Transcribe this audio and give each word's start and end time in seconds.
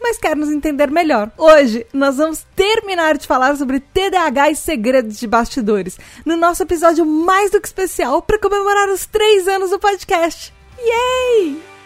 mas 0.00 0.18
quer 0.18 0.36
nos 0.36 0.50
entender 0.50 0.90
melhor. 0.90 1.30
Hoje 1.36 1.86
nós 1.92 2.16
vamos 2.16 2.46
terminar 2.54 3.16
de 3.16 3.26
falar 3.26 3.56
sobre 3.56 3.80
TDAH 3.80 4.50
e 4.50 4.56
segredos 4.56 5.18
de 5.18 5.26
bastidores, 5.26 5.98
no 6.24 6.36
nosso 6.36 6.62
episódio 6.62 7.04
mais 7.04 7.50
do 7.50 7.60
que 7.60 7.68
especial 7.68 8.22
para 8.22 8.38
comemorar 8.38 8.88
os 8.88 9.06
três 9.06 9.46
anos 9.48 9.70
do 9.70 9.78
podcast. 9.78 10.52
Yay! 10.78 11.77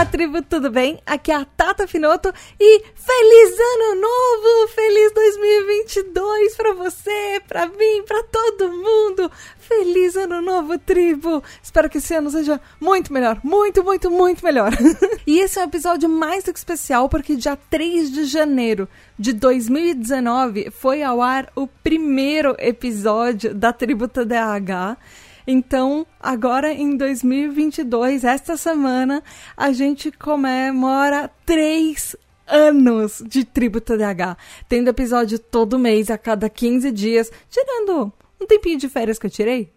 Olá, 0.00 0.08
tribo, 0.08 0.40
tudo 0.40 0.70
bem? 0.70 0.98
Aqui 1.04 1.30
é 1.30 1.34
a 1.34 1.44
Tata 1.44 1.86
Finoto 1.86 2.32
e 2.58 2.82
feliz 2.94 3.58
ano 3.60 4.00
novo! 4.00 4.68
Feliz 4.68 5.12
2022 5.12 6.56
para 6.56 6.72
você, 6.72 7.42
para 7.46 7.66
mim, 7.66 8.02
para 8.06 8.22
todo 8.22 8.72
mundo! 8.72 9.30
Feliz 9.58 10.16
ano 10.16 10.40
novo, 10.40 10.78
tribo! 10.78 11.42
Espero 11.62 11.90
que 11.90 11.98
esse 11.98 12.14
ano 12.14 12.30
seja 12.30 12.58
muito 12.80 13.12
melhor, 13.12 13.40
muito, 13.44 13.84
muito, 13.84 14.10
muito 14.10 14.42
melhor. 14.42 14.72
e 15.26 15.38
esse 15.38 15.58
é 15.58 15.62
um 15.62 15.66
episódio 15.66 16.08
mais 16.08 16.44
do 16.44 16.52
que 16.54 16.58
especial 16.58 17.06
porque 17.06 17.36
dia 17.36 17.58
3 17.68 18.10
de 18.10 18.24
janeiro 18.24 18.88
de 19.18 19.34
2019 19.34 20.70
foi 20.70 21.02
ao 21.02 21.20
ar 21.20 21.52
o 21.54 21.66
primeiro 21.66 22.56
episódio 22.58 23.54
da 23.54 23.70
Tribo 23.70 24.08
TDAH. 24.08 24.96
Então, 25.46 26.06
agora 26.18 26.72
em 26.72 26.96
2022, 26.96 28.24
esta 28.24 28.56
semana, 28.56 29.22
a 29.56 29.72
gente 29.72 30.10
comemora 30.12 31.30
três 31.44 32.16
anos 32.46 33.22
de 33.26 33.44
Tribo 33.44 33.80
TDAH, 33.80 34.36
tendo 34.68 34.88
episódio 34.88 35.38
todo 35.38 35.78
mês, 35.78 36.10
a 36.10 36.18
cada 36.18 36.48
15 36.48 36.90
dias, 36.90 37.30
tirando 37.48 38.12
um 38.40 38.46
tempinho 38.46 38.78
de 38.78 38.88
férias 38.88 39.18
que 39.18 39.26
eu 39.26 39.30
tirei, 39.30 39.72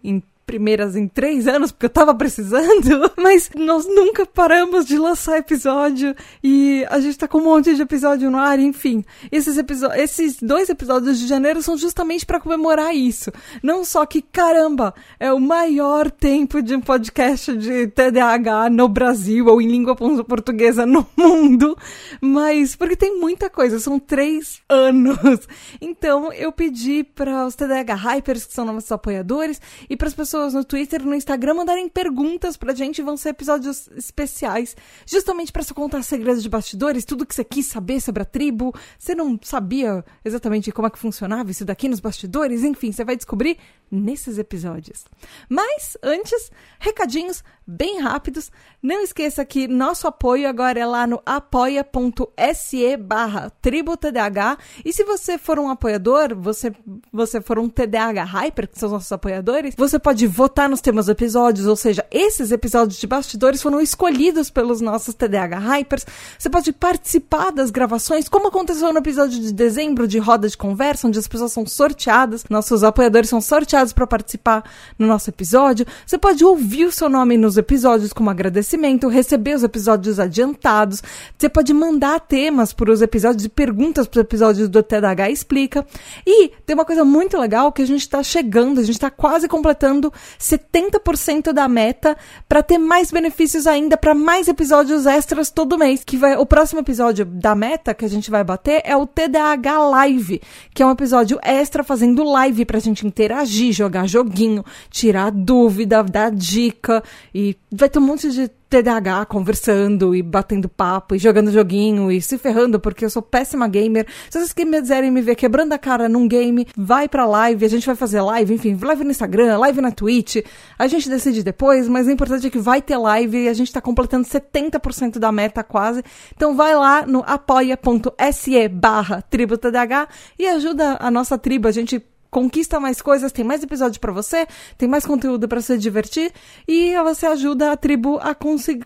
primeiras 0.46 0.94
em 0.94 1.08
três 1.08 1.48
anos, 1.48 1.72
porque 1.72 1.86
eu 1.86 1.90
tava 1.90 2.14
precisando, 2.14 3.10
mas 3.16 3.50
nós 3.56 3.86
nunca 3.86 4.26
paramos 4.26 4.84
de 4.84 4.98
lançar 4.98 5.38
episódio 5.38 6.14
e 6.42 6.84
a 6.90 7.00
gente 7.00 7.18
tá 7.18 7.26
com 7.26 7.38
um 7.38 7.44
monte 7.44 7.74
de 7.74 7.82
episódio 7.82 8.30
no 8.30 8.38
ar, 8.38 8.58
enfim. 8.58 9.04
Esses, 9.32 9.56
esses 9.96 10.36
dois 10.40 10.68
episódios 10.68 11.18
de 11.18 11.26
janeiro 11.26 11.62
são 11.62 11.76
justamente 11.76 12.26
para 12.26 12.40
comemorar 12.40 12.94
isso. 12.94 13.32
Não 13.62 13.84
só 13.84 14.04
que, 14.06 14.20
caramba, 14.20 14.94
é 15.18 15.32
o 15.32 15.40
maior 15.40 16.10
tempo 16.10 16.62
de 16.62 16.74
um 16.76 16.80
podcast 16.80 17.56
de 17.56 17.86
TDAH 17.88 18.70
no 18.70 18.88
Brasil 18.88 19.46
ou 19.46 19.60
em 19.60 19.68
língua 19.68 19.96
portuguesa 19.96 20.84
no 20.84 21.06
mundo, 21.16 21.76
mas 22.20 22.76
porque 22.76 22.96
tem 22.96 23.18
muita 23.18 23.48
coisa, 23.48 23.78
são 23.78 23.98
três 23.98 24.60
anos. 24.68 25.48
Então 25.80 26.32
eu 26.32 26.52
pedi 26.52 27.02
para 27.02 27.46
os 27.46 27.54
TDAH 27.54 27.94
Hypers, 27.94 28.44
que 28.44 28.52
são 28.52 28.64
nossos 28.64 28.92
apoiadores, 28.92 29.60
e 29.88 29.96
para 29.96 30.08
as 30.08 30.14
pessoas 30.14 30.33
pessoas 30.34 30.52
no 30.52 30.64
Twitter 30.64 31.00
e 31.00 31.04
no 31.04 31.14
Instagram 31.14 31.54
mandarem 31.54 31.88
perguntas 31.88 32.56
pra 32.56 32.74
gente. 32.74 33.00
Vão 33.00 33.16
ser 33.16 33.28
episódios 33.28 33.88
especiais, 33.96 34.76
justamente 35.06 35.52
para 35.52 35.62
você 35.62 35.72
contar 35.72 36.02
segredos 36.02 36.42
de 36.42 36.48
bastidores, 36.48 37.04
tudo 37.04 37.24
que 37.24 37.32
você 37.32 37.44
quis 37.44 37.66
saber 37.66 38.00
sobre 38.00 38.22
a 38.22 38.26
tribo. 38.26 38.74
Você 38.98 39.14
não 39.14 39.38
sabia 39.40 40.04
exatamente 40.24 40.72
como 40.72 40.88
é 40.88 40.90
que 40.90 40.98
funcionava 40.98 41.52
isso 41.52 41.64
daqui 41.64 41.88
nos 41.88 42.00
bastidores. 42.00 42.64
Enfim, 42.64 42.90
você 42.90 43.04
vai 43.04 43.14
descobrir 43.14 43.58
nesses 43.88 44.38
episódios. 44.38 45.04
Mas 45.48 45.96
antes, 46.02 46.50
recadinhos 46.80 47.44
bem 47.66 48.00
rápidos. 48.00 48.50
Não 48.82 49.00
esqueça 49.02 49.44
que 49.44 49.66
nosso 49.66 50.06
apoio 50.06 50.48
agora 50.48 50.78
é 50.78 50.86
lá 50.86 51.06
no 51.06 51.22
apoia.se 51.24 52.96
barra 52.96 53.50
tributdh. 53.62 54.58
E 54.84 54.92
se 54.92 55.04
você 55.04 55.38
for 55.38 55.58
um 55.58 55.70
apoiador, 55.70 56.34
você, 56.36 56.72
você 57.12 57.40
for 57.40 57.58
um 57.58 57.68
TDAH 57.68 58.24
Hyper, 58.24 58.68
que 58.68 58.78
são 58.78 58.88
os 58.88 58.92
nossos 58.92 59.12
apoiadores, 59.12 59.74
você 59.76 59.98
pode 59.98 60.23
votar 60.26 60.68
nos 60.68 60.80
temas 60.80 61.06
dos 61.06 61.12
episódios, 61.12 61.66
ou 61.66 61.76
seja, 61.76 62.04
esses 62.10 62.52
episódios 62.52 62.98
de 62.98 63.06
bastidores 63.06 63.62
foram 63.62 63.80
escolhidos 63.80 64.50
pelos 64.50 64.80
nossos 64.80 65.14
TDAH 65.14 65.58
Hypers. 65.58 66.06
Você 66.38 66.48
pode 66.48 66.72
participar 66.72 67.50
das 67.50 67.70
gravações, 67.70 68.28
como 68.28 68.48
aconteceu 68.48 68.92
no 68.92 68.98
episódio 68.98 69.40
de 69.40 69.52
dezembro 69.52 70.06
de 70.06 70.18
Roda 70.18 70.48
de 70.48 70.56
Conversa, 70.56 71.06
onde 71.06 71.18
as 71.18 71.28
pessoas 71.28 71.52
são 71.52 71.66
sorteadas, 71.66 72.44
nossos 72.48 72.84
apoiadores 72.84 73.28
são 73.28 73.40
sorteados 73.40 73.92
para 73.92 74.06
participar 74.06 74.64
no 74.98 75.06
nosso 75.06 75.30
episódio. 75.30 75.86
Você 76.06 76.16
pode 76.16 76.44
ouvir 76.44 76.86
o 76.86 76.92
seu 76.92 77.08
nome 77.08 77.36
nos 77.36 77.56
episódios 77.56 78.12
como 78.12 78.30
agradecimento, 78.30 79.08
receber 79.08 79.56
os 79.56 79.62
episódios 79.62 80.18
adiantados. 80.18 81.02
Você 81.36 81.48
pode 81.48 81.72
mandar 81.74 82.20
temas 82.20 82.72
para 82.72 82.92
os 82.92 83.02
episódios 83.02 83.44
e 83.44 83.48
perguntas 83.48 84.06
para 84.06 84.18
os 84.18 84.24
episódios 84.24 84.68
do 84.68 84.82
TDAH 84.82 85.30
Explica. 85.30 85.86
E 86.26 86.48
tem 86.64 86.74
uma 86.74 86.84
coisa 86.84 87.04
muito 87.04 87.38
legal 87.38 87.72
que 87.72 87.82
a 87.82 87.86
gente 87.86 88.00
está 88.00 88.22
chegando, 88.22 88.80
a 88.80 88.84
gente 88.84 88.96
está 88.96 89.10
quase 89.10 89.48
completando 89.48 90.12
70% 90.38 91.52
da 91.52 91.68
meta 91.68 92.16
para 92.48 92.62
ter 92.62 92.78
mais 92.78 93.10
benefícios 93.10 93.66
ainda, 93.66 93.96
para 93.96 94.14
mais 94.14 94.48
episódios 94.48 95.06
extras 95.06 95.50
todo 95.50 95.78
mês. 95.78 96.02
Que 96.04 96.16
vai, 96.16 96.36
o 96.36 96.46
próximo 96.46 96.80
episódio 96.80 97.24
da 97.24 97.54
meta 97.54 97.94
que 97.94 98.04
a 98.04 98.08
gente 98.08 98.30
vai 98.30 98.44
bater 98.44 98.82
é 98.84 98.96
o 98.96 99.06
TDAH 99.06 99.78
Live, 99.78 100.42
que 100.74 100.82
é 100.82 100.86
um 100.86 100.90
episódio 100.90 101.38
extra 101.42 101.82
fazendo 101.82 102.24
live 102.24 102.64
para 102.64 102.78
a 102.78 102.80
gente 102.80 103.06
interagir, 103.06 103.72
jogar 103.72 104.06
joguinho, 104.06 104.64
tirar 104.90 105.30
dúvida, 105.30 106.02
dar 106.02 106.30
dica 106.30 107.02
e 107.34 107.56
vai 107.70 107.88
ter 107.88 107.98
um 107.98 108.02
monte 108.02 108.30
de 108.30 108.48
TDAH 108.74 109.26
conversando 109.26 110.16
e 110.16 110.22
batendo 110.22 110.68
papo 110.68 111.14
e 111.14 111.18
jogando 111.18 111.52
joguinho 111.52 112.10
e 112.10 112.20
se 112.20 112.36
ferrando 112.36 112.80
porque 112.80 113.04
eu 113.04 113.10
sou 113.10 113.22
péssima 113.22 113.68
gamer. 113.68 114.04
Se 114.28 114.36
vocês 114.36 114.52
quiserem 114.52 115.12
me 115.12 115.22
ver 115.22 115.36
quebrando 115.36 115.72
a 115.72 115.78
cara 115.78 116.08
num 116.08 116.26
game, 116.26 116.66
vai 116.76 117.08
pra 117.08 117.24
live, 117.24 117.64
a 117.64 117.68
gente 117.68 117.86
vai 117.86 117.94
fazer 117.94 118.20
live, 118.20 118.52
enfim, 118.52 118.76
live 118.82 119.04
no 119.04 119.12
Instagram, 119.12 119.56
live 119.58 119.80
na 119.80 119.92
Twitch. 119.92 120.38
A 120.76 120.88
gente 120.88 121.08
decide 121.08 121.44
depois, 121.44 121.86
mas 121.86 122.08
o 122.08 122.10
importante 122.10 122.48
é 122.48 122.50
que 122.50 122.58
vai 122.58 122.82
ter 122.82 122.96
live 122.96 123.44
e 123.44 123.48
a 123.48 123.52
gente 123.52 123.72
tá 123.72 123.80
completando 123.80 124.26
70% 124.26 125.20
da 125.20 125.30
meta 125.30 125.62
quase. 125.62 126.02
Então 126.34 126.56
vai 126.56 126.74
lá 126.74 127.06
no 127.06 127.22
apoia.se 127.24 128.68
barra 128.68 129.22
tribo 129.22 129.56
TDAH 129.56 130.08
e 130.36 130.48
ajuda 130.48 130.96
a 130.98 131.12
nossa 131.12 131.38
tribo. 131.38 131.68
A 131.68 131.72
gente 131.72 132.04
conquista 132.34 132.80
mais 132.80 133.00
coisas, 133.00 133.30
tem 133.30 133.44
mais 133.44 133.62
episódios 133.62 133.98
para 133.98 134.10
você, 134.10 134.44
tem 134.76 134.88
mais 134.88 135.06
conteúdo 135.06 135.46
para 135.46 135.60
se 135.60 135.78
divertir 135.78 136.32
e 136.66 136.92
você 137.04 137.26
ajuda 137.26 137.70
a 137.70 137.76
tribo 137.76 138.18
a 138.20 138.34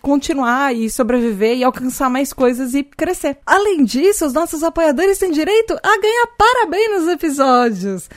continuar 0.03 0.75
e 0.77 0.91
sobreviver 0.91 1.57
e 1.57 1.65
alcançar 1.65 2.11
mais 2.11 2.31
coisas 2.31 2.75
e 2.75 2.83
crescer. 2.85 3.39
Além 3.47 3.85
disso, 3.85 4.27
os 4.27 4.35
nossos 4.35 4.63
apoiadores 4.63 5.19
têm 5.19 5.31
direito 5.31 5.73
a 5.83 5.99
ganhar 5.99 6.27
parabéns 6.37 7.01
nos 7.01 7.09
episódios. 7.09 8.11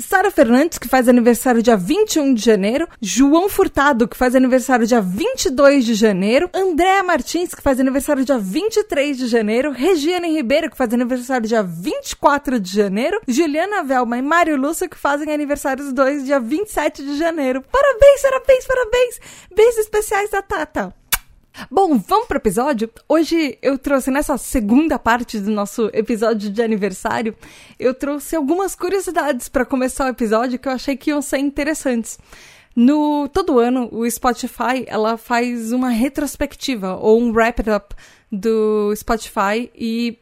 Sara 0.00 0.30
Fernandes, 0.30 0.78
que 0.78 0.88
faz 0.88 1.08
aniversário 1.08 1.62
dia 1.62 1.76
21 1.76 2.34
de 2.34 2.42
janeiro, 2.42 2.88
João 3.00 3.48
Furtado, 3.48 4.08
que 4.08 4.16
faz 4.16 4.34
aniversário 4.34 4.86
dia 4.86 5.00
22 5.00 5.84
de 5.84 5.94
janeiro, 5.94 6.48
Andréa 6.54 7.02
Martins, 7.02 7.54
que 7.54 7.62
faz 7.62 7.78
aniversário 7.78 8.24
dia 8.24 8.38
23 8.38 9.18
de 9.18 9.26
janeiro, 9.26 9.70
Regiane 9.72 10.28
Ribeiro, 10.28 10.70
que 10.70 10.76
faz 10.76 10.92
aniversário 10.92 11.46
dia 11.46 11.62
24 11.62 12.58
de 12.58 12.74
janeiro, 12.74 13.20
Juliana 13.28 13.82
Velma 13.82 14.16
e 14.18 14.22
Mário 14.22 14.56
Lúcio, 14.56 14.88
que 14.88 14.96
fazem 14.96 15.32
aniversário 15.32 15.84
os 15.84 15.92
dois 15.92 16.24
dia 16.24 16.40
27 16.40 17.02
de 17.04 17.18
janeiro. 17.18 17.62
Parabéns, 17.70 18.22
parabéns, 18.22 18.66
parabéns! 18.66 19.20
Beijos 19.54 19.78
especiais 19.78 20.30
da 20.30 20.42
Tata! 20.42 20.99
Bom, 21.70 21.98
vamos 21.98 22.26
pro 22.26 22.36
episódio? 22.36 22.88
Hoje 23.08 23.58
eu 23.60 23.76
trouxe 23.76 24.10
nessa 24.10 24.38
segunda 24.38 24.98
parte 24.98 25.38
do 25.38 25.50
nosso 25.50 25.90
episódio 25.92 26.50
de 26.50 26.62
aniversário, 26.62 27.34
eu 27.78 27.92
trouxe 27.92 28.36
algumas 28.36 28.74
curiosidades 28.74 29.48
para 29.48 29.64
começar 29.64 30.06
o 30.06 30.10
episódio 30.10 30.58
que 30.58 30.68
eu 30.68 30.72
achei 30.72 30.96
que 30.96 31.10
iam 31.10 31.20
ser 31.20 31.38
interessantes. 31.38 32.18
No 32.74 33.28
todo 33.28 33.58
ano, 33.58 33.88
o 33.90 34.08
Spotify, 34.08 34.84
ela 34.86 35.16
faz 35.16 35.72
uma 35.72 35.88
retrospectiva 35.90 36.94
ou 36.96 37.20
um 37.20 37.32
wrap 37.32 37.58
up 37.68 37.96
do 38.30 38.94
Spotify 38.94 39.70
e 39.74 40.18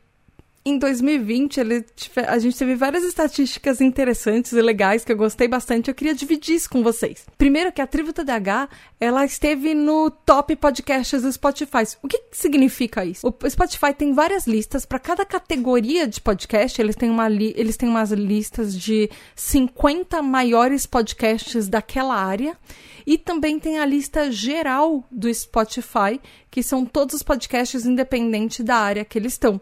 em 0.68 0.78
2020 0.78 1.60
ele, 1.60 1.84
a 2.26 2.38
gente 2.38 2.56
teve 2.56 2.74
várias 2.74 3.04
estatísticas 3.04 3.80
interessantes 3.80 4.52
e 4.52 4.60
legais 4.60 5.04
que 5.04 5.12
eu 5.12 5.16
gostei 5.16 5.48
bastante. 5.48 5.88
Eu 5.88 5.94
queria 5.94 6.14
dividir 6.14 6.56
isso 6.56 6.68
com 6.68 6.82
vocês. 6.82 7.26
Primeiro 7.36 7.72
que 7.72 7.80
a 7.80 7.86
Tribo 7.86 8.12
TDH, 8.12 8.68
ela 9.00 9.24
esteve 9.24 9.74
no 9.74 10.10
top 10.10 10.54
podcasts 10.56 11.22
do 11.22 11.32
Spotify. 11.32 11.84
O 12.02 12.08
que 12.08 12.20
significa 12.32 13.04
isso? 13.04 13.26
O 13.26 13.50
Spotify 13.50 13.94
tem 13.96 14.12
várias 14.12 14.46
listas 14.46 14.84
para 14.84 14.98
cada 14.98 15.24
categoria 15.24 16.06
de 16.06 16.20
podcast. 16.20 16.80
Eles 16.80 16.96
têm, 16.96 17.10
uma 17.10 17.28
li, 17.28 17.54
eles 17.56 17.76
têm 17.76 17.88
umas 17.88 18.10
listas 18.10 18.78
de 18.78 19.10
50 19.34 20.20
maiores 20.22 20.86
podcasts 20.86 21.68
daquela 21.68 22.14
área. 22.14 22.56
E 23.06 23.16
também 23.16 23.58
tem 23.58 23.78
a 23.78 23.86
lista 23.86 24.30
geral 24.30 25.02
do 25.10 25.32
Spotify, 25.32 26.20
que 26.50 26.62
são 26.62 26.84
todos 26.84 27.14
os 27.14 27.22
podcasts 27.22 27.86
independentes 27.86 28.64
da 28.64 28.76
área 28.76 29.04
que 29.04 29.18
eles 29.18 29.32
estão. 29.32 29.60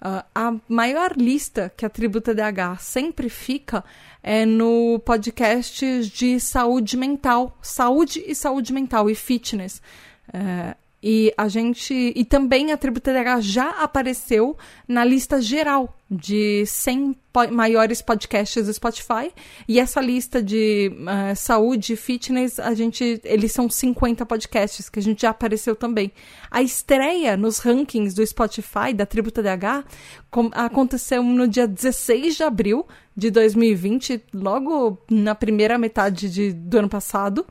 Uh, 0.00 0.22
a 0.34 0.54
maior 0.68 1.16
lista 1.16 1.72
que 1.74 1.86
a 1.86 1.90
Tributa 1.90 2.34
DH 2.34 2.78
sempre 2.80 3.28
fica 3.28 3.82
é 4.22 4.44
no 4.44 4.98
podcast 5.00 6.08
de 6.10 6.38
saúde 6.38 6.96
mental, 6.96 7.56
saúde 7.62 8.22
e 8.26 8.34
saúde 8.34 8.72
mental 8.72 9.08
e 9.08 9.14
fitness. 9.14 9.80
Uh, 10.28 10.76
e 11.02 11.32
a 11.36 11.46
gente. 11.46 11.94
E 12.16 12.24
também 12.24 12.72
a 12.72 12.76
Tribo 12.76 13.00
TDH 13.00 13.40
já 13.40 13.70
apareceu 13.82 14.56
na 14.88 15.04
lista 15.04 15.40
geral 15.40 15.94
de 16.10 16.64
100 16.66 17.16
po 17.32 17.50
maiores 17.52 18.00
podcasts 18.00 18.66
do 18.66 18.72
Spotify. 18.72 19.30
E 19.68 19.78
essa 19.78 20.00
lista 20.00 20.42
de 20.42 20.90
uh, 20.92 21.36
saúde 21.36 21.92
e 21.92 21.96
fitness, 21.96 22.58
a 22.58 22.74
gente. 22.74 23.20
Eles 23.24 23.52
são 23.52 23.68
50 23.68 24.24
podcasts 24.24 24.88
que 24.88 24.98
a 24.98 25.02
gente 25.02 25.22
já 25.22 25.30
apareceu 25.30 25.76
também. 25.76 26.10
A 26.50 26.62
estreia 26.62 27.36
nos 27.36 27.58
rankings 27.58 28.14
do 28.14 28.26
Spotify, 28.26 28.94
da 28.94 29.04
Tribo 29.04 29.30
TDH, 29.30 29.84
aconteceu 30.52 31.22
no 31.22 31.46
dia 31.46 31.68
16 31.68 32.36
de 32.36 32.42
abril 32.42 32.86
de 33.14 33.30
2020, 33.30 34.22
logo 34.34 34.98
na 35.10 35.34
primeira 35.34 35.78
metade 35.78 36.30
de, 36.30 36.52
do 36.52 36.78
ano 36.78 36.88
passado. 36.88 37.46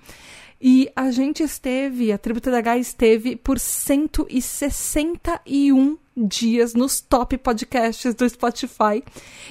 E 0.59 0.91
a 0.95 1.11
gente 1.11 1.43
esteve, 1.43 2.11
a 2.11 2.17
Tribo 2.17 2.39
TDH 2.39 2.79
esteve 2.79 3.35
por 3.35 3.59
161 3.59 5.97
dias 6.15 6.73
nos 6.73 7.01
top 7.01 7.37
podcasts 7.37 8.15
do 8.15 8.29
Spotify. 8.29 9.03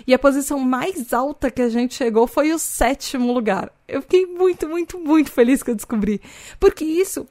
E 0.07 0.15
a 0.15 0.19
posição 0.19 0.59
mais 0.59 1.13
alta 1.13 1.51
que 1.51 1.61
a 1.61 1.69
gente 1.69 1.95
chegou 1.95 2.27
foi 2.27 2.53
o 2.53 2.59
sétimo 2.59 3.33
lugar. 3.33 3.71
Eu 3.87 4.01
fiquei 4.01 4.25
muito, 4.25 4.67
muito, 4.69 4.99
muito 4.99 5.31
feliz 5.31 5.63
que 5.63 5.71
eu 5.71 5.75
descobri. 5.75 6.21
Porque 6.59 6.85
isso 6.85 7.29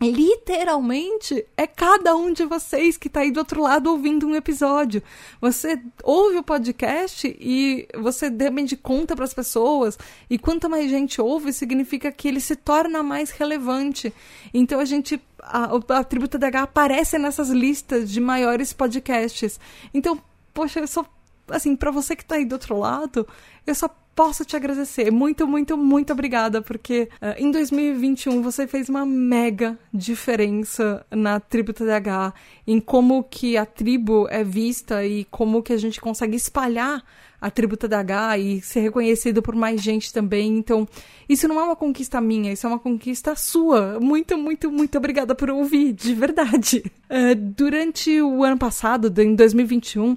literalmente 0.00 1.46
é 1.56 1.66
cada 1.66 2.16
um 2.16 2.32
de 2.32 2.44
vocês 2.46 2.96
que 2.96 3.08
está 3.08 3.20
aí 3.20 3.30
do 3.30 3.38
outro 3.38 3.62
lado 3.62 3.90
ouvindo 3.90 4.26
um 4.26 4.34
episódio. 4.34 5.02
Você 5.40 5.78
ouve 6.02 6.38
o 6.38 6.42
podcast 6.42 7.36
e 7.38 7.86
você 7.98 8.30
de 8.64 8.76
conta 8.76 9.14
para 9.14 9.24
as 9.24 9.34
pessoas, 9.34 9.98
e 10.28 10.38
quanto 10.38 10.70
mais 10.70 10.90
gente 10.90 11.20
ouve, 11.20 11.52
significa 11.52 12.10
que 12.10 12.28
ele 12.28 12.40
se 12.40 12.56
torna 12.56 13.02
mais 13.02 13.30
relevante. 13.30 14.12
Então 14.54 14.80
a 14.80 14.84
gente. 14.84 15.20
A, 15.42 15.64
a 15.64 16.02
DH 16.38 16.56
aparece 16.62 17.18
nessas 17.18 17.48
listas 17.48 18.10
de 18.10 18.20
maiores 18.20 18.72
podcasts. 18.72 19.58
Então, 19.92 20.20
poxa, 20.54 20.80
eu 20.80 20.86
só. 20.86 21.04
Assim, 21.50 21.76
para 21.76 21.90
você 21.90 22.16
que 22.16 22.22
está 22.22 22.36
aí 22.36 22.44
do 22.44 22.52
outro 22.52 22.78
lado, 22.78 23.26
eu 23.66 23.74
só 23.74 23.88
posso 24.14 24.44
te 24.44 24.54
agradecer. 24.54 25.10
Muito, 25.10 25.46
muito, 25.46 25.76
muito 25.76 26.12
obrigada, 26.12 26.60
porque 26.60 27.08
uh, 27.22 27.42
em 27.42 27.50
2021 27.50 28.42
você 28.42 28.66
fez 28.66 28.88
uma 28.88 29.06
mega 29.06 29.78
diferença 29.92 31.06
na 31.10 31.40
tribo 31.40 31.72
TDH, 31.72 32.34
em 32.66 32.80
como 32.80 33.24
que 33.24 33.56
a 33.56 33.64
tribo 33.64 34.28
é 34.28 34.44
vista 34.44 35.04
e 35.06 35.24
como 35.30 35.62
que 35.62 35.72
a 35.72 35.78
gente 35.78 36.00
consegue 36.00 36.36
espalhar 36.36 37.02
a 37.40 37.50
tribo 37.50 37.76
TDH 37.76 38.38
e 38.38 38.60
ser 38.60 38.80
reconhecido 38.80 39.40
por 39.40 39.54
mais 39.54 39.80
gente 39.82 40.12
também. 40.12 40.58
Então, 40.58 40.86
isso 41.26 41.48
não 41.48 41.58
é 41.58 41.64
uma 41.64 41.76
conquista 41.76 42.20
minha, 42.20 42.52
isso 42.52 42.66
é 42.66 42.68
uma 42.68 42.78
conquista 42.78 43.34
sua. 43.34 43.98
Muito, 43.98 44.36
muito, 44.36 44.70
muito 44.70 44.98
obrigada 44.98 45.34
por 45.34 45.48
ouvir, 45.48 45.94
de 45.94 46.14
verdade. 46.14 46.84
Uh, 47.08 47.34
durante 47.56 48.20
o 48.20 48.44
ano 48.44 48.58
passado, 48.58 49.10
em 49.22 49.34
2021, 49.34 50.16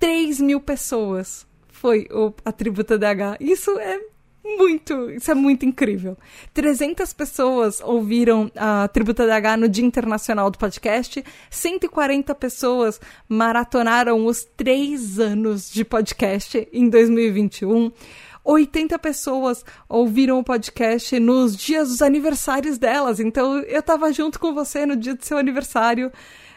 3 0.00 0.40
mil 0.40 0.60
pessoas 0.60 1.46
foi 1.68 2.08
o, 2.10 2.34
a 2.44 2.50
Tributa 2.50 2.98
DH. 2.98 3.38
Isso 3.38 3.70
é 3.78 4.00
muito, 4.44 5.10
isso 5.10 5.30
é 5.30 5.34
muito 5.34 5.66
incrível. 5.66 6.16
300 6.54 7.12
pessoas 7.12 7.80
ouviram 7.80 8.50
a 8.56 8.88
Tributa 8.88 9.26
DH 9.26 9.58
no 9.58 9.68
Dia 9.68 9.84
Internacional 9.84 10.50
do 10.50 10.58
Podcast, 10.58 11.24
140 11.50 12.34
pessoas 12.34 13.00
maratonaram 13.28 14.24
os 14.24 14.44
três 14.56 15.18
anos 15.18 15.70
de 15.70 15.84
podcast 15.84 16.68
em 16.72 16.88
2021. 16.88 17.92
80 18.42 18.98
pessoas 18.98 19.64
ouviram 19.88 20.38
o 20.38 20.44
podcast 20.44 21.20
nos 21.20 21.56
dias 21.56 21.88
dos 21.88 22.02
aniversários 22.02 22.78
delas. 22.78 23.20
Então 23.20 23.58
eu 23.60 23.82
tava 23.82 24.12
junto 24.12 24.40
com 24.40 24.54
você 24.54 24.86
no 24.86 24.96
dia 24.96 25.14
do 25.14 25.24
seu 25.24 25.38
aniversário. 25.38 26.10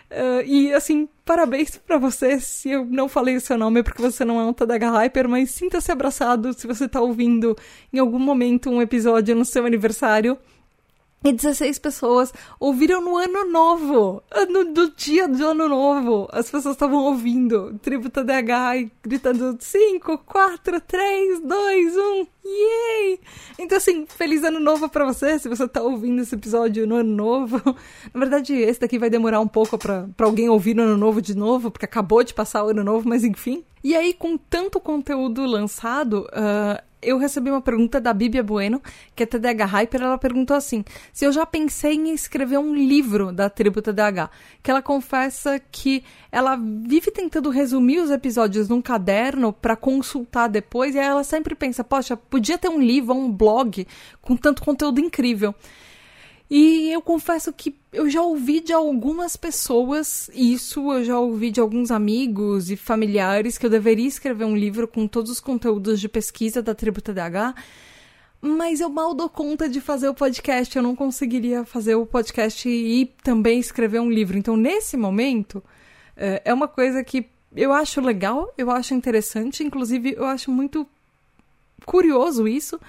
Uh, 0.09 0.45
e 0.45 0.73
assim, 0.73 1.09
parabéns 1.25 1.77
para 1.77 1.97
você. 1.97 2.39
Se 2.39 2.69
eu 2.69 2.85
não 2.85 3.07
falei 3.07 3.35
o 3.35 3.41
seu 3.41 3.57
nome 3.57 3.79
é 3.79 3.83
porque 3.83 4.01
você 4.01 4.23
não 4.23 4.39
é 4.39 4.45
um 4.45 4.53
Tadaga 4.53 4.89
Hyper, 4.91 5.27
mas 5.27 5.51
sinta-se 5.51 5.91
abraçado 5.91 6.53
se 6.53 6.67
você 6.67 6.87
tá 6.87 7.01
ouvindo 7.01 7.55
em 7.91 7.99
algum 7.99 8.19
momento 8.19 8.69
um 8.69 8.81
episódio 8.81 9.35
no 9.35 9.45
seu 9.45 9.65
aniversário 9.65 10.37
e 11.23 11.31
16 11.31 11.79
pessoas 11.79 12.33
ouviram 12.59 13.01
no 13.01 13.15
ano 13.17 13.49
novo. 13.49 14.21
No, 14.49 14.63
no 14.63 14.89
dia 14.91 15.27
do 15.27 15.47
ano 15.47 15.69
novo. 15.69 16.27
As 16.31 16.51
pessoas 16.51 16.75
estavam 16.75 16.99
ouvindo 17.05 17.79
Tributa 17.81 18.23
DH 18.23 18.77
e 18.77 18.91
gritando 19.01 19.55
5, 19.59 20.17
4, 20.17 20.81
3, 20.81 21.39
2, 21.39 21.97
1. 21.97 22.27
Yay! 22.45 23.19
Então, 23.57 23.77
assim, 23.77 24.05
feliz 24.05 24.43
ano 24.43 24.59
novo 24.59 24.89
para 24.89 25.05
você, 25.05 25.39
se 25.39 25.47
você 25.47 25.65
tá 25.65 25.81
ouvindo 25.81 26.21
esse 26.21 26.35
episódio 26.35 26.85
no 26.85 26.95
ano 26.95 27.15
novo. 27.15 27.61
Na 28.13 28.19
verdade, 28.19 28.53
esse 28.55 28.81
daqui 28.81 28.99
vai 28.99 29.09
demorar 29.09 29.39
um 29.39 29.47
pouco 29.47 29.77
para 29.77 30.05
alguém 30.19 30.49
ouvir 30.49 30.75
no 30.75 30.83
ano 30.83 30.97
novo 30.97 31.21
de 31.21 31.35
novo, 31.35 31.71
porque 31.71 31.85
acabou 31.85 32.21
de 32.23 32.33
passar 32.33 32.65
o 32.65 32.69
ano 32.69 32.83
novo, 32.83 33.07
mas 33.07 33.23
enfim. 33.23 33.63
E 33.81 33.95
aí, 33.95 34.13
com 34.13 34.37
tanto 34.37 34.79
conteúdo 34.79 35.45
lançado, 35.45 36.27
uh, 36.31 36.92
eu 37.03 37.17
recebi 37.17 37.49
uma 37.49 37.61
pergunta 37.61 37.99
da 37.99 38.13
Bíblia 38.13 38.43
Bueno, 38.43 38.81
que 39.15 39.23
é 39.23 39.25
TDH 39.25 39.65
Hyper, 39.65 40.01
ela 40.01 40.17
perguntou 40.17 40.55
assim, 40.55 40.83
se 41.11 41.25
eu 41.25 41.31
já 41.31 41.45
pensei 41.45 41.93
em 41.93 42.13
escrever 42.13 42.57
um 42.57 42.73
livro 42.73 43.31
da 43.31 43.49
tribo 43.49 43.81
TDH, 43.81 44.29
que 44.61 44.71
ela 44.71 44.81
confessa 44.81 45.59
que 45.71 46.03
ela 46.31 46.55
vive 46.55 47.11
tentando 47.11 47.49
resumir 47.49 47.99
os 47.99 48.11
episódios 48.11 48.69
num 48.69 48.81
caderno 48.81 49.53
para 49.53 49.75
consultar 49.75 50.47
depois, 50.47 50.95
e 50.95 50.99
ela 50.99 51.23
sempre 51.23 51.55
pensa, 51.55 51.83
poxa, 51.83 52.17
podia 52.17 52.57
ter 52.57 52.69
um 52.69 52.79
livro, 52.79 53.13
um 53.13 53.31
blog 53.31 53.87
com 54.21 54.35
tanto 54.35 54.63
conteúdo 54.63 54.99
incrível. 54.99 55.53
E 56.55 56.91
eu 56.91 57.01
confesso 57.01 57.51
que 57.51 57.75
eu 57.91 58.07
já 58.07 58.21
ouvi 58.21 58.59
de 58.59 58.71
algumas 58.71 59.35
pessoas 59.35 60.29
isso, 60.35 60.93
eu 60.93 61.03
já 61.03 61.19
ouvi 61.19 61.49
de 61.49 61.59
alguns 61.59 61.89
amigos 61.89 62.69
e 62.69 62.77
familiares 62.77 63.57
que 63.57 63.65
eu 63.65 63.71
deveria 63.71 64.07
escrever 64.07 64.45
um 64.45 64.55
livro 64.55 64.87
com 64.87 65.07
todos 65.07 65.31
os 65.31 65.39
conteúdos 65.39 65.99
de 65.99 66.07
pesquisa 66.07 66.61
da 66.61 66.75
Tribo 66.75 67.01
TDAH, 67.01 67.55
mas 68.39 68.81
eu 68.81 68.89
mal 68.89 69.15
dou 69.15 69.27
conta 69.29 69.67
de 69.67 69.81
fazer 69.81 70.07
o 70.09 70.13
podcast, 70.13 70.77
eu 70.77 70.83
não 70.83 70.95
conseguiria 70.95 71.65
fazer 71.65 71.95
o 71.95 72.05
podcast 72.05 72.69
e 72.69 73.07
também 73.23 73.57
escrever 73.57 73.99
um 73.99 74.11
livro. 74.11 74.37
Então, 74.37 74.55
nesse 74.55 74.95
momento, 74.95 75.63
é, 76.15 76.39
é 76.45 76.53
uma 76.53 76.67
coisa 76.67 77.03
que 77.03 77.25
eu 77.55 77.73
acho 77.73 77.99
legal, 77.99 78.53
eu 78.55 78.69
acho 78.69 78.93
interessante, 78.93 79.63
inclusive 79.63 80.13
eu 80.15 80.25
acho 80.25 80.51
muito 80.51 80.87
curioso 81.83 82.47
isso, 82.47 82.79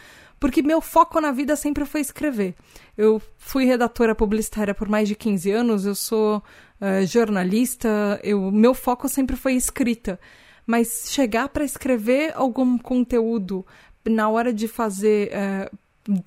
porque 0.45 0.61
meu 0.61 0.83
foco 0.83 1.23
na 1.23 1.33
vida 1.33 1.57
sempre 1.57 1.87
foi 1.87 2.03
escrever. 2.03 2.55
Eu 2.99 3.19
fui 3.39 3.65
redatora 3.65 4.15
publicitária 4.15 4.75
por 4.75 4.91
mais 4.91 5.09
de 5.09 5.15
15 5.15 5.51
anos, 5.51 5.87
eu 5.87 5.95
sou 5.95 6.37
uh, 6.83 7.07
jornalista, 7.07 8.21
eu, 8.23 8.53
meu 8.53 8.75
foco 8.75 9.09
sempre 9.09 9.37
foi 9.37 9.55
escrita. 9.55 10.21
Mas 10.67 11.07
chegar 11.09 11.49
para 11.49 11.65
escrever 11.65 12.35
algum 12.37 12.77
conteúdo 12.77 13.65
na 14.05 14.29
hora 14.29 14.53
de 14.53 14.69
fazer 14.69 15.31
uh, 15.33 15.79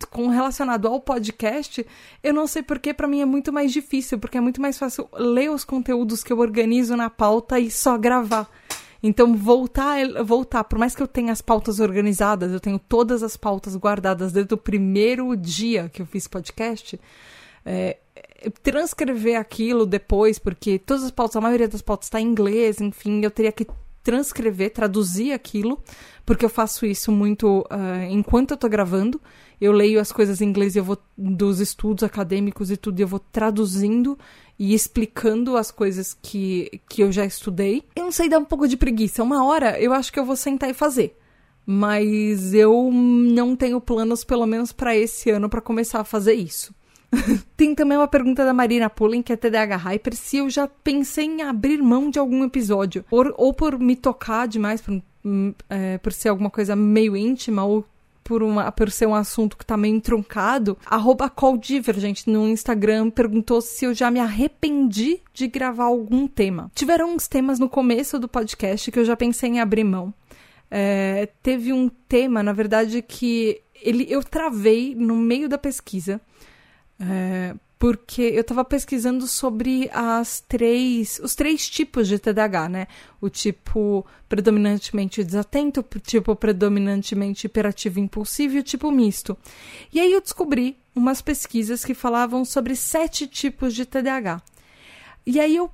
com 0.10 0.30
relacionado 0.30 0.88
ao 0.88 1.00
podcast, 1.00 1.86
eu 2.24 2.34
não 2.34 2.48
sei 2.48 2.64
porque 2.64 2.96
para 2.96 3.08
mim 3.08 3.22
é 3.22 3.26
muito 3.26 3.54
mais 3.54 3.72
difícil, 3.72 4.18
porque 4.18 4.40
é 4.40 4.42
muito 4.42 4.60
mais 4.60 4.80
fácil 4.80 5.08
ler 5.14 5.52
os 5.52 5.64
conteúdos 5.64 6.24
que 6.24 6.34
eu 6.34 6.40
organizo 6.40 6.98
na 6.98 7.12
pauta 7.12 7.60
e 7.60 7.70
só 7.70 7.96
gravar. 8.00 8.50
Então, 9.02 9.36
voltar, 9.36 10.24
voltar, 10.24 10.64
por 10.64 10.80
mais 10.80 10.96
que 10.96 11.04
eu 11.04 11.08
tenha 11.08 11.32
as 11.32 11.42
pautas 11.42 11.80
organizadas, 11.80 12.52
eu 12.52 12.60
tenho 12.60 12.80
todas 12.80 13.24
as 13.24 13.38
pautas 13.38 13.76
guardadas 13.76 14.32
desde 14.32 14.54
o 14.54 14.58
primeiro 14.58 15.36
dia 15.36 15.90
que 15.90 16.02
eu 16.02 16.06
fiz 16.06 16.28
podcast, 16.28 17.00
é, 17.66 17.98
transcrever 18.64 19.40
aquilo 19.40 19.86
depois, 19.86 20.40
porque 20.40 20.80
todas 20.80 21.04
as 21.04 21.12
pautas, 21.12 21.36
a 21.36 21.42
maioria 21.42 21.68
das 21.68 21.82
pautas 21.82 22.08
está 22.08 22.20
em 22.20 22.28
inglês, 22.28 22.82
enfim, 22.82 23.22
eu 23.24 23.32
teria 23.32 23.52
que 23.52 23.68
transcrever, 24.04 24.72
traduzir 24.72 25.34
aquilo, 25.34 25.84
porque 26.26 26.46
eu 26.46 26.50
faço 26.50 26.86
isso 26.86 27.12
muito 27.12 27.60
uh, 27.70 28.04
enquanto 28.10 28.52
eu 28.52 28.56
estou 28.56 28.70
gravando. 28.70 29.22
Eu 29.60 29.72
leio 29.72 30.00
as 30.00 30.12
coisas 30.12 30.42
em 30.42 30.46
inglês 30.50 30.76
e 30.76 30.80
eu 30.80 30.84
vou 30.84 30.98
dos 31.18 31.60
estudos 31.60 32.04
acadêmicos 32.04 32.70
e 32.70 32.78
tudo, 32.78 33.00
eu 33.00 33.08
vou 33.08 33.20
traduzindo 33.20 34.18
e 34.60 34.74
explicando 34.74 35.58
as 35.58 35.72
coisas 35.72 36.18
que, 36.22 36.82
que 36.90 37.02
eu 37.02 37.12
já 37.12 37.26
estudei. 37.26 37.84
Eu 37.96 38.06
não 38.06 38.12
sei, 38.12 38.30
dá 38.30 38.38
um 38.38 38.46
pouco 38.46 38.68
de 38.68 38.78
preguiça. 38.78 39.24
Uma 39.24 39.44
hora 39.44 39.80
eu 39.80 39.94
acho 39.94 40.12
que 40.12 40.20
eu 40.20 40.26
vou 40.26 40.36
sentar 40.36 40.70
e 40.70 40.74
fazer. 40.74 41.18
Mas 41.66 42.54
eu 42.54 42.90
não 42.92 43.56
tenho 43.56 43.82
planos, 43.82 44.24
pelo 44.24 44.46
menos 44.46 44.72
para 44.72 44.96
esse 44.96 45.30
ano, 45.30 45.50
para 45.50 45.60
começar 45.60 46.00
a 46.00 46.06
fazer 46.06 46.34
isso. 46.34 46.74
Tem 47.56 47.76
também 47.76 47.98
uma 47.98 48.08
pergunta 48.08 48.46
da 48.46 48.54
Marina 48.54 48.90
Pullen, 48.90 49.22
que 49.22 49.34
é 49.34 49.36
TDAH 49.36 49.78
Hyper, 49.78 50.16
se 50.16 50.38
eu 50.38 50.50
já 50.50 50.68
pensei 50.68 51.26
em 51.26 51.42
abrir 51.42 51.82
mão 51.82 52.10
de 52.10 52.20
algum 52.20 52.44
episódio. 52.44 53.04
Ou, 53.12 53.34
ou 53.38 53.54
por 53.54 53.78
me 53.80 53.96
tocar 53.96 54.48
demais, 54.48 54.82
por, 54.82 55.02
hum, 55.26 55.54
é, 55.70 55.98
por 55.98 56.14
ser 56.14 56.30
alguma 56.30 56.50
coisa 56.50 56.76
meio 56.76 57.16
íntima, 57.16 57.64
ou 57.66 57.86
por, 58.28 58.44
uma, 58.44 58.70
por 58.74 58.92
ser 58.92 59.08
um 59.08 59.16
assunto 59.16 59.56
que 59.56 59.66
tá 59.66 59.78
meio 59.78 59.96
entroncado, 59.96 60.78
arroba 60.86 61.30
CallDivergent 61.30 62.28
no 62.28 62.46
Instagram 62.46 63.10
perguntou 63.10 63.62
se 63.62 63.86
eu 63.86 63.94
já 63.94 64.12
me 64.12 64.20
arrependi 64.20 65.22
de 65.34 65.48
gravar 65.48 65.86
algum 65.86 66.28
tema. 66.28 66.70
Tiveram 66.76 67.16
uns 67.16 67.26
temas 67.26 67.58
no 67.58 67.70
começo 67.70 68.20
do 68.20 68.28
podcast 68.28 68.92
que 68.92 69.00
eu 69.00 69.06
já 69.06 69.16
pensei 69.16 69.52
em 69.52 69.62
abrir 69.62 69.86
mão. 69.86 70.14
É, 70.70 71.30
teve 71.42 71.72
um 71.72 71.88
tema, 71.88 72.44
na 72.44 72.52
verdade, 72.52 73.02
que 73.02 73.62
ele, 73.82 74.06
eu 74.10 74.22
travei 74.22 74.94
no 74.94 75.16
meio 75.16 75.48
da 75.48 75.58
pesquisa. 75.58 76.20
É, 77.00 77.56
porque 77.80 78.22
eu 78.22 78.42
estava 78.42 78.66
pesquisando 78.66 79.28
sobre 79.28 79.90
as 79.94 80.40
três, 80.40 81.20
os 81.24 81.36
três 81.36 81.70
tipos 81.70 82.08
de 82.08 82.18
TDAH, 82.18 82.70
né? 82.70 82.88
O 83.22 83.30
tipo 83.30 84.06
predominantemente 84.28 85.24
desatento, 85.24 85.82
o 85.82 86.00
tipo 86.00 86.36
predominantemente 86.36 87.46
hiperativo 87.46 88.00
e 88.00 88.02
impulsivo 88.02 88.56
e 88.56 88.60
o 88.60 88.64
tipo 88.64 88.92
misto. 88.92 89.38
E 89.94 90.00
aí 90.00 90.12
eu 90.12 90.22
descobri 90.22 90.76
umas 90.96 91.22
pesquisas 91.22 91.86
que 91.86 91.94
falavam 91.94 92.44
sobre 92.44 92.76
sete 92.76 93.28
tipos 93.28 93.76
de 93.76 93.86
TDAH. 93.86 94.42
E 95.26 95.40
aí 95.40 95.56
eu 95.56 95.70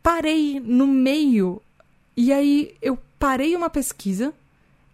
parei 0.00 0.60
no 0.60 0.86
meio, 0.86 1.60
e 2.16 2.32
aí 2.32 2.76
eu 2.80 2.96
parei 3.18 3.56
uma 3.56 3.70
pesquisa 3.70 4.32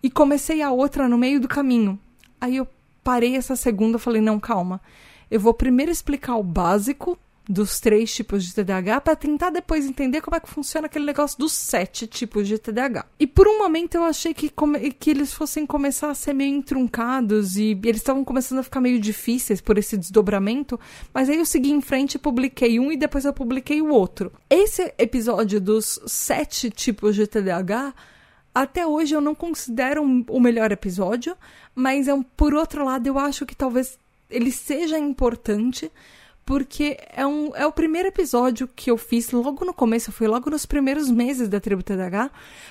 e 0.02 0.11
comecei 0.11 0.62
a 0.62 0.71
outra 0.71 1.09
no 1.09 1.19
meio 1.19 1.40
do 1.40 1.49
caminho. 1.49 1.99
Aí 2.40 2.57
eu 2.57 2.67
parei 3.05 3.37
essa 3.37 3.55
segunda, 3.55 3.99
falei, 3.99 4.23
não, 4.23 4.40
calma 4.40 4.81
eu 5.30 5.40
vou 5.40 5.54
primeiro 5.54 5.92
explicar 5.92 6.37
o 6.37 6.42
básico 6.42 7.18
dos 7.49 7.80
três 7.80 8.14
tipos 8.14 8.44
de 8.44 8.54
TDAH 8.54 9.00
para 9.00 9.16
tentar 9.16 9.49
depois 9.49 9.87
entender 9.87 10.20
como 10.20 10.37
é 10.37 10.40
que 10.40 10.50
funciona 10.50 10.87
aquele 10.87 11.06
negócio 11.06 11.38
dos 11.38 11.52
sete 11.52 12.06
tipos 12.06 12.47
de 12.47 12.58
TDAH. 12.58 13.06
E 13.18 13.26
por 13.26 13.49
um 13.49 13.58
momento 13.58 13.94
eu 13.94 14.04
achei 14.04 14.35
que, 14.35 14.52
que 14.99 15.11
eles 15.11 15.32
fossem 15.32 15.64
começar 15.64 16.11
a 16.11 16.14
ser 16.14 16.35
meio 16.35 16.54
entruncados 16.54 17.56
e 17.56 17.70
eles 17.85 18.02
estavam 18.02 18.23
começando 18.23 18.58
a 18.58 18.62
ficar 18.62 18.82
meio 18.82 19.00
difíceis 19.00 19.62
por 19.62 19.78
esse 19.78 19.97
desdobramento, 19.97 20.78
mas 21.12 21.30
aí 21.30 21.38
eu 21.38 21.47
segui 21.47 21.70
em 21.70 21.80
frente 21.80 22.16
e 22.16 22.18
publiquei 22.18 22.78
um 22.78 22.92
e 22.92 22.97
depois 22.99 23.25
eu 23.25 23.32
publiquei 23.32 23.80
o 23.80 23.88
outro. 23.88 24.30
Esse 24.50 24.92
episódio 24.99 25.58
dos 25.58 25.99
sete 26.06 26.68
tipos 26.70 27.16
de 27.16 27.26
TDAH 27.26 27.94
até 28.54 28.87
hoje 28.87 29.14
eu 29.14 29.20
não 29.20 29.35
considero 29.35 30.02
um, 30.02 30.25
o 30.28 30.40
melhor 30.40 30.73
episódio, 30.73 31.37
mas 31.75 32.08
é 32.08 32.12
um, 32.12 32.23
por 32.23 32.52
outro 32.52 32.85
lado 32.85 33.06
eu 33.06 33.18
acho 33.18 33.47
que 33.47 33.54
talvez 33.54 33.99
ele 34.30 34.50
seja 34.52 34.99
importante, 34.99 35.90
porque 36.44 36.97
é, 37.14 37.26
um, 37.26 37.54
é 37.54 37.66
o 37.66 37.73
primeiro 37.73 38.08
episódio 38.08 38.68
que 38.68 38.90
eu 38.90 38.97
fiz 38.97 39.30
logo 39.30 39.64
no 39.64 39.75
começo, 39.75 40.11
foi 40.11 40.26
logo 40.26 40.49
nos 40.50 40.64
primeiros 40.64 41.11
meses 41.11 41.49
da 41.49 41.61
Tribo 41.61 41.82
TDH, 41.82 42.30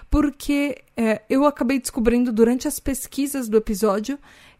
porque 0.09 0.83
é, 0.95 1.21
eu 1.29 1.45
acabei 1.45 1.79
descobrindo 1.79 2.31
durante 2.31 2.67
as 2.67 2.79
pesquisas 2.79 3.47
do 3.47 3.57
episódio 3.57 4.17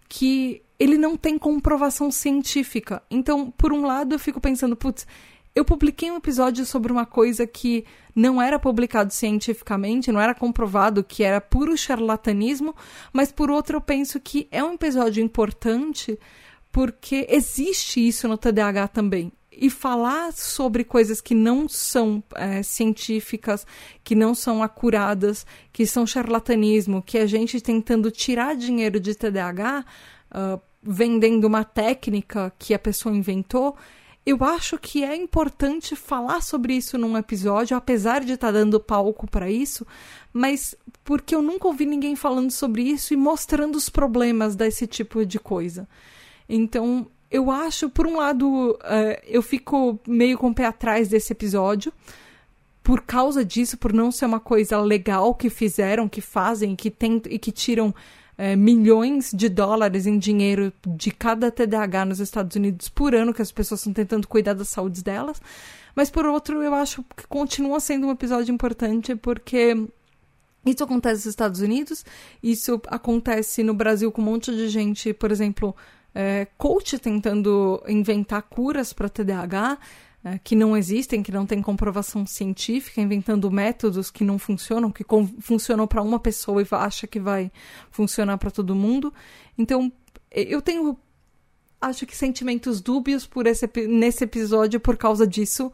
que 0.07 0.61
ele 0.79 0.97
não 0.97 1.17
tem 1.17 1.37
comprovação 1.37 2.11
científica. 2.11 3.01
Então, 3.09 3.49
por 3.51 3.73
um 3.73 3.85
lado, 3.85 4.13
eu 4.13 4.19
fico 4.19 4.39
pensando, 4.39 4.75
putz, 4.75 5.07
eu 5.55 5.65
publiquei 5.65 6.11
um 6.11 6.17
episódio 6.17 6.63
sobre 6.67 6.91
uma 6.91 7.03
coisa 7.05 7.47
que 7.47 7.83
não 8.15 8.39
era 8.39 8.59
publicado 8.59 9.11
cientificamente, 9.11 10.11
não 10.11 10.21
era 10.21 10.35
comprovado, 10.35 11.03
que 11.03 11.23
era 11.23 11.41
puro 11.41 11.75
charlatanismo, 11.75 12.75
mas 13.11 13.31
por 13.31 13.49
outro 13.49 13.77
eu 13.77 13.81
penso 13.81 14.19
que 14.19 14.47
é 14.51 14.63
um 14.63 14.73
episódio 14.73 15.23
importante 15.23 16.19
porque 16.77 17.25
existe 17.27 18.07
isso 18.07 18.27
no 18.27 18.37
TDAH 18.37 18.89
também. 18.89 19.31
E 19.51 19.67
falar 19.67 20.31
sobre 20.31 20.83
coisas 20.83 21.19
que 21.19 21.33
não 21.33 21.67
são 21.67 22.23
é, 22.35 22.61
científicas, 22.61 23.65
que 24.03 24.13
não 24.13 24.35
são 24.35 24.61
acuradas, 24.61 25.43
que 25.73 25.87
são 25.87 26.05
charlatanismo, 26.05 27.01
que 27.01 27.17
a 27.17 27.25
gente 27.25 27.59
tentando 27.59 28.11
tirar 28.11 28.55
dinheiro 28.55 28.99
de 28.99 29.15
TDAH, 29.15 29.85
uh, 30.29 30.61
vendendo 30.83 31.45
uma 31.45 31.63
técnica 31.63 32.53
que 32.59 32.75
a 32.75 32.79
pessoa 32.79 33.15
inventou, 33.15 33.75
eu 34.23 34.43
acho 34.43 34.77
que 34.77 35.03
é 35.03 35.15
importante 35.15 35.95
falar 35.95 36.43
sobre 36.43 36.75
isso 36.75 36.95
num 36.95 37.17
episódio, 37.17 37.75
apesar 37.75 38.23
de 38.23 38.33
estar 38.33 38.49
tá 38.49 38.53
dando 38.53 38.79
palco 38.79 39.25
para 39.25 39.49
isso, 39.49 39.83
mas 40.31 40.75
porque 41.03 41.33
eu 41.33 41.41
nunca 41.41 41.65
ouvi 41.67 41.87
ninguém 41.87 42.15
falando 42.15 42.51
sobre 42.51 42.83
isso 42.83 43.15
e 43.15 43.17
mostrando 43.17 43.77
os 43.77 43.89
problemas 43.89 44.55
desse 44.55 44.85
tipo 44.85 45.25
de 45.25 45.39
coisa. 45.39 45.87
Então, 46.47 47.07
eu 47.29 47.51
acho, 47.51 47.89
por 47.89 48.07
um 48.07 48.17
lado, 48.17 48.71
uh, 48.71 49.21
eu 49.25 49.41
fico 49.41 49.99
meio 50.07 50.37
com 50.37 50.49
o 50.49 50.53
pé 50.53 50.65
atrás 50.65 51.09
desse 51.09 51.33
episódio, 51.33 51.91
por 52.81 53.01
causa 53.01 53.43
disso, 53.43 53.77
por 53.77 53.91
não 53.91 54.11
ser 54.11 54.25
uma 54.25 54.39
coisa 54.39 54.79
legal 54.79 55.35
que 55.35 55.49
fizeram, 55.49 56.07
que 56.07 56.21
fazem 56.21 56.75
que 56.75 56.89
tem, 56.89 57.21
e 57.29 57.37
que 57.37 57.51
tiram 57.51 57.89
uh, 57.89 58.57
milhões 58.57 59.31
de 59.33 59.49
dólares 59.49 60.05
em 60.05 60.17
dinheiro 60.17 60.71
de 60.85 61.11
cada 61.11 61.51
TDAH 61.51 62.05
nos 62.05 62.19
Estados 62.19 62.55
Unidos 62.55 62.87
por 62.87 63.13
ano, 63.13 63.33
que 63.33 63.41
as 63.41 63.51
pessoas 63.51 63.81
estão 63.81 63.91
tentando 63.91 64.27
cuidar 64.27 64.53
da 64.53 64.63
saúde 64.63 65.03
delas. 65.03 65.41
Mas, 65.93 66.09
por 66.09 66.25
outro, 66.25 66.61
eu 66.61 66.73
acho 66.73 67.03
que 67.15 67.27
continua 67.27 67.79
sendo 67.79 68.07
um 68.07 68.11
episódio 68.11 68.53
importante 68.53 69.15
porque 69.15 69.75
isso 70.65 70.83
acontece 70.83 71.15
nos 71.15 71.25
Estados 71.25 71.59
Unidos, 71.59 72.05
isso 72.41 72.81
acontece 72.87 73.63
no 73.63 73.73
Brasil 73.73 74.11
com 74.11 74.21
um 74.21 74.25
monte 74.25 74.51
de 74.51 74.69
gente, 74.69 75.13
por 75.13 75.31
exemplo, 75.31 75.75
é, 76.19 76.47
coach 76.57 76.97
tentando 76.97 77.79
inventar 77.87 78.41
curas 78.41 78.91
para 78.91 79.07
TDAH 79.07 79.77
é, 80.23 80.39
que 80.39 80.55
não 80.55 80.75
existem, 80.75 81.21
que 81.21 81.31
não 81.31 81.45
têm 81.45 81.61
comprovação 81.61 82.25
científica, 82.25 82.99
inventando 82.99 83.51
métodos 83.51 84.09
que 84.09 84.23
não 84.23 84.39
funcionam, 84.39 84.91
que 84.91 85.05
funcionam 85.39 85.85
para 85.85 86.01
uma 86.01 86.19
pessoa 86.19 86.59
e 86.59 86.67
acha 86.71 87.05
que 87.05 87.19
vai 87.19 87.51
funcionar 87.91 88.39
para 88.39 88.49
todo 88.49 88.73
mundo. 88.73 89.13
Então, 89.55 89.91
eu 90.31 90.59
tenho 90.59 90.97
acho 91.79 92.07
que 92.07 92.17
sentimentos 92.17 92.81
dúbios 92.81 93.27
por 93.27 93.45
esse, 93.45 93.69
nesse 93.87 94.23
episódio 94.23 94.79
por 94.79 94.97
causa 94.97 95.27
disso. 95.27 95.71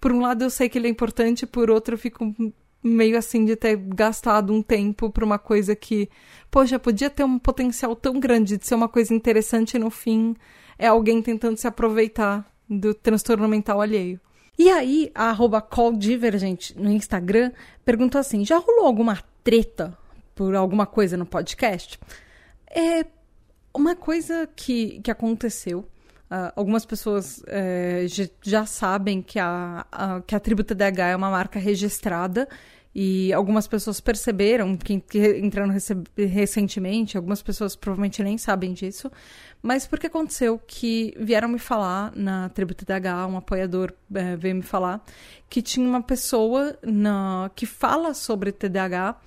Por 0.00 0.10
um 0.10 0.20
lado, 0.20 0.42
eu 0.42 0.50
sei 0.50 0.68
que 0.68 0.76
ele 0.76 0.88
é 0.88 0.90
importante, 0.90 1.46
por 1.46 1.70
outro, 1.70 1.94
eu 1.94 1.98
fico 1.98 2.34
meio 2.84 3.16
assim 3.16 3.46
de 3.46 3.56
ter 3.56 3.76
gastado 3.76 4.52
um 4.52 4.62
tempo 4.62 5.10
pra 5.10 5.24
uma 5.24 5.38
coisa 5.38 5.74
que, 5.74 6.10
poxa, 6.50 6.78
podia 6.78 7.08
ter 7.08 7.24
um 7.24 7.38
potencial 7.38 7.96
tão 7.96 8.20
grande 8.20 8.58
de 8.58 8.66
ser 8.66 8.74
uma 8.74 8.88
coisa 8.88 9.14
interessante 9.14 9.74
e 9.74 9.78
no 9.78 9.88
fim 9.88 10.36
é 10.78 10.86
alguém 10.86 11.22
tentando 11.22 11.56
se 11.56 11.66
aproveitar 11.66 12.46
do 12.68 12.92
transtorno 12.92 13.48
mental 13.48 13.80
alheio. 13.80 14.20
E 14.58 14.70
aí, 14.70 15.10
a 15.14 15.30
arroba 15.30 15.62
calldivergent 15.62 16.72
no 16.76 16.90
Instagram 16.90 17.50
perguntou 17.84 18.20
assim: 18.20 18.44
já 18.44 18.58
rolou 18.58 18.86
alguma 18.86 19.18
treta 19.42 19.96
por 20.34 20.54
alguma 20.54 20.86
coisa 20.86 21.16
no 21.16 21.26
podcast? 21.26 21.98
É 22.70 23.06
uma 23.72 23.96
coisa 23.96 24.48
que, 24.54 25.00
que 25.00 25.10
aconteceu. 25.10 25.88
Uh, 26.34 26.50
algumas 26.56 26.84
pessoas 26.84 27.38
uh, 27.38 28.26
já, 28.42 28.66
sabem 28.66 29.22
que 29.22 29.38
a, 29.38 29.86
a, 29.92 30.20
que 30.20 30.34
a 30.34 30.40
Tribo 30.40 30.64
TDH 30.64 31.12
é 31.12 31.16
uma 31.16 31.30
marca 31.30 31.60
registrada 31.60 32.48
e 32.92 33.32
algumas 33.32 33.68
pessoas 33.68 34.00
perceberam, 34.00 34.76
que, 34.76 34.98
que 34.98 35.38
entraram 35.38 35.72
recentemente, 36.16 37.16
algumas 37.16 37.40
pessoas 37.40 37.76
provavelmente 37.76 38.20
nem 38.22 38.36
sabem 38.36 38.72
disso, 38.72 39.12
mas 39.62 39.86
porque 39.86 40.08
aconteceu 40.08 40.60
que 40.66 41.14
vieram 41.20 41.48
me 41.48 41.58
falar 41.60 42.12
na 42.16 42.48
Tribo 42.48 42.74
TDH, 42.74 43.28
um 43.28 43.36
apoiador 43.36 43.92
é, 44.12 44.34
veio 44.34 44.56
me 44.56 44.62
falar, 44.62 45.04
que 45.48 45.62
tinha 45.62 45.86
uma 45.86 46.02
pessoa 46.02 46.76
na, 46.82 47.48
que 47.54 47.64
fala 47.64 48.12
sobre 48.12 48.50
TDAH 48.50 49.20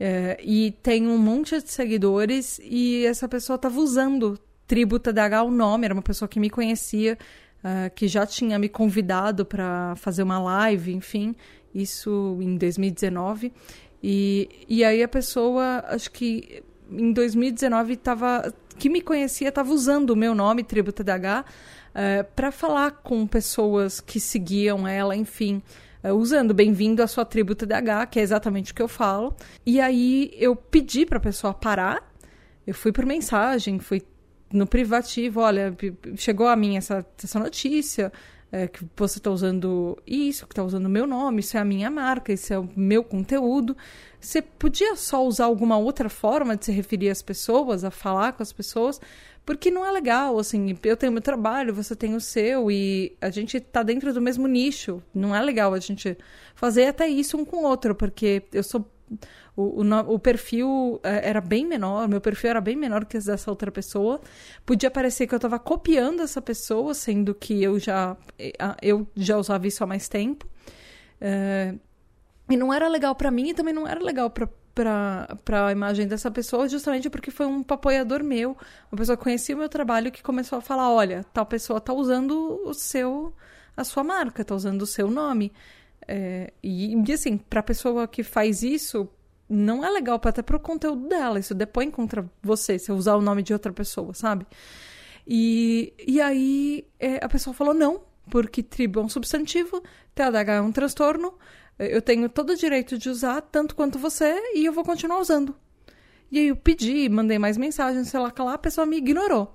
é, 0.00 0.40
e 0.42 0.72
tem 0.82 1.06
um 1.06 1.18
monte 1.18 1.62
de 1.62 1.70
seguidores 1.70 2.60
e 2.64 3.06
essa 3.06 3.28
pessoa 3.28 3.54
estava 3.54 3.78
usando 3.78 4.40
Tribo 4.66 4.98
TDAH 4.98 5.42
o 5.42 5.50
nome, 5.50 5.84
era 5.84 5.94
uma 5.94 6.02
pessoa 6.02 6.28
que 6.28 6.40
me 6.40 6.48
conhecia, 6.48 7.18
uh, 7.62 7.94
que 7.94 8.08
já 8.08 8.26
tinha 8.26 8.58
me 8.58 8.68
convidado 8.68 9.44
para 9.44 9.94
fazer 9.96 10.22
uma 10.22 10.38
live, 10.38 10.92
enfim, 10.92 11.34
isso 11.74 12.38
em 12.40 12.56
2019. 12.56 13.52
E, 14.02 14.48
e 14.68 14.84
aí 14.84 15.02
a 15.02 15.08
pessoa, 15.08 15.84
acho 15.88 16.10
que 16.10 16.62
em 16.90 17.12
2019 17.12 17.96
tava, 17.96 18.52
que 18.78 18.88
me 18.88 19.00
conhecia 19.00 19.48
estava 19.48 19.72
usando 19.72 20.10
o 20.10 20.16
meu 20.16 20.34
nome, 20.34 20.64
Tribo 20.64 20.92
TDH, 20.92 21.44
uh, 21.44 22.24
para 22.34 22.50
falar 22.50 22.90
com 22.90 23.26
pessoas 23.26 24.00
que 24.00 24.18
seguiam 24.18 24.86
ela, 24.86 25.14
enfim. 25.14 25.62
Uh, 26.02 26.12
usando 26.14 26.52
bem-vindo 26.52 27.02
à 27.02 27.06
sua 27.06 27.24
tribo 27.24 27.54
TDH, 27.54 28.06
que 28.10 28.18
é 28.18 28.22
exatamente 28.22 28.72
o 28.72 28.74
que 28.74 28.82
eu 28.82 28.88
falo. 28.88 29.36
E 29.64 29.80
aí 29.80 30.32
eu 30.36 30.56
pedi 30.56 31.06
para 31.06 31.18
a 31.18 31.20
pessoa 31.20 31.54
parar. 31.54 32.12
Eu 32.66 32.74
fui 32.74 32.92
por 32.92 33.06
mensagem, 33.06 33.78
fui 33.78 34.02
no 34.52 34.66
privativo, 34.66 35.40
olha, 35.40 35.76
chegou 36.16 36.46
a 36.46 36.56
mim 36.56 36.76
essa, 36.76 37.04
essa 37.22 37.38
notícia, 37.38 38.12
é, 38.52 38.68
que 38.68 38.84
você 38.94 39.18
está 39.18 39.30
usando 39.30 39.98
isso, 40.06 40.46
que 40.46 40.52
está 40.52 40.62
usando 40.62 40.84
o 40.84 40.90
meu 40.90 41.06
nome, 41.06 41.40
isso 41.40 41.56
é 41.56 41.60
a 41.60 41.64
minha 41.64 41.90
marca, 41.90 42.32
isso 42.32 42.52
é 42.52 42.58
o 42.58 42.68
meu 42.76 43.02
conteúdo. 43.02 43.74
Você 44.20 44.42
podia 44.42 44.94
só 44.94 45.26
usar 45.26 45.46
alguma 45.46 45.78
outra 45.78 46.10
forma 46.10 46.54
de 46.54 46.66
se 46.66 46.72
referir 46.72 47.08
às 47.08 47.22
pessoas, 47.22 47.82
a 47.82 47.90
falar 47.90 48.34
com 48.34 48.42
as 48.42 48.52
pessoas, 48.52 49.00
porque 49.44 49.70
não 49.70 49.84
é 49.84 49.90
legal, 49.90 50.38
assim, 50.38 50.76
eu 50.84 50.96
tenho 50.96 51.10
meu 51.10 51.22
trabalho, 51.22 51.74
você 51.74 51.96
tem 51.96 52.14
o 52.14 52.20
seu, 52.20 52.70
e 52.70 53.16
a 53.20 53.30
gente 53.30 53.56
está 53.56 53.82
dentro 53.82 54.12
do 54.12 54.20
mesmo 54.20 54.46
nicho. 54.46 55.02
Não 55.12 55.34
é 55.34 55.40
legal 55.40 55.74
a 55.74 55.80
gente 55.80 56.16
fazer 56.54 56.86
até 56.86 57.08
isso 57.08 57.36
um 57.36 57.44
com 57.44 57.56
o 57.56 57.64
outro, 57.64 57.94
porque 57.94 58.42
eu 58.52 58.62
sou 58.62 58.88
o, 59.56 59.82
o, 59.82 60.14
o, 60.14 60.18
perfil 60.18 61.00
é, 61.02 61.28
era 61.28 61.40
bem 61.40 61.66
menor, 61.66 62.08
meu 62.08 62.20
perfil 62.20 62.50
era 62.50 62.60
bem 62.60 62.76
menor 62.76 63.04
que 63.04 63.18
dessa 63.18 63.50
outra 63.50 63.70
pessoa. 63.70 64.20
Podia 64.64 64.90
parecer 64.90 65.26
que 65.26 65.34
eu 65.34 65.36
estava 65.36 65.58
copiando 65.58 66.22
essa 66.22 66.40
pessoa, 66.40 66.94
sendo 66.94 67.34
que 67.34 67.62
eu 67.62 67.78
já, 67.78 68.16
eu 68.80 69.06
já 69.14 69.36
usava 69.36 69.66
isso 69.66 69.82
há 69.84 69.86
mais 69.86 70.08
tempo. 70.08 70.46
É, 71.20 71.74
e 72.50 72.56
não 72.56 72.72
era 72.72 72.88
legal 72.88 73.14
para 73.14 73.30
mim 73.30 73.50
e 73.50 73.54
também 73.54 73.74
não 73.74 73.86
era 73.86 74.02
legal 74.02 74.30
para 74.30 74.48
para 74.74 75.66
a 75.66 75.70
imagem 75.70 76.06
dessa 76.06 76.30
pessoa, 76.30 76.66
justamente 76.66 77.10
porque 77.10 77.30
foi 77.30 77.44
um 77.44 77.62
apoiador 77.68 78.24
meu, 78.24 78.56
uma 78.90 78.96
pessoa 78.96 79.18
que 79.18 79.22
conhecia 79.22 79.54
o 79.54 79.58
meu 79.58 79.68
trabalho 79.68 80.10
que 80.10 80.22
começou 80.22 80.58
a 80.58 80.62
falar, 80.62 80.90
olha, 80.90 81.26
tal 81.32 81.44
pessoa 81.44 81.78
tá 81.78 81.92
usando 81.92 82.58
o 82.64 82.72
seu 82.72 83.34
a 83.76 83.84
sua 83.84 84.04
marca, 84.04 84.44
tá 84.44 84.54
usando 84.54 84.82
o 84.82 84.86
seu 84.86 85.10
nome. 85.10 85.52
É, 86.08 86.52
e, 86.62 86.94
e 86.94 87.12
assim, 87.12 87.36
pra 87.36 87.62
pessoa 87.62 88.06
que 88.08 88.22
faz 88.22 88.62
isso, 88.62 89.08
não 89.48 89.84
é 89.84 89.90
legal 89.90 90.20
até 90.22 90.42
pro 90.42 90.58
conteúdo 90.58 91.08
dela. 91.08 91.38
Isso 91.38 91.54
depõe 91.54 91.90
contra 91.90 92.28
você, 92.42 92.78
se 92.78 92.90
usar 92.90 93.16
o 93.16 93.22
nome 93.22 93.42
de 93.42 93.52
outra 93.52 93.72
pessoa, 93.72 94.14
sabe? 94.14 94.46
E, 95.26 95.92
e 96.06 96.20
aí 96.20 96.86
é, 96.98 97.24
a 97.24 97.28
pessoa 97.28 97.54
falou 97.54 97.74
não, 97.74 98.02
porque 98.30 98.62
tribo 98.62 99.00
é 99.00 99.02
um 99.02 99.08
substantivo, 99.08 99.82
TDAH 100.14 100.54
é 100.54 100.60
um 100.60 100.72
transtorno, 100.72 101.34
eu 101.78 102.02
tenho 102.02 102.28
todo 102.28 102.50
o 102.50 102.56
direito 102.56 102.98
de 102.98 103.08
usar, 103.08 103.40
tanto 103.42 103.74
quanto 103.74 103.98
você, 103.98 104.34
e 104.54 104.64
eu 104.64 104.72
vou 104.72 104.84
continuar 104.84 105.20
usando. 105.20 105.54
E 106.30 106.38
aí 106.38 106.48
eu 106.48 106.56
pedi, 106.56 107.08
mandei 107.08 107.38
mais 107.38 107.56
mensagens, 107.56 108.08
sei 108.08 108.20
lá, 108.20 108.32
lá, 108.38 108.54
a 108.54 108.58
pessoa 108.58 108.86
me 108.86 108.96
ignorou. 108.96 109.54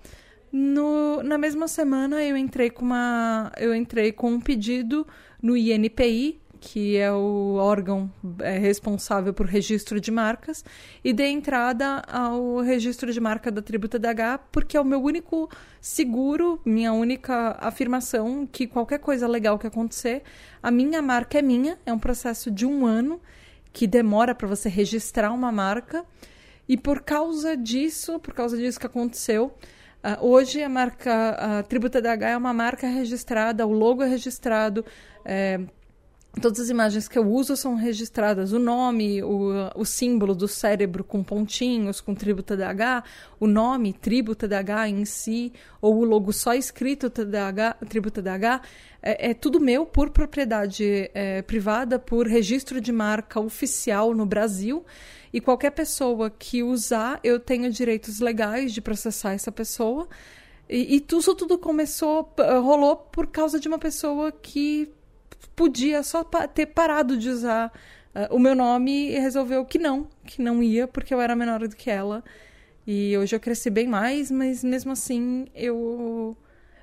No, 0.52 1.22
na 1.24 1.38
mesma 1.38 1.68
semana 1.68 2.24
eu 2.24 2.38
entrei 2.38 2.70
com 2.70 2.86
uma 2.86 3.52
eu 3.58 3.76
entrei 3.76 4.14
com 4.14 4.32
um 4.32 4.40
pedido 4.40 5.06
no 5.42 5.58
INPI 5.58 6.40
que 6.70 6.98
é 6.98 7.10
o 7.10 7.54
órgão 7.56 8.12
é, 8.40 8.58
responsável 8.58 9.34
por 9.34 9.46
registro 9.46 10.02
de 10.02 10.12
marcas, 10.12 10.66
e 11.02 11.14
dei 11.14 11.32
entrada 11.32 12.02
ao 12.12 12.58
registro 12.60 13.14
de 13.14 13.22
marca 13.22 13.50
da 13.50 13.62
Tributa 13.62 13.98
DH, 13.98 14.38
porque 14.52 14.76
é 14.76 14.82
o 14.82 14.84
meu 14.84 15.02
único 15.02 15.50
seguro, 15.80 16.60
minha 16.66 16.92
única 16.92 17.58
afirmação 17.62 18.46
que 18.46 18.68
qualquer 18.68 19.00
coisa 19.00 19.26
legal 19.30 19.58
que 19.58 19.66
acontecer, 19.66 20.24
a 20.62 20.70
minha 20.70 21.02
marca 21.02 21.40
é 21.40 21.42
minha, 21.42 21.80
é 21.86 21.94
um 21.94 22.00
processo 22.00 22.52
de 22.52 22.66
um 22.66 22.86
ano 22.86 23.22
que 23.72 23.88
demora 23.88 24.36
para 24.36 24.46
você 24.46 24.68
registrar 24.68 25.32
uma 25.32 25.54
marca, 25.54 26.04
e 26.68 26.76
por 26.76 27.02
causa 27.02 27.56
disso, 27.56 28.20
por 28.20 28.34
causa 28.34 28.58
disso 28.58 28.78
que 28.78 28.88
aconteceu, 28.88 29.56
Uh, 29.98 30.26
hoje 30.28 30.62
a 30.62 30.70
marca 30.70 31.32
a 31.32 31.64
Tributa 31.64 32.00
DH 32.00 32.22
é 32.22 32.38
uma 32.38 32.54
marca 32.54 32.88
registrada, 32.88 33.66
o 33.66 33.72
logo 33.72 34.04
é 34.04 34.08
registrado, 34.08 34.86
é, 35.26 35.60
Todas 36.42 36.60
as 36.60 36.70
imagens 36.70 37.08
que 37.08 37.18
eu 37.18 37.28
uso 37.28 37.58
são 37.58 37.74
registradas. 37.74 38.52
O 38.52 38.60
nome, 38.60 39.24
o, 39.24 39.72
o 39.76 39.84
símbolo 39.84 40.36
do 40.36 40.48
cérebro 40.48 41.04
com 41.04 41.24
pontinhos, 41.24 42.00
com 42.00 42.14
tribo 42.14 42.44
TDAH, 42.44 43.04
o 43.40 43.48
nome, 43.48 43.92
tribo 43.92 44.36
TDAH 44.36 44.90
em 44.90 45.04
si, 45.06 45.52
ou 45.82 45.98
o 45.98 46.04
logo 46.04 46.32
só 46.32 46.54
escrito 46.54 47.10
TDAH, 47.10 47.78
tribo 47.90 48.12
TDAH, 48.12 48.62
é, 49.02 49.32
é 49.32 49.34
tudo 49.34 49.60
meu 49.60 49.86
por 49.86 50.12
propriedade 50.12 51.10
é, 51.14 51.42
privada, 51.42 51.98
por 51.98 52.28
registro 52.28 52.80
de 52.80 52.92
marca 52.92 53.40
oficial 53.40 54.14
no 54.14 54.26
Brasil. 54.26 54.86
E 55.34 55.42
qualquer 55.42 55.72
pessoa 55.72 56.30
que 56.30 56.62
usar, 56.62 57.20
eu 57.24 57.40
tenho 57.40 57.72
direitos 57.72 58.20
legais 58.20 58.74
de 58.74 58.82
processar 58.82 59.34
essa 59.34 59.52
pessoa. 59.52 60.08
E, 60.70 60.98
e 60.98 61.18
isso 61.18 61.34
tudo 61.34 61.58
começou, 61.58 62.32
rolou 62.62 62.96
por 62.96 63.28
causa 63.28 63.60
de 63.60 63.68
uma 63.68 63.80
pessoa 63.80 64.32
que 64.32 64.92
podia 65.56 66.04
só 66.04 66.24
ter 66.24 66.68
parado 66.68 67.18
de 67.18 67.30
usar 67.30 67.72
uh, 68.16 68.36
o 68.36 68.40
meu 68.40 68.56
nome 68.56 69.12
e 69.12 69.20
resolveu 69.20 69.66
que 69.66 69.80
não, 69.80 70.08
que 70.26 70.42
não 70.42 70.62
ia 70.62 70.88
porque 70.88 71.14
eu 71.14 71.22
era 71.22 71.36
menor 71.36 71.68
do 71.68 71.76
que 71.76 71.90
ela. 71.90 72.24
E 72.86 73.18
hoje 73.18 73.36
eu 73.36 73.40
cresci 73.40 73.70
bem 73.70 73.88
mais, 73.88 74.32
mas 74.32 74.64
mesmo 74.64 74.94
assim 74.94 75.48
eu. 75.54 76.38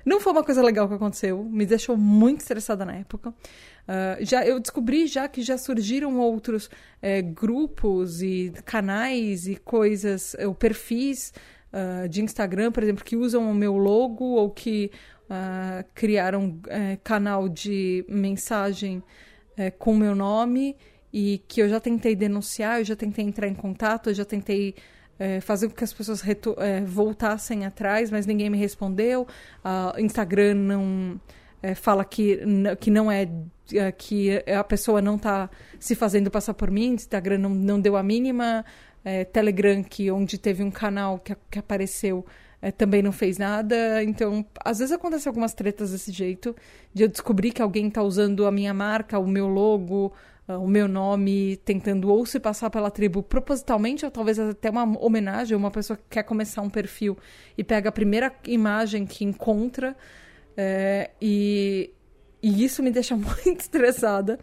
Não 0.05 0.19
foi 0.19 0.33
uma 0.33 0.43
coisa 0.43 0.61
legal 0.61 0.87
que 0.87 0.93
aconteceu, 0.93 1.43
me 1.43 1.65
deixou 1.65 1.97
muito 1.97 2.41
estressada 2.41 2.85
na 2.85 2.93
época. 2.93 3.29
Uh, 3.29 4.23
já 4.23 4.45
eu 4.45 4.59
descobri 4.59 5.07
já 5.07 5.27
que 5.27 5.41
já 5.41 5.57
surgiram 5.57 6.19
outros 6.19 6.69
é, 7.01 7.23
grupos 7.23 8.21
e 8.21 8.53
canais 8.65 9.47
e 9.47 9.55
coisas, 9.55 10.35
ou 10.45 10.53
perfis 10.53 11.33
uh, 11.73 12.07
de 12.07 12.21
Instagram, 12.21 12.71
por 12.71 12.83
exemplo, 12.83 13.03
que 13.03 13.15
usam 13.15 13.49
o 13.49 13.55
meu 13.55 13.75
logo 13.75 14.25
ou 14.25 14.51
que 14.51 14.91
uh, 15.29 15.85
criar 15.93 16.35
um 16.35 16.49
uh, 16.49 16.61
canal 17.03 17.49
de 17.49 18.05
mensagem 18.07 18.97
uh, 18.97 19.77
com 19.77 19.95
meu 19.95 20.15
nome 20.15 20.75
e 21.13 21.41
que 21.47 21.61
eu 21.61 21.69
já 21.69 21.79
tentei 21.79 22.15
denunciar, 22.15 22.79
eu 22.79 22.85
já 22.85 22.95
tentei 22.95 23.25
entrar 23.25 23.47
em 23.47 23.53
contato, 23.53 24.09
eu 24.09 24.13
já 24.13 24.25
tentei 24.25 24.75
é, 25.17 25.39
fazer 25.39 25.69
com 25.69 25.73
que 25.73 25.83
as 25.85 25.93
pessoas 25.93 26.21
voltassem 26.85 27.65
atrás, 27.65 28.11
mas 28.11 28.25
ninguém 28.25 28.49
me 28.49 28.57
respondeu. 28.57 29.25
Uh, 29.63 29.97
Instagram 29.97 30.55
não 30.55 31.21
fala 31.77 32.03
que, 32.03 32.37
que 32.81 32.91
não 32.91 33.09
é 33.09 33.29
que 33.97 34.43
a 34.45 34.61
pessoa 34.65 35.01
não 35.01 35.15
está 35.15 35.49
se 35.79 35.95
fazendo 35.95 36.29
passar 36.29 36.53
por 36.53 36.69
mim. 36.69 36.95
Instagram 36.95 37.37
não, 37.37 37.51
não 37.51 37.79
deu 37.79 37.95
a 37.95 38.03
mínima. 38.03 38.65
Telegram, 39.31 39.81
que 39.85 40.11
onde 40.11 40.37
teve 40.37 40.63
um 40.63 40.71
canal 40.71 41.17
que, 41.19 41.33
que 41.49 41.59
apareceu, 41.59 42.25
é, 42.65 42.71
também 42.71 43.03
não 43.03 43.11
fez 43.11 43.37
nada. 43.37 44.03
Então, 44.03 44.43
às 44.63 44.79
vezes 44.79 44.91
acontece 44.91 45.27
algumas 45.27 45.53
tretas 45.53 45.91
desse 45.91 46.11
jeito, 46.11 46.55
de 46.91 47.03
eu 47.03 47.07
descobrir 47.07 47.51
que 47.51 47.61
alguém 47.61 47.89
está 47.89 48.01
usando 48.01 48.43
a 48.47 48.51
minha 48.51 48.73
marca, 48.73 49.19
o 49.19 49.27
meu 49.27 49.45
logo, 49.45 50.11
uh, 50.49 50.53
o 50.53 50.67
meu 50.67 50.87
nome, 50.87 51.57
tentando 51.57 52.09
ou 52.09 52.25
se 52.25 52.39
passar 52.39 52.71
pela 52.71 52.89
tribo 52.89 53.21
propositalmente, 53.21 54.03
ou 54.03 54.09
talvez 54.09 54.39
até 54.39 54.71
uma 54.71 54.99
homenagem, 54.99 55.55
uma 55.55 55.69
pessoa 55.69 55.95
que 55.95 56.05
quer 56.09 56.23
começar 56.23 56.63
um 56.63 56.69
perfil 56.69 57.15
e 57.55 57.63
pega 57.63 57.89
a 57.89 57.91
primeira 57.91 58.33
imagem 58.47 59.05
que 59.05 59.23
encontra. 59.23 59.95
É, 60.57 61.11
e, 61.21 61.93
e 62.41 62.65
isso 62.65 62.81
me 62.81 62.89
deixa 62.89 63.13
muito 63.15 63.61
estressada. 63.61 64.39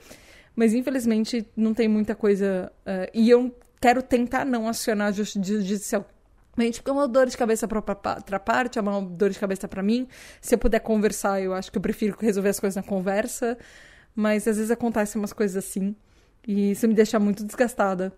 mas 0.54 0.74
infelizmente 0.74 1.44
não 1.56 1.74
tem 1.74 1.88
muita 1.88 2.14
coisa. 2.14 2.70
Uh, 2.86 3.10
e 3.12 3.28
eu 3.28 3.52
quero 3.80 4.00
tentar 4.00 4.44
não 4.44 4.68
acionar 4.68 5.08
a 5.08 5.10
justiça 5.10 5.60
judicial. 5.60 6.06
Porque 6.54 6.90
é 6.90 6.92
uma 6.92 7.08
dor 7.08 7.26
de 7.26 7.36
cabeça 7.36 7.66
para 7.66 7.78
outra 7.78 8.38
parte, 8.38 8.78
é 8.78 8.82
uma 8.82 9.00
dor 9.00 9.30
de 9.30 9.38
cabeça 9.38 9.66
para 9.66 9.82
mim. 9.82 10.06
Se 10.40 10.54
eu 10.54 10.58
puder 10.58 10.80
conversar, 10.80 11.40
eu 11.40 11.54
acho 11.54 11.72
que 11.72 11.78
eu 11.78 11.82
prefiro 11.82 12.16
resolver 12.20 12.50
as 12.50 12.60
coisas 12.60 12.76
na 12.76 12.82
conversa. 12.82 13.56
Mas 14.14 14.46
às 14.46 14.56
vezes 14.56 14.70
acontecem 14.70 15.20
umas 15.20 15.32
coisas 15.32 15.56
assim. 15.56 15.96
E 16.46 16.72
isso 16.72 16.86
me 16.86 16.94
deixa 16.94 17.18
muito 17.18 17.44
desgastada. 17.44 18.12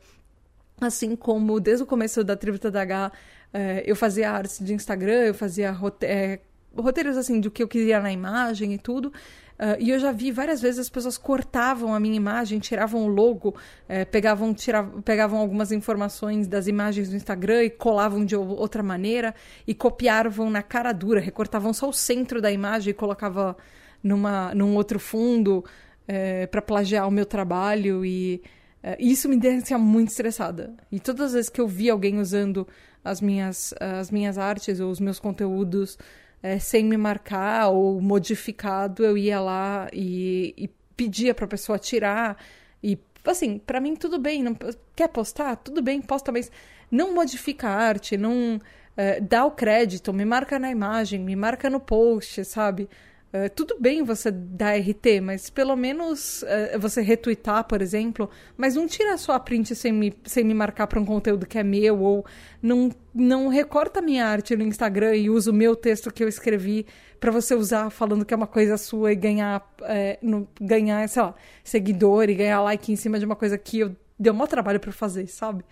Assim 0.80 1.14
como 1.14 1.60
desde 1.60 1.84
o 1.84 1.86
começo 1.86 2.24
da 2.24 2.36
Tributa 2.36 2.70
da 2.70 2.82
H, 2.82 3.12
eh, 3.52 3.84
eu 3.86 3.94
fazia 3.94 4.30
artes 4.30 4.58
de 4.58 4.74
Instagram, 4.74 5.26
eu 5.26 5.34
fazia 5.34 5.70
rote 5.70 6.04
eh, 6.04 6.40
roteiros 6.76 7.16
assim 7.16 7.40
do 7.40 7.50
que 7.50 7.62
eu 7.62 7.68
queria 7.68 8.00
na 8.00 8.10
imagem 8.10 8.74
e 8.74 8.78
tudo. 8.78 9.12
Uh, 9.54 9.78
e 9.78 9.90
eu 9.90 9.98
já 10.00 10.10
vi 10.10 10.32
várias 10.32 10.60
vezes 10.60 10.80
as 10.80 10.88
pessoas 10.88 11.16
cortavam 11.16 11.94
a 11.94 12.00
minha 12.00 12.16
imagem, 12.16 12.58
tiravam 12.58 13.04
o 13.04 13.06
logo, 13.06 13.54
eh, 13.88 14.04
pegavam, 14.04 14.52
tiravam, 14.52 15.00
pegavam 15.00 15.38
algumas 15.38 15.70
informações 15.70 16.48
das 16.48 16.66
imagens 16.66 17.08
do 17.08 17.14
Instagram 17.14 17.62
e 17.62 17.70
colavam 17.70 18.24
de 18.24 18.34
outra 18.34 18.82
maneira 18.82 19.32
e 19.64 19.72
copiavam 19.72 20.50
na 20.50 20.60
cara 20.60 20.92
dura, 20.92 21.20
recortavam 21.20 21.72
só 21.72 21.88
o 21.88 21.92
centro 21.92 22.42
da 22.42 22.50
imagem 22.50 22.90
e 22.90 22.94
colocavam 22.94 23.54
numa, 24.02 24.52
num 24.56 24.74
outro 24.74 24.98
fundo 24.98 25.64
eh, 26.06 26.46
para 26.48 26.60
plagiar 26.60 27.08
o 27.08 27.10
meu 27.10 27.24
trabalho 27.24 28.04
e 28.04 28.42
uh, 28.82 28.96
isso 28.98 29.26
me 29.28 29.38
deixa 29.38 29.78
muito 29.78 30.10
estressada. 30.10 30.74
E 30.92 31.00
todas 31.00 31.26
as 31.26 31.32
vezes 31.32 31.48
que 31.48 31.60
eu 31.60 31.66
vi 31.66 31.88
alguém 31.88 32.18
usando 32.18 32.66
as 33.02 33.20
minhas, 33.20 33.72
as 33.80 34.10
minhas 34.10 34.36
artes 34.36 34.80
ou 34.80 34.90
os 34.90 35.00
meus 35.00 35.18
conteúdos 35.18 35.96
é, 36.44 36.58
sem 36.58 36.84
me 36.84 36.98
marcar 36.98 37.70
ou 37.70 38.02
modificado, 38.02 39.02
eu 39.02 39.16
ia 39.16 39.40
lá 39.40 39.88
e, 39.90 40.52
e 40.58 40.68
pedia 40.94 41.34
para 41.34 41.46
a 41.46 41.48
pessoa 41.48 41.78
tirar. 41.78 42.36
E, 42.82 42.98
assim, 43.24 43.56
para 43.58 43.80
mim 43.80 43.96
tudo 43.96 44.18
bem. 44.18 44.42
Não, 44.42 44.54
quer 44.94 45.08
postar? 45.08 45.56
Tudo 45.56 45.80
bem, 45.80 46.02
posta, 46.02 46.30
mas 46.30 46.52
não 46.90 47.14
modifica 47.14 47.66
a 47.66 47.72
arte, 47.72 48.18
não 48.18 48.60
é, 48.94 49.20
dá 49.22 49.46
o 49.46 49.52
crédito, 49.52 50.12
me 50.12 50.26
marca 50.26 50.58
na 50.58 50.70
imagem, 50.70 51.18
me 51.18 51.34
marca 51.34 51.70
no 51.70 51.80
post, 51.80 52.44
sabe? 52.44 52.90
Uh, 53.34 53.50
tudo 53.52 53.76
bem 53.80 54.04
você 54.04 54.30
dar 54.30 54.78
RT, 54.78 55.20
mas 55.20 55.50
pelo 55.50 55.74
menos 55.74 56.42
uh, 56.42 56.78
você 56.78 57.02
retweetar, 57.02 57.64
por 57.64 57.82
exemplo, 57.82 58.30
mas 58.56 58.76
não 58.76 58.86
tira 58.86 59.12
a 59.12 59.18
sua 59.18 59.40
print 59.40 59.74
sem 59.74 59.90
me, 59.90 60.16
sem 60.22 60.44
me 60.44 60.54
marcar 60.54 60.86
para 60.86 61.00
um 61.00 61.04
conteúdo 61.04 61.44
que 61.44 61.58
é 61.58 61.64
meu, 61.64 62.00
ou 62.00 62.24
não, 62.62 62.90
não 63.12 63.48
recorta 63.48 64.00
minha 64.00 64.24
arte 64.24 64.54
no 64.54 64.62
Instagram 64.62 65.16
e 65.16 65.28
usa 65.28 65.50
o 65.50 65.54
meu 65.54 65.74
texto 65.74 66.12
que 66.12 66.22
eu 66.22 66.28
escrevi 66.28 66.86
para 67.18 67.32
você 67.32 67.56
usar 67.56 67.90
falando 67.90 68.24
que 68.24 68.32
é 68.32 68.36
uma 68.36 68.46
coisa 68.46 68.76
sua 68.76 69.10
e 69.10 69.16
ganhar, 69.16 69.68
é, 69.82 70.16
no, 70.22 70.46
ganhar, 70.60 71.08
sei 71.08 71.22
lá, 71.22 71.34
seguidor 71.64 72.30
e 72.30 72.36
ganhar 72.36 72.60
like 72.60 72.92
em 72.92 72.96
cima 72.96 73.18
de 73.18 73.24
uma 73.24 73.34
coisa 73.34 73.58
que 73.58 73.80
eu 73.80 73.96
deu 74.16 74.32
maior 74.32 74.46
trabalho 74.46 74.78
para 74.78 74.92
fazer, 74.92 75.26
sabe? 75.26 75.64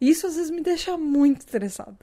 Isso 0.00 0.26
às 0.26 0.36
vezes 0.36 0.50
me 0.50 0.62
deixa 0.62 0.96
muito 0.96 1.40
estressada. 1.40 1.98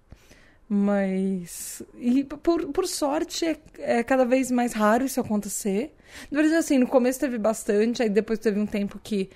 Mas. 0.73 1.84
E 1.99 2.23
por, 2.23 2.67
por 2.67 2.88
sorte 2.88 3.45
é, 3.45 3.57
é 3.77 4.03
cada 4.03 4.23
vez 4.23 4.49
mais 4.49 4.71
raro 4.71 5.03
isso 5.03 5.19
acontecer. 5.19 5.93
Na 6.31 6.38
verdade, 6.38 6.60
assim, 6.60 6.77
no 6.77 6.88
começo 6.88 7.19
teve 7.19 7.38
bastante, 7.38 8.01
aí 8.01 8.10
depois 8.10 8.39
teve 8.39 8.57
um 8.57 8.65
tempo 8.65 8.97
que 9.03 9.29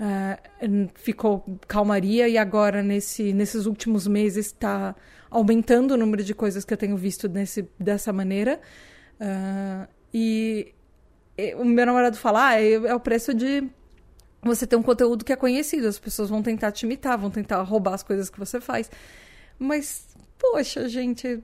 uh, 0.00 0.88
ficou 0.94 1.44
calmaria, 1.66 2.26
e 2.26 2.38
agora, 2.38 2.82
nesse, 2.82 3.34
nesses 3.34 3.66
últimos 3.66 4.06
meses, 4.06 4.46
está 4.46 4.96
aumentando 5.30 5.92
o 5.92 5.96
número 5.98 6.24
de 6.24 6.34
coisas 6.34 6.64
que 6.64 6.72
eu 6.72 6.78
tenho 6.78 6.96
visto 6.96 7.28
nesse, 7.28 7.68
dessa 7.78 8.10
maneira. 8.10 8.58
Uh, 9.20 9.86
e, 10.14 10.72
e, 11.36 11.54
o 11.56 11.66
meu 11.66 11.84
namorado 11.84 12.16
fala: 12.16 12.48
ah, 12.48 12.62
é, 12.62 12.72
é 12.72 12.94
o 12.94 13.00
preço 13.00 13.34
de 13.34 13.62
você 14.40 14.66
ter 14.66 14.76
um 14.76 14.82
conteúdo 14.82 15.22
que 15.22 15.34
é 15.34 15.36
conhecido. 15.36 15.86
As 15.86 15.98
pessoas 15.98 16.30
vão 16.30 16.42
tentar 16.42 16.72
te 16.72 16.86
imitar, 16.86 17.18
vão 17.18 17.30
tentar 17.30 17.60
roubar 17.60 17.92
as 17.92 18.02
coisas 18.02 18.30
que 18.30 18.38
você 18.38 18.58
faz. 18.58 18.90
Mas 19.58 20.07
poxa, 20.38 20.88
gente, 20.88 21.42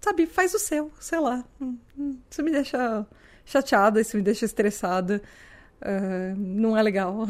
sabe, 0.00 0.26
faz 0.26 0.54
o 0.54 0.58
seu, 0.58 0.90
sei 1.00 1.20
lá. 1.20 1.44
Isso 2.30 2.42
me 2.42 2.50
deixa 2.50 3.06
chateada, 3.44 4.00
isso 4.00 4.16
me 4.16 4.22
deixa 4.22 4.44
estressada. 4.44 5.20
Uh, 5.80 6.36
não 6.36 6.76
é 6.76 6.82
legal. 6.82 7.26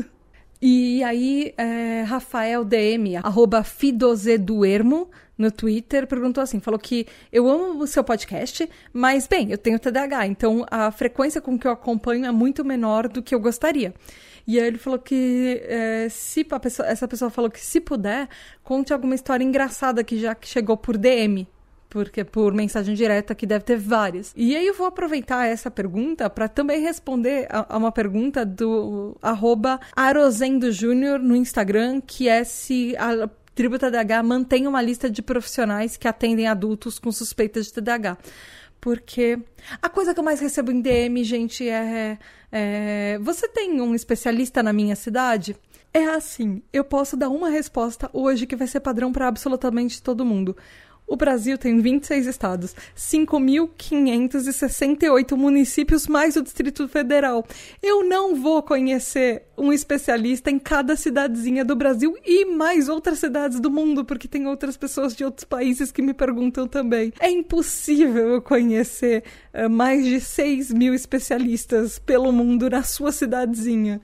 e 0.60 1.02
aí, 1.02 1.54
é, 1.56 2.02
Rafael 2.02 2.64
DM, 2.64 3.16
arroba 3.16 3.64
Fidozeduermo, 3.64 5.10
no 5.36 5.50
Twitter, 5.50 6.06
perguntou 6.06 6.42
assim, 6.42 6.60
falou 6.60 6.78
que 6.78 7.06
eu 7.32 7.48
amo 7.48 7.82
o 7.82 7.86
seu 7.86 8.04
podcast, 8.04 8.68
mas, 8.92 9.26
bem, 9.26 9.50
eu 9.50 9.58
tenho 9.58 9.78
TDAH, 9.78 10.26
então 10.26 10.64
a 10.70 10.90
frequência 10.92 11.40
com 11.40 11.58
que 11.58 11.66
eu 11.66 11.72
acompanho 11.72 12.24
é 12.24 12.30
muito 12.30 12.64
menor 12.64 13.08
do 13.08 13.22
que 13.22 13.34
eu 13.34 13.40
gostaria. 13.40 13.92
E 14.46 14.60
aí 14.60 14.66
ele 14.66 14.78
falou 14.78 14.98
que 14.98 15.62
é, 15.64 16.08
se 16.08 16.44
pessoa, 16.44 16.86
essa 16.88 17.08
pessoa 17.08 17.30
falou 17.30 17.50
que 17.50 17.60
se 17.60 17.80
puder, 17.80 18.28
conte 18.62 18.92
alguma 18.92 19.14
história 19.14 19.44
engraçada 19.44 20.04
que 20.04 20.18
já 20.18 20.36
chegou 20.40 20.76
por 20.76 20.96
DM 20.96 21.46
porque 21.94 22.24
por 22.24 22.52
mensagem 22.52 22.92
direta 22.92 23.36
que 23.36 23.46
deve 23.46 23.64
ter 23.64 23.76
várias. 23.76 24.32
E 24.34 24.56
aí 24.56 24.66
eu 24.66 24.74
vou 24.74 24.88
aproveitar 24.88 25.46
essa 25.46 25.70
pergunta 25.70 26.28
para 26.28 26.48
também 26.48 26.80
responder 26.80 27.46
a, 27.48 27.72
a, 27.72 27.78
uma 27.78 27.92
pergunta 27.92 28.44
do 28.44 29.16
arroba 29.22 29.78
Arozendo 29.94 30.72
Júnior 30.72 31.20
no 31.20 31.36
Instagram, 31.36 32.00
que 32.04 32.28
é 32.28 32.42
se 32.42 32.96
a 32.96 33.28
Tributa 33.54 33.88
TDAH 33.88 34.22
mantém 34.24 34.66
uma 34.66 34.82
lista 34.82 35.08
de 35.08 35.22
profissionais 35.22 35.96
que 35.96 36.08
atendem 36.08 36.48
adultos 36.48 36.98
com 36.98 37.12
suspeitas 37.12 37.66
de 37.66 37.74
TDAH. 37.74 38.18
Porque 38.84 39.38
a 39.80 39.88
coisa 39.88 40.12
que 40.12 40.20
eu 40.20 40.24
mais 40.24 40.40
recebo 40.40 40.70
em 40.70 40.78
DM, 40.78 41.24
gente, 41.24 41.66
é, 41.66 42.18
é. 42.52 43.18
Você 43.22 43.48
tem 43.48 43.80
um 43.80 43.94
especialista 43.94 44.62
na 44.62 44.74
minha 44.74 44.94
cidade? 44.94 45.56
É 45.90 46.04
assim, 46.04 46.62
eu 46.70 46.84
posso 46.84 47.16
dar 47.16 47.30
uma 47.30 47.48
resposta 47.48 48.10
hoje 48.12 48.46
que 48.46 48.54
vai 48.54 48.66
ser 48.66 48.80
padrão 48.80 49.10
para 49.10 49.26
absolutamente 49.26 50.02
todo 50.02 50.22
mundo. 50.22 50.54
O 51.06 51.16
Brasil 51.16 51.58
tem 51.58 51.80
26 51.80 52.26
estados, 52.26 52.74
5.568 52.96 55.36
municípios, 55.36 56.06
mais 56.06 56.34
o 56.34 56.42
Distrito 56.42 56.88
Federal. 56.88 57.46
Eu 57.82 58.08
não 58.08 58.34
vou 58.34 58.62
conhecer 58.62 59.42
um 59.56 59.70
especialista 59.70 60.50
em 60.50 60.58
cada 60.58 60.96
cidadezinha 60.96 61.62
do 61.62 61.76
Brasil 61.76 62.16
e 62.24 62.46
mais 62.46 62.88
outras 62.88 63.18
cidades 63.18 63.60
do 63.60 63.70
mundo, 63.70 64.02
porque 64.04 64.26
tem 64.26 64.46
outras 64.46 64.78
pessoas 64.78 65.14
de 65.14 65.24
outros 65.24 65.44
países 65.44 65.92
que 65.92 66.00
me 66.00 66.14
perguntam 66.14 66.66
também. 66.66 67.12
É 67.20 67.30
impossível 67.30 68.30
eu 68.30 68.42
conhecer 68.42 69.24
uh, 69.52 69.68
mais 69.68 70.06
de 70.06 70.20
6 70.20 70.72
mil 70.72 70.94
especialistas 70.94 71.98
pelo 71.98 72.32
mundo 72.32 72.70
na 72.70 72.82
sua 72.82 73.12
cidadezinha. 73.12 74.00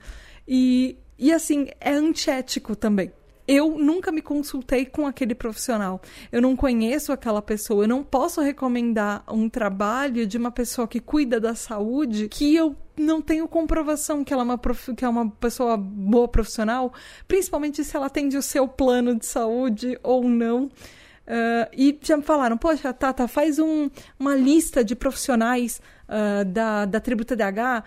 E, 0.47 0.97
e 1.17 1.33
assim, 1.33 1.69
é 1.79 1.91
antiético 1.91 2.75
também 2.75 3.11
eu 3.51 3.77
nunca 3.77 4.13
me 4.13 4.21
consultei 4.21 4.85
com 4.85 5.05
aquele 5.05 5.35
profissional. 5.35 6.01
Eu 6.31 6.41
não 6.41 6.55
conheço 6.55 7.11
aquela 7.11 7.41
pessoa. 7.41 7.83
Eu 7.83 7.87
não 7.89 8.01
posso 8.01 8.39
recomendar 8.39 9.25
um 9.27 9.49
trabalho 9.49 10.25
de 10.25 10.37
uma 10.37 10.51
pessoa 10.51 10.87
que 10.87 11.01
cuida 11.01 11.37
da 11.37 11.53
saúde 11.53 12.29
que 12.29 12.55
eu 12.55 12.77
não 12.97 13.21
tenho 13.21 13.45
comprovação 13.49 14.23
que 14.23 14.31
ela 14.31 14.43
é 14.43 14.45
uma, 14.45 14.57
prof... 14.57 14.95
que 14.95 15.03
é 15.03 15.09
uma 15.09 15.29
pessoa 15.29 15.75
boa 15.75 16.29
profissional, 16.29 16.93
principalmente 17.27 17.83
se 17.83 17.95
ela 17.95 18.05
atende 18.05 18.37
o 18.37 18.41
seu 18.41 18.69
plano 18.69 19.19
de 19.19 19.25
saúde 19.25 19.99
ou 20.01 20.23
não. 20.23 20.65
Uh, 20.65 21.67
e 21.73 21.99
já 22.01 22.15
me 22.15 22.23
falaram, 22.23 22.57
poxa, 22.57 22.93
Tata, 22.93 23.27
faz 23.27 23.59
um, 23.59 23.89
uma 24.17 24.33
lista 24.33 24.81
de 24.81 24.95
profissionais 24.95 25.81
uh, 26.07 26.45
da, 26.45 26.85
da 26.85 27.01
Tributa 27.01 27.35
DH. 27.35 27.83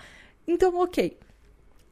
Então, 0.46 0.74
ok. 0.77 1.16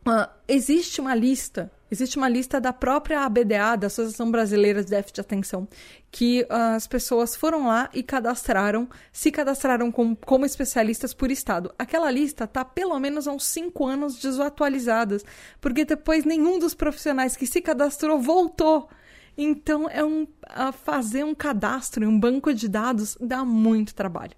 Uh, 0.06 0.28
existe 0.46 1.00
uma 1.00 1.14
lista 1.14 1.70
Existe 1.92 2.16
uma 2.16 2.26
lista 2.26 2.58
da 2.58 2.72
própria 2.72 3.20
ABDA, 3.20 3.76
da 3.76 3.86
Associação 3.88 4.30
Brasileira 4.30 4.82
de 4.82 4.88
Déficit 4.88 5.16
de 5.16 5.20
Atenção, 5.20 5.68
que 6.10 6.40
uh, 6.44 6.74
as 6.74 6.86
pessoas 6.86 7.36
foram 7.36 7.66
lá 7.66 7.90
e 7.92 8.02
cadastraram, 8.02 8.88
se 9.12 9.30
cadastraram 9.30 9.92
com, 9.92 10.16
como 10.16 10.46
especialistas 10.46 11.12
por 11.12 11.30
estado. 11.30 11.70
Aquela 11.78 12.10
lista 12.10 12.44
está 12.44 12.64
pelo 12.64 12.98
menos 12.98 13.28
há 13.28 13.32
uns 13.32 13.44
cinco 13.44 13.84
anos 13.84 14.18
desatualizada, 14.18 15.18
porque 15.60 15.84
depois 15.84 16.24
nenhum 16.24 16.58
dos 16.58 16.72
profissionais 16.72 17.36
que 17.36 17.46
se 17.46 17.60
cadastrou 17.60 18.18
voltou. 18.18 18.88
Então, 19.36 19.86
é 19.86 20.02
um, 20.02 20.22
uh, 20.22 20.72
fazer 20.72 21.24
um 21.24 21.34
cadastro 21.34 22.08
um 22.08 22.18
banco 22.18 22.54
de 22.54 22.68
dados 22.70 23.18
dá 23.20 23.44
muito 23.44 23.94
trabalho. 23.94 24.32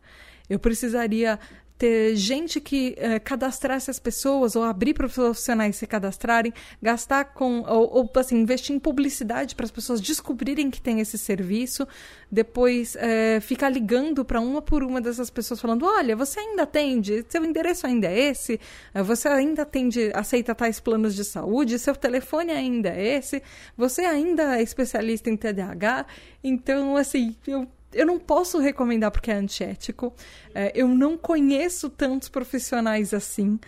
Eu 0.51 0.59
precisaria 0.59 1.39
ter 1.77 2.15
gente 2.15 2.61
que 2.61 2.95
é, 2.97 3.19
cadastrasse 3.19 3.91
as 3.91 3.99
pessoas 3.99 4.55
ou 4.55 4.63
abrir 4.63 4.95
para 4.95 5.09
profissionais 5.09 5.77
se 5.77 5.87
cadastrarem, 5.87 6.53
gastar 6.81 7.25
com 7.35 7.63
ou, 7.63 7.91
ou 7.93 8.11
assim 8.17 8.37
investir 8.37 8.75
em 8.75 8.79
publicidade 8.79 9.55
para 9.55 9.65
as 9.65 9.71
pessoas 9.71 10.01
descobrirem 10.01 10.71
que 10.71 10.81
tem 10.81 11.01
esse 11.01 11.19
serviço, 11.19 11.87
depois 12.31 12.97
é, 12.97 13.41
ficar 13.41 13.69
ligando 13.69 14.25
para 14.25 14.41
uma 14.41 14.63
por 14.63 14.83
uma 14.83 15.01
dessas 15.01 15.31
pessoas 15.31 15.61
falando, 15.61 15.85
olha, 15.85 16.15
você 16.15 16.41
ainda 16.41 16.63
atende, 16.63 17.25
seu 17.29 17.45
endereço 17.45 17.87
ainda 17.87 18.07
é 18.07 18.31
esse, 18.31 18.61
eh, 18.95 19.03
você 19.03 19.29
ainda 19.29 19.63
atende, 19.63 20.11
aceita 20.15 20.55
tais 20.55 20.79
planos 20.81 21.15
de 21.15 21.25
saúde, 21.25 21.79
seu 21.79 21.97
telefone 21.97 22.53
ainda 22.53 22.91
é 22.91 23.17
esse, 23.17 23.43
você 23.77 24.03
ainda 24.03 24.59
é 24.59 24.63
especialista 24.63 25.29
em 25.29 25.37
TDAH, 25.37 26.07
então 26.43 26.97
assim 26.97 27.37
eu 27.47 27.67
eu 27.95 28.07
não 28.07 28.19
posso 28.19 28.59
recomendar 28.59 29.11
porque 29.11 29.31
é 29.31 29.35
antiético. 29.35 30.15
É, 30.55 30.73
eu 30.75 30.89
não 30.89 31.17
conheço 31.17 31.89
tantos 31.89 32.29
profissionais 32.29 33.15
assim. 33.15 33.59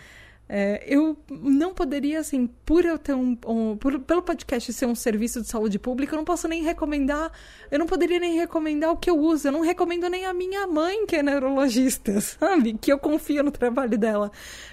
É, 0.49 0.81
eu 0.87 1.17
não 1.29 1.73
poderia, 1.73 2.19
assim, 2.19 2.47
por 2.65 2.85
eu 2.85 2.97
ter 2.97 3.13
um, 3.13 3.37
um 3.45 3.75
por, 3.75 3.99
pelo 3.99 4.21
podcast 4.21 4.71
ser 4.71 4.85
um 4.85 4.95
serviço 4.95 5.41
de 5.41 5.47
saúde 5.47 5.77
pública, 5.77 6.13
eu 6.13 6.17
não 6.17 6.23
posso 6.23 6.47
nem 6.47 6.63
recomendar, 6.63 7.31
eu 7.69 7.77
não 7.77 7.85
poderia 7.85 8.17
nem 8.17 8.35
recomendar 8.37 8.91
o 8.91 8.97
que 8.97 9.09
eu 9.09 9.19
uso, 9.19 9.49
eu 9.49 9.51
não 9.51 9.59
recomendo 9.59 10.07
nem 10.09 10.25
a 10.25 10.33
minha 10.33 10.65
mãe, 10.65 11.05
que 11.05 11.17
é 11.17 11.23
neurologista, 11.23 12.19
sabe? 12.21 12.77
Que 12.79 12.93
eu 12.93 12.97
confio 12.97 13.43
no 13.43 13.51
trabalho 13.51 13.97
dela. 13.97 14.31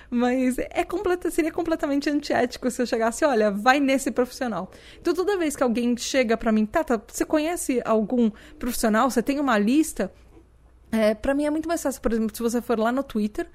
Mas 0.09 0.59
é 0.59 0.85
completa, 0.85 1.29
seria 1.29 1.51
completamente 1.51 2.09
antiético 2.09 2.71
se 2.71 2.81
eu 2.81 2.87
chegasse, 2.87 3.25
olha, 3.25 3.51
vai 3.51 3.81
nesse 3.81 4.13
profissional. 4.13 4.71
Então 5.01 5.13
toda 5.13 5.37
vez 5.37 5.57
que 5.57 5.63
alguém 5.65 5.97
chega 5.97 6.37
para 6.37 6.53
mim, 6.53 6.67
Tata, 6.67 7.03
você 7.05 7.25
conhece 7.25 7.83
algum 7.85 8.31
profissional? 8.61 9.11
Você 9.11 9.23
tem 9.23 9.41
uma 9.41 9.59
lista? 9.59 10.13
É, 10.93 11.15
para 11.15 11.35
mim 11.35 11.45
é 11.45 11.51
muito 11.51 11.67
mais 11.67 11.83
fácil, 11.83 12.01
por 12.01 12.13
exemplo, 12.13 12.37
se 12.37 12.41
você 12.41 12.63
for 12.63 12.79
lá 12.79 12.93
no 12.93 13.03
Twitter 13.03 13.49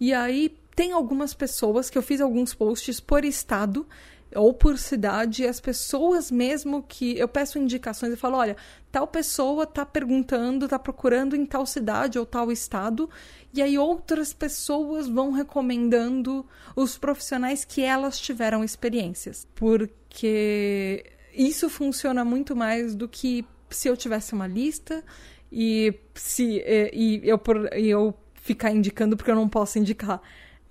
e 0.00 0.14
aí 0.14 0.56
tem 0.74 0.92
algumas 0.92 1.34
pessoas 1.34 1.88
que 1.88 1.96
eu 1.96 2.02
fiz 2.02 2.20
alguns 2.20 2.54
posts 2.54 3.00
por 3.00 3.24
estado 3.24 3.86
ou 4.34 4.52
por 4.52 4.76
cidade, 4.78 5.46
as 5.46 5.60
pessoas 5.60 6.30
mesmo 6.30 6.82
que 6.82 7.16
eu 7.16 7.28
peço 7.28 7.58
indicações 7.58 8.12
e 8.12 8.16
falo, 8.16 8.36
olha, 8.36 8.56
tal 8.90 9.06
pessoa 9.06 9.66
tá 9.66 9.86
perguntando, 9.86 10.66
tá 10.66 10.78
procurando 10.78 11.36
em 11.36 11.46
tal 11.46 11.64
cidade 11.64 12.18
ou 12.18 12.26
tal 12.26 12.50
estado, 12.50 13.08
e 13.52 13.62
aí 13.62 13.78
outras 13.78 14.32
pessoas 14.32 15.08
vão 15.08 15.30
recomendando 15.30 16.44
os 16.74 16.98
profissionais 16.98 17.64
que 17.64 17.82
elas 17.82 18.18
tiveram 18.18 18.64
experiências, 18.64 19.46
porque 19.54 21.04
isso 21.32 21.70
funciona 21.70 22.24
muito 22.24 22.56
mais 22.56 22.94
do 22.94 23.08
que 23.08 23.46
se 23.70 23.88
eu 23.88 23.96
tivesse 23.96 24.32
uma 24.32 24.46
lista 24.46 25.04
e 25.50 25.94
se 26.14 26.62
e, 26.66 27.20
e 27.22 27.28
eu 27.28 27.40
e 27.76 27.88
eu 27.88 28.14
ficar 28.34 28.70
indicando 28.70 29.16
porque 29.16 29.30
eu 29.30 29.34
não 29.34 29.48
posso 29.48 29.78
indicar. 29.78 30.20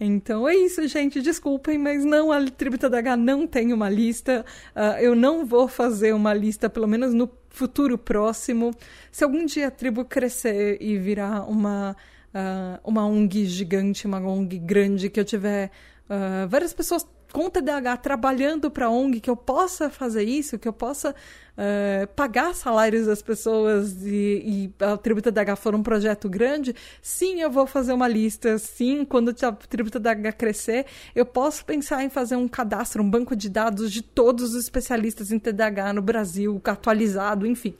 Então 0.06 0.48
é 0.48 0.56
isso, 0.56 0.86
gente. 0.88 1.22
Desculpem, 1.22 1.78
mas 1.78 2.04
não, 2.04 2.32
a 2.32 2.44
Tributa 2.46 2.90
DH 2.90 3.16
não 3.18 3.48
tem 3.48 3.72
uma 3.72 3.90
lista. 3.90 4.46
Uh, 4.76 5.00
eu 5.00 5.16
não 5.16 5.46
vou 5.46 5.68
fazer 5.68 6.14
uma 6.14 6.34
lista, 6.34 6.70
pelo 6.70 6.88
menos 6.88 7.14
no 7.14 7.30
futuro 7.50 7.98
próximo. 7.98 8.72
Se 9.12 9.24
algum 9.24 9.46
dia 9.46 9.68
a 9.68 9.72
tribo 9.72 10.04
crescer 10.04 10.78
e 10.82 10.98
virar 10.98 11.50
uma, 11.50 11.96
uh, 12.34 12.80
uma 12.84 13.06
ONG 13.06 13.46
gigante, 13.46 14.06
uma 14.06 14.20
ONG 14.20 14.60
grande, 14.60 15.10
que 15.10 15.20
eu 15.20 15.26
tiver 15.26 15.72
uh, 16.14 16.48
várias 16.48 16.74
pessoas 16.74 17.06
com 17.34 17.50
TDAH 17.50 17.98
trabalhando 17.98 18.70
para 18.70 18.92
ONG, 18.92 19.20
que 19.20 19.30
eu 19.30 19.36
possa 19.36 19.90
fazer 19.90 20.24
isso, 20.24 20.60
que 20.60 20.68
eu 20.68 20.72
possa 20.72 21.10
uh, 21.12 22.08
pagar 22.16 22.54
salários 22.54 23.08
das 23.08 23.24
pessoas 23.24 24.06
e, 24.06 24.72
e 24.80 24.84
a 24.84 24.96
Tributa 24.96 25.32
TDAH 25.32 25.56
for 25.56 25.74
um 25.74 25.82
projeto 25.82 26.30
grande, 26.30 26.76
sim, 27.02 27.42
eu 27.42 27.50
vou 27.50 27.66
fazer 27.66 27.92
uma 27.92 28.08
lista. 28.08 28.60
Sim, 28.60 29.04
quando 29.04 29.30
a 29.30 29.52
Tributa 29.52 30.00
TDAH 30.00 30.32
crescer, 30.34 30.86
eu 31.16 31.26
posso 31.26 31.66
pensar 31.66 32.04
em 32.04 32.10
fazer 32.10 32.36
um 32.36 32.48
cadastro, 32.48 33.02
um 33.02 33.10
banco 33.10 33.36
de 33.36 33.50
dados 33.50 33.92
de 33.92 34.04
todos 34.04 34.54
os 34.54 34.64
especialistas 34.64 35.32
em 35.32 35.40
TDAH 35.40 35.94
no 35.94 36.04
Brasil, 36.04 36.62
atualizado, 36.64 37.48
enfim. 37.48 37.74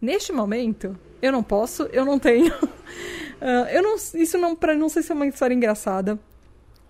Neste 0.00 0.32
momento, 0.32 0.98
eu 1.20 1.30
não 1.30 1.42
posso, 1.42 1.84
eu 1.92 2.06
não 2.06 2.18
tenho. 2.18 2.52
Uh, 2.54 3.68
eu 3.70 3.82
não, 3.82 3.96
isso 3.96 4.38
não, 4.38 4.56
pra, 4.56 4.74
não 4.74 4.88
sei 4.88 5.02
se 5.02 5.12
é 5.12 5.14
uma 5.14 5.26
história 5.26 5.54
engraçada. 5.54 6.18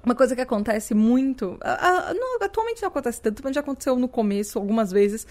Uma 0.05 0.15
coisa 0.15 0.35
que 0.35 0.41
acontece 0.41 0.95
muito, 0.95 1.59
não, 1.61 2.43
atualmente 2.43 2.83
não 2.83 2.89
acontece 2.89 3.21
tanto, 3.21 3.43
mas 3.43 3.55
já 3.55 3.61
aconteceu 3.61 3.97
no 3.97 4.09
começo 4.09 4.59
algumas 4.59 4.91
vezes, 4.93 5.27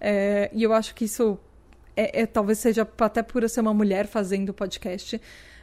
é, 0.00 0.50
e 0.52 0.62
eu 0.62 0.72
acho 0.72 0.94
que 0.94 1.04
isso 1.04 1.38
é, 1.96 2.22
é, 2.22 2.26
talvez 2.26 2.58
seja 2.58 2.86
até 2.98 3.22
por 3.22 3.42
eu 3.42 3.48
ser 3.48 3.60
uma 3.60 3.72
mulher 3.72 4.06
fazendo 4.06 4.52
podcast, 4.52 5.20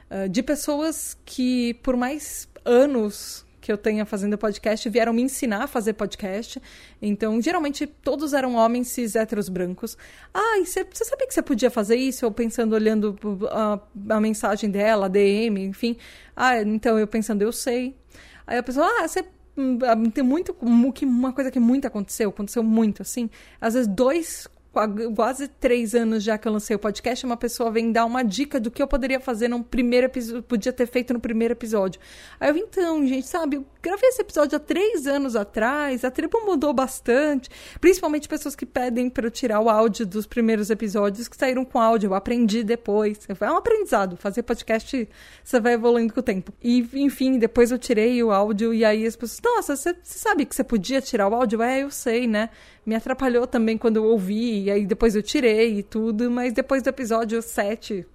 uh, 0.10 0.28
de 0.28 0.42
pessoas 0.42 1.16
que 1.24 1.76
por 1.76 1.96
mais 1.96 2.48
anos 2.66 3.46
que 3.62 3.72
eu 3.72 3.78
tenha 3.78 4.06
fazendo 4.06 4.38
podcast 4.38 4.90
vieram 4.90 5.14
me 5.14 5.22
ensinar 5.22 5.64
a 5.64 5.68
fazer 5.68 5.94
podcast. 5.94 6.62
Então, 7.02 7.42
geralmente, 7.42 7.88
todos 7.88 8.34
eram 8.34 8.56
homens 8.56 8.90
cis 8.90 9.16
héteros 9.16 9.48
brancos. 9.48 9.98
Ah, 10.34 10.58
e 10.58 10.66
você 10.66 10.84
sabia 11.06 11.26
que 11.26 11.34
você 11.34 11.42
podia 11.42 11.72
fazer 11.72 11.96
isso? 11.96 12.26
Eu 12.26 12.32
pensando, 12.32 12.74
olhando 12.74 13.18
a, 13.50 13.80
a 14.10 14.20
mensagem 14.20 14.70
dela, 14.70 15.06
a 15.06 15.08
DM, 15.08 15.64
enfim. 15.64 15.96
Ah, 16.36 16.62
então 16.62 17.00
eu 17.00 17.08
pensando, 17.08 17.42
eu 17.42 17.54
sei. 17.54 17.96
Aí 18.46 18.58
a 18.58 18.64
pessoa, 18.64 18.86
ah, 19.00 19.08
você 19.08 19.26
hum, 19.58 19.80
ah, 19.84 19.96
tem 20.12 20.24
muito 20.24 20.56
uma 21.06 21.34
coisa 21.34 21.52
que 21.52 21.60
muito 21.60 21.86
aconteceu, 21.86 22.30
aconteceu 22.30 22.64
muito 22.64 23.02
assim. 23.02 23.30
Às 23.60 23.74
vezes 23.74 23.88
dois 23.88 24.48
quase 25.16 25.48
três 25.48 25.94
anos 25.94 26.24
já 26.24 26.36
que 26.36 26.48
eu 26.48 26.52
lancei 26.52 26.76
o 26.76 26.80
podcast, 26.80 27.24
uma 27.26 27.38
pessoa 27.38 27.70
vem 27.70 27.92
dar 27.92 28.06
uma 28.06 28.24
dica 28.24 28.60
do 28.60 28.72
que 28.72 28.82
eu 28.82 28.88
poderia 28.88 29.20
fazer 29.20 29.48
no 29.48 29.64
primeiro 29.64 30.08
episódio, 30.08 30.42
podia 30.42 30.74
ter 30.74 30.88
feito 30.88 31.14
no 31.14 31.20
primeiro 31.20 31.54
episódio. 31.54 32.02
Aí 32.40 32.50
eu, 32.50 32.58
então, 32.58 33.06
gente, 33.06 33.28
sabe, 33.28 33.58
eu 33.58 33.66
gravei 33.82 34.10
esse 34.10 34.22
episódio 34.22 34.56
há 34.56 34.60
três 34.60 35.06
anos 35.06 35.36
atrás, 35.36 36.04
a 36.04 36.10
tribo 36.10 36.44
mudou 36.44 36.74
bastante, 36.74 37.52
principalmente 37.80 38.28
pessoas 38.28 38.56
que 38.56 38.66
pedem 38.66 39.12
para 39.12 39.28
eu 39.28 39.32
tirar 39.32 39.60
o 39.60 39.70
áudio 39.70 40.08
dos 40.08 40.26
primeiros 40.26 40.72
episódios 40.72 41.28
que 41.28 41.38
saíram 41.38 41.64
com 41.64 41.80
áudio, 41.80 42.08
eu 42.08 42.16
aprendi 42.16 42.64
depois. 42.64 43.20
É 43.30 43.52
um 43.52 43.58
aprendizado, 43.58 44.18
fazer 44.18 44.42
podcast 44.42 45.08
você 45.44 45.60
vai 45.60 45.74
evoluindo 45.74 46.14
com 46.14 46.20
o 46.20 46.24
tempo. 46.24 46.52
E, 46.64 46.88
enfim, 46.94 47.38
depois 47.38 47.70
eu 47.70 47.78
tirei 47.78 48.24
o 48.24 48.32
áudio 48.32 48.74
e 48.74 48.84
aí 48.84 49.06
as 49.06 49.16
pessoas, 49.16 49.42
nossa, 49.44 49.76
você 49.76 49.96
sabe 50.02 50.46
que 50.46 50.56
você 50.56 50.64
podia 50.64 51.00
tirar 51.00 51.28
o 51.28 51.36
áudio? 51.36 51.62
É, 51.62 51.84
eu 51.84 51.92
sei, 51.92 52.26
né? 52.26 52.50
me 52.86 52.96
atrapalhou 52.96 53.48
também 53.48 53.78
quando 53.78 53.98
eu 53.98 54.06
ouvi, 54.06 54.63
e 54.64 54.72
aí 54.72 54.86
depois 54.86 55.16
eu 55.16 55.22
tirei 55.22 55.80
e 55.80 55.84
tudo, 55.84 56.30
mas 56.32 56.54
depois 56.54 56.82
do 56.82 56.90
episódio 56.90 57.42
7, 57.42 58.06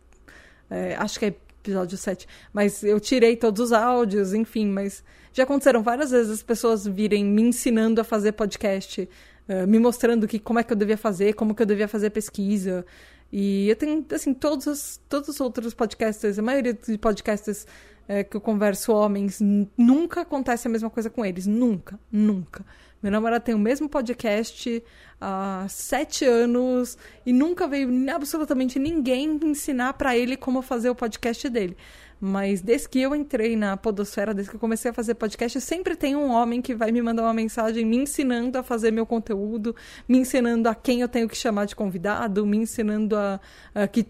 é, 0.70 0.96
acho 0.96 1.18
que 1.18 1.26
é 1.26 1.34
episódio 1.60 1.98
7, 1.98 2.26
mas 2.52 2.82
eu 2.82 2.98
tirei 2.98 3.36
todos 3.36 3.66
os 3.66 3.72
áudios, 3.72 4.32
enfim, 4.32 4.66
mas 4.66 5.04
já 5.32 5.44
aconteceram 5.44 5.82
várias 5.82 6.10
vezes 6.10 6.32
as 6.32 6.42
pessoas 6.42 6.86
virem 6.86 7.24
me 7.24 7.42
ensinando 7.42 8.00
a 8.00 8.04
fazer 8.04 8.32
podcast, 8.32 9.08
uh, 9.48 9.66
me 9.66 9.78
mostrando 9.78 10.26
que 10.26 10.38
como 10.38 10.58
é 10.58 10.64
que 10.64 10.72
eu 10.72 10.76
devia 10.76 10.96
fazer, 10.96 11.34
como 11.34 11.54
que 11.54 11.62
eu 11.62 11.66
devia 11.66 11.86
fazer 11.86 12.10
pesquisa. 12.10 12.84
E 13.30 13.68
eu 13.68 13.76
tenho, 13.76 14.04
assim, 14.12 14.32
todos 14.32 14.66
os, 14.66 15.00
todos 15.08 15.28
os 15.28 15.40
outros 15.40 15.74
podcasters, 15.74 16.38
a 16.38 16.42
maioria 16.42 16.72
dos 16.72 16.96
podcasters 16.96 17.66
é, 18.08 18.24
que 18.24 18.36
eu 18.36 18.40
converso, 18.40 18.92
homens, 18.92 19.38
nunca 19.76 20.22
acontece 20.22 20.66
a 20.66 20.70
mesma 20.70 20.88
coisa 20.88 21.10
com 21.10 21.24
eles. 21.24 21.46
Nunca, 21.46 22.00
nunca. 22.10 22.64
Meu 23.00 23.12
namorado 23.12 23.44
tem 23.44 23.54
o 23.54 23.58
mesmo 23.58 23.88
podcast 23.88 24.82
há 25.20 25.66
sete 25.68 26.24
anos 26.24 26.98
e 27.24 27.32
nunca 27.32 27.68
veio 27.68 27.88
absolutamente 28.10 28.76
ninguém 28.76 29.38
ensinar 29.44 29.92
para 29.92 30.16
ele 30.16 30.36
como 30.36 30.62
fazer 30.62 30.90
o 30.90 30.96
podcast 30.96 31.48
dele. 31.48 31.76
Mas 32.20 32.60
desde 32.60 32.88
que 32.88 33.00
eu 33.00 33.14
entrei 33.14 33.54
na 33.54 33.76
Podosfera, 33.76 34.34
desde 34.34 34.50
que 34.50 34.56
eu 34.56 34.60
comecei 34.60 34.90
a 34.90 34.94
fazer 34.94 35.14
podcast, 35.14 35.60
sempre 35.60 35.94
tem 35.94 36.16
um 36.16 36.30
homem 36.32 36.60
que 36.60 36.74
vai 36.74 36.90
me 36.90 37.00
mandar 37.00 37.22
uma 37.22 37.32
mensagem 37.32 37.84
me 37.84 37.96
ensinando 37.98 38.58
a 38.58 38.64
fazer 38.64 38.90
meu 38.90 39.06
conteúdo, 39.06 39.76
me 40.08 40.18
ensinando 40.18 40.68
a 40.68 40.74
quem 40.74 41.00
eu 41.00 41.08
tenho 41.08 41.28
que 41.28 41.36
chamar 41.36 41.66
de 41.66 41.76
convidado, 41.76 42.44
me 42.44 42.56
ensinando 42.56 43.16
a, 43.16 43.40
a 43.72 43.86
que, 43.86 44.04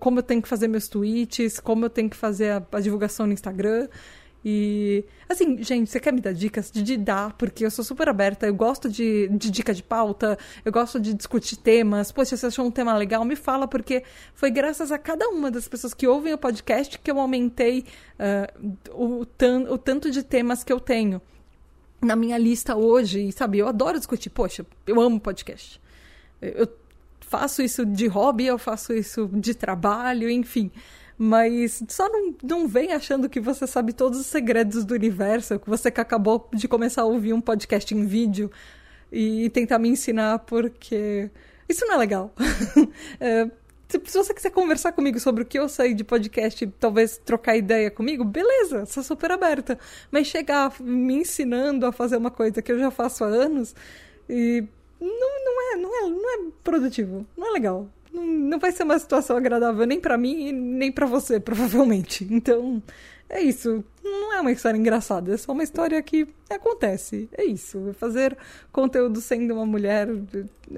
como 0.00 0.18
eu 0.18 0.22
tenho 0.24 0.42
que 0.42 0.48
fazer 0.48 0.66
meus 0.66 0.88
tweets, 0.88 1.60
como 1.60 1.84
eu 1.84 1.90
tenho 1.90 2.10
que 2.10 2.16
fazer 2.16 2.50
a, 2.50 2.66
a 2.72 2.80
divulgação 2.80 3.24
no 3.24 3.32
Instagram. 3.32 3.88
E, 4.44 5.04
assim, 5.28 5.62
gente, 5.62 5.90
você 5.90 6.00
quer 6.00 6.12
me 6.12 6.20
dar 6.20 6.32
dicas? 6.32 6.70
De, 6.70 6.82
de 6.82 6.96
dar, 6.96 7.32
porque 7.34 7.64
eu 7.64 7.70
sou 7.70 7.84
super 7.84 8.08
aberta, 8.08 8.46
eu 8.46 8.54
gosto 8.54 8.88
de, 8.88 9.28
de 9.28 9.50
dica 9.50 9.72
de 9.72 9.82
pauta, 9.82 10.36
eu 10.64 10.72
gosto 10.72 10.98
de 10.98 11.14
discutir 11.14 11.56
temas. 11.56 12.08
Se 12.08 12.14
você 12.14 12.46
achou 12.46 12.66
um 12.66 12.70
tema 12.70 12.94
legal, 12.94 13.24
me 13.24 13.36
fala, 13.36 13.68
porque 13.68 14.02
foi 14.34 14.50
graças 14.50 14.90
a 14.90 14.98
cada 14.98 15.28
uma 15.28 15.50
das 15.50 15.68
pessoas 15.68 15.94
que 15.94 16.06
ouvem 16.06 16.32
o 16.32 16.38
podcast 16.38 16.98
que 16.98 17.10
eu 17.10 17.20
aumentei 17.20 17.84
uh, 18.18 18.76
o, 18.92 19.24
tan 19.24 19.70
o 19.70 19.78
tanto 19.78 20.10
de 20.10 20.22
temas 20.22 20.64
que 20.64 20.72
eu 20.72 20.80
tenho 20.80 21.22
na 22.00 22.16
minha 22.16 22.36
lista 22.36 22.74
hoje. 22.74 23.28
E, 23.28 23.32
sabe, 23.32 23.58
eu 23.58 23.68
adoro 23.68 23.98
discutir. 23.98 24.30
Poxa, 24.30 24.66
eu 24.86 25.00
amo 25.00 25.20
podcast. 25.20 25.80
Eu 26.40 26.68
faço 27.20 27.62
isso 27.62 27.86
de 27.86 28.08
hobby, 28.08 28.46
eu 28.46 28.58
faço 28.58 28.92
isso 28.92 29.30
de 29.32 29.54
trabalho, 29.54 30.28
enfim. 30.28 30.70
Mas 31.24 31.84
só 31.88 32.08
não, 32.08 32.34
não 32.42 32.66
vem 32.66 32.90
achando 32.92 33.28
que 33.28 33.38
você 33.38 33.64
sabe 33.64 33.92
todos 33.92 34.18
os 34.18 34.26
segredos 34.26 34.84
do 34.84 34.92
universo, 34.92 35.56
que 35.56 35.70
você 35.70 35.88
que 35.88 36.00
acabou 36.00 36.50
de 36.52 36.66
começar 36.66 37.02
a 37.02 37.04
ouvir 37.04 37.32
um 37.32 37.40
podcast 37.40 37.94
em 37.94 38.04
vídeo 38.04 38.50
e 39.12 39.48
tentar 39.50 39.78
me 39.78 39.88
ensinar, 39.88 40.40
porque 40.40 41.30
isso 41.68 41.86
não 41.86 41.94
é 41.94 41.98
legal. 41.98 42.34
é, 43.20 43.48
se 43.88 44.18
você 44.18 44.34
quiser 44.34 44.50
conversar 44.50 44.90
comigo 44.90 45.20
sobre 45.20 45.44
o 45.44 45.46
que 45.46 45.60
eu 45.60 45.68
sei 45.68 45.94
de 45.94 46.02
podcast, 46.02 46.66
talvez 46.80 47.18
trocar 47.18 47.56
ideia 47.56 47.88
comigo, 47.88 48.24
beleza, 48.24 48.84
sou 48.86 49.04
super 49.04 49.30
aberta. 49.30 49.78
Mas 50.10 50.26
chegar 50.26 50.74
me 50.80 51.14
ensinando 51.14 51.86
a 51.86 51.92
fazer 51.92 52.16
uma 52.16 52.32
coisa 52.32 52.60
que 52.60 52.72
eu 52.72 52.80
já 52.80 52.90
faço 52.90 53.22
há 53.22 53.28
anos 53.28 53.76
e 54.28 54.64
não, 55.00 55.44
não, 55.44 55.72
é, 55.72 55.76
não, 55.76 56.04
é, 56.04 56.10
não 56.10 56.34
é 56.34 56.50
produtivo, 56.64 57.24
não 57.36 57.46
é 57.46 57.50
legal 57.52 57.88
não, 58.12 58.58
vai 58.58 58.72
ser 58.72 58.82
uma 58.82 58.98
situação 58.98 59.36
agradável 59.36 59.86
nem 59.86 60.00
para 60.00 60.18
mim 60.18 60.52
nem 60.52 60.92
para 60.92 61.06
você, 61.06 61.40
provavelmente. 61.40 62.26
Então, 62.30 62.82
é 63.28 63.40
isso. 63.40 63.82
Não 64.04 64.32
é 64.32 64.40
uma 64.40 64.52
história 64.52 64.76
engraçada, 64.76 65.32
é 65.32 65.36
só 65.36 65.52
uma 65.52 65.62
história 65.62 66.00
que 66.02 66.26
acontece. 66.50 67.28
É 67.32 67.44
isso. 67.44 67.94
Fazer 67.98 68.36
conteúdo 68.70 69.20
sendo 69.20 69.54
uma 69.54 69.66
mulher 69.66 70.08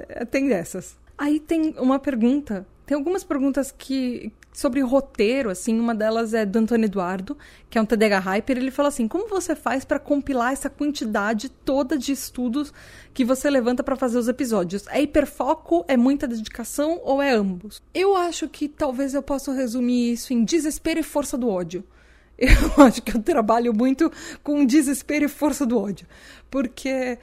é, 0.08 0.24
tem 0.24 0.48
dessas. 0.48 0.96
Aí 1.18 1.40
tem 1.40 1.74
uma 1.78 1.98
pergunta. 1.98 2.66
Tem 2.86 2.96
algumas 2.96 3.24
perguntas 3.24 3.72
que 3.76 4.32
sobre 4.54 4.80
roteiro, 4.80 5.50
assim, 5.50 5.78
uma 5.78 5.94
delas 5.94 6.32
é 6.32 6.46
do 6.46 6.60
Antônio 6.60 6.86
Eduardo, 6.86 7.36
que 7.68 7.76
é 7.76 7.82
um 7.82 7.84
TDH 7.84 8.20
Hyper, 8.20 8.56
ele 8.56 8.70
fala 8.70 8.88
assim: 8.88 9.08
"Como 9.08 9.28
você 9.28 9.56
faz 9.56 9.84
para 9.84 9.98
compilar 9.98 10.52
essa 10.52 10.70
quantidade 10.70 11.48
toda 11.48 11.98
de 11.98 12.12
estudos 12.12 12.72
que 13.12 13.24
você 13.24 13.50
levanta 13.50 13.82
para 13.82 13.96
fazer 13.96 14.16
os 14.16 14.28
episódios? 14.28 14.86
É 14.86 15.02
hiperfoco, 15.02 15.84
é 15.88 15.96
muita 15.96 16.28
dedicação 16.28 17.00
ou 17.02 17.20
é 17.20 17.32
ambos?" 17.32 17.82
Eu 17.92 18.16
acho 18.16 18.48
que 18.48 18.68
talvez 18.68 19.12
eu 19.12 19.22
possa 19.22 19.52
resumir 19.52 20.12
isso 20.12 20.32
em 20.32 20.44
desespero 20.44 21.00
e 21.00 21.02
força 21.02 21.36
do 21.36 21.48
ódio. 21.48 21.84
Eu 22.38 22.84
acho 22.84 23.00
que 23.00 23.16
eu 23.16 23.22
trabalho 23.22 23.72
muito 23.72 24.10
com 24.42 24.66
desespero 24.66 25.24
e 25.24 25.28
força 25.28 25.64
do 25.64 25.78
ódio, 25.78 26.04
porque 26.50 27.16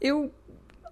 eu 0.00 0.32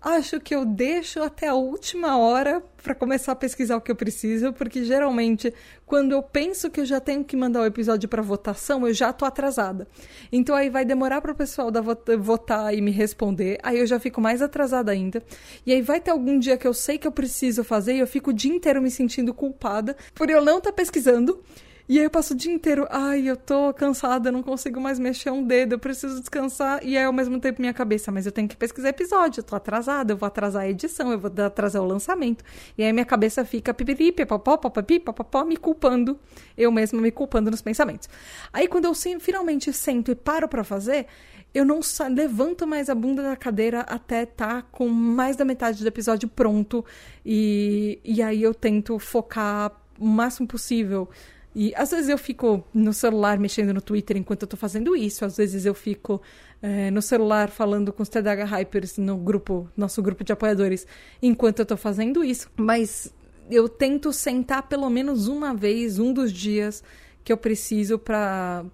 acho 0.03 0.41
que 0.41 0.55
eu 0.55 0.65
deixo 0.65 1.23
até 1.23 1.49
a 1.49 1.55
última 1.55 2.19
hora 2.19 2.63
para 2.83 2.95
começar 2.95 3.33
a 3.33 3.37
pesquisar 3.37 3.77
o 3.77 3.81
que 3.81 3.91
eu 3.91 3.97
preciso, 3.97 4.53
porque 4.53 4.85
geralmente 4.85 5.55
quando 5.87 6.13
eu 6.13 6.23
penso 6.23 6.69
que 6.71 6.81
eu 6.81 6.85
já 6.85 6.99
tenho 6.99 7.25
que 7.25 7.37
mandar 7.37 7.61
o 7.61 7.65
episódio 7.65 8.09
para 8.09 8.21
votação, 8.21 8.87
eu 8.87 8.93
já 8.93 9.13
tô 9.13 9.25
atrasada. 9.25 9.87
Então 10.33 10.57
aí 10.57 10.69
vai 10.69 10.85
demorar 10.85 11.21
para 11.21 11.33
o 11.33 11.35
pessoal 11.35 11.71
da 11.71 11.81
votar 11.81 12.75
e 12.75 12.81
me 12.81 12.91
responder, 12.91 13.59
aí 13.63 13.79
eu 13.79 13.87
já 13.87 14.01
fico 14.01 14.21
mais 14.21 14.43
atrasada 14.43 14.91
ainda. 14.91 15.23
E 15.65 15.73
aí 15.73 15.81
vai 15.81 16.01
ter 16.01 16.11
algum 16.11 16.39
dia 16.39 16.57
que 16.57 16.67
eu 16.67 16.75
sei 16.75 16.99
que 16.99 17.07
eu 17.07 17.13
preciso 17.13 17.63
fazer 17.63 17.95
e 17.95 18.01
eu 18.01 18.07
fico 18.07 18.31
o 18.31 18.35
dia 18.35 18.53
inteiro 18.53 18.83
me 18.83 18.91
sentindo 18.91 19.33
culpada 19.33 19.97
por 20.15 20.29
eu 20.29 20.45
não 20.45 20.59
estar 20.59 20.71
tá 20.71 20.77
pesquisando. 20.77 21.43
E 21.89 21.99
aí 21.99 22.05
eu 22.05 22.11
passo 22.11 22.33
o 22.33 22.37
dia 22.37 22.53
inteiro, 22.53 22.87
ai, 22.91 23.29
eu 23.29 23.37
tô 23.37 23.73
cansada, 23.75 24.29
eu 24.29 24.33
não 24.33 24.43
consigo 24.43 24.81
mais 24.81 24.99
mexer 24.99 25.31
um 25.31 25.45
dedo, 25.45 25.75
eu 25.75 25.79
preciso 25.79 26.21
descansar. 26.21 26.81
E 26.85 26.97
aí 26.97 27.05
ao 27.05 27.13
mesmo 27.13 27.41
tempo 27.41 27.61
minha 27.61 27.75
cabeça, 27.75 28.13
mas 28.13 28.25
eu 28.25 28.33
tenho 28.33 28.49
que 28.49 28.57
pesquisar 28.57 28.91
episódio, 28.91 29.41
eu 29.41 29.45
tô 29.45 29.57
atrasada, 29.57 30.13
eu 30.13 30.17
vou 30.17 30.27
atrasar 30.27 30.63
a 30.63 30.69
edição, 30.69 31.11
eu 31.11 31.19
vou 31.19 31.31
atrasar 31.45 31.83
o 31.83 31.87
lançamento. 31.87 32.45
E 32.79 32.83
aí 32.85 32.93
minha 32.93 33.05
cabeça 33.05 33.45
fica 33.45 33.75
pipiri, 33.75 34.13
pipopó, 34.13 34.57
papapi, 34.57 35.01
papapó, 35.01 35.45
me 35.45 35.57
culpando, 35.57 36.19
eu 36.57 36.71
mesma 36.71 37.01
me 37.01 37.11
culpando 37.11 37.51
nos 37.51 37.63
pensamentos. 37.63 38.09
Aí 38.53 38.69
quando 38.69 38.85
eu 38.85 38.95
finalmente 39.21 39.73
sento 39.73 40.11
e 40.11 40.15
paro 40.15 40.49
para 40.49 40.63
fazer, 40.63 41.07
eu 41.55 41.65
não 41.65 41.81
levanto 42.11 42.67
mais 42.67 42.89
a 42.89 42.95
bunda 42.95 43.23
da 43.23 43.37
cadeira 43.37 43.81
até 43.81 44.25
tá 44.25 44.63
com 44.63 44.89
mais 44.89 45.37
da 45.37 45.45
metade 45.45 45.83
do 45.83 45.87
episódio 45.87 46.29
pronto. 46.29 46.85
E, 47.25 48.01
e 48.05 48.23
aí 48.23 48.43
eu 48.43 48.55
tento 48.55 48.99
focar 48.99 49.73
o 49.99 50.07
máximo 50.07 50.49
possível 50.49 51.09
e 51.55 51.75
às 51.75 51.91
vezes 51.91 52.09
eu 52.09 52.17
fico 52.17 52.65
no 52.73 52.93
celular 52.93 53.39
mexendo 53.39 53.75
no 53.75 53.81
Twitter 53.81 54.17
enquanto 54.17 54.43
eu 54.43 54.49
tô 54.49 54.57
fazendo 54.57 54.97
isso, 54.97 55.25
às 55.25 55.37
vezes 55.37 55.67
eu 55.67 55.75
fico 55.75 56.21
é, 56.63 56.91
no 56.91 57.03
celular 57.03 57.51
falando 57.51 57.93
com 57.93 58.03
os 58.03 58.09
TDH 58.09 58.45
Hypers 58.45 58.99
no 58.99 59.17
grupo, 59.17 59.69
nosso 59.77 60.01
grupo 60.03 60.25
de 60.25 60.33
apoiadores, 60.33 60.87
enquanto 61.21 61.59
eu 61.59 61.67
tô 61.67 61.77
fazendo 61.77 62.25
isso. 62.25 62.51
Mas 62.57 63.13
eu 63.51 63.69
tento 63.69 64.13
sentar 64.13 64.63
pelo 64.69 64.89
menos 64.89 65.29
uma 65.29 65.53
vez, 65.53 65.99
um 65.99 66.13
dos 66.13 66.33
dias 66.33 66.83
que 67.25 67.33
eu 67.33 67.37
preciso 67.37 67.99
para 67.99 68.65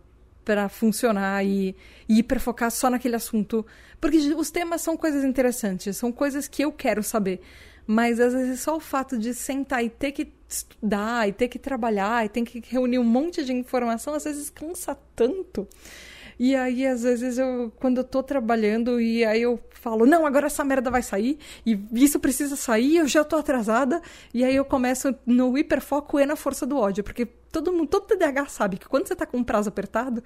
para 0.45 0.67
funcionar 0.71 1.45
e, 1.45 1.77
e 2.09 2.21
ir 2.21 2.23
para 2.23 2.41
focar 2.41 2.71
só 2.71 2.89
naquele 2.89 3.15
assunto. 3.15 3.67
Porque 4.01 4.17
os 4.17 4.51
temas 4.51 4.81
são 4.81 4.97
coisas 4.97 5.23
interessantes, 5.23 5.95
são 5.95 6.11
coisas 6.11 6.49
que 6.49 6.65
eu 6.65 6.73
quero 6.73 7.03
saber. 7.03 7.43
Mas 7.91 8.21
às 8.21 8.35
vezes 8.35 8.61
só 8.61 8.77
o 8.77 8.81
fato 8.81 9.17
de 9.17 9.33
sentar 9.33 9.83
e 9.83 9.89
ter 9.89 10.13
que 10.13 10.31
estudar 10.47 11.27
e 11.27 11.33
ter 11.33 11.49
que 11.49 11.59
trabalhar 11.59 12.23
e 12.27 12.29
ter 12.29 12.43
que 12.43 12.63
reunir 12.69 12.99
um 12.99 13.05
monte 13.05 13.43
de 13.43 13.51
informação, 13.55 14.13
às 14.13 14.25
vezes 14.25 14.51
cansa 14.51 14.95
tanto. 15.17 15.67
E 16.39 16.55
aí, 16.55 16.87
às 16.87 17.03
vezes, 17.03 17.39
eu, 17.39 17.73
quando 17.81 17.99
eu 17.99 18.05
tô 18.05 18.23
trabalhando, 18.23 19.01
e 19.01 19.25
aí 19.25 19.41
eu 19.41 19.59
falo, 19.71 20.05
não, 20.05 20.27
agora 20.27 20.49
essa 20.49 20.63
merda 20.63 20.91
vai 20.91 21.03
sair, 21.03 21.39
e 21.65 21.81
isso 21.93 22.21
precisa 22.21 22.57
sair, 22.57 22.99
eu 22.99 23.09
já 23.09 23.25
tô 23.25 23.37
atrasada, 23.37 24.03
e 24.35 24.45
aí 24.45 24.55
eu 24.55 24.65
começo 24.67 25.15
no 25.25 25.57
hiperfoco 25.57 26.21
e 26.21 26.27
na 26.27 26.37
força 26.37 26.67
do 26.67 26.77
ódio, 26.77 27.03
porque 27.03 27.27
todo 27.51 27.73
mundo, 27.73 27.89
todo 27.89 28.07
TDAH 28.07 28.47
sabe 28.47 28.77
que 28.77 28.89
quando 28.89 29.07
você 29.07 29.17
tá 29.17 29.27
com 29.27 29.39
um 29.39 29.45
prazo 29.45 29.69
apertado, 29.69 30.23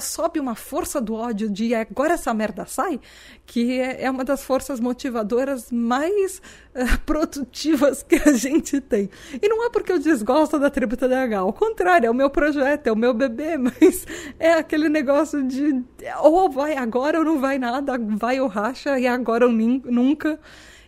sobe 0.00 0.38
uma 0.40 0.54
força 0.54 1.00
do 1.00 1.14
ódio 1.14 1.50
de 1.50 1.74
agora 1.74 2.14
essa 2.14 2.32
merda 2.32 2.66
sai, 2.66 3.00
que 3.44 3.80
é, 3.80 4.04
é 4.04 4.10
uma 4.10 4.24
das 4.24 4.42
forças 4.42 4.80
motivadoras 4.80 5.70
mais 5.70 6.40
uh, 6.74 7.00
produtivas 7.04 8.02
que 8.02 8.16
a 8.16 8.32
gente 8.32 8.80
tem. 8.80 9.10
E 9.40 9.48
não 9.48 9.64
é 9.64 9.70
porque 9.70 9.92
eu 9.92 9.98
desgosto 9.98 10.58
da 10.58 10.70
tribo 10.70 10.96
TDAH, 10.96 11.38
ao 11.38 11.52
contrário, 11.52 12.06
é 12.06 12.10
o 12.10 12.14
meu 12.14 12.30
projeto, 12.30 12.86
é 12.86 12.92
o 12.92 12.96
meu 12.96 13.12
bebê, 13.12 13.56
mas 13.58 14.06
é 14.38 14.52
aquele 14.52 14.88
negócio 14.88 15.42
de 15.42 15.84
ou 16.22 16.50
vai 16.50 16.76
agora 16.76 17.18
ou 17.18 17.24
não 17.24 17.40
vai 17.40 17.58
nada, 17.58 17.98
vai 17.98 18.40
ou 18.40 18.48
racha, 18.48 18.98
e 18.98 19.06
agora 19.06 19.46
ou 19.46 19.52
nunca. 19.52 20.38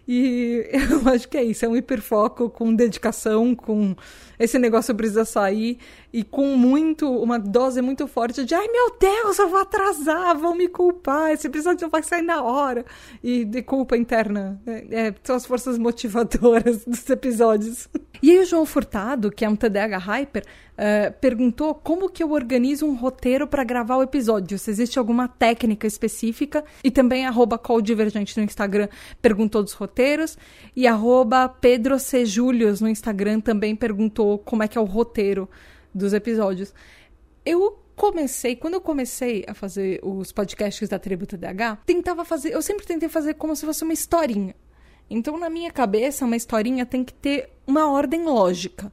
E 0.09 0.66
eu 0.73 1.12
acho 1.12 1.29
que 1.29 1.37
é 1.37 1.44
isso, 1.44 1.66
é 1.66 1.68
um 1.68 1.77
hiperfoco 1.77 2.49
com 2.49 2.75
dedicação, 2.75 3.55
com 3.55 3.94
esse 4.38 4.59
negócio 4.59 4.94
precisa 4.94 5.27
sair 5.27 5.79
e 6.11 6.25
com 6.25 6.57
muito, 6.57 7.07
uma 7.11 7.38
dose 7.38 7.83
muito 7.83 8.09
forte 8.09 8.42
de 8.42 8.55
ai 8.55 8.66
meu 8.68 8.97
Deus, 8.99 9.38
eu 9.38 9.51
vou 9.51 9.61
atrasar, 9.61 10.38
vão 10.38 10.55
me 10.55 10.66
culpar, 10.66 11.33
esse 11.33 11.47
episódio 11.47 11.90
vai 11.90 12.03
sair 12.03 12.23
na 12.23 12.42
hora. 12.42 12.87
E 13.23 13.44
de 13.44 13.62
culpa 13.62 13.99
interna. 13.99 14.59
É, 14.66 15.09
é, 15.09 15.14
são 15.23 15.37
as 15.37 15.44
forças 15.44 15.77
motivadoras 15.77 16.85
dos 16.88 17.09
episódios. 17.11 17.87
E 18.22 18.31
aí 18.31 18.38
o 18.38 18.44
João 18.44 18.66
Furtado, 18.66 19.31
que 19.31 19.44
é 19.44 19.48
um 19.48 19.57
TDAH 19.57 19.98
Hyper, 19.98 20.42
uh, 20.42 21.12
perguntou 21.20 21.74
como 21.74 22.09
que 22.09 22.22
eu 22.22 22.33
organizo 22.33 22.87
um 22.87 22.94
roteiro 22.94 23.46
para 23.46 23.64
gravar 23.64 23.96
o 23.96 24.02
episódio, 24.02 24.59
se 24.59 24.70
existe 24.70 24.98
alguma 24.98 25.28
técnica 25.28 25.87
específica. 25.87 26.64
E 26.83 26.90
também 26.90 27.26
arroba 27.26 27.61
Divergente 27.83 28.37
no 28.38 28.44
Instagram 28.44 28.88
perguntou 29.22 29.62
dos 29.62 29.72
roteiros. 29.72 30.37
E 30.74 30.87
arroba 30.87 31.48
Pedro 31.48 31.98
C. 31.98 32.24
Julius 32.24 32.81
no 32.81 32.88
Instagram 32.88 33.40
também 33.40 33.76
perguntou 33.76 34.38
como 34.38 34.62
é 34.62 34.68
que 34.68 34.78
é 34.78 34.81
o 34.81 34.85
roteiro 34.85 35.48
dos 35.94 36.12
episódios. 36.12 36.74
Eu 37.44 37.78
comecei, 37.98 38.54
quando 38.54 38.74
eu 38.74 38.81
comecei 38.81 39.44
a 39.46 39.54
fazer 39.54 40.00
os 40.02 40.31
podcasts 40.31 40.88
da 40.88 40.98
Tribo 40.98 41.26
TDH, 41.26 41.78
tentava 41.85 42.24
fazer, 42.24 42.52
eu 42.52 42.62
sempre 42.62 42.87
tentei 42.87 43.09
fazer 43.09 43.35
como 43.35 43.57
se 43.57 43.66
fosse 43.66 43.83
uma 43.83 43.92
historinha. 43.92 44.54
Então, 45.11 45.38
na 45.38 45.49
minha 45.49 45.71
cabeça, 45.71 46.25
uma 46.25 46.37
historinha 46.37 46.85
tem 46.85 47.03
que 47.03 47.14
ter 47.14 47.51
uma 47.66 47.90
ordem 47.90 48.25
lógica. 48.25 48.92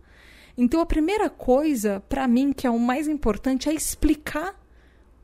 Então, 0.58 0.80
a 0.80 0.86
primeira 0.86 1.30
coisa, 1.30 2.02
para 2.08 2.28
mim, 2.28 2.54
que 2.54 2.66
é 2.66 2.70
o 2.70 2.80
mais 2.80 3.08
importante, 3.08 3.68
é 3.68 3.74
explicar 3.74 4.60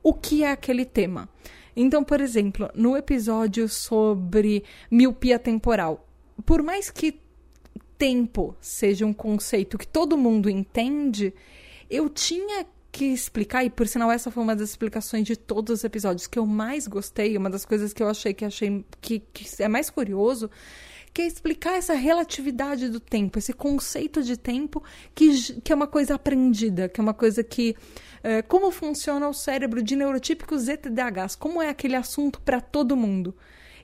o 0.04 0.14
que 0.14 0.44
é 0.44 0.52
aquele 0.52 0.84
tema. 0.84 1.30
Então, 1.76 2.04
por 2.04 2.20
exemplo, 2.20 2.70
no 2.76 2.98
episódio 2.98 3.68
sobre 3.70 4.64
miopia 4.90 5.40
temporal, 5.40 6.06
por 6.46 6.62
mais 6.62 6.90
que 6.90 7.20
tempo 7.98 8.56
seja 8.60 9.06
um 9.06 9.14
conceito 9.14 9.78
que 9.78 9.88
todo 9.88 10.18
mundo 10.18 10.50
entende, 10.50 11.34
eu 11.90 12.10
tinha 12.10 12.66
que 12.92 13.06
explicar, 13.06 13.64
e 13.64 13.70
por 13.70 13.88
sinal 13.88 14.12
essa 14.12 14.30
foi 14.30 14.44
uma 14.44 14.56
das 14.56 14.70
explicações 14.70 15.26
de 15.26 15.36
todos 15.36 15.80
os 15.80 15.84
episódios 15.84 16.28
que 16.28 16.38
eu 16.38 16.46
mais 16.46 16.88
gostei, 16.88 17.38
uma 17.38 17.50
das 17.50 17.64
coisas 17.64 17.94
que 17.94 18.04
eu 18.04 18.10
achei 18.10 18.34
que 18.34 18.44
achei 18.44 18.84
que, 19.00 19.20
que 19.20 19.64
é 19.64 19.68
mais 19.68 19.90
curioso, 19.90 20.50
que 21.14 21.22
é 21.22 21.28
explicar 21.28 21.74
essa 21.74 21.94
relatividade 21.94 22.90
do 22.90 23.00
tempo, 23.00 23.40
esse 23.40 23.54
conceito 23.54 24.22
de 24.22 24.38
tempo 24.38 24.84
que, 25.14 25.54
que 25.62 25.72
é 25.72 25.76
uma 25.76 25.88
coisa 25.88 26.16
aprendida, 26.16 26.90
que 26.90 27.00
é 27.00 27.04
uma 27.04 27.14
coisa 27.14 27.44
que. 27.44 27.76
É, 28.24 28.42
como 28.44 28.70
funciona 28.70 29.28
o 29.28 29.34
cérebro 29.34 29.82
de 29.82 29.96
neurotípicos 29.96 30.68
e 30.68 30.78
TDAHs, 30.78 31.36
como 31.36 31.62
é 31.62 31.70
aquele 31.70 31.96
assunto 31.96 32.40
para 32.42 32.62
todo 32.62 32.96
mundo. 32.96 33.36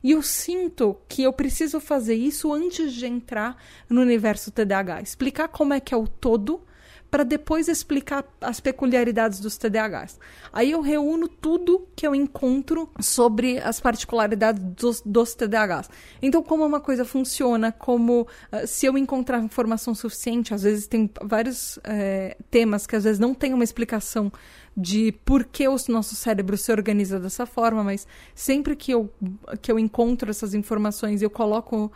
E 0.03 0.11
eu 0.11 0.21
sinto 0.21 0.95
que 1.09 1.23
eu 1.23 1.33
preciso 1.33 1.79
fazer 1.79 2.13
isso 2.13 2.53
antes 2.53 2.93
de 2.93 3.07
entrar 3.07 3.57
no 3.89 4.01
universo 4.01 4.51
TDAH, 4.51 5.01
explicar 5.01 5.47
como 5.47 5.73
é 5.73 5.79
que 5.79 5.93
é 5.93 5.97
o 5.97 6.07
todo 6.07 6.61
para 7.09 7.23
depois 7.23 7.67
explicar 7.67 8.25
as 8.41 8.59
peculiaridades 8.59 9.39
dos 9.39 9.57
TDAHs. 9.57 10.19
Aí 10.51 10.71
eu 10.71 10.81
reúno 10.81 11.27
tudo 11.27 11.87
que 11.95 12.05
eu 12.05 12.13
encontro 12.13 12.89
sobre 12.99 13.59
as 13.59 13.79
particularidades 13.79 14.61
dos, 14.61 15.01
dos 15.05 15.33
TDAHs. 15.33 15.89
Então, 16.21 16.43
como 16.43 16.65
uma 16.65 16.79
coisa 16.79 17.05
funciona, 17.05 17.71
como 17.71 18.21
uh, 18.21 18.67
se 18.67 18.85
eu 18.85 18.97
encontrar 18.97 19.39
informação 19.39 19.95
suficiente, 19.95 20.53
às 20.53 20.63
vezes 20.63 20.87
tem 20.87 21.09
vários 21.23 21.77
uh, 21.77 22.43
temas 22.51 22.85
que 22.85 22.95
às 22.95 23.03
vezes 23.03 23.19
não 23.19 23.33
tem 23.33 23.53
uma 23.53 23.63
explicação 23.63 24.31
de 24.75 25.11
por 25.25 25.43
que 25.45 25.67
o 25.67 25.75
nosso 25.87 26.13
cérebro 26.13 26.55
se 26.55 26.71
organiza 26.71 27.19
dessa 27.19 27.47
forma, 27.47 27.83
mas 27.83 28.05
sempre 28.35 28.75
que 28.75 28.91
eu, 28.91 29.11
que 29.59 29.71
eu 29.71 29.79
encontro 29.79 30.29
essas 30.29 30.53
informações, 30.53 31.23
eu 31.23 31.31
coloco 31.31 31.91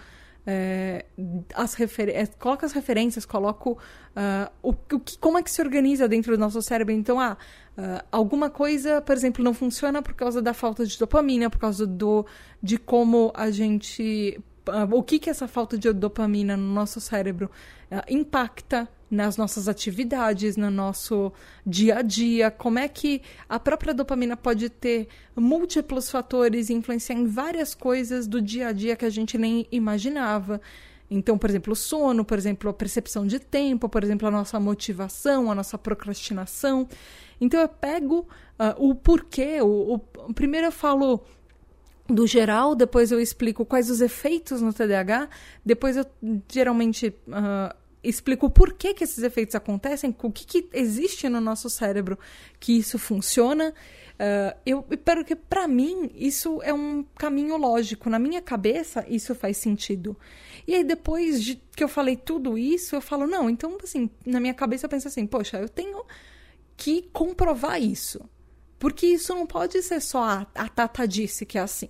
é, 0.46 1.06
as 1.54 1.80
é, 1.80 2.26
coloco 2.40 2.66
as 2.66 2.72
referências, 2.72 3.26
coloco 3.26 3.72
uh, 3.72 4.52
o, 4.62 4.70
o 4.70 5.00
que, 5.00 5.18
como 5.20 5.38
é 5.38 5.44
que 5.44 5.52
se 5.52 5.62
organiza 5.62 6.08
dentro 6.08 6.36
do 6.36 6.40
nosso 6.40 6.62
cérebro. 6.62 6.94
Então, 6.94 7.20
ah, 7.20 7.38
uh, 7.78 8.06
alguma 8.12 8.50
coisa, 8.50 9.02
por 9.02 9.16
exemplo, 9.16 9.44
não 9.44 9.54
funciona 9.54 10.02
por 10.02 10.14
causa 10.14 10.42
da 10.42 10.54
falta 10.54 10.86
de 10.86 10.98
dopamina, 10.98 11.50
por 11.50 11.60
causa 11.60 11.86
do, 11.86 12.26
de 12.62 12.78
como 12.78 13.32
a 13.36 13.52
gente. 13.52 14.40
Uh, 14.68 14.96
o 14.96 15.04
que, 15.04 15.20
que 15.20 15.30
essa 15.30 15.48
falta 15.48 15.78
de 15.78 15.92
dopamina 15.94 16.56
no 16.56 16.74
nosso 16.74 17.00
cérebro 17.00 17.50
impacta 18.08 18.88
nas 19.12 19.36
nossas 19.36 19.68
atividades, 19.68 20.56
no 20.56 20.72
nosso 20.72 21.34
dia 21.68 21.98
a 21.98 22.02
dia, 22.02 22.50
como 22.50 22.80
é 22.80 22.88
que 22.88 23.22
a 23.50 23.60
própria 23.60 23.94
dopamina 23.94 24.38
pode 24.38 24.70
ter 24.70 25.10
múltiplos 25.36 26.10
fatores 26.10 26.70
e 26.70 26.74
influenciar 26.74 27.16
em 27.16 27.28
várias 27.28 27.76
coisas 27.76 28.26
do 28.26 28.42
dia 28.42 28.70
a 28.70 28.72
dia 28.72 28.96
que 28.96 29.04
a 29.04 29.10
gente 29.10 29.38
nem 29.38 29.68
imaginava. 29.70 30.62
Então, 31.10 31.38
por 31.38 31.50
exemplo, 31.50 31.74
o 31.74 31.76
sono, 31.76 32.24
por 32.24 32.38
exemplo, 32.38 32.70
a 32.70 32.74
percepção 32.74 33.28
de 33.28 33.38
tempo, 33.38 33.90
por 33.90 34.02
exemplo, 34.02 34.30
a 34.30 34.32
nossa 34.32 34.58
motivação, 34.62 35.52
a 35.52 35.56
nossa 35.56 35.78
procrastinação. 35.78 36.88
Então, 37.42 37.60
eu 37.60 37.68
pego 37.68 38.20
uh, 38.58 38.74
o 38.78 38.96
porquê. 38.96 39.62
O, 39.62 39.96
o, 39.96 40.34
primeiro 40.34 40.68
eu 40.68 40.72
falo 40.72 41.22
do 42.08 42.26
geral, 42.26 42.76
depois 42.76 43.12
eu 43.12 43.20
explico 43.20 43.66
quais 43.66 43.90
os 43.90 44.00
efeitos 44.00 44.62
no 44.62 44.72
TDAH, 44.72 45.28
depois 45.66 45.98
eu 45.98 46.06
geralmente 46.50 47.10
uh, 47.28 47.81
explico 48.04 48.48
o 48.48 48.50
porquê 48.50 48.94
que 48.94 49.04
esses 49.04 49.24
efeitos 49.24 49.56
acontecem, 49.56 50.16
o 50.22 50.32
que, 50.32 50.46
que 50.46 50.70
existe 50.74 51.30
no 51.30 51.40
nosso 51.40 51.70
cérebro 51.70 52.18
que 52.60 52.78
isso 52.78 52.98
funciona. 52.98 53.74
Uh, 54.14 54.58
eu 54.66 54.86
espero 54.92 55.26
que 55.26 55.36
para 55.36 55.68
mim 55.68 56.12
isso 56.14 56.62
é 56.64 56.74
um 56.74 57.04
caminho 57.18 57.58
lógico. 57.58 58.10
Na 58.10 58.20
minha 58.20 58.42
cabeça 58.42 59.06
isso 59.08 59.34
faz 59.36 59.58
sentido. 59.58 60.18
E 60.68 60.76
aí 60.76 60.84
depois 60.84 61.44
de 61.44 61.62
que 61.76 61.84
eu 61.84 61.88
falei 61.88 62.16
tudo 62.16 62.58
isso, 62.58 62.96
eu 62.96 63.02
falo 63.02 63.28
não. 63.28 63.50
Então 63.50 63.78
assim, 63.84 64.10
na 64.26 64.40
minha 64.40 64.54
cabeça 64.54 64.86
eu 64.86 64.90
penso 64.90 65.08
assim, 65.08 65.26
poxa, 65.26 65.58
eu 65.58 65.70
tenho 65.70 66.04
que 66.76 67.04
comprovar 67.14 67.80
isso, 67.82 68.28
porque 68.80 69.06
isso 69.06 69.36
não 69.36 69.46
pode 69.46 69.82
ser 69.84 70.02
só 70.02 70.24
a, 70.24 70.48
a 70.56 70.68
Tata 70.68 71.08
disse 71.08 71.46
que 71.46 71.60
é 71.60 71.62
assim, 71.62 71.90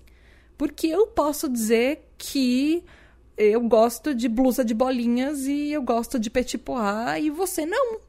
porque 0.58 0.88
eu 0.88 1.08
posso 1.08 1.48
dizer 1.48 2.10
que 2.18 2.84
eu 3.42 3.62
gosto 3.62 4.14
de 4.14 4.30
blusa 4.30 4.64
de 4.64 4.74
bolinhas 4.74 5.48
e 5.48 5.72
eu 5.72 5.82
gosto 5.82 6.20
de 6.20 6.30
petit 6.30 6.60
pois 6.60 7.24
e 7.24 7.30
você 7.32 7.66
não. 7.66 8.00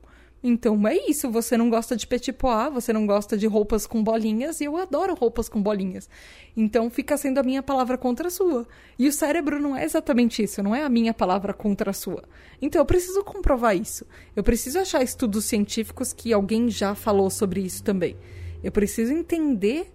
Então 0.45 0.87
é 0.87 0.97
isso, 1.09 1.30
você 1.30 1.57
não 1.57 1.70
gosta 1.70 1.97
de 1.97 2.07
petit 2.07 2.33
pois, 2.33 2.72
você 2.72 2.93
não 2.93 3.07
gosta 3.07 3.37
de 3.37 3.47
roupas 3.47 3.87
com 3.87 4.03
bolinhas 4.03 4.61
e 4.61 4.64
eu 4.64 4.76
adoro 4.76 5.14
roupas 5.14 5.49
com 5.49 5.62
bolinhas. 5.62 6.07
Então 6.55 6.91
fica 6.91 7.16
sendo 7.16 7.39
a 7.39 7.43
minha 7.43 7.62
palavra 7.62 7.97
contra 7.97 8.28
a 8.28 8.30
sua. 8.30 8.66
E 8.99 9.09
o 9.09 9.12
cérebro 9.12 9.59
não 9.59 9.74
é 9.74 9.85
exatamente 9.85 10.43
isso, 10.43 10.62
não 10.62 10.74
é 10.74 10.83
a 10.83 10.89
minha 10.89 11.14
palavra 11.14 11.55
contra 11.55 11.91
a 11.91 11.95
sua. 11.95 12.24
Então 12.61 12.80
eu 12.80 12.85
preciso 12.85 13.24
comprovar 13.24 13.74
isso. 13.74 14.05
Eu 14.37 14.43
preciso 14.43 14.80
achar 14.80 15.03
estudos 15.03 15.47
científicos 15.47 16.12
que 16.12 16.33
alguém 16.33 16.68
já 16.68 16.95
falou 16.95 17.30
sobre 17.30 17.62
isso 17.62 17.83
também. 17.83 18.16
Eu 18.62 18.70
preciso 18.70 19.12
entender 19.12 19.91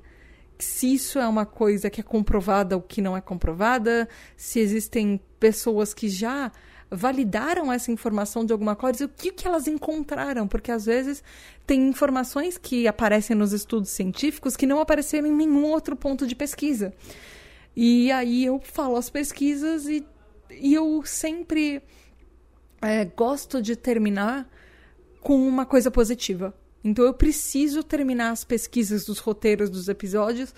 se 0.60 0.94
isso 0.94 1.20
é 1.20 1.28
uma 1.28 1.46
coisa 1.46 1.90
que 1.90 2.02
é 2.02 2.04
comprovada 2.04 2.76
ou 2.76 2.82
que 2.82 3.02
não 3.02 3.16
é 3.16 3.22
comprovada, 3.22 4.08
se 4.36 4.60
existem 4.60 5.20
pessoas 5.40 5.94
que 5.94 6.10
já 6.10 6.52
validaram 6.90 7.72
essa 7.72 7.92
informação 7.92 8.46
de 8.46 8.54
alguma 8.54 8.76
coisa 8.76 9.06
o 9.06 9.10
que, 9.10 9.32
que 9.32 9.48
elas 9.48 9.68
encontraram, 9.68 10.48
porque 10.48 10.72
às 10.72 10.86
vezes 10.86 11.22
tem 11.66 11.90
informações 11.90 12.58
que 12.58 12.88
aparecem 12.88 13.36
nos 13.36 13.52
estudos 13.52 13.90
científicos 13.90 14.56
que 14.56 14.66
não 14.66 14.80
apareceram 14.80 15.28
em 15.28 15.36
nenhum 15.36 15.66
outro 15.66 15.96
ponto 15.96 16.26
de 16.26 16.36
pesquisa. 16.36 16.94
E 17.76 18.12
aí 18.12 18.46
eu 18.46 18.60
falo 18.64 18.96
as 18.96 19.10
pesquisas 19.10 19.86
e, 19.86 20.06
e 20.50 20.74
eu 20.74 21.04
sempre 21.06 21.84
é, 22.82 23.06
gosto 23.06 23.62
de 23.62 23.76
terminar 23.76 24.50
com 25.22 25.36
uma 25.48 25.66
coisa 25.66 25.92
positiva. 25.92 26.54
Então 26.84 27.06
eu 27.06 27.14
preciso 27.14 27.84
terminar 27.84 28.32
as 28.32 28.44
pesquisas 28.44 29.06
dos 29.06 29.20
roteiros 29.20 29.70
dos 29.70 29.90
episódios 29.90 30.54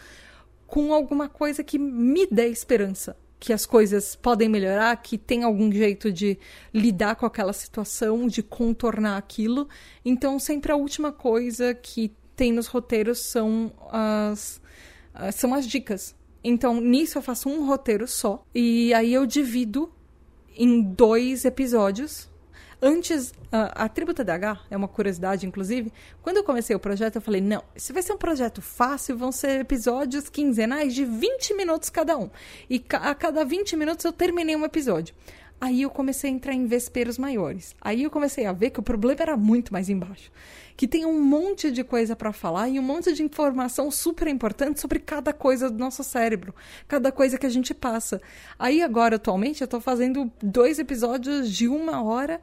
com 0.67 0.93
alguma 0.93 1.27
coisa 1.27 1.63
que 1.63 1.79
me 1.79 2.27
dê 2.27 2.47
esperança 2.47 3.15
que 3.39 3.53
as 3.53 3.65
coisas 3.65 4.15
podem 4.15 4.49
melhorar, 4.49 4.95
que 4.97 5.17
tem 5.17 5.43
algum 5.43 5.71
jeito 5.71 6.11
de 6.11 6.37
lidar 6.73 7.15
com 7.15 7.25
aquela 7.25 7.53
situação, 7.53 8.27
de 8.27 8.43
contornar 8.43 9.17
aquilo. 9.17 9.69
Então, 10.03 10.37
sempre 10.37 10.71
a 10.71 10.75
última 10.75 11.11
coisa 11.11 11.73
que 11.73 12.11
tem 12.35 12.51
nos 12.51 12.67
roteiros 12.67 13.19
são 13.19 13.71
as, 13.89 14.61
são 15.33 15.53
as 15.53 15.65
dicas. 15.65 16.13
Então, 16.43 16.81
nisso 16.81 17.17
eu 17.17 17.21
faço 17.21 17.47
um 17.49 17.65
roteiro 17.65 18.07
só. 18.07 18.45
E 18.53 18.93
aí 18.93 19.13
eu 19.13 19.25
divido 19.25 19.91
em 20.55 20.81
dois 20.81 21.45
episódios 21.45 22.28
Antes, 22.81 23.33
a, 23.51 23.85
a 23.85 23.89
Tributa 23.89 24.23
DH, 24.23 24.61
é 24.69 24.77
uma 24.77 24.87
curiosidade, 24.87 25.45
inclusive, 25.45 25.91
quando 26.21 26.37
eu 26.37 26.43
comecei 26.45 26.73
o 26.73 26.79
projeto, 26.79 27.15
eu 27.15 27.21
falei, 27.21 27.41
não, 27.41 27.61
se 27.75 27.91
vai 27.91 28.01
ser 28.01 28.13
um 28.13 28.17
projeto 28.17 28.61
fácil, 28.61 29.17
vão 29.17 29.33
ser 29.33 29.59
episódios 29.59 30.29
quinzenais 30.29 30.93
de 30.93 31.03
20 31.03 31.55
minutos 31.55 31.89
cada 31.89 32.17
um. 32.17 32.29
E 32.69 32.81
a 32.91 33.13
cada 33.13 33.43
20 33.43 33.75
minutos 33.75 34.05
eu 34.05 34.13
terminei 34.13 34.55
um 34.55 34.63
episódio. 34.63 35.13
Aí 35.61 35.81
eu 35.81 35.89
comecei 35.89 36.29
a 36.29 36.33
entrar 36.33 36.53
em 36.53 36.65
vesperos 36.67 37.17
maiores. 37.17 37.75
Aí 37.81 38.03
eu 38.03 38.09
comecei 38.09 38.45
a 38.45 38.53
ver 38.53 38.69
que 38.69 38.79
o 38.79 38.83
problema 38.83 39.21
era 39.21 39.35
muito 39.35 39.73
mais 39.73 39.89
embaixo. 39.89 40.31
Que 40.77 40.87
tem 40.87 41.05
um 41.05 41.21
monte 41.21 41.69
de 41.69 41.83
coisa 41.83 42.15
para 42.15 42.31
falar 42.31 42.69
e 42.69 42.79
um 42.79 42.81
monte 42.81 43.11
de 43.11 43.21
informação 43.21 43.91
super 43.91 44.29
importante 44.29 44.79
sobre 44.79 44.99
cada 44.99 45.33
coisa 45.33 45.69
do 45.69 45.77
nosso 45.77 46.01
cérebro, 46.01 46.55
cada 46.87 47.11
coisa 47.11 47.37
que 47.37 47.45
a 47.45 47.49
gente 47.49 47.73
passa. 47.73 48.21
Aí 48.57 48.81
agora, 48.81 49.17
atualmente, 49.17 49.61
eu 49.61 49.67
tô 49.67 49.81
fazendo 49.81 50.31
dois 50.41 50.79
episódios 50.79 51.51
de 51.51 51.67
uma 51.67 52.01
hora 52.01 52.39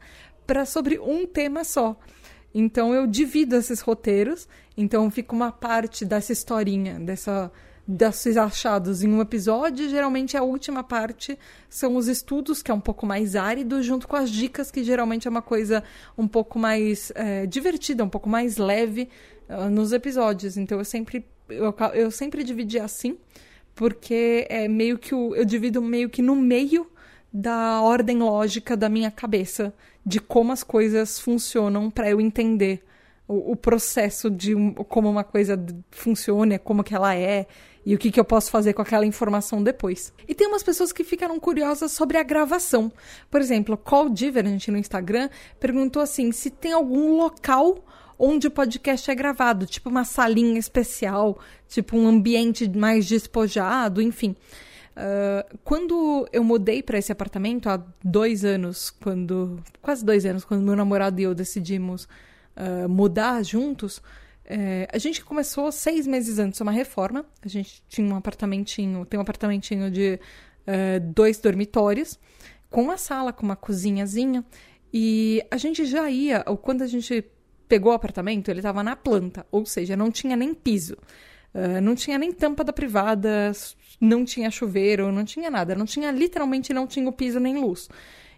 para 0.46 0.64
sobre 0.64 0.98
um 0.98 1.26
tema 1.26 1.64
só. 1.64 1.98
Então 2.54 2.94
eu 2.94 3.06
divido 3.06 3.56
esses 3.56 3.80
roteiros, 3.80 4.48
então 4.76 5.10
fica 5.10 5.34
uma 5.34 5.52
parte 5.52 6.04
dessa 6.04 6.32
historinha, 6.32 6.98
dessa 6.98 7.50
desses 7.86 8.36
achados 8.36 9.04
em 9.04 9.08
um 9.08 9.20
episódio, 9.20 9.88
geralmente 9.88 10.36
a 10.36 10.42
última 10.42 10.82
parte 10.82 11.38
são 11.70 11.94
os 11.94 12.08
estudos, 12.08 12.60
que 12.60 12.70
é 12.70 12.74
um 12.74 12.80
pouco 12.80 13.06
mais 13.06 13.36
árido, 13.36 13.80
junto 13.80 14.08
com 14.08 14.16
as 14.16 14.28
dicas, 14.28 14.72
que 14.72 14.82
geralmente 14.82 15.28
é 15.28 15.30
uma 15.30 15.42
coisa 15.42 15.84
um 16.18 16.26
pouco 16.26 16.58
mais 16.58 17.12
é, 17.14 17.46
divertida, 17.46 18.02
um 18.02 18.08
pouco 18.08 18.28
mais 18.28 18.56
leve 18.56 19.08
uh, 19.48 19.70
nos 19.70 19.92
episódios. 19.92 20.56
Então 20.56 20.78
eu 20.78 20.84
sempre, 20.84 21.24
eu, 21.48 21.72
eu 21.94 22.10
sempre 22.10 22.42
dividi 22.42 22.80
assim, 22.80 23.16
porque 23.72 24.46
é 24.50 24.66
meio 24.66 24.98
que 24.98 25.14
o, 25.14 25.36
eu 25.36 25.44
divido 25.44 25.80
meio 25.80 26.10
que 26.10 26.22
no 26.22 26.34
meio 26.34 26.90
da 27.32 27.80
ordem 27.82 28.18
lógica 28.18 28.76
da 28.76 28.88
minha 28.88 29.12
cabeça 29.12 29.72
de 30.06 30.20
como 30.20 30.52
as 30.52 30.62
coisas 30.62 31.18
funcionam 31.18 31.90
para 31.90 32.08
eu 32.08 32.20
entender 32.20 32.84
o, 33.26 33.52
o, 33.52 33.56
processo 33.56 34.30
de 34.30 34.54
como 34.88 35.10
uma 35.10 35.24
coisa 35.24 35.60
funciona, 35.90 36.60
como 36.60 36.84
que 36.84 36.94
ela 36.94 37.12
é 37.16 37.46
e 37.84 37.92
o 37.92 37.98
que, 37.98 38.12
que 38.12 38.20
eu 38.20 38.24
posso 38.24 38.50
fazer 38.50 38.72
com 38.72 38.82
aquela 38.82 39.04
informação 39.04 39.60
depois. 39.60 40.12
E 40.28 40.34
tem 40.34 40.46
umas 40.46 40.62
pessoas 40.62 40.92
que 40.92 41.02
ficaram 41.02 41.38
curiosas 41.40 41.90
sobre 41.90 42.18
a 42.18 42.22
gravação. 42.22 42.92
Por 43.28 43.40
exemplo, 43.40 43.76
Call 43.76 44.08
Divergent 44.08 44.68
no 44.68 44.78
Instagram 44.78 45.28
perguntou 45.58 46.00
assim 46.00 46.30
se 46.30 46.50
tem 46.50 46.72
algum 46.72 47.16
local 47.16 47.84
onde 48.16 48.46
o 48.46 48.50
podcast 48.50 49.10
é 49.10 49.14
gravado, 49.14 49.66
tipo 49.66 49.88
uma 49.88 50.04
salinha 50.04 50.58
especial, 50.58 51.38
tipo 51.68 51.96
um 51.96 52.06
ambiente 52.06 52.68
mais 52.68 53.06
despojado, 53.06 54.00
enfim. 54.00 54.36
Uh, 54.96 55.58
quando 55.62 56.26
eu 56.32 56.42
mudei 56.42 56.82
para 56.82 56.98
esse 56.98 57.12
apartamento 57.12 57.68
há 57.68 57.82
dois 58.02 58.44
anos, 58.44 58.88
quando 58.88 59.62
quase 59.82 60.04
dois 60.04 60.24
anos, 60.24 60.44
quando 60.44 60.62
meu 60.62 60.74
namorado 60.74 61.20
e 61.20 61.24
eu 61.24 61.34
decidimos 61.34 62.04
uh, 62.56 62.88
mudar 62.88 63.42
juntos, 63.44 63.98
uh, 63.98 64.88
a 64.90 64.96
gente 64.96 65.22
começou 65.22 65.70
seis 65.70 66.06
meses 66.06 66.38
antes 66.38 66.60
uma 66.60 66.72
reforma. 66.72 67.26
A 67.42 67.48
gente 67.48 67.82
tinha 67.88 68.12
um 68.12 68.16
apartamentinho, 68.16 69.04
tem 69.04 69.18
um 69.18 69.22
apartamentinho 69.22 69.90
de 69.90 70.18
eh, 70.66 70.98
dois 70.98 71.38
dormitórios, 71.38 72.18
com 72.68 72.82
uma 72.82 72.96
sala, 72.96 73.32
com 73.32 73.44
uma 73.44 73.54
cozinhazinha. 73.54 74.44
E 74.92 75.44
a 75.50 75.56
gente 75.56 75.84
já 75.84 76.10
ia, 76.10 76.42
ou 76.46 76.56
quando 76.56 76.82
a 76.82 76.86
gente 76.86 77.24
pegou 77.68 77.92
o 77.92 77.94
apartamento, 77.94 78.50
ele 78.50 78.58
estava 78.58 78.82
na 78.82 78.96
planta, 78.96 79.46
ou 79.50 79.64
seja, 79.64 79.96
não 79.96 80.10
tinha 80.10 80.36
nem 80.36 80.52
piso. 80.52 80.96
Uh, 81.54 81.80
não 81.80 81.94
tinha 81.94 82.18
nem 82.18 82.32
tampa 82.32 82.64
da 82.64 82.72
privada, 82.72 83.52
não 84.00 84.24
tinha 84.24 84.50
chuveiro, 84.50 85.10
não 85.10 85.24
tinha 85.24 85.50
nada. 85.50 85.74
Não 85.74 85.86
tinha, 85.86 86.10
literalmente, 86.10 86.72
não 86.72 86.86
tinha 86.86 87.08
o 87.08 87.12
piso 87.12 87.40
nem 87.40 87.58
luz. 87.58 87.88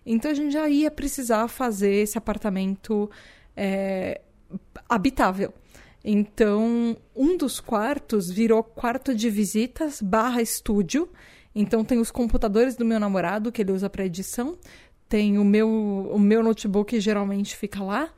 Então 0.05 0.31
a 0.31 0.35
gente 0.35 0.53
já 0.53 0.69
ia 0.69 0.91
precisar 0.91 1.49
fazer 1.49 1.93
esse 1.93 2.17
apartamento 2.17 3.11
é, 3.57 4.21
habitável. 4.89 5.53
Então, 6.05 6.97
um 7.15 7.37
dos 7.37 7.61
quartos 7.61 8.31
virou 8.31 8.63
quarto 8.63 9.15
de 9.15 9.29
visitas 9.29 10.01
barra 10.01 10.41
estúdio. 10.41 11.09
Então 11.55 11.85
tem 11.85 11.99
os 11.99 12.11
computadores 12.11 12.77
do 12.77 12.85
meu 12.85 13.01
namorado 13.01 13.51
que 13.51 13.61
ele 13.61 13.73
usa 13.73 13.91
para 13.91 14.07
edição, 14.07 14.57
tem 15.09 15.39
o 15.39 15.45
meu 15.45 15.69
o 15.69 16.19
meu 16.19 16.43
notebook 16.43 17.01
geralmente 17.01 17.57
fica 17.57 17.83
lá 17.83 18.11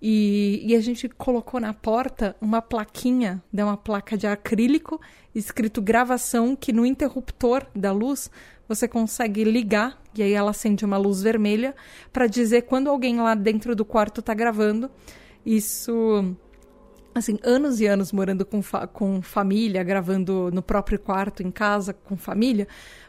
e, 0.00 0.62
e, 0.62 0.76
a 0.76 0.80
gente 0.80 1.08
colocou 1.08 1.58
na 1.58 1.72
porta 1.72 2.36
uma 2.40 2.60
plaquinha, 2.60 3.42
né, 3.50 3.64
uma 3.64 3.76
placa 3.76 4.16
de 4.16 4.26
acrílico, 4.26 5.00
escrito 5.38 5.82
gravação, 5.82 6.56
que 6.56 6.72
no 6.72 6.86
interruptor 6.86 7.66
da 7.74 7.92
luz 7.92 8.30
você 8.66 8.88
consegue 8.88 9.44
ligar, 9.44 10.00
e 10.14 10.22
aí 10.22 10.32
ela 10.32 10.50
acende 10.50 10.84
uma 10.84 10.96
luz 10.96 11.22
vermelha, 11.22 11.74
para 12.12 12.26
dizer 12.26 12.62
quando 12.62 12.88
alguém 12.88 13.20
lá 13.20 13.34
dentro 13.34 13.76
do 13.76 13.84
quarto 13.84 14.20
está 14.20 14.32
gravando. 14.34 14.90
Isso 15.44 16.34
assim, 17.14 17.38
anos 17.42 17.80
e 17.80 17.86
anos 17.86 18.12
morando 18.12 18.44
com, 18.44 18.62
fa 18.62 18.86
com 18.86 19.22
família, 19.22 19.82
gravando 19.82 20.50
no 20.52 20.62
próprio 20.62 20.98
quarto, 20.98 21.42
em 21.42 21.50
casa, 21.50 21.92
com 21.94 22.16
família, 22.16 22.66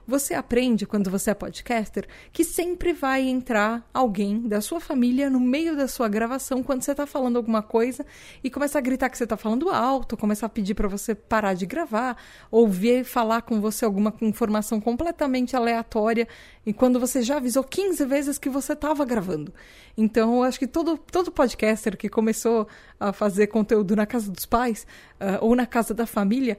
você 0.08 0.34
aprende, 0.34 0.86
quando 0.86 1.12
você 1.12 1.32
é 1.32 1.34
podcaster, 1.34 2.08
que 2.32 2.44
sempre 2.44 2.94
vai 2.94 3.28
entrar 3.28 3.88
alguém 3.94 4.48
da 4.48 4.62
sua 4.62 4.80
família 4.80 5.30
no 5.30 5.40
meio 5.40 5.76
da 5.76 5.88
sua 5.88 6.08
gravação 6.08 6.64
quando 6.64 6.82
você 6.82 6.92
está 6.92 7.06
falando 7.06 7.36
alguma 7.36 7.62
coisa 7.62 8.06
e 8.42 8.50
começa 8.50 8.78
a 8.78 8.82
gritar 8.82 9.10
que 9.10 9.18
você 9.18 9.26
está 9.26 9.36
falando 9.36 9.70
alto, 9.70 10.16
começa 10.16 10.46
a 10.46 10.50
pedir 10.50 10.76
para 10.76 10.88
você 10.88 11.14
parar 11.14 11.54
de 11.54 11.66
gravar, 11.66 12.16
ouvir 12.50 13.04
falar 13.04 13.42
com 13.42 13.60
você 13.60 13.84
alguma 13.84 14.14
informação 14.22 14.80
completamente 14.80 15.56
aleatória. 15.56 16.26
E 16.66 16.72
quando 16.72 17.00
você 17.00 17.22
já 17.22 17.38
avisou 17.38 17.64
15 17.64 18.06
vezes 18.06 18.38
que 18.38 18.50
você 18.50 18.74
estava 18.74 19.04
gravando. 19.04 19.54
Então, 19.98 20.36
eu 20.36 20.44
acho 20.44 20.60
que 20.60 20.68
todo, 20.68 20.98
todo 20.98 21.32
podcaster 21.32 21.98
que 21.98 22.08
começou 22.08 22.68
a 23.00 23.12
fazer 23.12 23.48
conteúdo 23.48 23.96
na 23.96 24.06
casa 24.06 24.32
dos 24.32 24.46
pais 24.46 24.86
uh, 25.20 25.44
ou 25.44 25.56
na 25.56 25.66
casa 25.66 25.94
da 25.94 26.06
família 26.06 26.58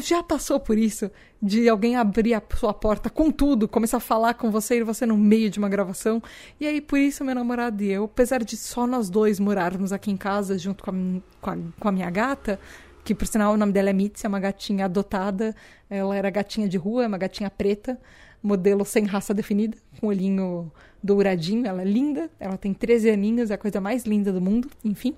já 0.00 0.22
passou 0.22 0.58
por 0.58 0.78
isso 0.78 1.10
de 1.40 1.68
alguém 1.68 1.96
abrir 1.96 2.34
a 2.34 2.42
sua 2.56 2.72
porta 2.72 3.10
com 3.10 3.30
tudo, 3.30 3.68
começar 3.68 3.96
a 3.96 4.00
falar 4.00 4.34
com 4.34 4.50
você 4.50 4.78
e 4.78 4.82
você 4.84 5.04
no 5.04 5.16
meio 5.16 5.50
de 5.50 5.58
uma 5.58 5.68
gravação. 5.68 6.22
E 6.60 6.66
aí, 6.66 6.80
por 6.80 6.98
isso, 6.98 7.24
meu 7.24 7.34
namorado 7.34 7.82
e 7.82 7.90
eu, 7.90 8.04
apesar 8.04 8.44
de 8.44 8.56
só 8.56 8.86
nós 8.86 9.10
dois 9.10 9.40
morarmos 9.40 9.92
aqui 9.92 10.10
em 10.10 10.16
casa 10.16 10.56
junto 10.56 10.84
com 10.84 10.90
a, 10.90 10.94
com 11.40 11.50
a, 11.50 11.58
com 11.80 11.88
a 11.88 11.92
minha 11.92 12.08
gata, 12.10 12.60
que 13.04 13.14
por 13.14 13.26
sinal 13.26 13.54
o 13.54 13.56
nome 13.56 13.72
dela 13.72 13.90
é 13.90 13.92
Mitzi, 13.92 14.24
é 14.24 14.28
uma 14.28 14.40
gatinha 14.40 14.84
adotada. 14.84 15.54
Ela 15.90 16.16
era 16.16 16.30
gatinha 16.30 16.68
de 16.68 16.78
rua, 16.78 17.04
é 17.04 17.06
uma 17.08 17.18
gatinha 17.18 17.50
preta, 17.50 17.98
modelo 18.42 18.84
sem 18.84 19.04
raça 19.04 19.34
definida, 19.34 19.76
com 20.00 20.06
olhinho 20.06 20.70
douradinho. 21.02 21.66
Ela 21.66 21.82
é 21.82 21.84
linda, 21.84 22.30
ela 22.38 22.56
tem 22.56 22.72
13 22.72 23.10
aninhos, 23.10 23.50
é 23.50 23.54
a 23.54 23.58
coisa 23.58 23.80
mais 23.80 24.04
linda 24.04 24.32
do 24.32 24.40
mundo, 24.40 24.70
enfim. 24.84 25.16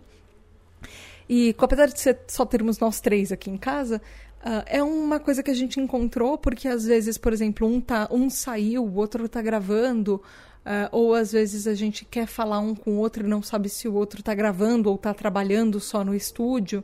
E 1.28 1.54
apesar 1.58 1.86
de 1.86 2.00
ser, 2.00 2.20
só 2.26 2.44
termos 2.44 2.78
nós 2.78 3.00
três 3.00 3.32
aqui 3.32 3.50
em 3.50 3.56
casa, 3.56 4.00
uh, 4.45 4.62
é 4.66 4.82
uma 4.82 5.18
coisa 5.18 5.42
que 5.42 5.51
a 5.51 5.55
gente 5.55 5.80
encontrou, 5.80 6.36
porque 6.38 6.68
às 6.68 6.84
vezes, 6.84 7.18
por 7.18 7.32
exemplo, 7.32 7.66
um, 7.66 7.80
tá, 7.80 8.09
um 8.11 8.28
saiu, 8.30 8.84
o 8.84 8.95
outro 8.97 9.28
tá 9.28 9.42
gravando, 9.42 10.22
Uh, 10.64 10.88
ou 10.92 11.14
às 11.14 11.30
vezes 11.30 11.66
a 11.66 11.74
gente 11.74 12.07
quer 12.07 12.26
falar 12.26 12.59
um 12.59 12.74
com 12.74 12.92
o 12.92 12.97
outro 12.97 13.26
e 13.26 13.28
não 13.28 13.42
sabe 13.42 13.68
se 13.68 13.86
o 13.86 13.92
outro 13.92 14.20
está 14.20 14.34
gravando 14.34 14.88
ou 14.88 14.95
está 14.95 15.12
trabalhando 15.12 15.78
só 15.78 16.03
no 16.03 16.14
estúdio 16.14 16.82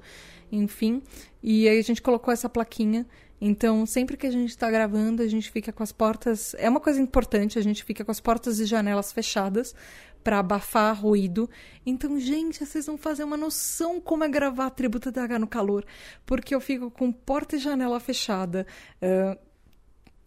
enfim. 0.52 1.02
E 1.42 1.68
aí 1.68 1.78
a 1.78 1.82
gente 1.82 2.02
colocou 2.02 2.32
essa 2.32 2.48
plaquinha. 2.48 3.06
Então, 3.40 3.86
sempre 3.86 4.18
que 4.18 4.26
a 4.26 4.30
gente 4.30 4.50
está 4.50 4.70
gravando, 4.70 5.22
a 5.22 5.26
gente 5.26 5.50
fica 5.50 5.72
com 5.72 5.82
as 5.82 5.92
portas. 5.92 6.54
É 6.58 6.68
uma 6.68 6.80
coisa 6.80 7.00
importante, 7.00 7.58
a 7.58 7.62
gente 7.62 7.82
fica 7.82 8.04
com 8.04 8.10
as 8.10 8.20
portas 8.20 8.60
e 8.60 8.66
janelas 8.66 9.12
fechadas 9.12 9.74
para 10.22 10.38
abafar 10.38 11.00
ruído. 11.00 11.48
Então, 11.84 12.18
gente, 12.18 12.64
vocês 12.64 12.86
vão 12.86 12.96
fazer 12.96 13.24
uma 13.24 13.36
noção 13.36 14.00
como 14.00 14.24
é 14.24 14.28
gravar 14.28 14.66
a 14.66 14.70
Tributa 14.70 15.10
DH 15.10 15.38
no 15.38 15.46
calor. 15.46 15.84
Porque 16.24 16.54
eu 16.54 16.60
fico 16.60 16.90
com 16.90 17.10
porta 17.10 17.56
e 17.56 17.58
janela 17.58 18.00
fechada. 18.00 18.66
Uh, 19.02 19.38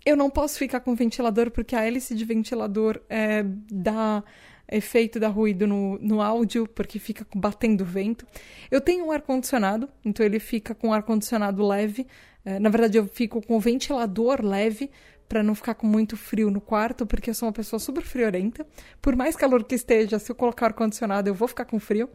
eu 0.05 0.17
não 0.17 0.29
posso 0.29 0.57
ficar 0.57 0.81
com 0.81 0.95
ventilador 0.95 1.49
porque 1.49 1.75
a 1.75 1.85
hélice 1.85 2.13
de 2.13 2.25
ventilador 2.25 2.99
é, 3.09 3.43
dá 3.71 4.23
efeito 4.69 5.19
da 5.19 5.27
ruído 5.27 5.67
no, 5.67 5.97
no 5.99 6.21
áudio, 6.21 6.67
porque 6.67 6.99
fica 6.99 7.25
batendo 7.35 7.85
vento. 7.85 8.25
Eu 8.71 8.81
tenho 8.81 9.05
um 9.05 9.11
ar-condicionado, 9.11 9.89
então 10.03 10.25
ele 10.25 10.39
fica 10.39 10.73
com 10.73 10.93
ar-condicionado 10.93 11.65
leve. 11.65 12.07
É, 12.43 12.59
na 12.59 12.69
verdade, 12.69 12.97
eu 12.97 13.07
fico 13.07 13.41
com 13.45 13.59
ventilador 13.59 14.43
leve 14.43 14.89
para 15.33 15.41
não 15.41 15.55
ficar 15.55 15.73
com 15.73 15.87
muito 15.87 16.15
frio 16.15 16.51
no 16.51 16.61
quarto, 16.61 17.07
porque 17.07 17.31
eu 17.31 17.33
sou 17.33 17.47
uma 17.47 17.53
pessoa 17.53 17.79
super 17.79 18.03
friorenta. 18.03 18.67
Por 19.01 19.15
mais 19.15 19.35
calor 19.35 19.63
que 19.63 19.73
esteja, 19.73 20.19
se 20.19 20.31
eu 20.31 20.35
colocar 20.35 20.67
ar-condicionado, 20.67 21.27
eu 21.27 21.33
vou 21.33 21.47
ficar 21.47 21.65
com 21.65 21.79
frio. 21.79 22.07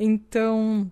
Então, 0.00 0.90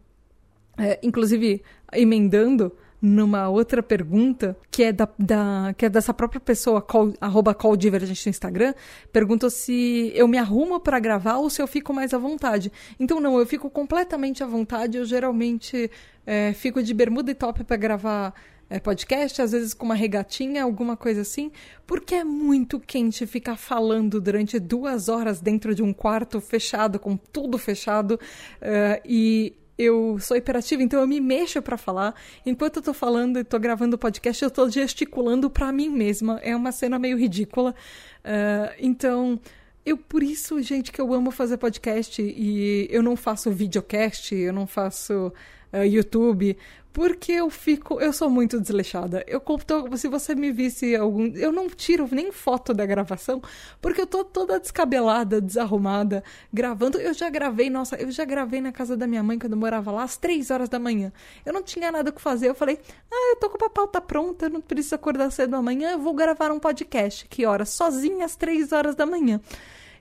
é, 0.78 1.00
inclusive, 1.02 1.64
emendando, 1.92 2.72
numa 3.02 3.48
outra 3.48 3.82
pergunta, 3.82 4.56
que 4.70 4.84
é, 4.84 4.92
da, 4.92 5.08
da 5.18 5.74
que 5.76 5.84
é 5.84 5.88
dessa 5.88 6.14
própria 6.14 6.40
pessoa, 6.40 6.80
call, 6.80 7.12
arroba 7.20 7.52
calldivergente 7.52 8.24
no 8.24 8.30
Instagram, 8.30 8.72
perguntou 9.12 9.50
se 9.50 10.12
eu 10.14 10.28
me 10.28 10.38
arrumo 10.38 10.78
para 10.78 11.00
gravar 11.00 11.38
ou 11.38 11.50
se 11.50 11.60
eu 11.60 11.66
fico 11.66 11.92
mais 11.92 12.14
à 12.14 12.18
vontade. 12.18 12.70
Então, 13.00 13.20
não, 13.20 13.36
eu 13.36 13.46
fico 13.46 13.68
completamente 13.68 14.44
à 14.44 14.46
vontade. 14.46 14.96
Eu 14.96 15.04
geralmente 15.04 15.90
é, 16.24 16.52
fico 16.52 16.80
de 16.80 16.94
bermuda 16.94 17.32
e 17.32 17.34
top 17.34 17.64
para 17.64 17.76
gravar 17.76 18.32
é, 18.68 18.78
podcast, 18.78 19.40
às 19.40 19.52
vezes 19.52 19.74
com 19.74 19.84
uma 19.84 19.94
regatinha, 19.94 20.62
alguma 20.62 20.96
coisa 20.96 21.20
assim, 21.20 21.50
porque 21.86 22.14
é 22.14 22.24
muito 22.24 22.80
quente 22.80 23.26
ficar 23.26 23.56
falando 23.56 24.20
durante 24.20 24.58
duas 24.58 25.08
horas 25.08 25.40
dentro 25.40 25.74
de 25.74 25.82
um 25.82 25.92
quarto 25.92 26.40
fechado, 26.40 26.98
com 26.98 27.16
tudo 27.16 27.58
fechado, 27.58 28.12
uh, 28.12 29.00
e 29.04 29.54
eu 29.76 30.18
sou 30.20 30.36
hiperativa, 30.36 30.82
então 30.82 31.00
eu 31.00 31.06
me 31.06 31.20
mexo 31.20 31.60
para 31.60 31.76
falar. 31.76 32.14
Enquanto 32.46 32.76
eu 32.76 32.82
tô 32.82 32.94
falando 32.94 33.38
e 33.38 33.44
tô 33.44 33.58
gravando 33.58 33.96
o 33.96 33.98
podcast, 33.98 34.42
eu 34.42 34.50
tô 34.50 34.68
gesticulando 34.68 35.50
para 35.50 35.72
mim 35.72 35.88
mesma. 35.88 36.38
É 36.42 36.54
uma 36.54 36.70
cena 36.70 36.98
meio 36.98 37.18
ridícula. 37.18 37.74
Uh, 38.20 38.72
então, 38.78 39.40
eu 39.84 39.96
por 39.96 40.22
isso, 40.22 40.62
gente, 40.62 40.92
que 40.92 41.00
eu 41.00 41.12
amo 41.12 41.30
fazer 41.30 41.56
podcast 41.56 42.22
e 42.22 42.86
eu 42.90 43.02
não 43.02 43.16
faço 43.16 43.50
videocast, 43.50 44.32
eu 44.32 44.52
não 44.52 44.66
faço 44.66 45.32
uh, 45.72 45.84
YouTube, 45.84 46.56
porque 46.94 47.32
eu 47.32 47.50
fico, 47.50 48.00
eu 48.00 48.12
sou 48.12 48.30
muito 48.30 48.60
desleixada. 48.60 49.24
Eu 49.26 49.40
conto, 49.40 49.96
se 49.96 50.06
você 50.06 50.32
me 50.32 50.52
visse 50.52 50.94
algum, 50.94 51.26
eu 51.34 51.50
não 51.50 51.68
tiro 51.68 52.08
nem 52.12 52.30
foto 52.30 52.72
da 52.72 52.86
gravação, 52.86 53.42
porque 53.82 54.00
eu 54.00 54.06
tô 54.06 54.24
toda 54.24 54.60
descabelada, 54.60 55.40
desarrumada, 55.40 56.22
gravando. 56.52 57.00
Eu 57.00 57.12
já 57.12 57.28
gravei, 57.28 57.68
nossa, 57.68 57.96
eu 57.96 58.12
já 58.12 58.24
gravei 58.24 58.60
na 58.60 58.70
casa 58.70 58.96
da 58.96 59.08
minha 59.08 59.24
mãe 59.24 59.40
quando 59.40 59.54
eu 59.54 59.58
morava 59.58 59.90
lá 59.90 60.04
às 60.04 60.16
três 60.16 60.52
horas 60.52 60.68
da 60.68 60.78
manhã. 60.78 61.12
Eu 61.44 61.52
não 61.52 61.64
tinha 61.64 61.90
nada 61.90 62.10
o 62.10 62.12
que 62.12 62.22
fazer. 62.22 62.48
Eu 62.48 62.54
falei: 62.54 62.78
"Ah, 63.12 63.32
eu 63.32 63.36
tô 63.40 63.50
com 63.50 63.64
a 63.64 63.68
pauta 63.68 64.00
pronta, 64.00 64.46
eu 64.46 64.50
não 64.50 64.60
preciso 64.60 64.94
acordar 64.94 65.32
cedo 65.32 65.56
amanhã, 65.56 65.90
eu 65.90 65.98
vou 65.98 66.14
gravar 66.14 66.52
um 66.52 66.60
podcast. 66.60 67.26
Que 67.28 67.44
hora? 67.44 67.64
Sozinha 67.64 68.24
às 68.24 68.36
três 68.36 68.70
horas 68.70 68.94
da 68.94 69.04
manhã." 69.04 69.40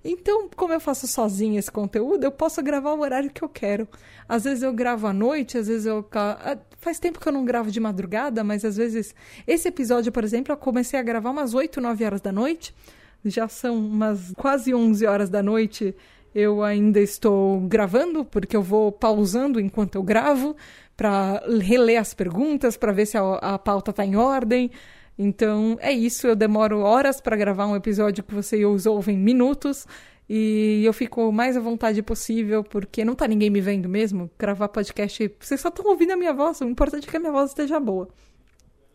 Então, 0.04 0.50
como 0.56 0.74
eu 0.74 0.80
faço 0.82 1.08
sozinha 1.08 1.58
esse 1.58 1.72
conteúdo, 1.72 2.26
eu 2.26 2.32
posso 2.32 2.62
gravar 2.62 2.92
o 2.94 3.00
horário 3.00 3.30
que 3.30 3.42
eu 3.42 3.48
quero. 3.48 3.88
Às 4.28 4.44
vezes 4.44 4.62
eu 4.62 4.74
gravo 4.74 5.08
à 5.08 5.14
noite, 5.14 5.58
às 5.58 5.68
vezes 5.68 5.86
eu. 5.86 6.06
Ah, 6.14 6.58
faz 6.78 7.00
tempo 7.00 7.20
que 7.20 7.28
eu 7.28 7.32
não 7.32 7.46
gravo 7.46 7.72
de 7.72 7.80
madrugada, 7.80 8.44
mas 8.44 8.66
às 8.66 8.76
vezes. 8.76 9.16
Esse 9.48 9.70
episódio, 9.70 10.12
por 10.12 10.24
exemplo, 10.24 10.52
eu 10.52 10.58
comecei 10.58 11.00
a 11.00 11.04
gravar 11.04 11.30
umas 11.32 11.54
8, 11.54 11.80
9 11.80 12.04
horas 12.04 12.22
da 12.22 12.32
noite. 12.32 12.76
Já 13.24 13.48
são 13.48 13.78
umas 13.78 14.34
quase 14.36 14.74
11 14.74 15.06
horas 15.06 15.30
da 15.30 15.42
noite. 15.42 15.96
Eu 16.36 16.64
ainda 16.64 17.00
estou 17.00 17.62
gravando, 17.62 18.26
porque 18.26 18.58
eu 18.58 18.62
vou 18.62 18.92
pausando 18.92 19.60
enquanto 19.60 19.96
eu 19.96 20.04
gravo, 20.04 20.56
para 20.98 21.42
reler 21.62 22.00
as 22.02 22.14
perguntas, 22.14 22.76
para 22.76 22.92
ver 22.92 23.06
se 23.06 23.18
a, 23.18 23.36
a 23.36 23.60
pauta 23.60 23.92
está 23.92 24.04
em 24.04 24.16
ordem. 24.16 24.70
Então 25.18 25.78
é 25.80 25.92
isso, 25.92 26.28
eu 26.28 26.36
demoro 26.36 26.80
horas 26.80 27.22
para 27.22 27.36
gravar 27.36 27.68
um 27.68 27.76
episódio 27.76 28.24
que 28.24 28.34
vocês 28.34 28.86
ouvem 28.86 29.18
minutos 29.18 29.86
e 30.28 30.82
eu 30.84 30.94
fico 30.94 31.32
mais 31.32 31.56
à 31.56 31.60
vontade 31.60 32.02
possível 32.02 32.64
porque 32.64 33.06
não 33.06 33.14
tá 33.14 33.28
ninguém 33.28 33.50
me 33.50 33.62
vendo 33.62 33.88
mesmo. 33.88 34.30
Gravar 34.40 34.70
podcast, 34.70 35.36
vocês 35.40 35.62
só 35.62 35.70
estão 35.70 35.86
ouvindo 35.86 36.12
a 36.12 36.18
minha 36.18 36.34
voz, 36.34 36.62
o 36.62 36.66
importante 36.66 37.08
é 37.08 37.12
que 37.12 37.18
a 37.18 37.20
minha 37.20 37.32
voz 37.32 37.52
esteja 37.52 37.80
boa. 37.80 38.08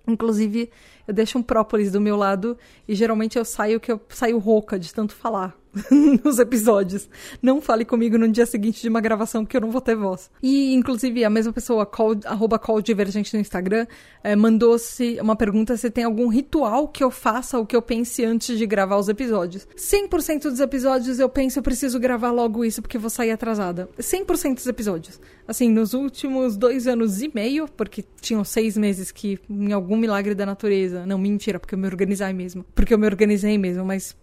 Inclusive, 0.07 0.71
eu 1.07 1.13
deixo 1.13 1.39
um 1.39 1.43
própolis 1.43 1.93
do 1.93 2.01
meu 2.01 2.17
lado 2.17 2.57
e 2.87 2.95
geralmente 2.95 3.37
eu 3.37 3.45
saio 3.45 3.79
que 3.79 3.93
eu 3.93 4.01
saio 4.09 4.39
rouca 4.39 4.79
de 4.79 4.93
tanto 4.93 5.15
falar. 5.15 5.58
nos 6.25 6.39
episódios. 6.39 7.09
Não 7.43 7.61
fale 7.61 7.85
comigo 7.85 8.19
no 8.19 8.29
dia 8.29 8.47
seguinte 8.47 8.83
de 8.83 8.89
uma 8.89 9.01
gravação 9.01 9.45
que 9.45 9.57
eu 9.57 9.61
não 9.61 9.71
vou 9.71 9.81
ter 9.81 9.97
voz. 9.97 10.31
E, 10.43 10.75
inclusive, 10.75 11.25
a 11.25 11.31
mesma 11.31 11.53
pessoa, 11.53 11.85
call, 11.87 12.17
arroba 12.25 12.59
calldivergente 12.59 13.35
no 13.35 13.41
Instagram, 13.41 13.87
é, 14.23 14.35
mandou-se 14.35 15.19
uma 15.21 15.37
pergunta 15.37 15.77
se 15.77 15.91
tem 15.91 16.05
algum 16.05 16.29
ritual 16.29 16.89
que 16.89 17.03
eu 17.03 17.11
faça 17.11 17.59
ou 17.59 17.67
que 17.67 17.77
eu 17.77 17.83
pense 17.83 18.25
antes 18.25 18.59
de 18.59 18.67
gravar 18.67 18.97
os 18.97 19.09
episódios. 19.09 19.67
100% 19.77 20.43
dos 20.43 20.61
episódios 20.61 21.19
eu 21.19 21.29
penso, 21.29 21.59
eu 21.59 21.63
preciso 21.63 21.99
gravar 21.99 22.31
logo 22.31 22.65
isso 22.65 22.83
porque 22.83 22.99
vou 22.99 23.11
sair 23.11 23.31
atrasada. 23.31 23.89
100% 23.99 24.55
dos 24.55 24.67
episódios. 24.67 25.21
Assim, 25.47 25.71
nos 25.71 25.95
últimos 25.95 26.57
dois 26.57 26.87
anos 26.87 27.23
e 27.23 27.31
meio, 27.35 27.67
porque 27.69 28.05
tinham 28.21 28.45
seis 28.45 28.77
meses 28.77 29.11
que, 29.11 29.39
em 29.49 29.73
algum 29.73 29.97
milagre 29.97 30.35
da 30.35 30.45
natureza, 30.45 31.07
não, 31.07 31.19
mentira, 31.19 31.59
porque 31.59 31.75
eu 31.75 31.79
me 31.79 31.87
organizei 31.87 32.33
mesmo. 32.33 32.65
Porque 32.75 32.93
eu 32.93 32.99
me 32.99 33.07
organizei 33.07 33.57
mesmo, 33.57 33.85
mas 33.85 34.15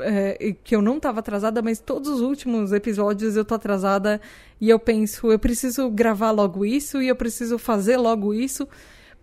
é, 0.00 0.54
que 0.62 0.74
eu 0.74 0.82
não 0.82 0.96
estava 0.96 1.20
atrasada, 1.20 1.62
mas 1.62 1.78
todos 1.80 2.08
os 2.08 2.20
últimos 2.20 2.72
episódios 2.72 3.36
eu 3.36 3.44
tô 3.44 3.54
atrasada 3.54 4.20
e 4.60 4.68
eu 4.68 4.78
penso, 4.78 5.30
eu 5.30 5.38
preciso 5.38 5.90
gravar 5.90 6.30
logo 6.30 6.64
isso 6.64 7.00
e 7.00 7.08
eu 7.08 7.16
preciso 7.16 7.58
fazer 7.58 7.96
logo 7.96 8.32
isso. 8.34 8.68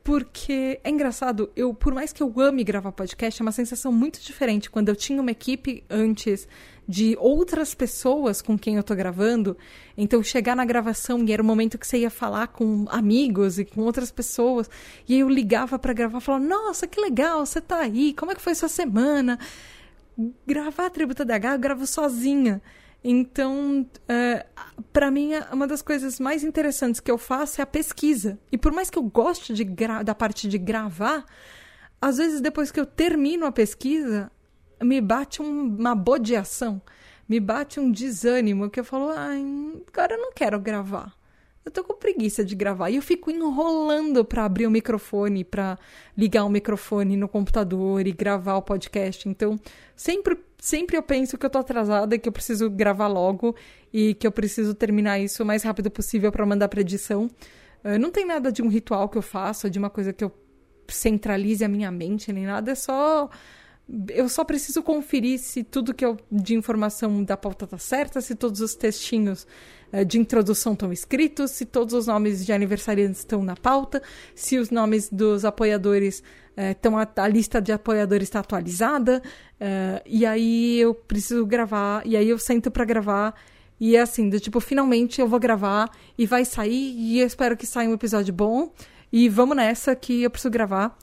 Porque 0.04 0.82
é 0.84 0.90
engraçado, 0.90 1.50
eu, 1.56 1.74
por 1.74 1.94
mais 1.94 2.12
que 2.12 2.22
eu 2.22 2.34
ame 2.38 2.62
gravar 2.62 2.92
podcast, 2.92 3.42
é 3.42 3.44
uma 3.44 3.54
sensação 3.54 3.90
muito 3.90 4.20
diferente 4.20 4.70
quando 4.70 4.90
eu 4.90 4.98
tinha 4.98 5.22
uma 5.22 5.32
equipe 5.32 5.82
antes 5.90 6.46
de 6.86 7.16
outras 7.18 7.74
pessoas 7.74 8.42
com 8.42 8.58
quem 8.58 8.76
eu 8.76 8.84
tô 8.84 8.94
gravando. 8.94 9.56
Então, 9.98 10.22
chegar 10.22 10.58
na 10.58 10.66
gravação 10.66 11.24
e 11.24 11.32
era 11.32 11.42
o 11.42 11.46
momento 11.46 11.78
que 11.78 11.88
você 11.88 12.00
ia 12.00 12.10
falar 12.10 12.48
com 12.48 12.86
amigos 12.90 13.58
e 13.58 13.64
com 13.64 13.80
outras 13.80 14.12
pessoas. 14.12 14.70
E 15.08 15.14
aí 15.14 15.20
eu 15.22 15.30
ligava 15.30 15.80
para 15.80 15.94
gravar 15.94 16.18
e 16.18 16.22
falava: 16.22 16.44
Nossa, 16.44 16.86
que 16.86 17.00
legal, 17.00 17.46
você 17.46 17.62
tá 17.62 17.78
aí, 17.78 18.14
como 18.14 18.34
é 18.34 18.36
que 18.36 18.42
foi 18.42 18.56
sua 18.56 18.68
semana? 18.68 19.40
Gravar 20.46 20.88
a 20.88 20.90
Tributa 20.90 21.26
DH 21.26 21.46
eu 21.54 21.60
gravo 21.60 21.88
sozinha. 21.88 22.62
Então, 23.04 23.86
é, 24.08 24.46
para 24.94 25.12
mim, 25.12 25.32
uma 25.52 25.68
das 25.68 25.82
coisas 25.82 26.20
mais 26.20 26.44
interessantes 26.44 27.02
que 27.02 27.12
eu 27.12 27.18
faço 27.18 27.60
é 27.60 27.64
a 27.64 27.68
pesquisa. 27.68 28.40
E 28.52 28.58
por 28.58 28.72
mais 28.72 28.90
que 28.90 28.98
eu 28.98 29.04
goste 29.04 29.54
de 29.54 29.66
da 30.06 30.16
parte 30.16 30.48
de 30.48 30.58
gravar, 30.58 31.26
às 32.02 32.18
vezes 32.18 32.40
depois 32.40 32.72
que 32.72 32.80
eu 32.80 32.86
termino 32.86 33.46
a 33.46 33.52
pesquisa, 33.52 34.32
me 34.82 35.02
bate 35.02 35.42
um, 35.42 35.76
uma 35.76 35.94
bodeação, 35.94 36.82
me 37.28 37.40
bate 37.40 37.80
um 37.80 37.92
desânimo, 37.92 38.70
que 38.70 38.80
eu 38.80 38.86
falo, 38.86 39.10
ai, 39.10 39.44
agora 39.88 40.14
eu 40.14 40.22
não 40.22 40.32
quero 40.32 40.60
gravar. 40.60 41.14
Eu 41.66 41.72
tô 41.72 41.84
com 41.84 41.94
preguiça 41.94 42.44
de 42.44 42.56
gravar 42.56 42.90
e 42.90 42.98
eu 42.98 43.02
fico 43.02 43.32
enrolando 43.32 44.26
para 44.26 44.46
abrir 44.46 44.68
o 44.68 44.72
microfone, 44.72 45.44
para 45.44 45.78
ligar 46.18 46.44
o 46.44 46.50
microfone 46.50 47.16
no 47.16 47.28
computador 47.28 48.06
e 48.06 48.12
gravar 48.12 48.58
o 48.58 48.62
podcast. 48.62 49.28
Então, 49.30 49.60
sempre 49.96 50.38
sempre 50.64 50.96
eu 50.96 51.04
penso 51.04 51.38
que 51.38 51.46
eu 51.46 51.50
tô 51.50 51.60
atrasada 51.60 52.16
e 52.16 52.20
que 52.20 52.30
eu 52.30 52.32
preciso 52.32 52.70
gravar 52.70 53.08
logo 53.08 53.54
e 53.92 54.14
que 54.14 54.26
eu 54.26 54.32
preciso 54.32 54.74
terminar 54.74 55.20
isso 55.20 55.44
o 55.44 55.46
mais 55.46 55.62
rápido 55.62 55.92
possível 55.92 56.32
para 56.32 56.46
mandar 56.46 56.70
para 56.70 56.80
edição. 56.80 57.30
Uh, 57.84 58.00
não 58.00 58.10
tem 58.10 58.26
nada 58.26 58.50
de 58.50 58.62
um 58.62 58.70
ritual 58.70 59.10
que 59.10 59.18
eu 59.18 59.22
faço, 59.22 59.70
de 59.70 59.78
uma 59.78 59.90
coisa 59.90 60.14
que 60.14 60.24
eu 60.24 60.32
centralize 60.88 61.64
a 61.66 61.68
minha 61.68 61.92
mente 61.92 62.32
nem 62.32 62.46
nada, 62.46 62.72
é 62.72 62.76
só 62.76 63.30
eu 64.10 64.30
só 64.30 64.44
preciso 64.44 64.82
conferir 64.82 65.40
se 65.40 65.64
tudo 65.64 65.94
que 65.94 66.06
eu 66.06 66.18
de 66.32 66.56
informação 66.56 67.24
da 67.24 67.36
pauta 67.36 67.68
tá 67.68 67.78
certa, 67.78 68.22
se 68.22 68.36
todos 68.36 68.62
os 68.62 68.76
textinhos 68.76 69.46
uh, 69.92 70.06
de 70.06 70.18
introdução 70.18 70.74
estão 70.74 70.92
escritos, 70.92 71.52
se 71.52 71.66
todos 71.66 71.94
os 71.94 72.08
nomes 72.08 72.46
de 72.46 72.54
aniversariantes 72.54 73.20
estão 73.20 73.44
na 73.44 73.56
pauta, 73.56 74.02
se 74.34 74.58
os 74.58 74.70
nomes 74.70 75.10
dos 75.10 75.46
apoiadores 75.46 76.24
estão 76.56 76.96
uh, 76.96 77.08
a, 77.16 77.28
lista 77.28 77.62
de 77.62 77.72
apoiadores 77.72 78.28
está 78.28 78.40
atualizada, 78.40 79.22
uh, 79.60 80.02
e 80.06 80.26
aí 80.26 80.80
eu 80.80 80.94
preciso 80.94 81.46
gravar, 81.46 82.06
e 82.06 82.16
aí 82.16 82.30
eu 82.30 82.38
sento 82.38 82.72
para 82.72 82.86
gravar 82.86 83.36
e 83.80 83.98
é 83.98 84.02
assim, 84.02 84.30
do 84.30 84.40
tipo, 84.40 84.62
finalmente 84.62 85.20
eu 85.20 85.28
vou 85.28 85.40
gravar 85.40 85.90
e 86.18 86.26
vai 86.26 86.46
sair 86.46 86.96
e 86.98 87.20
eu 87.20 87.28
espero 87.28 87.58
que 87.58 87.66
saia 87.66 87.90
um 87.90 87.94
episódio 87.94 88.34
bom. 88.34 88.72
E 89.12 89.28
vamos 89.28 89.58
nessa 89.58 89.94
que 89.94 90.24
eu 90.24 90.30
preciso 90.30 90.50
gravar. 90.50 90.98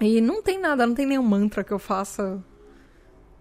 E 0.00 0.20
não 0.20 0.42
tem 0.42 0.58
nada, 0.58 0.86
não 0.86 0.94
tem 0.94 1.06
nenhum 1.06 1.22
mantra 1.22 1.62
que 1.62 1.72
eu 1.72 1.78
faça 1.78 2.42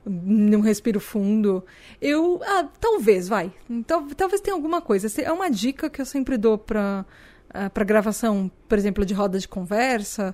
num 0.05 0.59
respiro 0.59 0.99
fundo. 0.99 1.63
Eu. 2.01 2.41
Ah, 2.43 2.67
talvez, 2.79 3.27
vai. 3.27 3.51
Tal, 3.87 4.05
talvez 4.15 4.41
tenha 4.41 4.55
alguma 4.55 4.81
coisa. 4.81 5.07
É 5.21 5.31
uma 5.31 5.49
dica 5.49 5.89
que 5.89 6.01
eu 6.01 6.05
sempre 6.05 6.37
dou 6.37 6.57
pra, 6.57 7.05
uh, 7.49 7.69
pra 7.69 7.83
gravação, 7.83 8.51
por 8.67 8.77
exemplo, 8.77 9.05
de 9.05 9.13
roda 9.13 9.39
de 9.39 9.47
conversa. 9.47 10.33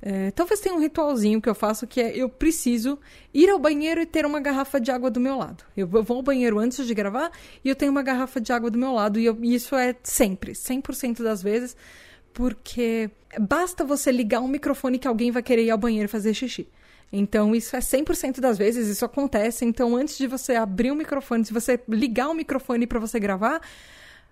É, 0.00 0.30
talvez 0.30 0.60
tenha 0.60 0.74
um 0.74 0.78
ritualzinho 0.78 1.42
que 1.42 1.48
eu 1.48 1.54
faço 1.56 1.84
que 1.84 2.00
é 2.00 2.16
eu 2.16 2.28
preciso 2.28 3.00
ir 3.34 3.50
ao 3.50 3.58
banheiro 3.58 4.00
e 4.00 4.06
ter 4.06 4.24
uma 4.24 4.38
garrafa 4.38 4.80
de 4.80 4.92
água 4.92 5.10
do 5.10 5.18
meu 5.18 5.36
lado. 5.36 5.64
Eu 5.76 5.88
vou 5.88 6.18
ao 6.18 6.22
banheiro 6.22 6.58
antes 6.60 6.86
de 6.86 6.94
gravar 6.94 7.32
e 7.64 7.68
eu 7.68 7.74
tenho 7.74 7.90
uma 7.90 8.02
garrafa 8.02 8.40
de 8.40 8.52
água 8.52 8.70
do 8.70 8.78
meu 8.78 8.92
lado. 8.92 9.18
E, 9.18 9.24
eu, 9.24 9.36
e 9.42 9.54
isso 9.54 9.74
é 9.74 9.96
sempre, 10.04 10.52
100% 10.52 11.22
das 11.22 11.42
vezes, 11.42 11.76
porque 12.38 13.10
basta 13.40 13.84
você 13.84 14.12
ligar 14.12 14.38
um 14.38 14.46
microfone 14.46 14.96
que 14.96 15.08
alguém 15.08 15.32
vai 15.32 15.42
querer 15.42 15.64
ir 15.64 15.70
ao 15.70 15.76
banheiro 15.76 16.08
fazer 16.08 16.32
xixi. 16.32 16.68
Então, 17.12 17.52
isso 17.52 17.74
é 17.74 17.80
100% 17.80 18.38
das 18.38 18.56
vezes, 18.56 18.86
isso 18.86 19.04
acontece. 19.04 19.64
Então, 19.64 19.96
antes 19.96 20.16
de 20.16 20.28
você 20.28 20.54
abrir 20.54 20.92
o 20.92 20.94
microfone, 20.94 21.44
se 21.44 21.52
você 21.52 21.80
ligar 21.88 22.28
o 22.28 22.34
microfone 22.34 22.86
para 22.86 23.00
você 23.00 23.18
gravar, 23.18 23.60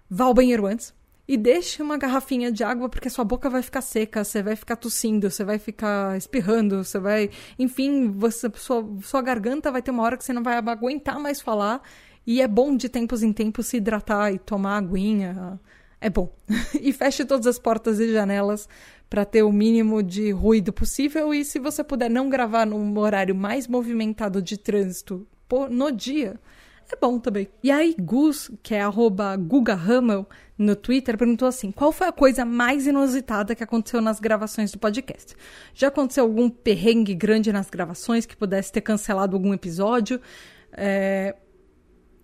vá 0.08 0.26
ao 0.26 0.32
banheiro 0.32 0.66
antes 0.66 0.94
e 1.26 1.36
deixe 1.36 1.82
uma 1.82 1.98
garrafinha 1.98 2.52
de 2.52 2.62
água 2.62 2.88
porque 2.88 3.10
sua 3.10 3.24
boca 3.24 3.50
vai 3.50 3.60
ficar 3.60 3.80
seca, 3.80 4.22
você 4.22 4.40
vai 4.40 4.54
ficar 4.54 4.76
tossindo, 4.76 5.28
você 5.28 5.42
vai 5.42 5.58
ficar 5.58 6.16
espirrando, 6.16 6.84
você 6.84 7.00
vai, 7.00 7.28
enfim, 7.58 8.12
você, 8.12 8.48
sua, 8.54 8.88
sua 9.02 9.20
garganta 9.20 9.72
vai 9.72 9.82
ter 9.82 9.90
uma 9.90 10.04
hora 10.04 10.16
que 10.16 10.22
você 10.22 10.32
não 10.32 10.44
vai 10.44 10.54
aguentar 10.58 11.18
mais 11.18 11.40
falar 11.40 11.82
e 12.24 12.40
é 12.40 12.46
bom 12.46 12.76
de 12.76 12.88
tempos 12.88 13.24
em 13.24 13.32
tempos 13.32 13.66
se 13.66 13.78
hidratar 13.78 14.32
e 14.32 14.38
tomar 14.38 14.76
aguinha, 14.76 15.58
é 16.00 16.10
bom. 16.10 16.34
e 16.80 16.92
feche 16.92 17.24
todas 17.24 17.46
as 17.46 17.58
portas 17.58 17.98
e 17.98 18.12
janelas 18.12 18.68
para 19.08 19.24
ter 19.24 19.42
o 19.42 19.52
mínimo 19.52 20.02
de 20.02 20.30
ruído 20.30 20.72
possível 20.72 21.32
e 21.32 21.44
se 21.44 21.58
você 21.58 21.84
puder 21.84 22.10
não 22.10 22.28
gravar 22.28 22.66
num 22.66 22.98
horário 22.98 23.34
mais 23.34 23.66
movimentado 23.66 24.42
de 24.42 24.58
trânsito 24.58 25.26
no 25.70 25.92
dia, 25.92 26.40
é 26.90 26.96
bom 26.96 27.18
também. 27.18 27.48
E 27.62 27.70
aí, 27.70 27.94
Gus, 27.98 28.50
que 28.62 28.74
é 28.74 28.80
arroba 28.80 29.36
Guga 29.36 29.74
Hamel, 29.74 30.26
no 30.56 30.76
Twitter, 30.76 31.18
perguntou 31.18 31.48
assim: 31.48 31.72
qual 31.72 31.90
foi 31.90 32.06
a 32.06 32.12
coisa 32.12 32.44
mais 32.44 32.86
inusitada 32.86 33.54
que 33.54 33.64
aconteceu 33.64 34.00
nas 34.00 34.20
gravações 34.20 34.70
do 34.70 34.78
podcast? 34.78 35.34
Já 35.74 35.88
aconteceu 35.88 36.24
algum 36.24 36.48
perrengue 36.48 37.14
grande 37.14 37.52
nas 37.52 37.68
gravações 37.68 38.24
que 38.24 38.36
pudesse 38.36 38.72
ter 38.72 38.80
cancelado 38.80 39.36
algum 39.36 39.52
episódio? 39.52 40.20
É... 40.72 41.34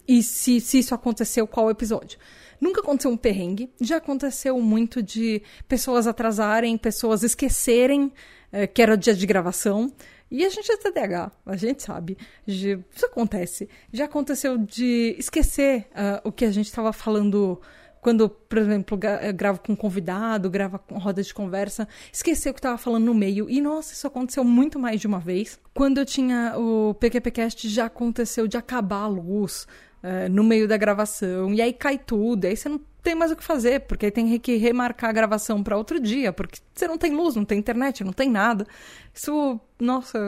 E 0.06 0.22
se, 0.22 0.60
se 0.60 0.78
isso 0.78 0.94
aconteceu, 0.94 1.46
qual 1.46 1.70
episódio? 1.70 2.18
Nunca 2.62 2.80
aconteceu 2.80 3.10
um 3.10 3.16
perrengue, 3.16 3.68
já 3.80 3.96
aconteceu 3.96 4.56
muito 4.60 5.02
de 5.02 5.42
pessoas 5.66 6.06
atrasarem, 6.06 6.78
pessoas 6.78 7.24
esquecerem 7.24 8.12
é, 8.52 8.68
que 8.68 8.80
era 8.80 8.94
o 8.94 8.96
dia 8.96 9.12
de 9.14 9.26
gravação. 9.26 9.92
E 10.30 10.44
a 10.44 10.48
gente 10.48 10.70
é 10.70 10.76
TDAH, 10.76 11.32
a 11.44 11.56
gente 11.56 11.82
sabe. 11.82 12.16
Isso 12.46 13.04
acontece. 13.04 13.68
Já 13.92 14.04
aconteceu 14.04 14.56
de 14.56 15.16
esquecer 15.18 15.88
uh, 15.90 16.28
o 16.28 16.30
que 16.30 16.44
a 16.44 16.52
gente 16.52 16.66
estava 16.66 16.92
falando 16.92 17.60
quando, 18.00 18.28
por 18.28 18.58
exemplo, 18.58 18.98
eh, 19.02 19.32
gravo 19.32 19.60
com 19.60 19.72
um 19.72 19.76
convidado, 19.76 20.48
grava 20.48 20.78
com 20.78 20.98
roda 20.98 21.22
de 21.22 21.34
conversa, 21.34 21.86
esquecer 22.12 22.50
o 22.50 22.54
que 22.54 22.58
estava 22.60 22.78
falando 22.78 23.04
no 23.04 23.14
meio. 23.14 23.50
E 23.50 23.60
nossa, 23.60 23.92
isso 23.92 24.06
aconteceu 24.06 24.44
muito 24.44 24.78
mais 24.78 25.00
de 25.00 25.06
uma 25.06 25.18
vez. 25.18 25.58
Quando 25.74 25.98
eu 25.98 26.06
tinha 26.06 26.54
o 26.56 26.94
PQPcast, 26.94 27.68
já 27.68 27.86
aconteceu 27.86 28.46
de 28.46 28.56
acabar 28.56 29.02
a 29.02 29.06
luz 29.08 29.66
uh, 30.02 30.28
no 30.30 30.42
meio 30.44 30.66
da 30.66 30.76
gravação. 30.76 31.52
E 31.52 31.62
aí 31.62 31.72
cai 31.72 31.98
tudo, 31.98 32.46
aí 32.46 32.56
você 32.56 32.68
não 32.68 32.80
tem 33.02 33.14
mais 33.14 33.32
o 33.32 33.36
que 33.36 33.42
fazer, 33.42 33.80
porque 33.80 34.10
tem 34.10 34.38
que 34.38 34.56
remarcar 34.56 35.10
a 35.10 35.12
gravação 35.12 35.62
para 35.62 35.76
outro 35.76 35.98
dia, 35.98 36.32
porque 36.32 36.60
você 36.72 36.86
não 36.86 36.96
tem 36.96 37.12
luz, 37.12 37.34
não 37.34 37.44
tem 37.44 37.58
internet, 37.58 38.04
não 38.04 38.12
tem 38.12 38.30
nada. 38.30 38.66
Isso, 39.12 39.60
nossa, 39.80 40.18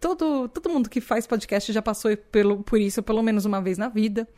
todo, 0.00 0.48
todo 0.48 0.70
mundo 0.70 0.90
que 0.90 1.00
faz 1.00 1.26
podcast 1.26 1.72
já 1.72 1.80
passou 1.80 2.16
pelo, 2.16 2.62
por 2.64 2.80
isso 2.80 3.02
pelo 3.02 3.22
menos 3.22 3.44
uma 3.44 3.60
vez 3.60 3.78
na 3.78 3.88
vida. 3.88 4.28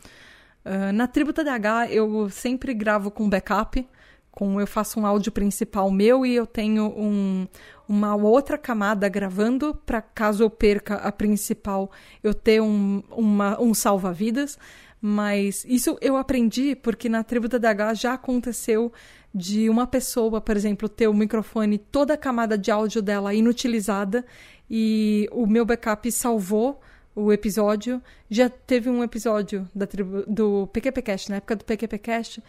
Uh, 0.65 0.93
na 0.93 1.07
Tributa 1.07 1.43
DH 1.43 1.91
eu 1.91 2.29
sempre 2.29 2.75
gravo 2.75 3.11
com 3.11 3.29
backup, 3.29 3.89
com 4.31 4.61
eu 4.61 4.67
faço 4.67 5.01
um 5.01 5.07
áudio 5.07 5.33
principal 5.33 5.91
meu 5.91 6.27
e 6.27 6.35
eu 6.35 6.47
tenho 6.47 6.89
um, 6.89 7.49
uma 7.89 8.15
outra 8.17 8.59
camada 8.59 9.09
gravando 9.09 9.75
para 9.87 10.03
caso 10.03 10.43
eu 10.43 10.51
perca 10.51 10.97
a 10.97 11.13
principal 11.13 11.91
eu 12.23 12.35
ter 12.35 12.61
um, 12.61 13.03
uma, 13.11 13.61
um 13.61 13.73
salva-vidas. 13.73 14.59
Mas 15.01 15.65
isso 15.69 15.97
eu 16.01 16.17
aprendi 16.17 16.75
porque 16.75 17.09
na 17.09 17.23
tribo 17.23 17.49
da 17.49 17.59
DH 17.59 17.95
já 17.95 18.15
aconteceu 18.15 18.93
de 19.35 19.69
uma 19.69 19.87
pessoa, 19.87 20.41
por 20.41 20.57
exemplo, 20.57 20.89
ter 20.89 21.07
o 21.07 21.15
microfone, 21.15 21.79
toda 21.79 22.15
a 22.15 22.17
camada 22.17 22.57
de 22.57 22.71
áudio 22.71 23.03
dela 23.03 23.35
inutilizada 23.35 24.25
e 24.71 25.29
o 25.31 25.47
meu 25.47 25.65
backup 25.65 26.11
salvou 26.11 26.81
o 27.15 27.33
episódio. 27.33 28.03
Já 28.31 28.49
teve 28.49 28.89
um 28.89 29.05
episódio 29.05 29.69
da 29.75 29.87
tribo, 29.87 30.25
do 30.27 30.67
PQPcast, 30.69 31.31
na 31.31 31.37
época 31.37 31.57
do 31.57 31.65
PQPcast, 31.65 32.43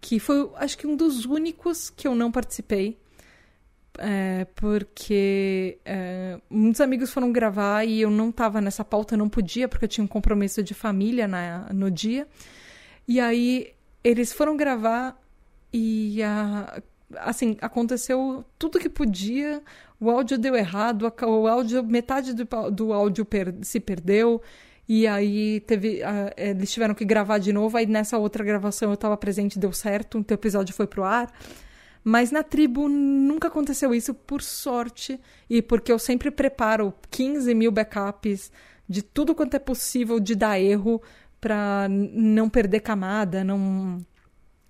que 0.00 0.20
foi, 0.20 0.50
acho 0.56 0.76
que 0.76 0.86
um 0.86 0.94
dos 0.94 1.24
únicos 1.24 1.88
que 1.88 2.06
eu 2.06 2.14
não 2.14 2.30
participei 2.30 2.98
é, 3.98 4.46
porque 4.56 5.78
é, 5.84 6.38
muitos 6.50 6.80
amigos 6.80 7.10
foram 7.10 7.32
gravar 7.32 7.84
e 7.84 8.00
eu 8.00 8.10
não 8.10 8.30
estava 8.30 8.60
nessa 8.60 8.84
pauta, 8.84 9.16
não 9.16 9.28
podia, 9.28 9.68
porque 9.68 9.84
eu 9.84 9.88
tinha 9.88 10.04
um 10.04 10.08
compromisso 10.08 10.62
de 10.62 10.74
família 10.74 11.28
na, 11.28 11.72
no 11.72 11.90
dia. 11.90 12.26
E 13.06 13.20
aí 13.20 13.72
eles 14.02 14.32
foram 14.32 14.56
gravar 14.56 15.20
e 15.72 16.22
a, 16.22 16.82
assim, 17.18 17.56
aconteceu 17.60 18.44
tudo 18.58 18.78
que 18.78 18.88
podia, 18.88 19.62
o 20.00 20.10
áudio 20.10 20.38
deu 20.38 20.54
errado, 20.54 21.10
o 21.22 21.46
áudio, 21.46 21.82
metade 21.82 22.34
do, 22.34 22.44
do 22.70 22.92
áudio 22.92 23.24
per, 23.24 23.54
se 23.62 23.80
perdeu. 23.80 24.42
E 24.86 25.06
aí 25.06 25.60
teve. 25.60 26.02
Uh, 26.02 26.30
eles 26.36 26.70
tiveram 26.70 26.94
que 26.94 27.06
gravar 27.06 27.38
de 27.38 27.52
novo. 27.52 27.76
Aí 27.76 27.86
nessa 27.86 28.18
outra 28.18 28.44
gravação 28.44 28.90
eu 28.90 28.94
estava 28.94 29.16
presente 29.16 29.58
deu 29.58 29.72
certo, 29.72 30.18
então 30.18 30.34
o 30.34 30.38
episódio 30.38 30.74
foi 30.74 30.86
pro 30.86 31.04
ar. 31.04 31.32
Mas 32.04 32.30
na 32.30 32.42
tribo 32.42 32.86
nunca 32.86 33.48
aconteceu 33.48 33.94
isso, 33.94 34.12
por 34.12 34.42
sorte, 34.42 35.18
e 35.48 35.62
porque 35.62 35.90
eu 35.90 35.98
sempre 35.98 36.30
preparo 36.30 36.92
15 37.10 37.54
mil 37.54 37.72
backups 37.72 38.52
de 38.86 39.00
tudo 39.02 39.34
quanto 39.34 39.54
é 39.54 39.58
possível 39.58 40.20
de 40.20 40.34
dar 40.34 40.60
erro 40.60 41.00
para 41.40 41.88
não 41.88 42.48
perder 42.50 42.80
camada, 42.80 43.42
não, 43.42 44.04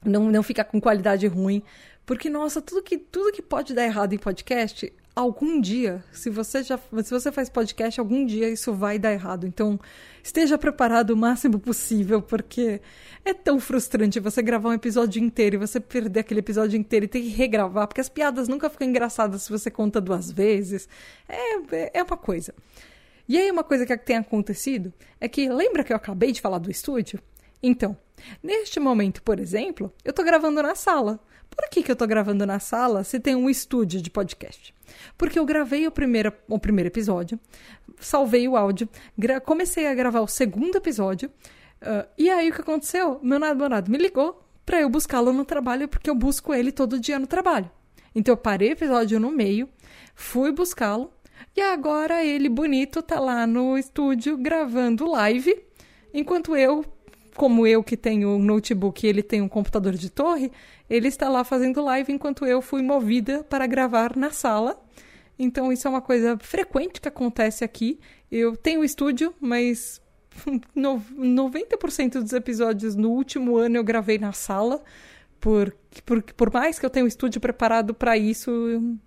não, 0.04 0.30
não 0.30 0.42
ficar 0.44 0.64
com 0.64 0.80
qualidade 0.80 1.26
ruim. 1.26 1.60
Porque, 2.06 2.30
nossa, 2.30 2.62
tudo 2.62 2.82
que, 2.82 2.98
tudo 2.98 3.32
que 3.32 3.42
pode 3.42 3.74
dar 3.74 3.84
errado 3.84 4.12
em 4.12 4.18
podcast, 4.18 4.92
algum 5.14 5.60
dia, 5.60 6.04
se 6.12 6.30
você 6.30 6.62
já 6.62 6.78
se 6.78 7.10
você 7.10 7.32
faz 7.32 7.48
podcast, 7.48 7.98
algum 7.98 8.26
dia 8.26 8.48
isso 8.48 8.72
vai 8.72 8.98
dar 8.98 9.12
errado. 9.12 9.46
Então, 9.46 9.80
esteja 10.24 10.56
preparado 10.56 11.10
o 11.10 11.16
máximo 11.16 11.60
possível, 11.60 12.22
porque 12.22 12.80
é 13.24 13.34
tão 13.34 13.60
frustrante 13.60 14.18
você 14.18 14.40
gravar 14.40 14.70
um 14.70 14.72
episódio 14.72 15.22
inteiro 15.22 15.56
e 15.56 15.58
você 15.58 15.78
perder 15.78 16.20
aquele 16.20 16.40
episódio 16.40 16.78
inteiro 16.78 17.04
e 17.04 17.08
ter 17.08 17.20
que 17.20 17.28
regravar, 17.28 17.86
porque 17.86 18.00
as 18.00 18.08
piadas 18.08 18.48
nunca 18.48 18.70
ficam 18.70 18.88
engraçadas 18.88 19.42
se 19.42 19.50
você 19.50 19.70
conta 19.70 20.00
duas 20.00 20.32
vezes. 20.32 20.88
É, 21.28 21.98
é 21.98 22.02
uma 22.02 22.16
coisa. 22.16 22.54
E 23.28 23.38
aí, 23.38 23.50
uma 23.50 23.62
coisa 23.62 23.86
que 23.86 23.96
tem 23.98 24.16
acontecido 24.16 24.92
é 25.20 25.28
que, 25.28 25.48
lembra 25.48 25.84
que 25.84 25.92
eu 25.92 25.96
acabei 25.96 26.32
de 26.32 26.40
falar 26.40 26.58
do 26.58 26.70
estúdio? 26.70 27.20
Então, 27.62 27.96
neste 28.42 28.80
momento, 28.80 29.22
por 29.22 29.38
exemplo, 29.38 29.92
eu 30.04 30.12
tô 30.12 30.22
gravando 30.22 30.62
na 30.62 30.74
sala. 30.74 31.20
Por 31.54 31.68
que, 31.70 31.82
que 31.82 31.90
eu 31.90 31.96
tô 31.96 32.06
gravando 32.06 32.44
na 32.44 32.58
sala 32.58 33.04
se 33.04 33.20
tem 33.20 33.34
um 33.36 33.48
estúdio 33.48 34.02
de 34.02 34.10
podcast? 34.10 34.74
Porque 35.16 35.38
eu 35.38 35.46
gravei 35.46 35.86
o 35.86 35.90
primeiro, 35.90 36.32
o 36.48 36.58
primeiro 36.58 36.88
episódio, 36.88 37.38
salvei 38.00 38.48
o 38.48 38.56
áudio, 38.56 38.88
comecei 39.44 39.86
a 39.86 39.94
gravar 39.94 40.20
o 40.20 40.28
segundo 40.28 40.76
episódio, 40.76 41.30
uh, 41.82 42.06
e 42.16 42.30
aí 42.30 42.50
o 42.50 42.52
que 42.52 42.60
aconteceu? 42.60 43.18
Meu 43.22 43.38
namorado 43.38 43.90
me 43.90 43.98
ligou 43.98 44.42
para 44.64 44.80
eu 44.80 44.88
buscá-lo 44.88 45.32
no 45.32 45.44
trabalho, 45.44 45.88
porque 45.88 46.08
eu 46.08 46.14
busco 46.14 46.54
ele 46.54 46.72
todo 46.72 46.98
dia 46.98 47.18
no 47.18 47.26
trabalho. 47.26 47.70
Então 48.14 48.32
eu 48.32 48.36
parei 48.36 48.70
o 48.70 48.72
episódio 48.72 49.20
no 49.20 49.30
meio, 49.30 49.68
fui 50.14 50.52
buscá-lo, 50.52 51.12
e 51.56 51.60
agora 51.60 52.24
ele 52.24 52.48
bonito 52.48 53.02
tá 53.02 53.20
lá 53.20 53.46
no 53.46 53.76
estúdio 53.76 54.36
gravando 54.36 55.08
live, 55.10 55.56
enquanto 56.12 56.56
eu, 56.56 56.84
como 57.36 57.66
eu 57.66 57.82
que 57.82 57.96
tenho 57.96 58.30
um 58.30 58.38
notebook 58.38 59.04
e 59.04 59.08
ele 59.08 59.22
tem 59.22 59.40
um 59.40 59.48
computador 59.48 59.94
de 59.94 60.10
torre, 60.10 60.50
ele 60.88 61.08
está 61.08 61.28
lá 61.28 61.44
fazendo 61.44 61.82
live 61.84 62.12
enquanto 62.12 62.44
eu 62.46 62.60
fui 62.62 62.82
movida 62.82 63.44
para 63.44 63.66
gravar 63.66 64.16
na 64.16 64.30
sala. 64.30 64.80
Então 65.38 65.72
isso 65.72 65.86
é 65.86 65.90
uma 65.90 66.02
coisa 66.02 66.38
frequente 66.38 67.00
que 67.00 67.08
acontece 67.08 67.64
aqui. 67.64 67.98
Eu 68.30 68.56
tenho 68.56 68.84
estúdio, 68.84 69.34
mas 69.40 70.00
90% 70.76 72.20
dos 72.20 72.32
episódios 72.32 72.94
no 72.94 73.10
último 73.10 73.56
ano 73.56 73.76
eu 73.76 73.84
gravei 73.84 74.18
na 74.18 74.32
sala. 74.32 74.82
Por, 75.44 75.76
por, 76.22 76.50
mais 76.50 76.78
que 76.78 76.86
eu 76.86 76.88
tenha 76.88 77.04
um 77.04 77.06
estúdio 77.06 77.38
preparado 77.38 77.92
para 77.92 78.16
isso, 78.16 78.50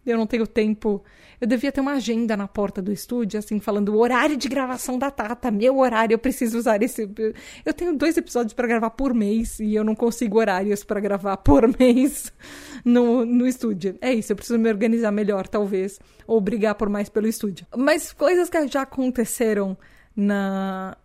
eu 0.05 0.17
não 0.17 0.27
tenho 0.27 0.45
tempo. 0.45 1.03
Eu 1.41 1.47
devia 1.47 1.71
ter 1.71 1.81
uma 1.81 1.93
agenda 1.93 2.37
na 2.37 2.47
porta 2.47 2.79
do 2.79 2.91
estúdio, 2.91 3.39
assim, 3.39 3.59
falando 3.59 3.89
o 3.89 3.97
horário 3.97 4.37
de 4.37 4.47
gravação 4.47 4.99
da 4.99 5.09
Tata, 5.09 5.49
meu 5.49 5.79
horário, 5.79 6.13
eu 6.13 6.19
preciso 6.19 6.59
usar 6.59 6.79
esse. 6.83 7.09
Eu 7.65 7.73
tenho 7.73 7.97
dois 7.97 8.17
episódios 8.17 8.53
para 8.53 8.67
gravar 8.67 8.91
por 8.91 9.15
mês 9.15 9.59
e 9.59 9.73
eu 9.73 9.83
não 9.83 9.95
consigo 9.95 10.37
horários 10.37 10.83
para 10.83 10.99
gravar 10.99 11.37
por 11.37 11.67
mês 11.79 12.31
no, 12.85 13.25
no 13.25 13.47
estúdio. 13.47 13.97
É 13.99 14.13
isso, 14.13 14.31
eu 14.31 14.35
preciso 14.35 14.59
me 14.59 14.69
organizar 14.69 15.11
melhor, 15.11 15.47
talvez, 15.47 15.99
ou 16.27 16.39
brigar 16.39 16.75
por 16.75 16.87
mais 16.87 17.09
pelo 17.09 17.27
estúdio. 17.27 17.65
Mas 17.75 18.13
coisas 18.13 18.47
que 18.47 18.67
já 18.67 18.83
aconteceram 18.83 19.75
na 20.15 20.95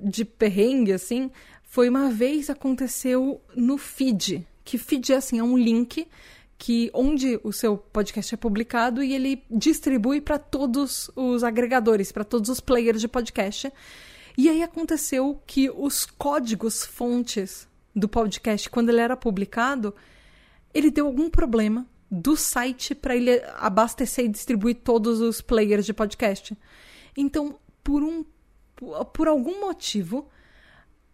de 0.00 0.24
perrengue, 0.24 0.92
assim, 0.92 1.28
foi 1.64 1.88
uma 1.88 2.08
vez 2.08 2.48
aconteceu 2.48 3.40
no 3.56 3.76
feed 3.76 4.46
que 4.66 4.76
feed 4.76 5.14
assim 5.14 5.38
é 5.38 5.44
um 5.44 5.56
link 5.56 6.06
que 6.58 6.90
onde 6.92 7.38
o 7.44 7.52
seu 7.52 7.78
podcast 7.78 8.34
é 8.34 8.36
publicado 8.36 9.02
e 9.02 9.14
ele 9.14 9.44
distribui 9.48 10.20
para 10.20 10.38
todos 10.38 11.08
os 11.14 11.44
agregadores, 11.44 12.10
para 12.10 12.24
todos 12.24 12.50
os 12.50 12.60
players 12.60 13.00
de 13.00 13.06
podcast. 13.06 13.72
E 14.36 14.48
aí 14.48 14.62
aconteceu 14.62 15.40
que 15.46 15.70
os 15.70 16.04
códigos 16.04 16.84
fontes 16.84 17.68
do 17.94 18.08
podcast, 18.08 18.68
quando 18.68 18.88
ele 18.88 19.00
era 19.00 19.16
publicado, 19.16 19.94
ele 20.74 20.90
deu 20.90 21.06
algum 21.06 21.30
problema 21.30 21.86
do 22.10 22.36
site 22.36 22.94
para 22.94 23.14
ele 23.14 23.40
abastecer 23.58 24.24
e 24.24 24.28
distribuir 24.28 24.76
todos 24.82 25.20
os 25.20 25.40
players 25.40 25.86
de 25.86 25.92
podcast. 25.92 26.56
Então, 27.16 27.58
por 27.84 28.02
um 28.02 28.24
por 29.14 29.26
algum 29.26 29.60
motivo, 29.60 30.28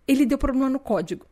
ele 0.08 0.26
deu 0.26 0.36
problema 0.36 0.68
no 0.68 0.80
código. 0.80 1.26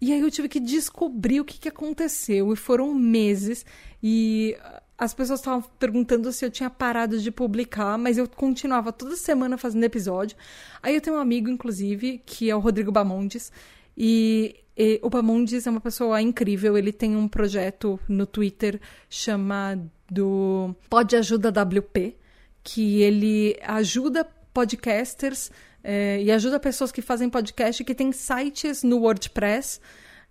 E 0.00 0.12
aí 0.12 0.20
eu 0.20 0.30
tive 0.30 0.48
que 0.48 0.60
descobrir 0.60 1.40
o 1.40 1.44
que, 1.44 1.58
que 1.58 1.68
aconteceu. 1.68 2.52
E 2.52 2.56
foram 2.56 2.94
meses. 2.94 3.64
E 4.02 4.56
as 4.98 5.12
pessoas 5.12 5.40
estavam 5.40 5.62
perguntando 5.78 6.32
se 6.32 6.44
eu 6.44 6.50
tinha 6.50 6.70
parado 6.70 7.18
de 7.18 7.30
publicar, 7.30 7.98
mas 7.98 8.16
eu 8.16 8.28
continuava 8.28 8.92
toda 8.92 9.16
semana 9.16 9.58
fazendo 9.58 9.84
episódio. 9.84 10.36
Aí 10.82 10.94
eu 10.94 11.00
tenho 11.00 11.16
um 11.16 11.20
amigo, 11.20 11.48
inclusive, 11.48 12.22
que 12.24 12.50
é 12.50 12.56
o 12.56 12.60
Rodrigo 12.60 12.92
Bamondes. 12.92 13.52
E, 13.96 14.56
e 14.76 14.98
o 15.02 15.10
Bamondes 15.10 15.66
é 15.66 15.70
uma 15.70 15.80
pessoa 15.80 16.20
incrível. 16.20 16.76
Ele 16.76 16.92
tem 16.92 17.16
um 17.16 17.28
projeto 17.28 17.98
no 18.08 18.26
Twitter 18.26 18.80
chamado 19.08 19.90
Pode 20.88 21.16
Ajuda 21.16 21.48
WP, 21.50 22.16
que 22.62 23.02
ele 23.02 23.58
ajuda 23.62 24.26
podcasters 24.52 25.50
é, 25.88 26.20
e 26.20 26.32
ajuda 26.32 26.58
pessoas 26.58 26.90
que 26.90 27.00
fazem 27.00 27.30
podcast 27.30 27.84
que 27.84 27.94
têm 27.94 28.10
sites 28.10 28.82
no 28.82 28.98
WordPress 28.98 29.80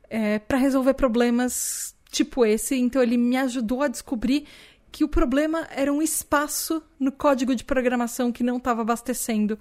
é, 0.10 0.38
para 0.38 0.58
resolver 0.58 0.94
problemas 0.96 1.96
tipo 2.12 2.46
esse. 2.46 2.76
Então 2.76 3.02
ele 3.02 3.16
me 3.16 3.38
ajudou 3.38 3.82
a 3.82 3.88
descobrir 3.88 4.46
que 4.92 5.06
o 5.06 5.08
problema 5.08 5.66
era 5.72 5.94
um 5.94 6.02
espaço 6.02 6.84
no 7.00 7.10
código 7.10 7.56
de 7.56 7.64
programação 7.64 8.34
que 8.34 8.44
não 8.44 8.58
estava 8.58 8.82
abastecendo 8.82 9.58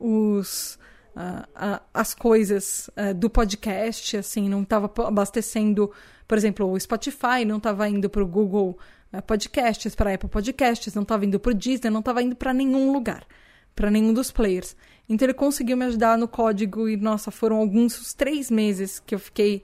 os 0.00 0.80
uh, 1.14 1.42
uh, 1.54 1.80
as 1.94 2.12
coisas 2.12 2.90
uh, 2.96 3.14
do 3.14 3.30
podcast, 3.30 4.16
assim, 4.16 4.48
não 4.48 4.62
estava 4.62 4.90
abastecendo, 5.06 5.92
por 6.26 6.36
exemplo, 6.36 6.68
o 6.68 6.78
Spotify 6.78 7.44
não 7.46 7.58
estava 7.58 7.88
indo 7.88 8.10
para 8.10 8.22
o 8.22 8.26
Google 8.26 8.76
Podcasts, 9.26 9.94
para 9.94 10.12
Apple 10.12 10.28
Podcasts, 10.28 10.92
não 10.92 11.02
estava 11.02 11.24
indo 11.24 11.38
para 11.38 11.52
o 11.52 11.54
Disney, 11.54 11.88
não 11.88 12.00
estava 12.00 12.20
indo 12.20 12.34
para 12.34 12.52
nenhum 12.52 12.92
lugar, 12.92 13.24
para 13.76 13.90
nenhum 13.90 14.12
dos 14.12 14.32
players. 14.32 14.74
Então 15.08 15.26
ele 15.26 15.34
conseguiu 15.34 15.76
me 15.76 15.84
ajudar 15.84 16.18
no 16.18 16.26
código 16.26 16.88
e, 16.88 16.96
nossa, 16.96 17.30
foram 17.30 17.56
alguns 17.58 18.12
três 18.12 18.50
meses 18.50 18.98
que 18.98 19.14
eu 19.14 19.18
fiquei 19.20 19.62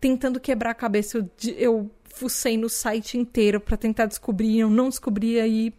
tentando 0.00 0.38
quebrar 0.38 0.70
a 0.70 0.74
cabeça. 0.74 1.18
Eu, 1.18 1.30
eu 1.56 1.90
fucei 2.04 2.56
no 2.56 2.68
site 2.68 3.18
inteiro 3.18 3.58
para 3.58 3.76
tentar 3.76 4.06
descobrir, 4.06 4.60
eu 4.60 4.70
não 4.70 4.88
descobria 4.88 5.44
e 5.48 5.74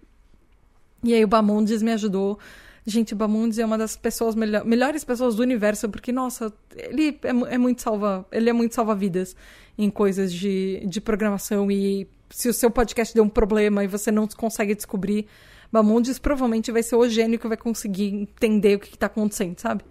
e 1.03 1.13
aí 1.13 1.23
o 1.23 1.27
Bamondes 1.27 1.81
me 1.81 1.91
ajudou. 1.93 2.39
Gente, 2.85 3.13
o 3.13 3.15
Bamondes 3.15 3.59
é 3.59 3.65
uma 3.65 3.77
das 3.77 3.95
pessoas 3.95 4.33
melhor, 4.33 4.65
melhores 4.65 5.03
pessoas 5.03 5.35
do 5.35 5.41
universo, 5.41 5.89
porque, 5.89 6.11
nossa, 6.11 6.53
ele 6.75 7.19
é, 7.21 7.53
é 7.53 7.57
muito 7.57 7.81
salva. 7.81 8.25
Ele 8.31 8.49
é 8.49 8.53
muito 8.53 8.73
salva-vidas 8.73 9.35
em 9.77 9.89
coisas 9.89 10.33
de, 10.33 10.83
de 10.87 11.01
programação. 11.01 11.69
E 11.69 12.07
se 12.29 12.49
o 12.49 12.53
seu 12.53 12.71
podcast 12.71 13.13
deu 13.13 13.23
um 13.23 13.29
problema 13.29 13.83
e 13.83 13.87
você 13.87 14.11
não 14.11 14.27
consegue 14.27 14.73
descobrir, 14.73 15.27
Bamondes 15.71 16.19
provavelmente 16.19 16.71
vai 16.71 16.83
ser 16.83 16.95
o 16.95 17.07
gênio 17.07 17.39
que 17.39 17.47
vai 17.47 17.57
conseguir 17.57 18.07
entender 18.13 18.75
o 18.75 18.79
que, 18.79 18.93
está 18.93 19.07
acontecendo, 19.07 19.59
sabe? 19.59 19.83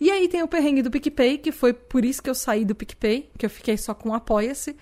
E 0.00 0.10
aí 0.10 0.28
tem 0.28 0.42
o 0.42 0.48
perrengue 0.48 0.82
do 0.82 0.90
PicPay, 0.90 1.38
que 1.38 1.50
foi 1.50 1.72
por 1.72 2.04
isso 2.04 2.22
que 2.22 2.30
eu 2.30 2.34
saí 2.34 2.64
do 2.64 2.74
PicPay, 2.74 3.30
que 3.36 3.44
eu 3.44 3.50
fiquei 3.50 3.76
só 3.76 3.92
com 3.92 4.14
Apoia-se. 4.14 4.76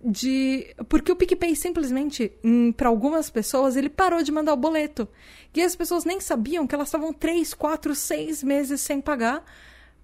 De... 0.00 0.74
Porque 0.88 1.10
o 1.10 1.16
PicPay 1.16 1.56
simplesmente, 1.56 2.32
para 2.76 2.88
algumas 2.88 3.28
pessoas, 3.28 3.76
ele 3.76 3.88
parou 3.88 4.22
de 4.22 4.30
mandar 4.30 4.52
o 4.52 4.56
boleto. 4.56 5.08
E 5.54 5.62
as 5.62 5.74
pessoas 5.74 6.04
nem 6.04 6.20
sabiam 6.20 6.66
que 6.66 6.74
elas 6.74 6.88
estavam 6.88 7.12
3, 7.12 7.54
4, 7.54 7.94
6 7.94 8.42
meses 8.44 8.80
sem 8.80 9.00
pagar. 9.00 9.42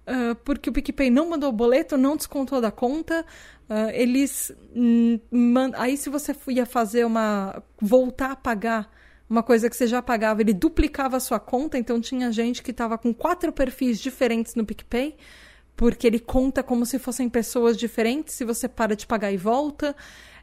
Uh, 0.05 0.35
porque 0.43 0.69
o 0.69 0.73
PicPay 0.73 1.09
não 1.09 1.29
mandou 1.29 1.47
o 1.47 1.53
boleto, 1.53 1.95
não 1.95 2.17
descontou 2.17 2.59
da 2.59 2.71
conta. 2.71 3.25
Uh, 3.69 3.89
eles. 3.93 4.51
Hum, 4.75 5.19
aí, 5.75 5.95
se 5.95 6.09
você 6.09 6.35
ia 6.49 6.65
fazer 6.65 7.05
uma. 7.05 7.63
voltar 7.79 8.31
a 8.31 8.35
pagar 8.35 8.91
uma 9.33 9.41
coisa 9.41 9.67
que 9.67 9.75
você 9.75 9.87
já 9.87 9.99
pagava, 9.99 10.41
ele 10.41 10.53
duplicava 10.53 11.17
a 11.17 11.19
sua 11.19 11.39
conta, 11.39 11.75
então 11.75 11.99
tinha 11.99 12.31
gente 12.31 12.61
que 12.61 12.69
estava 12.69 12.99
com 12.99 13.11
quatro 13.11 13.51
perfis 13.51 13.99
diferentes 13.99 14.53
no 14.53 14.63
PicPay, 14.63 15.15
porque 15.75 16.05
ele 16.05 16.19
conta 16.19 16.61
como 16.61 16.85
se 16.85 16.99
fossem 16.99 17.27
pessoas 17.27 17.75
diferentes, 17.75 18.35
se 18.35 18.45
você 18.45 18.67
para 18.67 18.95
de 18.95 19.07
pagar 19.07 19.31
e 19.31 19.37
volta. 19.37 19.95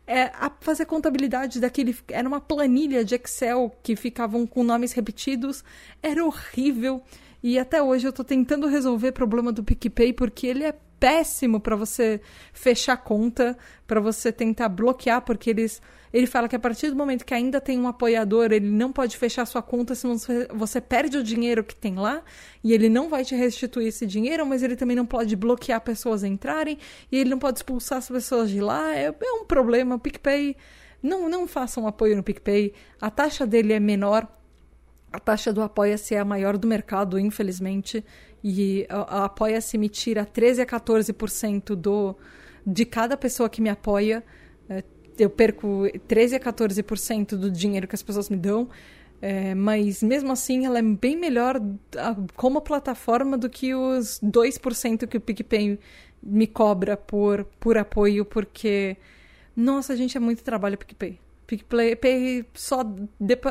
É, 0.04 0.24
a 0.34 0.50
fazer 0.60 0.86
contabilidade 0.86 1.60
daquele. 1.60 1.96
Era 2.08 2.26
uma 2.26 2.40
planilha 2.40 3.04
de 3.04 3.14
Excel 3.14 3.72
que 3.80 3.94
ficavam 3.94 4.44
com 4.44 4.64
nomes 4.64 4.90
repetidos, 4.90 5.62
era 6.02 6.24
horrível. 6.24 7.00
E 7.40 7.60
até 7.60 7.80
hoje 7.80 8.08
eu 8.08 8.10
estou 8.10 8.24
tentando 8.24 8.66
resolver 8.66 9.10
o 9.10 9.12
problema 9.12 9.52
do 9.52 9.62
PicPay 9.62 10.12
porque 10.12 10.48
ele 10.48 10.64
é 10.64 10.74
péssimo 11.00 11.58
para 11.58 11.74
você 11.74 12.20
fechar 12.52 12.96
conta, 12.98 13.56
para 13.86 13.98
você 13.98 14.30
tentar 14.30 14.68
bloquear, 14.68 15.22
porque 15.22 15.50
eles 15.50 15.80
ele 16.12 16.26
fala 16.26 16.48
que 16.48 16.56
a 16.56 16.58
partir 16.58 16.90
do 16.90 16.96
momento 16.96 17.24
que 17.24 17.32
ainda 17.32 17.60
tem 17.60 17.78
um 17.78 17.86
apoiador, 17.86 18.50
ele 18.50 18.68
não 18.68 18.92
pode 18.92 19.16
fechar 19.16 19.46
sua 19.46 19.62
conta, 19.62 19.94
senão 19.94 20.16
você, 20.52 20.80
perde 20.80 21.16
o 21.16 21.22
dinheiro 21.22 21.62
que 21.62 21.74
tem 21.74 21.94
lá, 21.94 22.22
e 22.64 22.72
ele 22.72 22.88
não 22.88 23.08
vai 23.08 23.24
te 23.24 23.34
restituir 23.34 23.88
esse 23.88 24.04
dinheiro, 24.06 24.44
mas 24.44 24.62
ele 24.62 24.74
também 24.74 24.96
não 24.96 25.06
pode 25.06 25.36
bloquear 25.36 25.80
pessoas 25.80 26.24
a 26.24 26.28
entrarem, 26.28 26.78
e 27.12 27.16
ele 27.16 27.30
não 27.30 27.38
pode 27.38 27.58
expulsar 27.58 27.98
as 27.98 28.08
pessoas 28.08 28.50
de 28.50 28.60
lá. 28.60 28.94
É, 28.94 29.06
é 29.06 29.32
um 29.32 29.44
problema. 29.44 29.94
O 29.94 29.98
PicPay. 29.98 30.56
Não, 31.02 31.28
não 31.28 31.46
façam 31.46 31.86
apoio 31.86 32.16
no 32.16 32.22
PicPay. 32.22 32.74
A 33.00 33.10
taxa 33.10 33.46
dele 33.46 33.72
é 33.72 33.80
menor. 33.80 34.26
A 35.12 35.18
taxa 35.18 35.52
do 35.52 35.62
Apoia-se 35.62 36.14
é 36.14 36.20
a 36.20 36.24
maior 36.24 36.56
do 36.56 36.66
mercado, 36.66 37.18
infelizmente. 37.18 38.04
E 38.42 38.86
a, 38.88 39.24
Apoia-se 39.24 39.76
me 39.76 39.88
tira 39.88 40.24
13 40.24 40.62
a 40.62 40.66
14% 40.66 41.74
do, 41.74 42.16
de 42.66 42.84
cada 42.84 43.16
pessoa 43.16 43.48
que 43.48 43.60
me 43.60 43.68
apoia. 43.68 44.24
É, 44.68 44.84
eu 45.18 45.28
perco 45.28 45.84
13 46.06 46.36
a 46.36 46.40
14% 46.40 47.36
do 47.36 47.50
dinheiro 47.50 47.88
que 47.88 47.94
as 47.94 48.02
pessoas 48.02 48.28
me 48.28 48.36
dão. 48.36 48.68
É, 49.22 49.54
mas 49.54 50.02
mesmo 50.02 50.32
assim 50.32 50.64
ela 50.64 50.78
é 50.78 50.82
bem 50.82 51.14
melhor 51.14 51.60
como 52.36 52.62
plataforma 52.62 53.36
do 53.36 53.50
que 53.50 53.74
os 53.74 54.18
2% 54.24 55.06
que 55.06 55.18
o 55.18 55.20
PicPay 55.20 55.78
me 56.22 56.46
cobra 56.46 56.96
por, 56.96 57.44
por 57.58 57.76
apoio, 57.76 58.24
porque 58.24 58.96
nossa, 59.54 59.96
gente, 59.96 60.16
é 60.16 60.20
muito 60.20 60.42
trabalho 60.42 60.74
o 60.74 60.78
PicPay. 60.78 61.18
PicPay 61.56 62.44
só 62.54 62.84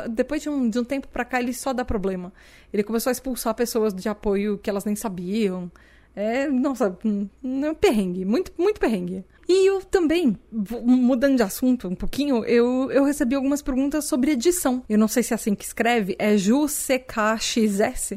depois 0.09 0.41
de 0.41 0.49
um, 0.49 0.69
de 0.69 0.79
um 0.79 0.83
tempo 0.83 1.07
para 1.09 1.25
cá 1.25 1.41
ele 1.41 1.53
só 1.53 1.73
dá 1.73 1.83
problema. 1.83 2.31
Ele 2.71 2.83
começou 2.83 3.09
a 3.09 3.11
expulsar 3.11 3.53
pessoas 3.53 3.93
de 3.93 4.07
apoio 4.07 4.57
que 4.57 4.69
elas 4.69 4.85
nem 4.85 4.95
sabiam. 4.95 5.69
É, 6.15 6.47
nossa, 6.47 6.97
é 7.03 7.69
um 7.69 7.75
perrengue, 7.75 8.25
muito, 8.25 8.51
muito 8.57 8.79
perrengue. 8.79 9.25
E 9.47 9.67
eu 9.67 9.81
também, 9.81 10.37
mudando 10.83 11.37
de 11.37 11.43
assunto 11.43 11.87
um 11.87 11.95
pouquinho, 11.95 12.43
eu, 12.45 12.89
eu 12.91 13.03
recebi 13.03 13.35
algumas 13.35 13.61
perguntas 13.61 14.05
sobre 14.05 14.31
edição. 14.31 14.83
Eu 14.87 14.97
não 14.97 15.07
sei 15.07 15.23
se 15.23 15.33
é 15.33 15.35
assim 15.35 15.55
que 15.55 15.65
escreve, 15.65 16.15
é 16.19 16.37
JuCKXS. 16.37 18.13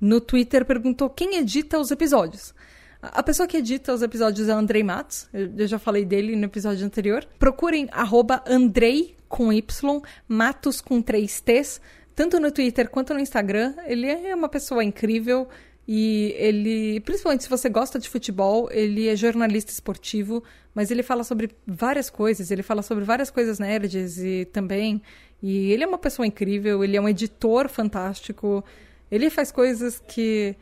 No 0.00 0.20
Twitter 0.20 0.64
perguntou 0.64 1.10
quem 1.10 1.36
edita 1.36 1.78
os 1.78 1.90
episódios. 1.90 2.54
A 3.02 3.22
pessoa 3.22 3.46
que 3.46 3.56
edita 3.56 3.94
os 3.94 4.02
episódios 4.02 4.48
é 4.48 4.52
Andrei 4.52 4.82
Matos. 4.82 5.28
Eu 5.32 5.66
já 5.66 5.78
falei 5.78 6.04
dele 6.04 6.36
no 6.36 6.44
episódio 6.44 6.84
anterior. 6.84 7.26
Procurem 7.38 7.88
arroba 7.92 8.42
Andrei 8.46 9.16
com 9.30 9.50
Y, 9.52 10.02
Matos 10.28 10.80
com 10.80 11.00
três 11.00 11.40
T's, 11.40 11.80
tanto 12.14 12.38
no 12.40 12.50
Twitter 12.50 12.90
quanto 12.90 13.14
no 13.14 13.20
Instagram. 13.20 13.74
Ele 13.86 14.08
é 14.08 14.34
uma 14.34 14.48
pessoa 14.48 14.84
incrível. 14.84 15.48
E 15.88 16.34
ele, 16.36 17.00
principalmente 17.00 17.44
se 17.44 17.50
você 17.50 17.68
gosta 17.68 17.98
de 17.98 18.08
futebol, 18.08 18.68
ele 18.70 19.08
é 19.08 19.16
jornalista 19.16 19.72
esportivo, 19.72 20.42
mas 20.74 20.90
ele 20.90 21.02
fala 21.02 21.24
sobre 21.24 21.50
várias 21.66 22.10
coisas, 22.10 22.50
ele 22.50 22.62
fala 22.62 22.82
sobre 22.82 23.04
várias 23.04 23.30
coisas 23.30 23.58
nerds 23.58 24.18
e 24.18 24.44
também. 24.52 25.00
E 25.42 25.72
ele 25.72 25.82
é 25.82 25.86
uma 25.86 25.98
pessoa 25.98 26.26
incrível, 26.26 26.84
ele 26.84 26.96
é 26.96 27.00
um 27.00 27.08
editor 27.08 27.68
fantástico, 27.68 28.62
ele 29.10 29.30
faz 29.30 29.50
coisas 29.50 30.00
que. 30.06 30.54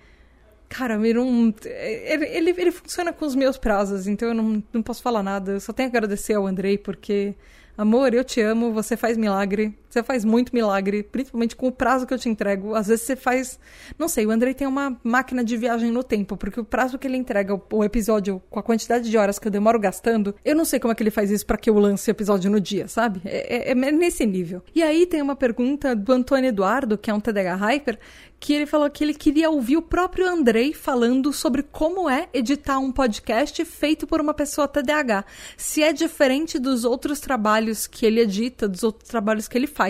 Cara, 0.69 0.95
ele, 0.95 1.14
não, 1.14 1.55
ele, 1.64 2.27
ele, 2.27 2.51
ele 2.51 2.71
funciona 2.71 3.12
com 3.12 3.25
os 3.25 3.35
meus 3.35 3.57
prazos, 3.59 4.07
então 4.07 4.29
eu 4.29 4.35
não, 4.35 4.62
não 4.73 4.83
posso 4.83 5.03
falar 5.03 5.23
nada. 5.23 5.53
Eu 5.53 5.61
só 5.61 5.73
tenho 5.73 5.91
que 5.91 5.97
agradecer 5.97 6.35
ao 6.35 6.47
Andrei, 6.47 6.77
porque 6.79 7.35
Amor, 7.79 8.12
eu 8.12 8.24
te 8.24 8.41
amo, 8.41 8.72
você 8.72 8.97
faz 8.97 9.16
milagre. 9.16 9.72
Você 9.89 10.03
faz 10.03 10.24
muito 10.24 10.55
milagre, 10.55 11.03
principalmente 11.03 11.57
com 11.57 11.68
o 11.68 11.72
prazo 11.72 12.07
que 12.07 12.12
eu 12.12 12.18
te 12.18 12.28
entrego. 12.28 12.74
Às 12.74 12.89
vezes 12.89 13.05
você 13.05 13.16
faz. 13.16 13.59
Não 13.99 14.09
sei, 14.09 14.26
o 14.26 14.30
Andrei 14.30 14.55
tem 14.55 14.66
uma 14.66 14.99
máquina 15.03 15.43
de 15.43 15.57
viagem 15.57 15.91
no 15.91 16.03
tempo, 16.03 16.36
porque 16.36 16.61
o 16.61 16.64
prazo 16.64 16.99
que 16.99 17.07
ele 17.07 17.16
entrega 17.16 17.61
o 17.72 17.84
episódio 17.84 18.43
com 18.51 18.59
a 18.59 18.62
quantidade 18.62 19.09
de 19.11 19.16
horas 19.16 19.39
que 19.39 19.47
eu 19.47 19.53
demoro 19.53 19.78
gastando, 19.78 20.34
eu 20.45 20.55
não 20.55 20.64
sei 20.64 20.78
como 20.78 20.93
é 20.93 20.95
que 20.95 21.03
ele 21.03 21.11
faz 21.11 21.30
isso 21.30 21.47
para 21.47 21.57
que 21.57 21.70
eu 21.70 21.78
lance 21.78 22.11
o 22.11 22.12
episódio 22.12 22.51
no 22.51 22.61
dia, 22.61 22.89
sabe? 22.89 23.20
É, 23.24 23.70
é, 23.70 23.72
é 23.72 23.74
nesse 23.74 24.26
nível. 24.26 24.62
E 24.74 24.82
aí 24.82 25.07
tem 25.07 25.22
uma 25.22 25.36
pergunta 25.36 25.95
do 25.95 26.12
Antônio 26.12 26.49
Eduardo, 26.49 26.99
que 26.99 27.11
é 27.11 27.14
um 27.14 27.20
TDH 27.20 27.57
Hyper, 27.57 27.99
que 28.41 28.53
ele 28.53 28.66
falou 28.66 28.89
que 28.89 29.03
ele 29.03 29.14
queria 29.14 29.51
ouvir 29.51 29.76
o 29.76 29.82
próprio 29.82 30.26
Andrei 30.26 30.72
falando 30.72 31.32
sobre 31.32 31.62
como 31.62 32.09
é 32.09 32.28
editar 32.32 32.78
um 32.78 32.93
podcast 32.93 33.64
feito 33.64 34.07
por 34.07 34.20
uma 34.20 34.32
pessoa 34.32 34.68
TDAH. 34.68 35.24
Se 35.57 35.82
é 35.82 35.93
diferente 35.93 36.59
dos 36.59 36.84
outros 36.84 37.20
trabalhos 37.20 37.86
que 37.86 38.07
ele 38.07 38.20
edita, 38.20 38.68
dos 38.68 38.82
outros 38.82 39.09
trabalhos 39.09 39.49
que 39.49 39.59
ele 39.59 39.66
faz. 39.66 39.88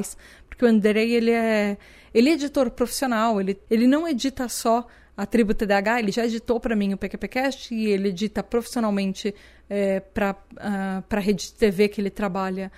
Porque 0.48 0.64
o 0.64 0.68
Andrei, 0.68 1.14
ele 1.14 1.30
é, 1.30 1.76
ele 2.12 2.30
é 2.30 2.32
editor 2.32 2.70
profissional, 2.70 3.40
ele, 3.40 3.58
ele 3.70 3.86
não 3.86 4.06
edita 4.06 4.48
só 4.48 4.86
a 5.16 5.26
tribo 5.26 5.52
TDAH, 5.52 6.00
ele 6.00 6.12
já 6.12 6.24
editou 6.24 6.60
para 6.60 6.76
mim 6.76 6.94
o 6.94 6.96
PQPcast 6.96 7.74
e 7.74 7.88
ele 7.88 8.10
edita 8.10 8.42
profissionalmente 8.42 9.34
é, 9.68 10.00
para 10.00 10.32
uh, 10.32 11.04
a 11.08 11.20
rede 11.20 11.46
de 11.46 11.54
TV 11.54 11.88
que 11.88 12.00
ele 12.00 12.10
trabalha 12.10 12.70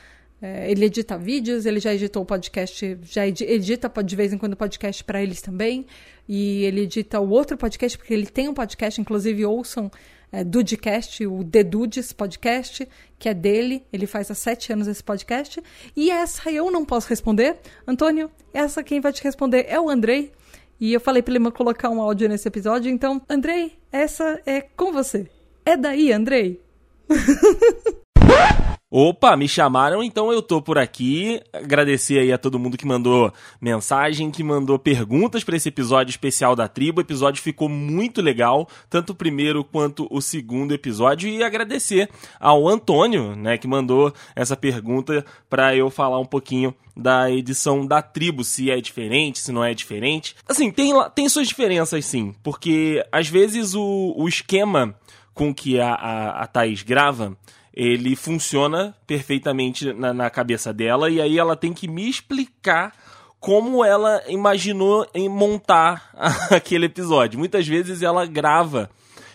é, 0.43 0.71
ele 0.71 0.87
edita 0.87 1.19
vídeos, 1.19 1.67
ele 1.67 1.81
já 1.81 1.93
editou 1.93 2.23
o 2.23 2.27
podcast, 2.27 2.99
já 3.03 3.27
edita 3.27 3.93
de 4.03 4.17
vez 4.17 4.33
em 4.33 4.39
quando 4.39 4.57
podcast 4.57 5.05
para 5.05 5.23
eles 5.23 5.43
também. 5.43 5.87
E 6.27 6.65
ele 6.65 6.83
edita 6.83 7.21
o 7.21 7.29
outro 7.29 7.59
podcast, 7.59 7.99
porque 7.99 8.15
ele 8.15 8.27
tem 8.27 8.49
um 8.49 8.55
podcast, 8.55 9.01
inclusive 9.01 9.45
ouçam 9.45 9.91
é, 10.33 10.45
Dudecast, 10.45 11.27
o 11.27 11.45
The 11.45 11.65
Dudes 11.65 12.13
Podcast, 12.13 12.89
que 13.19 13.29
é 13.29 13.35
dele. 13.35 13.85
Ele 13.93 14.07
faz 14.07 14.31
há 14.31 14.35
sete 14.35 14.73
anos 14.73 14.87
esse 14.87 15.03
podcast. 15.03 15.63
E 15.97 16.11
essa 16.11 16.51
eu 16.51 16.71
não 16.71 16.85
posso 16.85 17.09
responder. 17.09 17.57
Antônio, 17.87 18.31
essa 18.53 18.83
quem 18.83 19.01
vai 19.01 19.13
te 19.13 19.23
responder 19.23 19.67
é 19.69 19.81
o 19.81 19.89
Andrei. 19.89 20.33
E 20.81 20.93
eu 20.93 21.01
falei 21.01 21.23
para 21.23 21.35
ele 21.35 21.51
colocar 21.51 21.91
um 21.91 22.01
áudio 22.01 22.29
nesse 22.29 22.49
episódio. 22.49 22.91
Então, 22.91 23.21
Andrei, 23.29 23.77
essa 23.93 24.41
é 24.47 24.63
com 24.63 24.93
você. 24.93 25.29
É 25.65 25.77
daí, 25.77 26.13
Andrei? 26.13 26.61
Opa, 28.93 29.37
me 29.37 29.47
chamaram, 29.47 30.03
então 30.03 30.33
eu 30.33 30.43
tô 30.43 30.61
por 30.61 30.77
aqui. 30.77 31.41
Agradecer 31.53 32.19
aí 32.19 32.33
a 32.33 32.39
todo 32.39 32.59
mundo 32.59 32.77
que 32.77 32.85
mandou 32.85 33.33
mensagem, 33.61 34.33
que 34.33 34.43
mandou 34.43 34.81
perguntas 34.81 35.45
para 35.45 35.57
esse 35.57 35.69
episódio 35.69 36.11
especial 36.11 36.57
da 36.57 36.67
tribo. 36.67 36.99
O 36.99 37.01
episódio 37.01 37.41
ficou 37.41 37.69
muito 37.69 38.21
legal, 38.21 38.69
tanto 38.89 39.11
o 39.11 39.15
primeiro 39.15 39.63
quanto 39.63 40.09
o 40.11 40.21
segundo 40.21 40.75
episódio. 40.75 41.29
E 41.29 41.41
agradecer 41.41 42.11
ao 42.41 42.67
Antônio, 42.67 43.37
né, 43.37 43.57
que 43.57 43.69
mandou 43.69 44.13
essa 44.35 44.57
pergunta 44.57 45.25
para 45.49 45.73
eu 45.77 45.89
falar 45.89 46.19
um 46.19 46.27
pouquinho 46.27 46.75
da 46.97 47.31
edição 47.31 47.87
da 47.87 48.03
tribo, 48.03 48.43
se 48.43 48.73
é 48.73 48.81
diferente, 48.81 49.39
se 49.39 49.53
não 49.53 49.63
é 49.63 49.73
diferente. 49.73 50.35
Assim, 50.49 50.69
tem, 50.69 50.93
tem 51.15 51.29
suas 51.29 51.47
diferenças 51.47 52.05
sim, 52.05 52.35
porque 52.43 53.07
às 53.13 53.29
vezes 53.29 53.73
o, 53.73 54.15
o 54.17 54.27
esquema 54.27 54.97
com 55.33 55.55
que 55.55 55.79
a, 55.79 55.95
a, 55.95 56.43
a 56.43 56.47
Thaís 56.49 56.83
grava 56.83 57.37
ele 57.83 58.15
funciona 58.15 58.95
perfeitamente 59.07 59.91
na, 59.95 60.13
na 60.13 60.29
cabeça 60.29 60.71
dela 60.71 61.09
e 61.09 61.19
aí 61.19 61.39
ela 61.39 61.57
tem 61.57 61.73
que 61.73 61.89
me 61.89 62.11
explicar 62.11 62.93
como 63.41 63.83
ela 63.83 64.23
imaginou 64.29 65.09
em 65.15 65.31
montar 65.31 66.11
aquele 66.53 66.85
episódio. 66.85 67.39
Muitas 67.39 67.67
vezes 67.67 68.03
ela 68.03 68.27
grava 68.27 68.91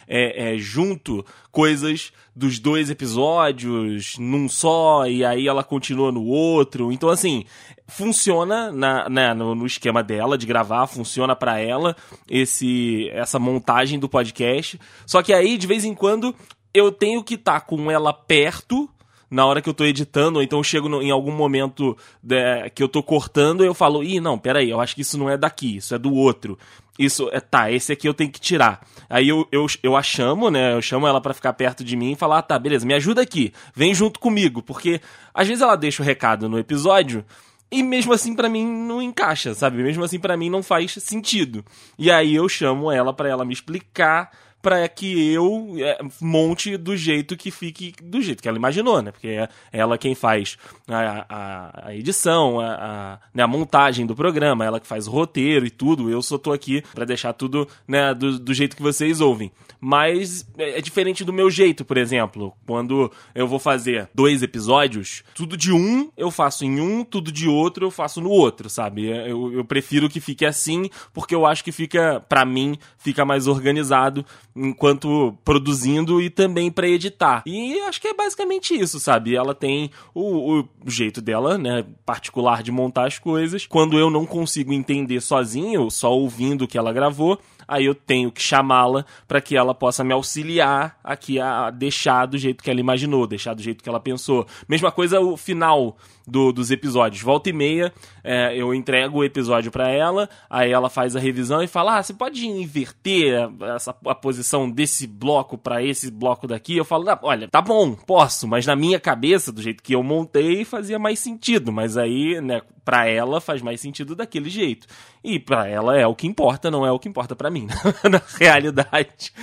é, 0.08 0.54
é, 0.54 0.58
junto 0.60 1.26
coisas 1.52 2.14
dos 2.36 2.60
dois 2.60 2.92
episódios 2.92 4.16
num 4.20 4.48
só 4.48 5.08
e 5.08 5.26
aí 5.26 5.48
ela 5.48 5.64
continua 5.64 6.12
no 6.12 6.26
outro. 6.26 6.92
Então, 6.92 7.10
assim, 7.10 7.46
funciona 7.88 8.72
na, 8.72 9.10
né, 9.10 9.34
no, 9.34 9.56
no, 9.56 9.66
esquema 9.66 10.04
dela 10.04 10.38
de 10.38 10.46
gravar, 10.46 10.86
funciona 10.86 11.36
para 11.36 11.60
ela 11.60 11.96
esse 12.30 13.10
essa 13.12 13.40
montagem 13.40 13.98
do 13.98 14.10
podcast. 14.10 14.80
Só 15.06 15.24
que 15.24 15.34
aí, 15.34 15.58
de 15.58 15.66
vez 15.66 15.84
em 15.84 15.96
quando, 15.96 16.36
eu 16.76 16.92
tenho 16.92 17.24
que 17.24 17.36
estar 17.36 17.60
tá 17.60 17.66
com 17.66 17.90
ela 17.90 18.14
perto 18.14 18.90
na 19.30 19.46
hora 19.46 19.62
que 19.62 19.68
eu 19.68 19.74
tô 19.74 19.84
editando, 19.86 20.38
ou 20.38 20.44
então 20.44 20.60
eu 20.60 20.64
chego 20.64 20.88
no, 20.88 21.02
em 21.02 21.12
algum 21.12 21.32
momento 21.32 21.98
de, 22.22 22.70
que 22.70 22.84
eu 22.84 22.88
tô 22.88 23.02
cortando 23.02 23.66
eu 23.66 23.74
falo, 23.74 24.04
ih, 24.04 24.20
não, 24.20 24.38
peraí, 24.38 24.70
eu 24.70 24.80
acho 24.80 24.96
que 24.96 25.02
isso 25.02 25.18
não 25.18 25.30
é 25.30 25.38
daqui, 25.38 25.78
isso 25.78 25.96
é 25.96 25.98
do 25.98 26.14
outro. 26.14 26.58
Isso, 26.98 27.28
é, 27.34 27.42
tá, 27.42 27.70
esse 27.70 27.92
aqui 27.92 28.08
eu 28.08 28.14
tenho 28.14 28.32
que 28.32 28.40
tirar. 28.40 28.88
Aí 29.10 29.28
eu, 29.28 29.46
eu, 29.52 29.66
eu 29.84 29.98
a 29.98 30.04
chamo, 30.04 30.50
né, 30.50 30.74
eu 30.74 30.82
chamo 30.82 31.08
ela 31.08 31.20
para 31.20 31.34
ficar 31.34 31.54
perto 31.54 31.84
de 31.84 31.96
mim 31.98 32.12
e 32.12 32.16
falar, 32.16 32.40
ah, 32.40 32.42
tá, 32.42 32.58
beleza, 32.58 32.86
me 32.86 32.94
ajuda 32.94 33.22
aqui, 33.22 33.52
vem 33.76 33.94
junto 33.94 34.20
comigo, 34.20 34.62
porque 34.62 35.02
às 35.34 35.48
vezes 35.48 35.62
ela 35.62 35.76
deixa 35.76 36.02
o 36.02 36.06
recado 36.06 36.48
no 36.48 36.60
episódio 36.60 37.26
e 37.72 37.84
mesmo 37.84 38.14
assim 38.14 38.34
para 38.36 38.48
mim 38.48 38.66
não 38.66 39.02
encaixa, 39.02 39.54
sabe? 39.54 39.84
Mesmo 39.84 40.04
assim 40.04 40.20
para 40.20 40.38
mim 40.38 40.50
não 40.50 40.64
faz 40.64 40.94
sentido. 40.94 41.66
E 41.98 42.10
aí 42.10 42.36
eu 42.36 42.48
chamo 42.48 42.92
ela 42.92 43.12
para 43.12 43.28
ela 43.28 43.44
me 43.44 43.54
explicar 43.54 44.32
para 44.66 44.90
que 44.90 45.32
eu 45.32 45.76
é, 45.78 46.00
monte 46.20 46.76
do 46.76 46.98
jeito 46.98 47.38
que 47.38 47.52
fique 47.52 47.94
do 48.02 48.20
jeito 48.20 48.42
que 48.42 48.50
ela 48.50 48.58
imaginou, 48.58 49.00
né? 49.00 49.12
Porque 49.12 49.28
é 49.28 49.48
ela 49.72 49.96
quem 49.96 50.16
faz 50.16 50.58
a, 50.88 51.26
a, 51.30 51.88
a 51.90 51.96
edição, 51.96 52.60
a, 52.60 52.74
a, 52.74 53.20
né, 53.32 53.44
a, 53.44 53.48
montagem 53.48 54.08
do 54.08 54.16
programa, 54.16 54.66
ela 54.66 54.80
que 54.80 54.88
faz 54.88 55.08
o 55.08 55.12
roteiro 55.12 55.68
e 55.68 55.70
tudo. 55.70 56.10
Eu 56.10 56.20
só 56.20 56.40
tô 56.40 56.52
aqui 56.52 56.84
para 56.96 57.06
deixar 57.06 57.34
tudo 57.34 57.68
né, 57.88 58.12
do, 58.16 58.40
do 58.40 58.56
jeito 58.56 58.76
que 58.76 58.82
vocês 58.82 59.22
ouvem. 59.22 59.52
Mas 59.88 60.48
é, 60.58 60.80
é 60.80 60.82
diferente 60.82 61.24
do 61.24 61.32
meu 61.32 61.52
jeito, 61.52 61.86
por 61.86 61.96
exemplo. 61.96 62.52
Quando 62.66 63.12
eu 63.36 63.48
vou 63.48 63.60
fazer 63.60 64.10
dois 64.16 64.42
episódios, 64.42 65.24
tudo 65.36 65.56
de 65.56 65.72
um 65.72 66.10
eu 66.18 66.32
faço 66.32 66.66
em 66.66 66.82
um, 66.82 67.04
tudo 67.04 67.32
de 67.32 67.48
outro 67.48 67.86
eu 67.86 67.92
faço 67.92 68.20
no 68.20 68.32
outro, 68.32 68.68
sabe? 68.68 69.06
Eu, 69.06 69.54
eu 69.54 69.64
prefiro 69.64 70.10
que 70.10 70.20
fique 70.20 70.44
assim, 70.44 70.90
porque 71.14 71.36
eu 71.36 71.46
acho 71.46 71.64
que 71.64 71.72
fica, 71.72 72.20
para 72.28 72.44
mim, 72.44 72.80
fica 72.98 73.24
mais 73.24 73.46
organizado 73.46 74.26
enquanto 74.56 75.38
produzindo 75.46 76.20
e 76.20 76.32
também 76.32 76.72
para 76.72 76.88
editar. 76.88 77.44
E 77.46 77.80
acho 77.82 78.02
que 78.02 78.08
é 78.08 78.14
basicamente 78.16 78.74
isso, 78.74 79.00
sabe? 79.00 79.36
Ela 79.36 79.54
tem 79.54 79.92
o, 80.16 80.62
o, 80.62 80.68
jeito 80.88 81.22
dela, 81.22 81.60
né, 81.60 81.86
particular 82.04 82.64
de 82.64 82.72
montar 82.72 83.06
as 83.06 83.20
coisas. 83.20 83.68
Quando 83.68 84.00
eu 84.00 84.10
não 84.10 84.26
consigo 84.26 84.74
entender 84.74 85.22
sozinho, 85.22 85.92
só 85.92 86.12
ouvindo 86.12 86.64
o 86.64 86.68
que 86.68 86.76
ela 86.78 86.92
gravou, 86.92 87.40
aí 87.68 87.86
eu 87.86 87.96
tenho 87.96 88.32
que 88.32 88.42
chamá-la 88.42 89.06
para 89.28 89.42
que 89.42 89.56
ela 89.56 89.74
possa 89.74 90.04
me 90.04 90.14
auxiliar 90.14 90.98
aqui 91.04 91.40
a 91.40 91.70
deixar 91.70 92.26
do 92.26 92.38
jeito 92.38 92.64
que 92.64 92.70
ela 92.70 92.80
imaginou, 92.80 93.28
deixar 93.28 93.54
do 93.54 93.62
jeito 93.62 93.84
que 93.84 93.90
ela 93.90 94.00
pensou. 94.00 94.46
Mesma 94.68 94.92
coisa 94.92 95.20
o 95.20 95.38
final 95.38 95.98
do, 96.28 96.52
dos 96.52 96.72
episódios. 96.72 97.22
Volta 97.22 97.50
e 97.50 97.54
meia, 97.54 97.94
é, 98.24 98.56
eu 98.56 98.74
entrego 98.74 99.20
o 99.20 99.24
episódio 99.24 99.72
para 99.72 99.90
ela, 99.90 100.30
aí 100.50 100.72
ela 100.72 100.90
faz 100.90 101.16
a 101.16 101.20
revisão 101.20 101.62
e 101.62 101.68
fala: 101.68 101.98
Ah, 101.98 102.04
você 102.04 102.14
pode 102.14 102.46
inverter 102.48 103.50
essa, 103.76 103.96
a 104.06 104.16
posição 104.16 104.70
desse 104.70 105.08
bloco 105.08 105.58
para 105.58 105.84
esse 105.84 106.10
bloco 106.10 106.48
daqui? 106.48 106.78
Eu 106.78 106.86
falo: 106.86 107.10
ah, 107.10 107.20
Olha, 107.22 107.48
tá 107.48 107.62
bom, 107.62 107.94
posso, 107.94 108.48
mas 108.48 108.66
na 108.66 108.76
minha 108.76 109.00
cabeça, 109.00 109.52
do 109.52 109.62
jeito 109.62 109.84
que 109.84 109.94
eu 109.94 110.04
montei, 110.04 110.66
fazia 110.66 111.00
mais 111.00 111.20
sentido. 111.20 111.72
Mas 111.72 111.98
aí, 111.98 112.40
né, 112.42 112.62
pra 112.84 113.08
ela 113.08 113.42
faz 113.42 113.62
mais 113.62 113.82
sentido 113.82 114.16
daquele 114.16 114.50
jeito. 114.50 114.88
E 115.24 115.40
para 115.40 115.68
ela 115.68 115.98
é 115.98 116.06
o 116.06 116.16
que 116.16 116.28
importa, 116.28 116.70
não 116.70 116.86
é 116.86 116.92
o 116.92 117.00
que 117.00 117.10
importa 117.10 117.36
para 117.36 117.50
mim, 117.50 117.68
na 118.10 118.22
realidade. 118.40 119.34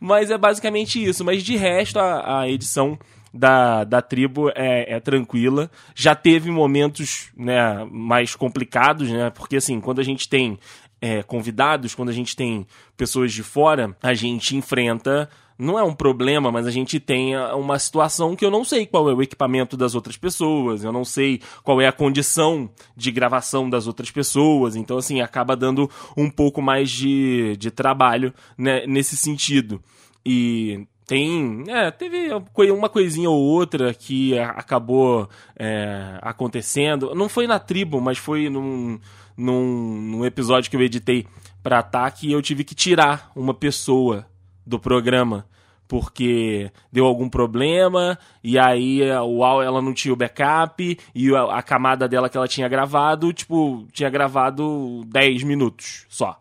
Mas 0.00 0.30
é 0.30 0.36
basicamente 0.36 1.02
isso. 1.02 1.24
Mas 1.24 1.44
de 1.44 1.56
resto, 1.56 1.98
a, 1.98 2.40
a 2.40 2.48
edição 2.48 2.98
da, 3.32 3.84
da 3.84 4.02
tribo 4.02 4.50
é, 4.50 4.94
é, 4.94 5.00
tranquila. 5.00 5.70
Já 5.94 6.14
teve 6.14 6.50
momentos 6.50 7.30
né, 7.36 7.86
mais 7.90 8.34
complicados, 8.34 9.10
né? 9.10 9.30
Porque 9.30 9.56
assim, 9.56 9.80
quando 9.80 10.00
a 10.00 10.04
gente 10.04 10.28
tem 10.28 10.58
é, 11.00 11.22
convidados, 11.22 11.94
quando 11.94 12.08
a 12.08 12.12
gente 12.12 12.34
tem 12.34 12.66
pessoas 12.96 13.32
de 13.32 13.42
fora, 13.42 13.96
a 14.02 14.14
gente 14.14 14.56
enfrenta. 14.56 15.28
Não 15.58 15.76
é 15.76 15.82
um 15.82 15.92
problema, 15.92 16.52
mas 16.52 16.68
a 16.68 16.70
gente 16.70 17.00
tem 17.00 17.36
uma 17.36 17.80
situação 17.80 18.36
que 18.36 18.44
eu 18.44 18.50
não 18.50 18.64
sei 18.64 18.86
qual 18.86 19.10
é 19.10 19.12
o 19.12 19.20
equipamento 19.20 19.76
das 19.76 19.96
outras 19.96 20.16
pessoas, 20.16 20.84
eu 20.84 20.92
não 20.92 21.04
sei 21.04 21.40
qual 21.64 21.80
é 21.80 21.88
a 21.88 21.92
condição 21.92 22.70
de 22.96 23.10
gravação 23.10 23.68
das 23.68 23.88
outras 23.88 24.08
pessoas, 24.08 24.76
então, 24.76 24.96
assim, 24.98 25.20
acaba 25.20 25.56
dando 25.56 25.90
um 26.16 26.30
pouco 26.30 26.62
mais 26.62 26.88
de, 26.88 27.56
de 27.56 27.72
trabalho 27.72 28.32
né, 28.56 28.86
nesse 28.86 29.16
sentido. 29.16 29.82
E 30.24 30.86
tem. 31.08 31.64
É, 31.68 31.90
teve 31.90 32.28
uma 32.70 32.88
coisinha 32.90 33.30
ou 33.30 33.40
outra 33.40 33.94
que 33.94 34.38
acabou 34.38 35.26
é, 35.58 36.18
acontecendo. 36.20 37.14
Não 37.14 37.30
foi 37.30 37.46
na 37.46 37.58
tribo, 37.58 37.98
mas 37.98 38.18
foi 38.18 38.50
num, 38.50 39.00
num, 39.34 40.00
num 40.02 40.24
episódio 40.26 40.70
que 40.70 40.76
eu 40.76 40.82
editei 40.82 41.26
para 41.62 41.78
ataque 41.78 42.28
e 42.28 42.32
eu 42.32 42.42
tive 42.42 42.62
que 42.62 42.74
tirar 42.74 43.32
uma 43.34 43.54
pessoa 43.54 44.26
do 44.66 44.78
programa 44.78 45.46
porque 45.88 46.70
deu 46.92 47.06
algum 47.06 47.30
problema 47.30 48.18
e 48.44 48.58
aí 48.58 49.00
o 49.22 49.62
ela 49.62 49.80
não 49.80 49.94
tinha 49.94 50.12
o 50.12 50.16
backup 50.16 50.98
e 51.14 51.34
a, 51.34 51.44
a, 51.44 51.62
camada 51.62 52.06
dela 52.06 52.28
que 52.28 52.36
ela 52.36 52.46
tinha 52.46 52.68
gravado, 52.68 53.32
tipo, 53.32 53.86
tinha 53.92 54.10
gravado 54.10 55.02
10 55.06 55.42
minutos 55.44 56.04
só. 56.10 56.38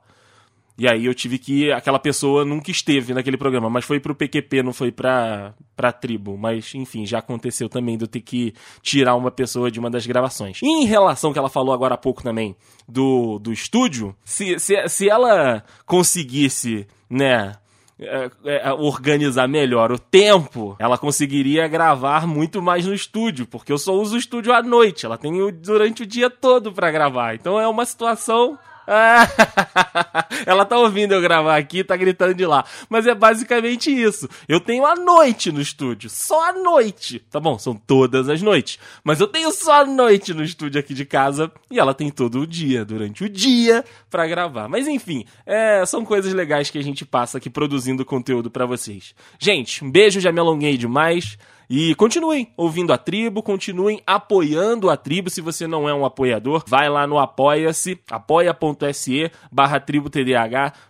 E 0.78 0.88
aí 0.88 1.05
eu 1.05 1.13
tive 1.13 1.39
que. 1.39 1.71
Aquela 1.71 1.97
pessoa 1.97 2.45
nunca 2.45 2.69
esteve 2.69 3.13
naquele 3.13 3.38
programa, 3.38 3.69
mas 3.69 3.84
foi 3.84 3.99
pro 3.99 4.13
PQP, 4.13 4.61
não 4.61 4.73
foi 4.73 4.91
pra, 4.91 5.53
pra 5.75 5.91
tribo. 5.91 6.38
Mas, 6.38 6.73
enfim, 6.75 7.05
já 7.05 7.19
aconteceu 7.19 7.67
também 7.67 7.97
de 7.97 8.03
eu 8.03 8.07
ter 8.07 8.21
que 8.21 8.53
tirar 8.82 9.15
uma 9.15 9.32
pessoa 9.32 9.71
de 9.71 9.80
uma 9.80 9.89
das 9.89 10.05
gravações. 10.05 10.61
E 10.61 10.67
em 10.67 10.86
relação 10.86 11.34
que 11.34 11.39
ela 11.39 11.49
falou 11.49 11.73
agora 11.73 11.95
há 11.95 11.97
pouco 11.97 12.21
também 12.21 12.55
do, 12.88 13.39
do 13.39 13.51
estúdio, 13.51 14.15
se, 14.23 14.59
se, 14.59 14.88
se 14.88 15.09
ela 15.09 15.63
conseguisse, 15.86 16.86
né, 17.09 17.55
é, 17.99 18.30
é, 18.45 18.73
organizar 18.73 19.47
melhor 19.47 19.91
o 19.91 19.97
tempo, 19.97 20.75
ela 20.78 20.99
conseguiria 20.99 21.67
gravar 21.67 22.28
muito 22.28 22.61
mais 22.61 22.86
no 22.86 22.93
estúdio, 22.93 23.47
porque 23.47 23.71
eu 23.71 23.78
só 23.80 23.93
uso 23.93 24.15
o 24.15 24.19
estúdio 24.19 24.53
à 24.53 24.61
noite, 24.61 25.07
ela 25.07 25.17
tem 25.17 25.34
durante 25.53 26.03
o 26.03 26.05
dia 26.05 26.30
todo 26.30 26.71
para 26.71 26.91
gravar. 26.91 27.34
Então 27.34 27.59
é 27.59 27.67
uma 27.67 27.86
situação 27.86 28.57
ela 30.45 30.65
tá 30.65 30.77
ouvindo 30.77 31.13
eu 31.13 31.21
gravar 31.21 31.57
aqui, 31.57 31.83
tá 31.83 31.95
gritando 31.97 32.33
de 32.33 32.45
lá. 32.45 32.65
Mas 32.89 33.05
é 33.05 33.13
basicamente 33.13 33.91
isso. 33.91 34.29
Eu 34.47 34.59
tenho 34.59 34.85
a 34.85 34.95
noite 34.95 35.51
no 35.51 35.61
estúdio, 35.61 36.09
só 36.09 36.49
a 36.49 36.53
noite. 36.53 37.19
Tá 37.29 37.39
bom, 37.39 37.59
são 37.59 37.75
todas 37.75 38.29
as 38.29 38.41
noites. 38.41 38.79
Mas 39.03 39.19
eu 39.19 39.27
tenho 39.27 39.51
só 39.51 39.81
a 39.81 39.85
noite 39.85 40.33
no 40.33 40.43
estúdio 40.43 40.79
aqui 40.79 40.93
de 40.93 41.05
casa 41.05 41.51
e 41.69 41.79
ela 41.79 41.93
tem 41.93 42.09
todo 42.09 42.39
o 42.39 42.47
dia, 42.47 42.85
durante 42.85 43.25
o 43.25 43.29
dia, 43.29 43.83
para 44.09 44.25
gravar. 44.25 44.69
Mas 44.69 44.88
enfim, 44.88 45.25
é, 45.45 45.85
são 45.85 46.05
coisas 46.05 46.33
legais 46.33 46.69
que 46.69 46.77
a 46.77 46.83
gente 46.83 47.05
passa 47.05 47.38
aqui 47.38 47.49
produzindo 47.49 48.05
conteúdo 48.05 48.49
para 48.49 48.65
vocês. 48.65 49.13
Gente, 49.38 49.83
um 49.83 49.91
beijo, 49.91 50.19
já 50.21 50.31
me 50.31 50.39
alonguei 50.39 50.77
demais. 50.77 51.38
E 51.70 51.93
continuem 51.95 52.47
ouvindo 52.55 52.93
a 52.93 52.97
tribo, 52.97 53.43
continuem 53.43 54.01
apoiando 54.07 54.89
a 54.89 54.95
tribo. 54.95 55.30
Se 55.30 55.41
você 55.41 55.68
não 55.68 55.88
é 55.88 55.93
um 55.93 56.05
apoiador, 56.05 56.63
vai 56.65 56.88
lá 56.88 57.05
no 57.05 57.20
apoia-se, 57.20 57.99
apoia.se 58.09 59.30
barra 59.51 59.80
tribo 59.80 60.09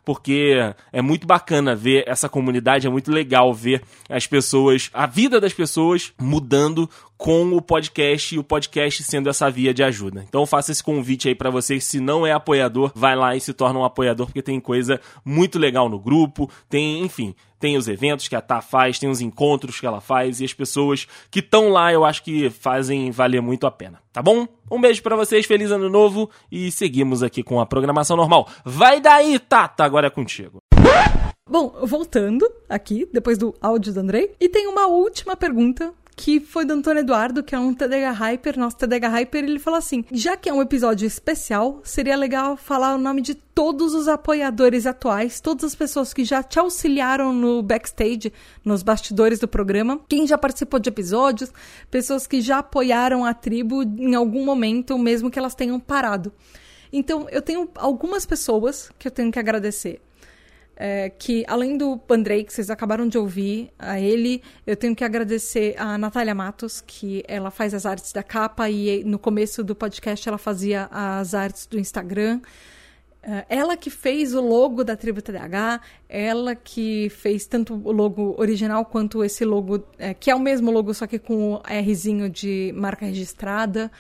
porque 0.06 0.54
é 0.94 1.02
muito 1.02 1.26
bacana 1.26 1.76
ver 1.76 2.04
essa 2.08 2.30
comunidade, 2.30 2.86
é 2.86 2.90
muito 2.90 3.12
legal 3.12 3.52
ver 3.54 3.82
as 4.08 4.28
pessoas, 4.28 4.92
a 4.94 5.08
vida 5.08 5.42
das 5.42 5.54
pessoas 5.54 6.14
mudando 6.20 6.88
com 7.18 7.52
o 7.54 7.62
podcast 7.62 8.36
e 8.36 8.40
o 8.40 8.44
podcast 8.44 9.04
sendo 9.04 9.30
essa 9.30 9.50
via 9.50 9.74
de 9.74 9.84
ajuda. 9.84 10.24
Então 10.28 10.42
eu 10.42 10.46
faço 10.46 10.72
esse 10.72 10.84
convite 10.84 11.28
aí 11.28 11.34
para 11.34 11.50
vocês, 11.50 11.84
se 11.84 12.00
não 12.00 12.28
é 12.28 12.32
apoiador, 12.32 12.92
vai 12.94 13.16
lá 13.16 13.36
e 13.36 13.42
se 13.42 13.54
torna 13.54 13.80
um 13.80 13.84
apoiador 13.84 14.28
porque 14.28 14.44
tem 14.44 14.60
coisa 14.60 15.02
muito 15.26 15.58
legal 15.58 15.90
no 15.90 16.00
grupo, 16.00 16.50
tem, 16.70 17.02
enfim, 17.04 17.34
tem 17.60 17.78
os 17.78 17.88
eventos 17.88 18.28
que 18.28 18.36
a 18.36 18.42
Tá 18.42 18.62
faz, 18.62 19.00
tem 19.00 19.10
os 19.10 19.22
encontros 19.22 19.80
que 19.80 19.86
ela 19.86 20.00
faz 20.00 20.40
e 20.40 20.46
as 20.46 20.54
pessoas 20.54 21.08
que 21.30 21.40
estão 21.40 21.70
lá, 21.70 21.92
eu 21.92 22.06
acho 22.06 22.24
que 22.24 22.50
fazem 22.50 23.12
valer 23.12 23.42
muito 23.42 23.68
a 23.68 23.72
pena, 23.72 24.00
tá 24.14 24.22
bom? 24.22 24.48
Um 24.72 24.80
beijo 24.80 25.02
para 25.04 25.16
vocês, 25.16 25.46
feliz 25.46 25.72
ano 25.72 25.90
novo 25.90 26.30
e 26.52 26.72
seguimos 26.72 27.24
aqui 27.24 27.44
com 27.44 27.60
a 27.60 27.66
programação 27.66 28.16
normal. 28.16 28.48
Vai 28.64 29.02
daí, 29.02 29.38
Tata, 29.40 29.84
agora 29.84 30.08
é 30.08 30.10
contigo. 30.10 30.60
Bom, 31.50 31.74
voltando 31.84 32.46
aqui, 32.68 33.08
depois 33.12 33.38
do 33.38 33.54
áudio 33.62 33.94
do 33.94 34.00
Andrei, 34.02 34.36
e 34.40 34.50
tem 34.50 34.68
uma 34.68 34.88
última 34.88 35.36
pergunta 35.36 35.94
que 36.18 36.40
foi 36.40 36.66
do 36.66 36.74
Antônio 36.74 37.02
Eduardo, 37.02 37.44
que 37.44 37.54
é 37.54 37.60
um 37.60 37.76
TDH 37.76 38.12
Hyper, 38.12 38.58
nosso 38.58 38.76
TDH 38.76 39.08
Hyper, 39.08 39.44
ele 39.44 39.60
falou 39.60 39.78
assim: 39.78 40.04
já 40.12 40.36
que 40.36 40.50
é 40.50 40.54
um 40.54 40.64
episódio 40.64 41.06
especial, 41.06 41.80
seria 41.84 42.18
legal 42.18 42.58
falar 42.58 42.96
o 42.96 42.98
nome 42.98 43.22
de 43.22 43.36
todos 43.36 43.94
os 43.94 44.08
apoiadores 44.08 44.88
atuais, 44.88 45.40
todas 45.40 45.64
as 45.64 45.76
pessoas 45.76 46.16
que 46.16 46.26
já 46.26 46.42
te 46.42 46.58
auxiliaram 46.58 47.32
no 47.32 47.62
backstage, 47.62 48.34
nos 48.66 48.82
bastidores 48.82 49.38
do 49.38 49.48
programa, 49.48 50.02
quem 50.10 50.26
já 50.26 50.40
participou 50.40 50.80
de 50.80 50.90
episódios, 50.90 51.54
pessoas 51.92 52.26
que 52.26 52.42
já 52.42 52.58
apoiaram 52.58 53.24
a 53.24 53.34
tribo 53.34 53.84
em 53.84 54.16
algum 54.16 54.44
momento, 54.44 54.98
mesmo 54.98 55.30
que 55.30 55.38
elas 55.38 55.54
tenham 55.54 55.80
parado. 55.80 56.34
Então, 56.92 57.28
eu 57.30 57.44
tenho 57.44 57.70
algumas 57.76 58.26
pessoas 58.26 58.90
que 58.98 59.08
eu 59.08 59.12
tenho 59.12 59.32
que 59.32 59.38
agradecer 59.38 60.02
é, 60.80 61.10
que 61.10 61.44
além 61.48 61.76
do 61.76 62.00
Andrei, 62.08 62.44
que 62.44 62.54
vocês 62.54 62.70
acabaram 62.70 63.08
de 63.08 63.18
ouvir, 63.18 63.72
a 63.80 64.00
ele, 64.00 64.44
eu 64.66 64.76
tenho 64.76 64.96
que 64.96 65.04
agradecer 65.04 65.76
a 65.78 65.98
Natália 65.98 66.36
Matos, 66.36 66.82
que 66.86 67.24
ela 67.28 67.50
faz 67.50 67.74
as 67.74 67.86
artes 67.86 68.14
da 68.14 68.22
capa 68.22 68.70
e 68.70 69.04
no 69.04 69.18
começo 69.18 69.64
do 69.64 69.76
podcast 69.76 70.30
ela 70.30 70.38
fazia 70.38 70.88
as 70.92 71.34
artes 71.34 71.66
do 71.66 71.80
Instagram. 71.80 72.40
É, 73.24 73.46
ela 73.50 73.76
que 73.76 73.90
fez 73.90 74.36
o 74.36 74.42
logo 74.42 74.84
da 74.84 74.96
Tribo 74.96 75.20
TDH, 75.20 75.82
ela 76.08 76.54
que 76.56 77.10
fez 77.10 77.48
tanto 77.48 77.74
o 77.74 77.92
logo 77.92 78.36
original 78.38 78.86
quanto 78.86 79.24
esse 79.24 79.44
logo, 79.44 79.84
é, 79.98 80.14
que 80.14 80.30
é 80.30 80.36
o 80.36 80.40
mesmo 80.40 80.70
logo, 80.70 80.94
só 80.94 81.08
que 81.08 81.18
com 81.18 81.54
o 81.54 81.62
Rzinho 81.68 82.30
de 82.30 82.72
marca 82.76 83.06
registrada. 83.08 83.92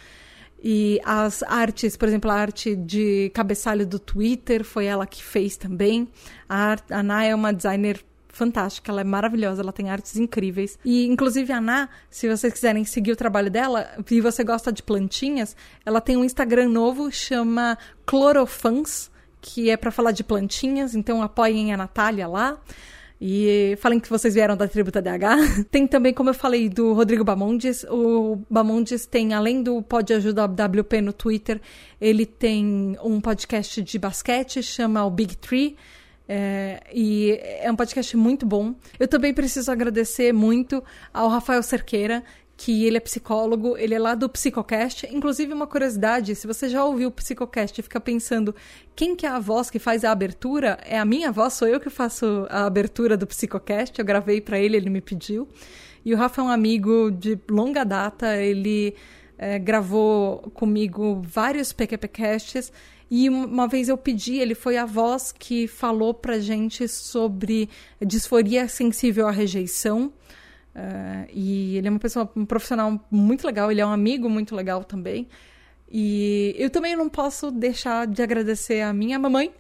E 0.64 1.00
as 1.06 1.44
artes, 1.44 1.96
por 1.96 2.08
exemplo, 2.08 2.32
a 2.32 2.36
arte 2.36 2.76
de 2.76 3.32
cabeçalho 3.34 3.86
do 3.86 4.00
Twitter 4.00 4.64
foi 4.64 4.86
ela 4.86 5.06
que 5.06 5.24
fez 5.24 5.56
também. 5.56 6.08
A, 6.50 6.74
a 6.90 7.00
Ana 7.00 7.24
é 7.24 7.36
uma 7.36 7.54
designer 7.54 8.04
fantástica, 8.38 8.92
ela 8.92 9.02
é 9.02 9.04
maravilhosa, 9.04 9.62
ela 9.62 9.74
tem 9.74 9.90
artes 9.90 10.16
incríveis. 10.16 10.78
E, 10.86 11.06
inclusive, 11.08 11.52
a 11.52 11.58
Ana, 11.58 11.90
se 12.10 12.30
vocês 12.30 12.54
quiserem 12.54 12.86
seguir 12.86 13.12
o 13.12 13.16
trabalho 13.16 13.50
dela 13.50 13.88
e 14.10 14.22
você 14.22 14.44
gosta 14.44 14.72
de 14.72 14.84
plantinhas, 14.84 15.56
ela 15.86 16.00
tem 16.00 16.16
um 16.16 16.24
Instagram 16.24 16.70
novo, 16.70 17.12
chama 17.12 17.78
Clorofans, 18.06 19.12
que 19.42 19.70
é 19.70 19.78
para 19.78 19.92
falar 19.92 20.12
de 20.12 20.24
plantinhas, 20.24 20.94
então 20.96 21.22
apoiem 21.22 21.74
a 21.74 21.78
Natália 21.78 22.28
lá. 22.28 22.60
E 23.20 23.76
falem 23.80 24.00
que 24.00 24.10
vocês 24.10 24.36
vieram 24.36 24.56
da 24.56 24.68
tribo 24.68 24.92
TDH. 24.92 25.66
tem 25.72 25.88
também, 25.88 26.14
como 26.14 26.30
eu 26.30 26.34
falei, 26.34 26.70
do 26.70 26.94
Rodrigo 26.94 27.24
Bamondes. 27.24 27.84
O 27.90 28.40
Bamondes 28.50 29.06
tem, 29.06 29.34
além 29.34 29.64
do 29.64 29.82
Pode 29.82 30.14
Ajudar 30.14 30.46
WP 30.46 31.02
no 31.02 31.12
Twitter, 31.12 31.60
ele 32.00 32.26
tem 32.26 32.96
um 33.04 33.20
podcast 33.20 33.82
de 33.82 33.98
basquete, 33.98 34.62
chama 34.62 35.04
o 35.04 35.10
Big 35.10 35.36
Tree. 35.38 35.76
É, 36.30 36.84
e 36.94 37.40
é 37.42 37.72
um 37.72 37.76
podcast 37.76 38.16
muito 38.16 38.46
bom. 38.46 38.76
Eu 39.00 39.08
também 39.08 39.34
preciso 39.34 39.72
agradecer 39.72 40.34
muito 40.34 40.84
ao 41.14 41.30
Rafael 41.30 41.64
Cerqueira, 41.64 42.24
que 42.58 42.86
ele 42.86 42.98
é 42.98 43.00
psicólogo, 43.00 43.78
ele 43.78 43.94
é 43.94 44.00
lá 44.00 44.16
do 44.16 44.28
Psicocast. 44.28 45.08
Inclusive, 45.12 45.54
uma 45.54 45.68
curiosidade, 45.68 46.34
se 46.36 46.48
você 46.48 46.68
já 46.68 46.84
ouviu 46.84 47.10
o 47.10 47.12
Psicocast 47.12 47.80
e 47.80 47.84
fica 47.84 48.02
pensando 48.02 48.54
quem 48.96 49.16
que 49.16 49.28
é 49.28 49.30
a 49.30 49.38
voz 49.38 49.70
que 49.70 49.78
faz 49.78 50.04
a 50.04 50.12
abertura, 50.12 50.80
é 50.84 50.98
a 50.98 51.06
minha 51.06 51.32
voz, 51.32 51.54
sou 51.54 51.68
eu 51.68 51.80
que 51.80 51.92
faço 51.92 52.48
a 52.50 52.66
abertura 52.66 53.16
do 53.16 53.28
Psicocast. 53.28 54.00
Eu 54.00 54.04
gravei 54.04 54.42
para 54.42 54.60
ele, 54.60 54.76
ele 54.76 54.90
me 54.90 55.02
pediu. 55.02 55.48
E 56.04 56.16
o 56.16 56.18
Rafa 56.18 56.42
é 56.42 56.44
um 56.44 56.50
amigo 56.50 57.12
de 57.12 57.40
longa 57.48 57.84
data, 57.84 58.36
ele 58.36 58.96
é, 59.38 59.60
gravou 59.60 60.40
comigo 60.56 61.22
vários 61.24 61.72
PQPcasts. 61.72 62.72
E 63.10 63.30
uma 63.30 63.68
vez 63.68 63.88
eu 63.88 63.98
pedi, 63.98 64.38
ele 64.38 64.56
foi 64.56 64.78
a 64.78 64.86
voz 64.86 65.32
que 65.32 65.68
falou 65.68 66.12
pra 66.12 66.40
gente 66.40 66.88
sobre 66.88 67.70
disforia 68.04 68.68
sensível 68.68 69.28
à 69.28 69.32
rejeição. 69.32 70.12
Uh, 70.78 71.26
e 71.34 71.76
ele 71.76 71.88
é 71.88 71.90
uma 71.90 72.00
pessoa, 72.00 72.30
um 72.36 72.46
profissional 72.46 73.04
muito 73.10 73.48
legal, 73.48 73.72
ele 73.72 73.82
é 73.82 73.86
um 73.86 73.92
amigo 73.92 74.30
muito 74.30 74.56
legal 74.56 74.84
também. 74.84 75.28
E 75.90 76.54
eu 76.58 76.70
também 76.70 76.96
não 76.96 77.08
posso 77.08 77.50
deixar 77.50 78.06
de 78.06 78.22
agradecer 78.22 78.82
a 78.82 78.94
minha 78.94 79.18
mamãe, 79.18 79.54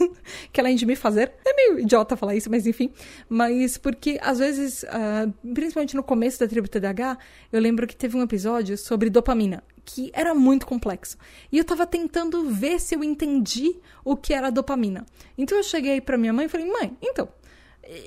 que 0.50 0.58
além 0.58 0.74
de 0.74 0.86
me 0.86 0.96
fazer, 0.96 1.32
é 1.44 1.54
meio 1.54 1.80
idiota 1.80 2.16
falar 2.16 2.34
isso, 2.34 2.50
mas 2.50 2.66
enfim, 2.66 2.90
mas 3.28 3.76
porque 3.76 4.18
às 4.22 4.38
vezes, 4.38 4.82
uh, 4.84 5.30
principalmente 5.54 5.94
no 5.94 6.02
começo 6.02 6.40
da 6.40 6.48
tribo 6.48 6.66
TDAH, 6.66 7.18
eu 7.52 7.60
lembro 7.60 7.86
que 7.86 7.94
teve 7.94 8.16
um 8.16 8.22
episódio 8.22 8.78
sobre 8.78 9.10
dopamina, 9.10 9.62
que 9.84 10.10
era 10.14 10.34
muito 10.34 10.66
complexo. 10.66 11.18
E 11.52 11.58
eu 11.58 11.64
tava 11.64 11.86
tentando 11.86 12.48
ver 12.48 12.80
se 12.80 12.96
eu 12.96 13.04
entendi 13.04 13.76
o 14.02 14.16
que 14.16 14.32
era 14.32 14.50
dopamina. 14.50 15.04
Então 15.36 15.58
eu 15.58 15.62
cheguei 15.62 16.00
para 16.00 16.16
minha 16.16 16.32
mãe 16.32 16.46
e 16.46 16.48
falei: 16.48 16.66
"Mãe, 16.66 16.96
então, 17.02 17.28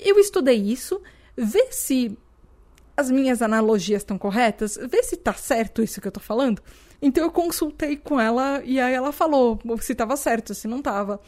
eu 0.03 0.19
estudei 0.19 0.57
isso, 0.57 0.99
vê 1.37 1.67
se 1.71 2.17
as 2.97 3.11
minhas 3.11 3.43
analogias 3.43 4.01
estão 4.01 4.17
corretas? 4.17 4.77
Vê 4.89 5.03
se 5.03 5.15
tá 5.15 5.33
certo 5.33 5.83
isso 5.83 6.01
que 6.01 6.07
eu 6.07 6.11
tô 6.11 6.19
falando. 6.19 6.61
Então 6.99 7.23
eu 7.23 7.31
consultei 7.31 7.95
com 7.95 8.19
ela 8.19 8.61
e 8.65 8.79
aí 8.79 8.93
ela 8.93 9.11
falou 9.11 9.59
se 9.79 9.93
tava 9.93 10.17
certo, 10.17 10.55
se 10.55 10.67
não 10.67 10.81
tava. 10.81 11.21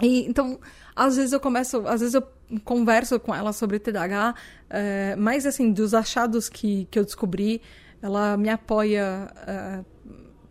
E, 0.00 0.26
então, 0.28 0.60
às 0.94 1.16
vezes 1.16 1.32
eu 1.32 1.40
começo, 1.40 1.78
às 1.88 2.00
vezes 2.00 2.14
eu 2.14 2.22
converso 2.64 3.18
com 3.18 3.34
ela 3.34 3.52
sobre 3.52 3.78
TDAH, 3.78 4.34
é, 4.70 5.16
mas 5.16 5.44
assim, 5.44 5.72
dos 5.72 5.92
achados 5.92 6.48
que, 6.48 6.86
que 6.90 6.98
eu 6.98 7.04
descobri, 7.04 7.60
ela 8.00 8.36
me 8.36 8.48
apoia. 8.48 9.28
É, 9.46 9.84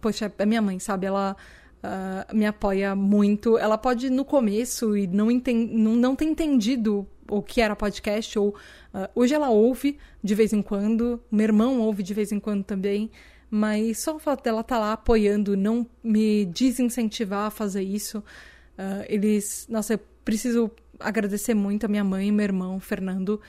poxa, 0.02 0.32
é 0.38 0.46
minha 0.46 0.62
mãe, 0.62 0.80
sabe? 0.80 1.06
Ela 1.06 1.36
uh, 1.84 2.36
me 2.36 2.46
apoia 2.46 2.96
muito. 2.96 3.58
Ela 3.58 3.78
pode, 3.78 4.10
no 4.10 4.26
começo, 4.26 4.98
e 4.98 5.08
não, 5.08 5.32
enten 5.32 5.68
não, 5.68 5.96
não 5.96 6.16
ter 6.16 6.26
entendido 6.26 7.08
o 7.30 7.42
que 7.42 7.62
era 7.62 7.76
podcast, 7.76 8.38
ou 8.38 8.50
uh, 8.50 9.10
hoje 9.16 9.34
ela 9.34 9.50
ouve 9.50 9.98
de 10.24 10.36
vez 10.36 10.54
em 10.54 10.62
quando, 10.62 11.22
meu 11.32 11.44
irmão 11.44 11.80
ouve 11.80 12.04
de 12.04 12.14
vez 12.14 12.32
em 12.32 12.40
quando 12.40 12.64
também, 12.64 13.10
mas 13.50 14.00
só 14.00 14.16
o 14.16 14.20
fato 14.20 14.44
dela 14.44 14.62
estar 14.62 14.76
tá 14.76 14.82
lá 14.82 14.94
apoiando, 14.94 15.56
não 15.56 15.88
me 16.04 16.46
desincentivar 16.46 17.48
a 17.48 17.50
fazer 17.50 17.84
isso, 17.84 18.20
uh, 18.20 19.06
eles, 19.08 19.68
nossa, 19.70 19.94
eu 19.94 20.00
preciso 20.24 20.72
agradecer 21.00 21.54
muito 21.54 21.86
a 21.86 21.90
minha 21.90 22.04
mãe, 22.04 22.32
meu 22.32 22.44
irmão, 22.44 22.80
Fernando, 22.80 23.42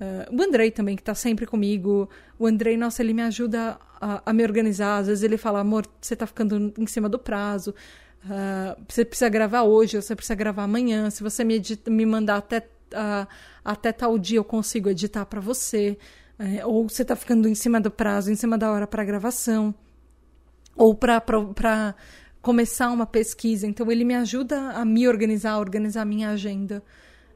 uh, 0.00 0.34
o 0.34 0.42
Andrei 0.42 0.70
também, 0.70 0.96
que 0.96 1.02
está 1.02 1.14
sempre 1.14 1.46
comigo, 1.46 2.08
o 2.38 2.46
Andrei, 2.46 2.76
nossa, 2.76 3.02
ele 3.02 3.12
me 3.12 3.22
ajuda 3.22 3.78
a, 4.00 4.22
a, 4.24 4.32
me 4.32 4.42
organizar, 4.42 4.98
às 4.98 5.06
vezes 5.06 5.22
ele 5.22 5.36
fala, 5.36 5.60
amor, 5.60 5.86
você 6.00 6.14
está 6.14 6.26
ficando 6.26 6.72
em 6.78 6.86
cima 6.86 7.08
do 7.08 7.18
prazo, 7.18 7.74
Uh, 8.24 8.82
você 8.88 9.04
precisa 9.04 9.28
gravar 9.28 9.64
hoje, 9.64 10.00
você 10.00 10.16
precisa 10.16 10.34
gravar 10.34 10.64
amanhã. 10.64 11.10
Se 11.10 11.22
você 11.22 11.44
me, 11.44 11.54
edita, 11.54 11.90
me 11.90 12.06
mandar 12.06 12.36
até, 12.36 12.66
até 13.64 13.92
tal 13.92 14.18
dia, 14.18 14.38
eu 14.38 14.44
consigo 14.44 14.88
editar 14.88 15.24
para 15.26 15.40
você. 15.40 15.98
Uh, 16.38 16.66
ou 16.66 16.88
você 16.88 17.02
está 17.02 17.14
ficando 17.14 17.48
em 17.48 17.54
cima 17.54 17.80
do 17.80 17.90
prazo, 17.90 18.30
em 18.30 18.34
cima 18.34 18.58
da 18.58 18.70
hora 18.70 18.86
para 18.86 19.04
gravação. 19.04 19.74
Ou 20.76 20.94
para 20.94 21.94
começar 22.42 22.90
uma 22.90 23.06
pesquisa. 23.06 23.66
Então, 23.66 23.90
ele 23.90 24.04
me 24.04 24.14
ajuda 24.14 24.70
a 24.70 24.84
me 24.84 25.08
organizar, 25.08 25.52
a 25.52 25.58
organizar 25.58 26.02
a 26.02 26.04
minha 26.04 26.30
agenda. 26.30 26.82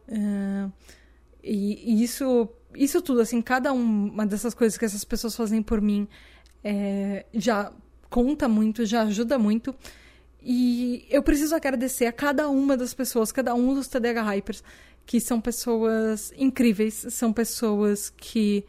Uh, 0.08 0.72
e, 1.42 1.92
e, 1.92 2.02
isso, 2.02 2.48
isso 2.74 3.00
tudo, 3.00 3.20
assim, 3.20 3.40
cada 3.40 3.72
uma 3.72 4.26
dessas 4.26 4.54
coisas 4.54 4.76
que 4.76 4.84
essas 4.84 5.04
pessoas 5.04 5.34
fazem 5.36 5.62
por 5.62 5.80
mim 5.80 6.08
é, 6.62 7.24
já 7.32 7.72
conta 8.10 8.48
muito, 8.48 8.84
já 8.84 9.02
ajuda 9.02 9.38
muito. 9.38 9.74
E 10.42 11.06
eu 11.10 11.22
preciso 11.22 11.54
agradecer 11.54 12.06
a 12.06 12.12
cada 12.12 12.48
uma 12.48 12.76
das 12.76 12.94
pessoas, 12.94 13.32
cada 13.32 13.54
um 13.54 13.74
dos 13.74 13.88
TDH 13.88 14.22
Hypers, 14.22 14.62
que 15.08 15.20
são 15.20 15.40
pessoas 15.40 16.34
incríveis, 16.36 17.06
são 17.08 17.32
pessoas 17.32 18.12
que, 18.14 18.62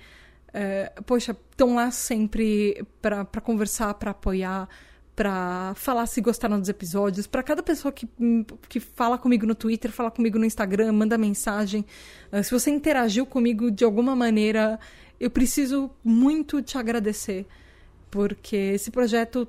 é, 0.54 0.90
poxa, 1.06 1.36
estão 1.52 1.76
lá 1.76 1.92
sempre 1.92 2.82
para 3.02 3.26
conversar, 3.44 3.94
para 3.96 4.12
apoiar, 4.12 4.70
para 5.18 5.74
falar 5.76 6.06
se 6.06 6.22
gostaram 6.22 6.58
dos 6.58 6.70
episódios, 6.70 7.28
para 7.28 7.44
cada 7.44 7.62
pessoa 7.62 7.92
que, 7.92 8.08
que 8.70 8.80
fala 8.80 9.18
comigo 9.18 9.46
no 9.46 9.54
Twitter, 9.54 9.92
fala 9.92 10.10
comigo 10.10 10.40
no 10.40 10.46
Instagram, 10.46 10.94
manda 10.94 11.18
mensagem. 11.18 11.86
Uh, 12.32 12.42
se 12.42 12.52
você 12.52 12.72
interagiu 12.72 13.26
comigo 13.26 13.70
de 13.70 13.84
alguma 13.84 14.16
maneira, 14.16 14.80
eu 15.20 15.30
preciso 15.30 15.92
muito 16.02 16.62
te 16.62 16.78
agradecer, 16.78 17.46
porque 18.10 18.56
esse 18.56 18.92
projeto 18.92 19.46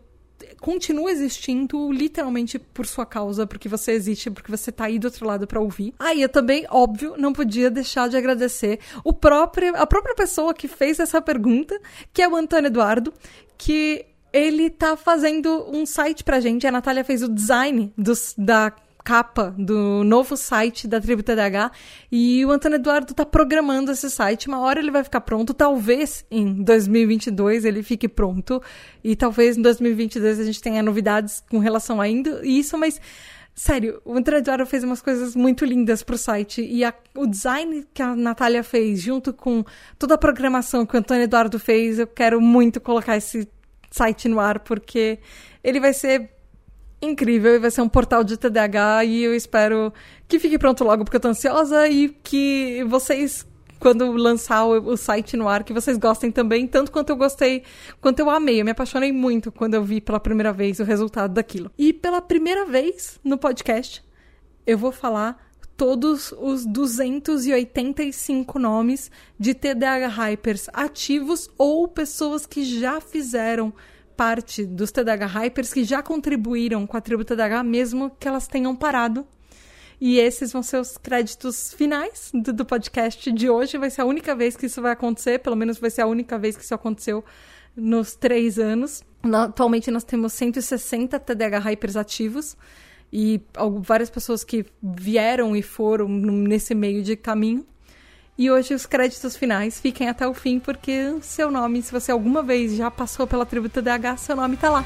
continua 0.61 1.11
existindo 1.11 1.91
literalmente 1.91 2.59
por 2.59 2.87
sua 2.87 3.07
causa, 3.07 3.47
porque 3.47 3.69
você 3.69 3.93
existe, 3.93 4.31
porque 4.31 4.51
você 4.51 4.71
tá 4.71 4.85
aí 4.85 4.99
do 4.99 5.07
outro 5.07 5.27
lado 5.27 5.47
para 5.47 5.61
ouvir. 5.61 5.95
Aí 5.99 6.21
ah, 6.21 6.25
eu 6.25 6.29
também, 6.29 6.67
óbvio, 6.71 7.15
não 7.17 7.33
podia 7.33 7.71
deixar 7.71 8.09
de 8.09 8.17
agradecer 8.17 8.79
o 9.05 9.13
próprio, 9.13 9.77
a 9.77 9.87
própria 9.87 10.15
pessoa 10.15 10.55
que 10.55 10.69
fez 10.69 10.99
essa 10.99 11.21
pergunta, 11.21 11.79
que 12.13 12.23
é 12.23 12.29
o 12.29 12.37
Antônio 12.37 12.69
Eduardo, 12.69 13.13
que 13.57 14.05
ele 14.33 14.71
tá 14.71 14.97
fazendo 14.97 15.67
um 15.71 15.85
site 15.85 16.23
pra 16.23 16.41
gente. 16.41 16.67
A 16.67 16.73
Natália 16.73 17.05
fez 17.05 17.23
o 17.23 17.29
design 17.29 17.93
dos, 17.97 18.35
da 18.37 18.73
capa 19.05 19.55
do 19.57 20.05
novo 20.05 20.37
site 20.37 20.87
da 20.87 21.01
Tribo 21.01 21.23
TDH 21.23 21.73
e 22.11 22.45
o 22.45 22.51
Antônio 22.51 22.77
Eduardo 22.77 23.13
está 23.13 23.25
programando 23.25 23.91
esse 23.91 24.11
site. 24.11 24.49
Uma 24.49 24.61
hora 24.61 24.79
ele 24.79 24.91
vai 24.91 25.03
ficar 25.03 25.21
pronto, 25.21 25.55
talvez 25.55 26.25
em 26.31 26.63
2022 26.63 27.65
ele 27.65 27.83
fique 27.83 28.09
pronto. 28.09 28.63
E 29.03 29.17
talvez 29.17 29.57
em 29.57 29.63
2022 29.63 30.41
a 30.41 30.45
gente 30.45 30.61
tenha 30.61 30.83
novidades 30.83 31.43
com 31.51 31.59
relação 31.59 32.01
a 32.01 32.09
isso, 32.09 32.77
mas 32.77 33.01
sério, 33.55 34.01
o 34.05 34.15
Antônio 34.15 34.39
Eduardo 34.39 34.67
fez 34.67 34.85
umas 34.85 35.03
coisas 35.03 35.35
muito 35.37 35.65
lindas 35.65 36.03
pro 36.03 36.17
site. 36.17 36.63
E 36.63 36.85
a, 36.85 36.95
o 37.15 37.27
design 37.27 37.87
que 37.93 38.03
a 38.03 38.15
Natália 38.15 38.63
fez 38.63 39.01
junto 39.01 39.33
com 39.33 39.65
toda 39.99 40.15
a 40.15 40.19
programação 40.19 40.87
que 40.87 40.95
o 40.95 40.99
Antônio 40.99 41.25
Eduardo 41.25 41.59
fez, 41.59 41.99
eu 41.99 42.07
quero 42.07 42.41
muito 42.41 42.81
colocar 42.81 43.17
esse 43.17 43.49
site 43.91 44.29
no 44.29 44.39
ar 44.39 44.61
porque 44.61 45.19
ele 45.63 45.81
vai 45.81 45.93
ser 45.93 46.31
incrível 47.03 47.55
e 47.55 47.59
vai 47.59 47.71
ser 47.71 47.83
um 47.83 47.89
portal 47.89 48.23
de 48.23 48.37
TDAH 48.37 49.05
e 49.05 49.23
eu 49.23 49.35
espero 49.35 49.93
que 50.29 50.39
fique 50.39 50.59
pronto 50.59 50.85
logo 50.85 51.05
porque 51.05 51.17
eu 51.17 51.21
tô 51.21 51.29
ansiosa 51.29 51.89
e 51.89 52.11
que 52.23 52.85
vocês 52.89 53.47
quando 53.79 54.13
lançar 54.13 54.67
o, 54.67 54.91
o, 54.91 54.97
site 54.97 55.39
no 55.39 55.49
ar, 55.49 55.65
que 55.65 55.73
vocês 55.73 55.97
gostem 55.97 56.31
também, 56.31 56.67
tanto 56.67 56.93
quanto 56.93 57.09
eu 57.11 57.17
gostei, 57.17 57.65
quanto 57.99 58.21
eu 58.21 58.29
amei. 58.29 58.61
Eu 58.61 58.65
me 58.65 58.73
apaixonei 58.73 59.11
muito 59.11 59.51
quando 59.51 59.73
eu 59.73 59.83
vi 59.83 60.03
pela 60.03 60.21
primeira 60.21 60.53
vez 60.53 60.79
o 60.81 60.85
resultado 60.85 61.33
daquilo. 61.33 61.71
E 61.79 61.91
pela 61.91 62.21
primeira 62.21 62.67
vez 62.67 63.19
no 63.25 63.39
podcast, 63.39 64.05
eu 64.67 64.77
vou 64.77 64.93
falar 64.93 65.51
todos 65.79 66.35
os 66.39 66.67
285 66.67 68.59
nomes 68.59 69.11
de 69.39 69.55
TDAH 69.55 70.09
Hypers 70.09 70.69
ativos 70.75 71.49
ou 71.57 71.89
pessoas 71.89 72.45
que 72.45 72.63
já 72.63 73.01
fizeram 73.01 73.73
parte 74.21 74.67
dos 74.67 74.93
TDH 74.93 75.25
Hypers 75.25 75.73
que 75.73 75.83
já 75.83 76.03
contribuíram 76.03 76.87
com 76.87 76.95
a 76.95 77.01
tribo 77.01 77.25
TDH, 77.25 77.65
mesmo 77.65 78.11
que 78.21 78.29
elas 78.29 78.47
tenham 78.47 78.77
parado. 78.77 79.27
E 79.99 80.19
esses 80.19 80.53
vão 80.53 80.63
ser 80.63 80.77
os 80.77 80.99
créditos 80.99 81.73
finais 81.73 82.31
do, 82.35 82.53
do, 82.53 82.67
podcast 82.67 83.33
de 83.33 83.49
hoje. 83.49 83.79
Vai 83.79 83.89
ser 83.89 84.03
a 84.03 84.05
única 84.05 84.35
vez 84.35 84.59
que 84.59 84.67
isso 84.67 84.83
vai 84.83 84.93
acontecer, 84.93 85.39
pelo 85.39 85.57
menos 85.57 85.79
vai 85.79 85.89
ser 85.89 86.03
a 86.03 86.07
única 86.07 86.39
vez 86.39 86.55
que 86.55 86.63
isso 86.63 86.75
aconteceu 86.75 87.25
nos 87.75 88.15
três 88.15 88.59
anos. 88.59 89.03
atualmente 89.23 89.91
nós 89.91 90.05
temos 90.05 90.35
160 90.35 91.19
TDH 91.19 91.59
Hypers 91.59 91.97
ativos 91.97 92.59
e 93.11 93.41
várias 93.81 94.11
pessoas 94.11 94.45
que 94.45 94.67
vieram 94.83 95.57
e 95.57 95.63
foram 95.63 96.07
nesse 96.07 96.75
meio 96.75 97.03
de 97.03 97.17
caminho. 97.17 97.65
E 98.41 98.51
hoje 98.51 98.73
os 98.73 98.87
créditos 98.87 99.37
finais 99.37 99.79
fiquem 99.79 100.09
até 100.09 100.27
o 100.27 100.33
fim, 100.33 100.59
porque 100.59 101.15
seu 101.21 101.51
nome, 101.51 101.83
se 101.83 101.93
você 101.93 102.11
alguma 102.11 102.43
vez 102.43 102.75
já 102.75 102.91
passou 102.91 103.27
pela 103.27 103.45
tribo 103.45 103.69
TDAH, 103.69 104.17
seu 104.17 104.35
nome 104.35 104.57
tá 104.57 104.71
lá. 104.71 104.83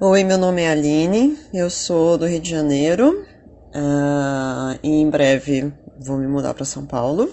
Oi, 0.00 0.24
meu 0.24 0.38
nome 0.38 0.62
é 0.62 0.70
Aline, 0.70 1.38
eu 1.52 1.68
sou 1.68 2.16
do 2.16 2.24
Rio 2.24 2.40
de 2.40 2.48
Janeiro 2.48 3.26
uh, 3.74 4.78
e 4.82 4.88
em 4.88 5.10
breve 5.10 5.70
vou 6.00 6.16
me 6.16 6.26
mudar 6.26 6.54
para 6.54 6.64
São 6.64 6.86
Paulo. 6.86 7.30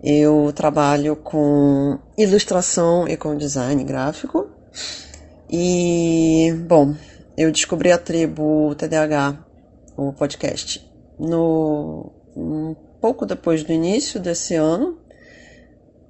Eu 0.00 0.52
trabalho 0.54 1.16
com 1.16 1.98
ilustração 2.16 3.08
e 3.08 3.16
com 3.16 3.36
design 3.36 3.82
gráfico. 3.82 4.48
E, 5.50 6.54
bom, 6.68 6.94
eu 7.36 7.50
descobri 7.50 7.90
a 7.90 7.98
tribo 7.98 8.72
TDAH 8.76 9.45
o 9.96 10.12
podcast 10.12 10.84
no 11.18 12.12
um 12.36 12.74
pouco 13.00 13.24
depois 13.24 13.62
do 13.62 13.72
início 13.72 14.20
desse 14.20 14.54
ano, 14.54 14.98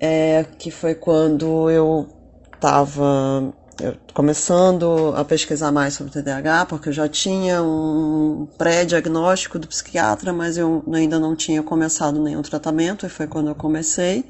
é, 0.00 0.44
que 0.58 0.70
foi 0.70 0.94
quando 0.94 1.70
eu 1.70 2.08
estava 2.54 3.54
começando 4.14 5.12
a 5.14 5.24
pesquisar 5.24 5.70
mais 5.70 5.94
sobre 5.94 6.12
TDAH, 6.12 6.66
porque 6.66 6.88
eu 6.88 6.92
já 6.92 7.08
tinha 7.08 7.62
um 7.62 8.48
pré-diagnóstico 8.56 9.58
do 9.58 9.68
psiquiatra, 9.68 10.32
mas 10.32 10.56
eu 10.56 10.82
ainda 10.92 11.18
não 11.18 11.36
tinha 11.36 11.62
começado 11.62 12.20
nenhum 12.20 12.42
tratamento, 12.42 13.04
e 13.04 13.08
foi 13.08 13.26
quando 13.26 13.48
eu 13.48 13.54
comecei 13.54 14.24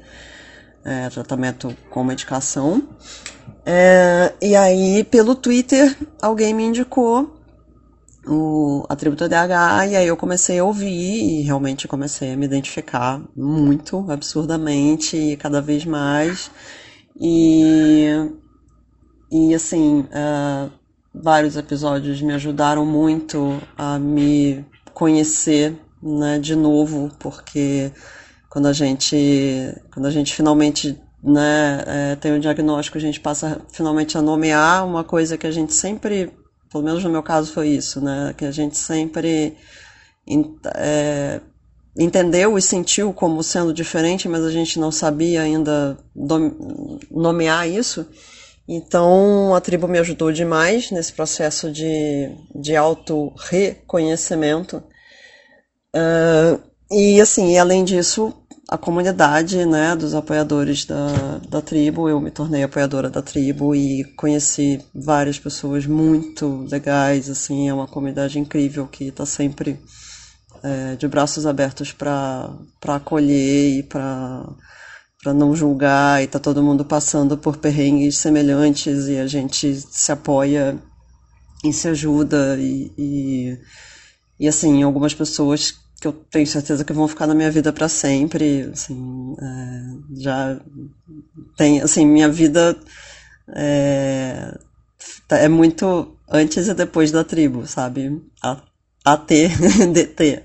é, 0.83 1.09
tratamento 1.09 1.75
com 1.89 2.03
medicação. 2.03 2.83
É, 3.65 4.33
e 4.41 4.55
aí, 4.55 5.03
pelo 5.05 5.33
Twitter, 5.33 5.97
alguém 6.21 6.53
me 6.53 6.63
indicou 6.63 7.36
o, 8.27 8.85
a 8.89 8.95
tribo 8.95 9.15
TDAH, 9.15 9.87
e 9.87 9.95
aí 9.95 10.07
eu 10.07 10.17
comecei 10.17 10.59
a 10.59 10.63
ouvir 10.63 10.87
e 10.87 11.41
realmente 11.41 11.87
comecei 11.87 12.33
a 12.33 12.37
me 12.37 12.45
identificar 12.45 13.21
muito, 13.35 14.05
absurdamente, 14.09 15.37
cada 15.39 15.61
vez 15.61 15.85
mais. 15.85 16.51
E, 17.19 18.07
e 19.31 19.55
assim, 19.55 20.01
uh, 20.01 20.71
vários 21.13 21.57
episódios 21.57 22.21
me 22.21 22.33
ajudaram 22.33 22.85
muito 22.85 23.61
a 23.77 23.97
me 23.97 24.65
conhecer 24.93 25.75
né, 26.01 26.39
de 26.39 26.55
novo, 26.55 27.11
porque 27.19 27.91
quando 28.49 28.67
a 28.67 28.73
gente, 28.73 29.15
quando 29.93 30.05
a 30.05 30.11
gente 30.11 30.33
finalmente 30.33 30.99
né, 31.23 31.83
é, 31.85 32.15
tem 32.15 32.31
o 32.31 32.35
um 32.35 32.39
diagnóstico, 32.39 32.97
a 32.97 33.01
gente 33.01 33.19
passa 33.19 33.61
finalmente 33.71 34.17
a 34.17 34.21
nomear 34.21 34.85
uma 34.85 35.03
coisa 35.03 35.37
que 35.37 35.47
a 35.47 35.51
gente 35.51 35.73
sempre 35.73 36.31
pelo 36.71 36.83
menos 36.83 37.03
no 37.03 37.09
meu 37.09 37.23
caso 37.23 37.53
foi 37.53 37.69
isso, 37.69 38.01
né? 38.01 38.33
Que 38.37 38.45
a 38.45 38.51
gente 38.51 38.77
sempre 38.77 39.55
é, 40.75 41.41
entendeu 41.97 42.57
e 42.57 42.61
sentiu 42.61 43.13
como 43.13 43.43
sendo 43.43 43.73
diferente, 43.73 44.29
mas 44.29 44.43
a 44.43 44.51
gente 44.51 44.79
não 44.79 44.91
sabia 44.91 45.41
ainda 45.41 45.97
nomear 47.09 47.67
isso. 47.67 48.07
Então 48.67 49.55
a 49.55 49.61
tribo 49.61 49.87
me 49.87 49.97
ajudou 49.99 50.31
demais 50.31 50.91
nesse 50.91 51.13
processo 51.13 51.71
de, 51.71 52.29
de 52.53 52.75
auto-reconhecimento. 52.75 54.83
Uh, 55.95 56.59
e 56.91 57.19
assim, 57.21 57.57
além 57.57 57.83
disso, 57.83 58.33
a 58.69 58.77
comunidade, 58.77 59.65
né, 59.65 59.95
dos 59.95 60.13
apoiadores 60.13 60.83
da, 60.83 61.39
da 61.47 61.61
tribo. 61.61 62.09
Eu 62.09 62.19
me 62.19 62.29
tornei 62.29 62.63
apoiadora 62.63 63.09
da 63.09 63.21
tribo 63.21 63.73
e 63.73 64.03
conheci 64.15 64.83
várias 64.93 65.39
pessoas 65.39 65.85
muito 65.85 66.67
legais, 66.69 67.29
assim, 67.29 67.69
é 67.69 67.73
uma 67.73 67.87
comunidade 67.87 68.37
incrível 68.37 68.85
que 68.85 69.05
está 69.05 69.25
sempre 69.25 69.79
é, 70.61 70.95
de 70.95 71.07
braços 71.07 71.45
abertos 71.45 71.93
para 71.93 72.51
acolher 72.87 73.79
e 73.79 73.83
para 73.83 74.45
não 75.27 75.55
julgar 75.55 76.21
e 76.21 76.27
tá 76.27 76.39
todo 76.39 76.63
mundo 76.63 76.83
passando 76.83 77.37
por 77.37 77.57
perrengues 77.57 78.17
semelhantes 78.17 79.07
e 79.07 79.17
a 79.17 79.27
gente 79.27 79.75
se 79.75 80.11
apoia 80.11 80.77
e 81.63 81.71
se 81.71 81.87
ajuda 81.87 82.57
e, 82.59 82.91
e, 82.97 83.57
e 84.39 84.47
assim 84.47 84.83
algumas 84.83 85.13
pessoas 85.13 85.75
que 85.99 86.07
eu 86.07 86.13
tenho 86.13 86.47
certeza 86.47 86.83
que 86.83 86.93
vão 86.93 87.07
ficar 87.07 87.27
na 87.27 87.35
minha 87.35 87.51
vida 87.51 87.73
para 87.73 87.89
sempre 87.89 88.69
assim 88.73 89.35
é, 89.41 90.21
já 90.21 90.59
tem 91.55 91.81
assim 91.81 92.05
minha 92.05 92.29
vida 92.29 92.77
é, 93.55 94.57
é 95.31 95.47
muito 95.47 96.17
antes 96.29 96.67
e 96.67 96.73
depois 96.73 97.11
da 97.11 97.23
tribo 97.23 97.65
sabe? 97.65 98.21
A, 98.43 98.61
AT 99.05 99.27
DT 99.93 100.43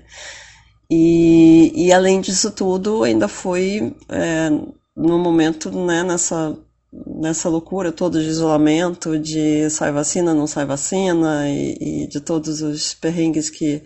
e, 0.95 1.87
e 1.87 1.91
além 1.91 2.21
disso 2.21 2.51
tudo, 2.51 3.03
ainda 3.03 3.27
foi 3.27 3.95
é, 4.09 4.49
no 4.95 5.17
momento, 5.17 5.71
né, 5.71 6.03
nessa, 6.03 6.55
nessa 6.91 7.49
loucura 7.49 7.91
toda 7.91 8.21
de 8.21 8.27
isolamento, 8.27 9.17
de 9.17 9.69
sai 9.71 9.91
vacina, 9.91 10.35
não 10.35 10.45
sai 10.45 10.65
vacina, 10.65 11.49
e, 11.49 12.03
e 12.03 12.07
de 12.07 12.19
todos 12.19 12.61
os 12.61 12.93
perrengues 12.93 13.49
que, 13.49 13.81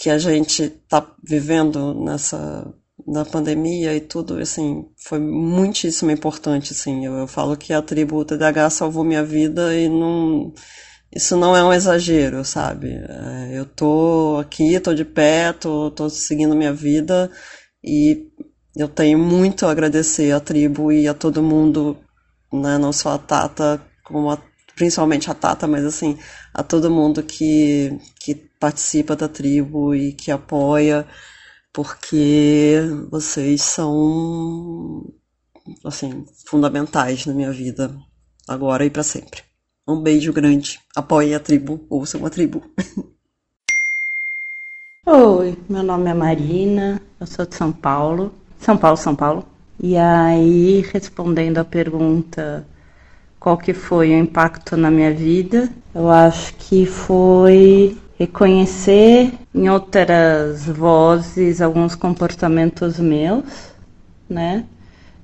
que 0.00 0.08
a 0.10 0.18
gente 0.18 0.62
está 0.62 1.04
vivendo 1.22 1.92
nessa 1.92 2.72
na 3.06 3.24
pandemia 3.24 3.94
e 3.94 4.00
tudo, 4.00 4.38
assim, 4.38 4.86
foi 4.96 5.18
muitíssimo 5.18 6.10
importante, 6.10 6.72
assim. 6.72 7.06
Eu, 7.06 7.14
eu 7.14 7.26
falo 7.26 7.56
que 7.56 7.72
a 7.72 7.80
tribo 7.82 8.24
TDAH 8.24 8.70
salvou 8.70 9.02
minha 9.02 9.24
vida 9.24 9.74
e 9.74 9.88
não 9.88 10.52
isso 11.14 11.36
não 11.36 11.56
é 11.56 11.64
um 11.64 11.72
exagero, 11.72 12.44
sabe? 12.44 12.90
É, 12.90 13.58
eu 13.58 13.64
tô 13.64 14.38
aqui, 14.40 14.78
tô 14.78 14.94
de 14.94 15.04
pé, 15.04 15.52
tô, 15.52 15.90
tô 15.90 16.08
seguindo 16.10 16.54
minha 16.54 16.72
vida 16.72 17.30
e 17.82 18.28
eu 18.76 18.88
tenho 18.88 19.18
muito 19.18 19.66
a 19.66 19.70
agradecer 19.70 20.32
à 20.32 20.40
tribo 20.40 20.92
e 20.92 21.08
a 21.08 21.14
todo 21.14 21.42
mundo, 21.42 21.96
né? 22.52 22.78
Não 22.78 22.92
só 22.92 23.14
a 23.14 23.18
Tata, 23.18 23.82
como 24.04 24.30
a, 24.30 24.38
principalmente 24.76 25.30
a 25.30 25.34
Tata, 25.34 25.66
mas 25.66 25.84
assim, 25.84 26.18
a 26.54 26.62
todo 26.62 26.90
mundo 26.90 27.22
que, 27.22 27.98
que 28.20 28.47
participa 28.58 29.14
da 29.16 29.28
tribo 29.28 29.94
e 29.94 30.12
que 30.12 30.30
apoia, 30.30 31.06
porque 31.72 32.80
vocês 33.10 33.62
são, 33.62 35.04
assim, 35.84 36.26
fundamentais 36.46 37.26
na 37.26 37.34
minha 37.34 37.52
vida, 37.52 37.94
agora 38.48 38.84
e 38.84 38.90
para 38.90 39.02
sempre. 39.02 39.42
Um 39.86 40.02
beijo 40.02 40.32
grande. 40.32 40.78
Apoie 40.94 41.34
a 41.34 41.40
tribo. 41.40 41.80
Ouçam 41.88 42.26
a 42.26 42.30
tribo. 42.30 42.62
Oi, 45.06 45.56
meu 45.66 45.82
nome 45.82 46.10
é 46.10 46.14
Marina, 46.14 47.00
eu 47.18 47.26
sou 47.26 47.46
de 47.46 47.54
São 47.54 47.72
Paulo. 47.72 48.34
São 48.58 48.76
Paulo, 48.76 48.98
São 48.98 49.16
Paulo. 49.16 49.46
E 49.80 49.96
aí, 49.96 50.82
respondendo 50.92 51.56
a 51.56 51.64
pergunta 51.64 52.68
qual 53.40 53.56
que 53.56 53.72
foi 53.72 54.10
o 54.10 54.18
impacto 54.18 54.76
na 54.76 54.90
minha 54.90 55.14
vida, 55.14 55.72
eu 55.94 56.10
acho 56.10 56.54
que 56.56 56.84
foi 56.84 57.96
reconhecer 58.18 59.32
em 59.54 59.68
outras 59.68 60.66
vozes 60.66 61.60
alguns 61.60 61.94
comportamentos 61.94 62.98
meus, 62.98 63.44
né? 64.28 64.64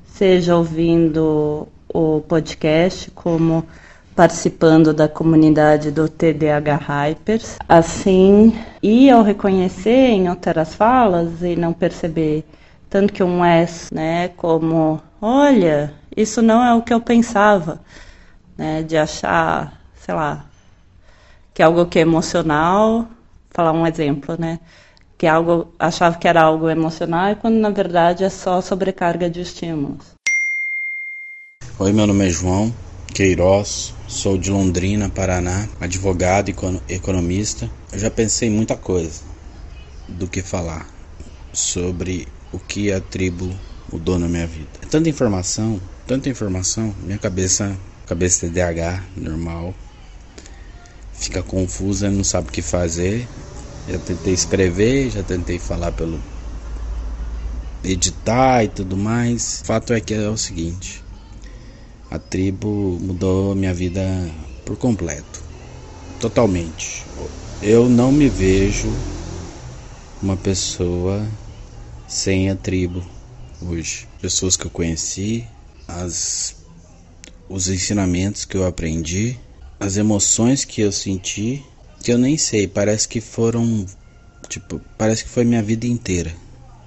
Seja 0.07 0.57
ouvindo 0.57 1.67
o 1.93 2.21
podcast 2.21 3.11
como 3.11 3.67
participando 4.15 4.95
da 4.95 5.09
comunidade 5.09 5.91
do 5.91 6.09
TDAH 6.09 6.77
Hypers. 6.77 7.57
Assim, 7.69 8.57
e 8.81 9.11
ao 9.11 9.25
reconhecer 9.25 10.11
em 10.11 10.29
outras 10.29 10.73
falas 10.75 11.43
e 11.43 11.57
não 11.57 11.73
perceber 11.73 12.45
tanto 12.89 13.13
que 13.13 13.25
um 13.25 13.45
S, 13.45 13.93
né, 13.93 14.29
como, 14.37 15.03
olha, 15.21 15.93
isso 16.17 16.41
não 16.41 16.65
é 16.65 16.73
o 16.73 16.81
que 16.81 16.95
eu 16.95 17.01
pensava, 17.01 17.81
né, 18.57 18.85
de 18.85 18.97
achar, 18.97 19.81
sei 19.97 20.15
lá, 20.15 20.45
que 21.55 21.63
é 21.63 21.65
algo 21.65 21.87
que 21.87 22.01
é 22.01 22.03
emocional, 22.03 23.09
falar 23.51 23.73
um 23.73 23.87
exemplo, 23.87 24.37
né, 24.37 24.59
que 25.17 25.25
é 25.25 25.31
algo, 25.31 25.73
achava 25.79 26.19
que 26.19 26.27
era 26.27 26.43
algo 26.43 26.69
emocional 26.69 27.37
quando 27.37 27.55
na 27.55 27.71
verdade 27.71 28.25
é 28.25 28.29
só 28.29 28.61
sobrecarga 28.61 29.31
de 29.31 29.41
estímulos. 29.41 30.13
Oi, 31.79 31.93
meu 31.93 32.07
nome 32.09 32.27
é 32.27 32.31
João 32.31 32.75
Queiroz, 33.15 33.95
Sou 34.09 34.37
de 34.37 34.51
Londrina, 34.51 35.09
Paraná, 35.09 35.69
advogado 35.81 36.51
e 36.51 36.95
economista. 36.95 37.71
Eu 37.93 37.99
já 38.01 38.11
pensei 38.11 38.51
muita 38.51 38.77
coisa 38.77 39.23
do 40.09 40.27
que 40.27 40.43
falar 40.43 40.89
sobre 41.53 42.27
o 42.53 42.59
que 42.59 42.93
a 42.93 43.01
tribo 43.01 43.49
mudou 43.93 44.19
na 44.19 44.29
minha 44.29 44.47
vida. 44.47 44.69
Tanta 44.91 45.09
informação, 45.09 45.81
tanta 46.09 46.29
informação, 46.29 46.93
minha 47.05 47.19
cabeça, 47.19 47.77
cabeça 48.07 48.49
TDAH 48.49 49.05
normal, 49.17 49.73
fica 51.15 51.43
confusa, 51.43 52.11
não 52.11 52.25
sabe 52.25 52.49
o 52.49 52.53
que 52.53 52.63
fazer. 52.63 53.27
Já 53.89 53.99
tentei 53.99 54.33
escrever, 54.33 55.11
já 55.11 55.23
tentei 55.23 55.59
falar 55.59 55.93
pelo 55.93 56.21
editar 57.83 58.65
e 58.65 58.69
tudo 58.69 58.97
mais. 58.97 59.63
Fato 59.65 59.93
é 59.93 60.01
que 60.01 60.15
é 60.15 60.29
o 60.29 60.37
seguinte: 60.37 61.03
a 62.11 62.19
tribo 62.19 62.99
mudou 63.01 63.55
minha 63.55 63.75
vida 63.75 64.03
por 64.65 64.77
completo, 64.77 65.43
totalmente. 66.19 67.05
Eu 67.63 67.89
não 67.89 68.11
me 68.11 68.29
vejo 68.29 68.93
uma 70.23 70.37
pessoa 70.37 71.27
sem 72.09 72.51
a 72.51 72.57
tribo 72.57 73.03
hoje. 73.63 74.07
Pessoas 74.21 74.57
que 74.57 74.67
eu 74.67 74.71
conheci, 74.71 75.47
as 75.87 76.57
os 77.49 77.69
ensinamentos 77.69 78.45
que 78.45 78.57
eu 78.57 78.67
aprendi, 78.67 79.39
as 79.81 79.97
emoções 79.97 80.65
que 80.65 80.81
eu 80.81 80.93
senti, 80.93 81.63
que 82.03 82.13
eu 82.13 82.19
nem 82.19 82.37
sei, 82.37 82.67
parece 82.67 83.09
que 83.09 83.21
foram 83.21 83.87
tipo, 84.49 84.81
parece 84.99 85.25
que 85.25 85.31
foi 85.31 85.45
minha 85.45 85.63
vida 85.63 85.87
inteira 85.87 86.35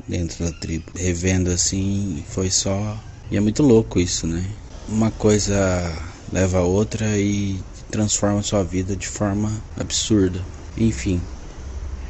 dentro 0.07 0.45
da 0.45 0.51
tribo. 0.51 0.85
Revendo 0.95 1.51
assim, 1.51 2.23
foi 2.29 2.49
só 2.49 2.97
e 3.29 3.35
é 3.37 3.39
muito 3.39 3.61
louco 3.61 3.99
isso, 3.99 4.25
né? 4.25 4.43
uma 4.87 5.11
coisa 5.11 5.93
leva 6.31 6.59
a 6.59 6.63
outra 6.63 7.17
e 7.19 7.59
transforma 7.91 8.41
sua 8.41 8.63
vida 8.63 8.95
de 8.95 9.07
forma 9.07 9.51
absurda. 9.77 10.41
Enfim, 10.77 11.21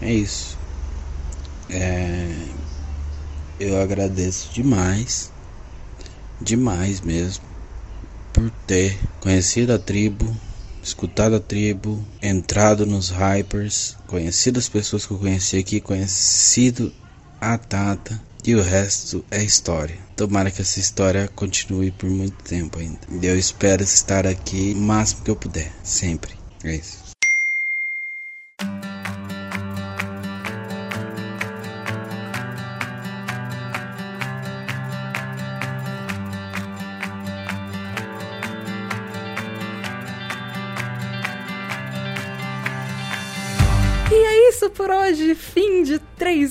é 0.02 0.14
isso. 0.14 0.58
É, 1.70 2.30
eu 3.60 3.82
agradeço 3.82 4.54
demais, 4.54 5.32
demais 6.40 7.02
mesmo, 7.02 7.44
por 8.32 8.50
ter 8.68 8.98
conhecido 9.20 9.74
a 9.74 9.80
tribo, 9.80 10.36
escutado 10.88 11.36
a 11.36 11.40
tribo, 11.40 12.04
entrado 12.22 12.86
nos 12.86 13.10
hypers, 13.10 13.98
conhecido 14.08 14.58
as 14.60 14.70
pessoas 14.70 15.06
que 15.06 15.12
eu 15.12 15.20
conheci 15.20 15.58
aqui, 15.58 15.82
conhecido 15.82 16.94
a 17.40 17.58
Tata 17.58 18.20
e 18.46 18.56
o 18.56 18.62
resto 18.62 19.24
é 19.30 19.44
história. 19.44 19.98
Tomara 20.16 20.50
que 20.50 20.62
essa 20.62 20.80
história 20.80 21.30
continue 21.36 21.92
por 21.92 22.10
muito 22.10 22.42
tempo 22.44 22.80
ainda. 22.80 23.00
Eu 23.22 23.38
espero 23.38 23.84
estar 23.84 24.26
aqui 24.26 24.74
o 24.76 24.80
máximo 24.80 25.24
que 25.24 25.32
eu 25.32 25.36
puder, 25.36 25.72
sempre. 25.84 26.34
É 26.64 26.76
isso. 26.76 27.07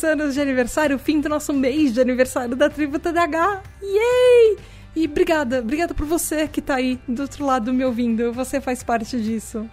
Anos 0.06 0.34
de 0.34 0.40
aniversário, 0.40 0.98
fim 0.98 1.20
do 1.20 1.28
nosso 1.28 1.52
mês 1.52 1.92
de 1.92 2.00
aniversário 2.00 2.56
da 2.56 2.70
Tribo 2.70 2.98
TDH. 2.98 3.62
Yay! 3.82 4.56
E 4.94 5.04
obrigada, 5.04 5.58
obrigada 5.58 5.92
por 5.92 6.06
você 6.06 6.48
que 6.48 6.62
tá 6.62 6.76
aí 6.76 6.98
do 7.06 7.22
outro 7.22 7.44
lado 7.44 7.74
me 7.74 7.84
ouvindo. 7.84 8.32
Você 8.32 8.60
faz 8.60 8.82
parte 8.82 9.20
disso. 9.20 9.68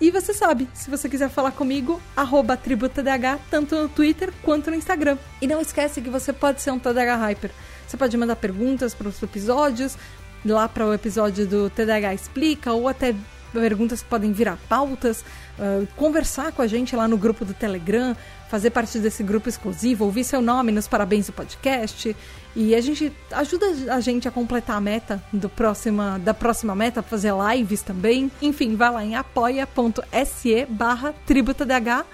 E 0.00 0.10
você 0.10 0.34
sabe, 0.34 0.68
se 0.74 0.90
você 0.90 1.08
quiser 1.08 1.28
falar 1.28 1.52
comigo, 1.52 2.00
arroba 2.16 2.56
TribuTDH, 2.56 3.40
tanto 3.50 3.74
no 3.76 3.88
Twitter 3.88 4.32
quanto 4.42 4.70
no 4.70 4.76
Instagram. 4.76 5.16
E 5.40 5.46
não 5.46 5.60
esquece 5.60 6.00
que 6.00 6.10
você 6.10 6.32
pode 6.32 6.60
ser 6.60 6.70
um 6.70 6.78
TDH 6.78 7.16
Hyper. 7.16 7.50
Você 7.86 7.96
pode 7.96 8.16
mandar 8.16 8.36
perguntas 8.36 8.94
para 8.94 9.08
os 9.08 9.22
episódios, 9.22 9.96
lá 10.44 10.68
para 10.68 10.86
o 10.86 10.92
episódio 10.92 11.46
do 11.46 11.70
TDH 11.70 12.14
Explica, 12.14 12.72
ou 12.72 12.88
até 12.88 13.14
perguntas 13.52 14.02
que 14.02 14.08
podem 14.08 14.32
virar 14.32 14.58
pautas, 14.68 15.24
uh, 15.58 15.86
conversar 15.96 16.52
com 16.52 16.62
a 16.62 16.66
gente 16.66 16.96
lá 16.96 17.06
no 17.06 17.16
grupo 17.16 17.44
do 17.44 17.52
Telegram, 17.52 18.16
fazer 18.52 18.68
parte 18.68 18.98
desse 18.98 19.22
grupo 19.22 19.48
exclusivo, 19.48 20.04
ouvir 20.04 20.24
seu 20.24 20.42
nome 20.42 20.70
nos 20.72 20.86
parabéns 20.86 21.24
do 21.24 21.32
podcast. 21.32 22.14
E 22.54 22.74
a 22.74 22.82
gente 22.82 23.10
ajuda 23.30 23.64
a 23.94 23.98
gente 23.98 24.28
a 24.28 24.30
completar 24.30 24.76
a 24.76 24.80
meta 24.80 25.24
do 25.32 25.48
próxima, 25.48 26.18
da 26.18 26.34
próxima 26.34 26.74
meta, 26.74 27.02
fazer 27.02 27.32
lives 27.32 27.80
também. 27.80 28.30
Enfim, 28.42 28.76
vai 28.76 28.90
lá 28.92 29.02
em 29.02 29.16
apoia.se 29.16 30.66
barra 30.68 31.14
tributadh 31.24 32.04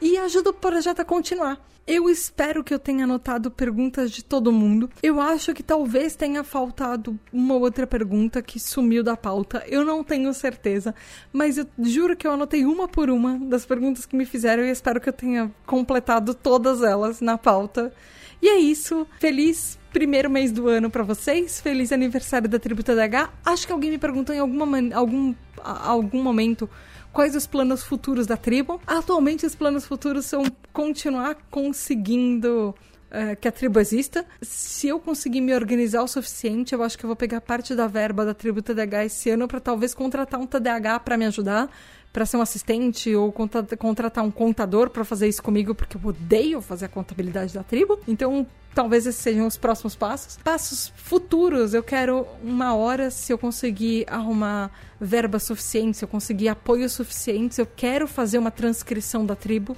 e 0.00 0.16
ajuda 0.18 0.50
o 0.50 0.54
projeto 0.54 1.00
a 1.00 1.04
continuar. 1.04 1.58
Eu 1.86 2.08
espero 2.08 2.64
que 2.64 2.72
eu 2.72 2.78
tenha 2.78 3.04
anotado 3.04 3.50
perguntas 3.50 4.10
de 4.10 4.24
todo 4.24 4.50
mundo. 4.50 4.88
Eu 5.02 5.20
acho 5.20 5.52
que 5.52 5.62
talvez 5.62 6.16
tenha 6.16 6.42
faltado 6.42 7.18
uma 7.30 7.56
outra 7.56 7.86
pergunta 7.86 8.40
que 8.40 8.58
sumiu 8.58 9.02
da 9.02 9.16
pauta. 9.16 9.62
Eu 9.66 9.84
não 9.84 10.02
tenho 10.02 10.32
certeza, 10.32 10.94
mas 11.30 11.58
eu 11.58 11.66
juro 11.78 12.16
que 12.16 12.26
eu 12.26 12.32
anotei 12.32 12.64
uma 12.64 12.88
por 12.88 13.10
uma 13.10 13.38
das 13.38 13.66
perguntas 13.66 14.06
que 14.06 14.16
me 14.16 14.24
fizeram 14.24 14.64
e 14.64 14.70
espero 14.70 14.98
que 14.98 15.10
eu 15.10 15.12
tenha 15.12 15.52
completado 15.66 16.32
todas 16.32 16.82
elas 16.82 17.20
na 17.20 17.36
pauta. 17.36 17.92
E 18.40 18.48
é 18.48 18.58
isso. 18.58 19.06
Feliz 19.20 19.78
primeiro 19.92 20.30
mês 20.30 20.50
do 20.50 20.68
ano 20.68 20.90
para 20.90 21.02
vocês. 21.02 21.60
Feliz 21.60 21.92
aniversário 21.92 22.48
da 22.48 22.58
Tributa 22.58 22.94
DH. 22.94 23.30
Acho 23.44 23.66
que 23.66 23.72
alguém 23.72 23.90
me 23.90 23.98
perguntou 23.98 24.34
em 24.34 24.38
alguma, 24.38 24.78
algum, 24.94 25.34
algum 25.62 26.22
momento 26.22 26.68
quais 27.14 27.36
os 27.36 27.46
planos 27.46 27.84
futuros 27.84 28.26
da 28.26 28.36
tribo. 28.36 28.80
Atualmente, 28.86 29.46
os 29.46 29.54
planos 29.54 29.86
futuros 29.86 30.26
são 30.26 30.44
continuar 30.72 31.36
conseguindo 31.50 32.74
uh, 33.10 33.36
que 33.40 33.46
a 33.46 33.52
tribo 33.52 33.78
exista. 33.78 34.26
Se 34.42 34.88
eu 34.88 34.98
conseguir 34.98 35.40
me 35.40 35.54
organizar 35.54 36.02
o 36.02 36.08
suficiente, 36.08 36.74
eu 36.74 36.82
acho 36.82 36.98
que 36.98 37.04
eu 37.04 37.08
vou 37.08 37.16
pegar 37.16 37.40
parte 37.40 37.74
da 37.74 37.86
verba 37.86 38.24
da 38.24 38.34
tribo 38.34 38.60
TDH 38.60 39.06
esse 39.06 39.30
ano 39.30 39.46
para 39.46 39.60
talvez 39.60 39.94
contratar 39.94 40.40
um 40.40 40.46
TDH 40.46 41.00
para 41.04 41.16
me 41.16 41.24
ajudar 41.26 41.70
para 42.14 42.24
ser 42.24 42.36
um 42.36 42.40
assistente 42.40 43.12
ou 43.12 43.32
contratar 43.32 44.24
um 44.24 44.30
contador 44.30 44.88
para 44.88 45.04
fazer 45.04 45.26
isso 45.26 45.42
comigo, 45.42 45.74
porque 45.74 45.96
eu 45.96 46.00
odeio 46.04 46.62
fazer 46.62 46.84
a 46.84 46.88
contabilidade 46.88 47.52
da 47.52 47.64
tribo. 47.64 47.98
Então, 48.06 48.46
talvez 48.72 49.04
esses 49.04 49.20
sejam 49.20 49.48
os 49.48 49.56
próximos 49.56 49.96
passos. 49.96 50.38
Passos 50.44 50.92
futuros, 50.94 51.74
eu 51.74 51.82
quero 51.82 52.24
uma 52.40 52.72
hora, 52.72 53.10
se 53.10 53.32
eu 53.32 53.36
conseguir 53.36 54.06
arrumar 54.08 54.70
verba 55.00 55.40
suficiente, 55.40 55.96
se 55.96 56.04
eu 56.04 56.08
conseguir 56.08 56.46
apoio 56.46 56.88
suficiente, 56.88 57.60
eu 57.60 57.66
quero 57.66 58.06
fazer 58.06 58.38
uma 58.38 58.52
transcrição 58.52 59.26
da 59.26 59.34
tribo, 59.34 59.76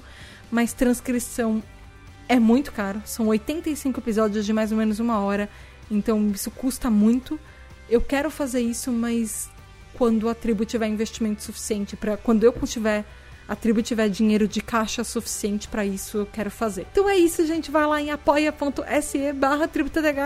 mas 0.51 0.73
transcrição 0.73 1.63
é 2.29 2.37
muito 2.37 2.71
caro. 2.71 3.01
São 3.03 3.25
85 3.29 3.99
episódios 3.99 4.45
de 4.45 4.53
mais 4.53 4.71
ou 4.71 4.77
menos 4.77 4.99
uma 4.99 5.19
hora, 5.21 5.49
então 5.89 6.29
isso 6.29 6.51
custa 6.51 6.87
muito. 6.87 7.39
Eu 7.89 7.99
quero 7.99 8.29
fazer 8.29 8.61
isso, 8.61 8.91
mas 8.91 9.49
quando 9.97 10.29
a 10.29 10.35
tribo 10.35 10.65
tiver 10.65 10.87
investimento 10.87 11.43
suficiente 11.43 11.95
para 11.95 12.17
quando 12.17 12.43
eu 12.43 12.53
tiver 12.65 13.05
a 13.47 13.55
tribo 13.55 13.81
tiver 13.81 14.09
dinheiro 14.09 14.47
de 14.47 14.59
caixa 14.59 15.03
suficiente 15.03 15.69
para 15.69 15.85
isso, 15.85 16.17
eu 16.17 16.25
quero 16.25 16.51
fazer. 16.51 16.85
Então 16.91 17.09
é 17.09 17.15
isso, 17.17 17.45
gente. 17.45 17.71
Vai 17.71 17.85
lá 17.85 18.01
em 18.01 18.11
apoia.se 18.11 19.31
barra 19.33 19.69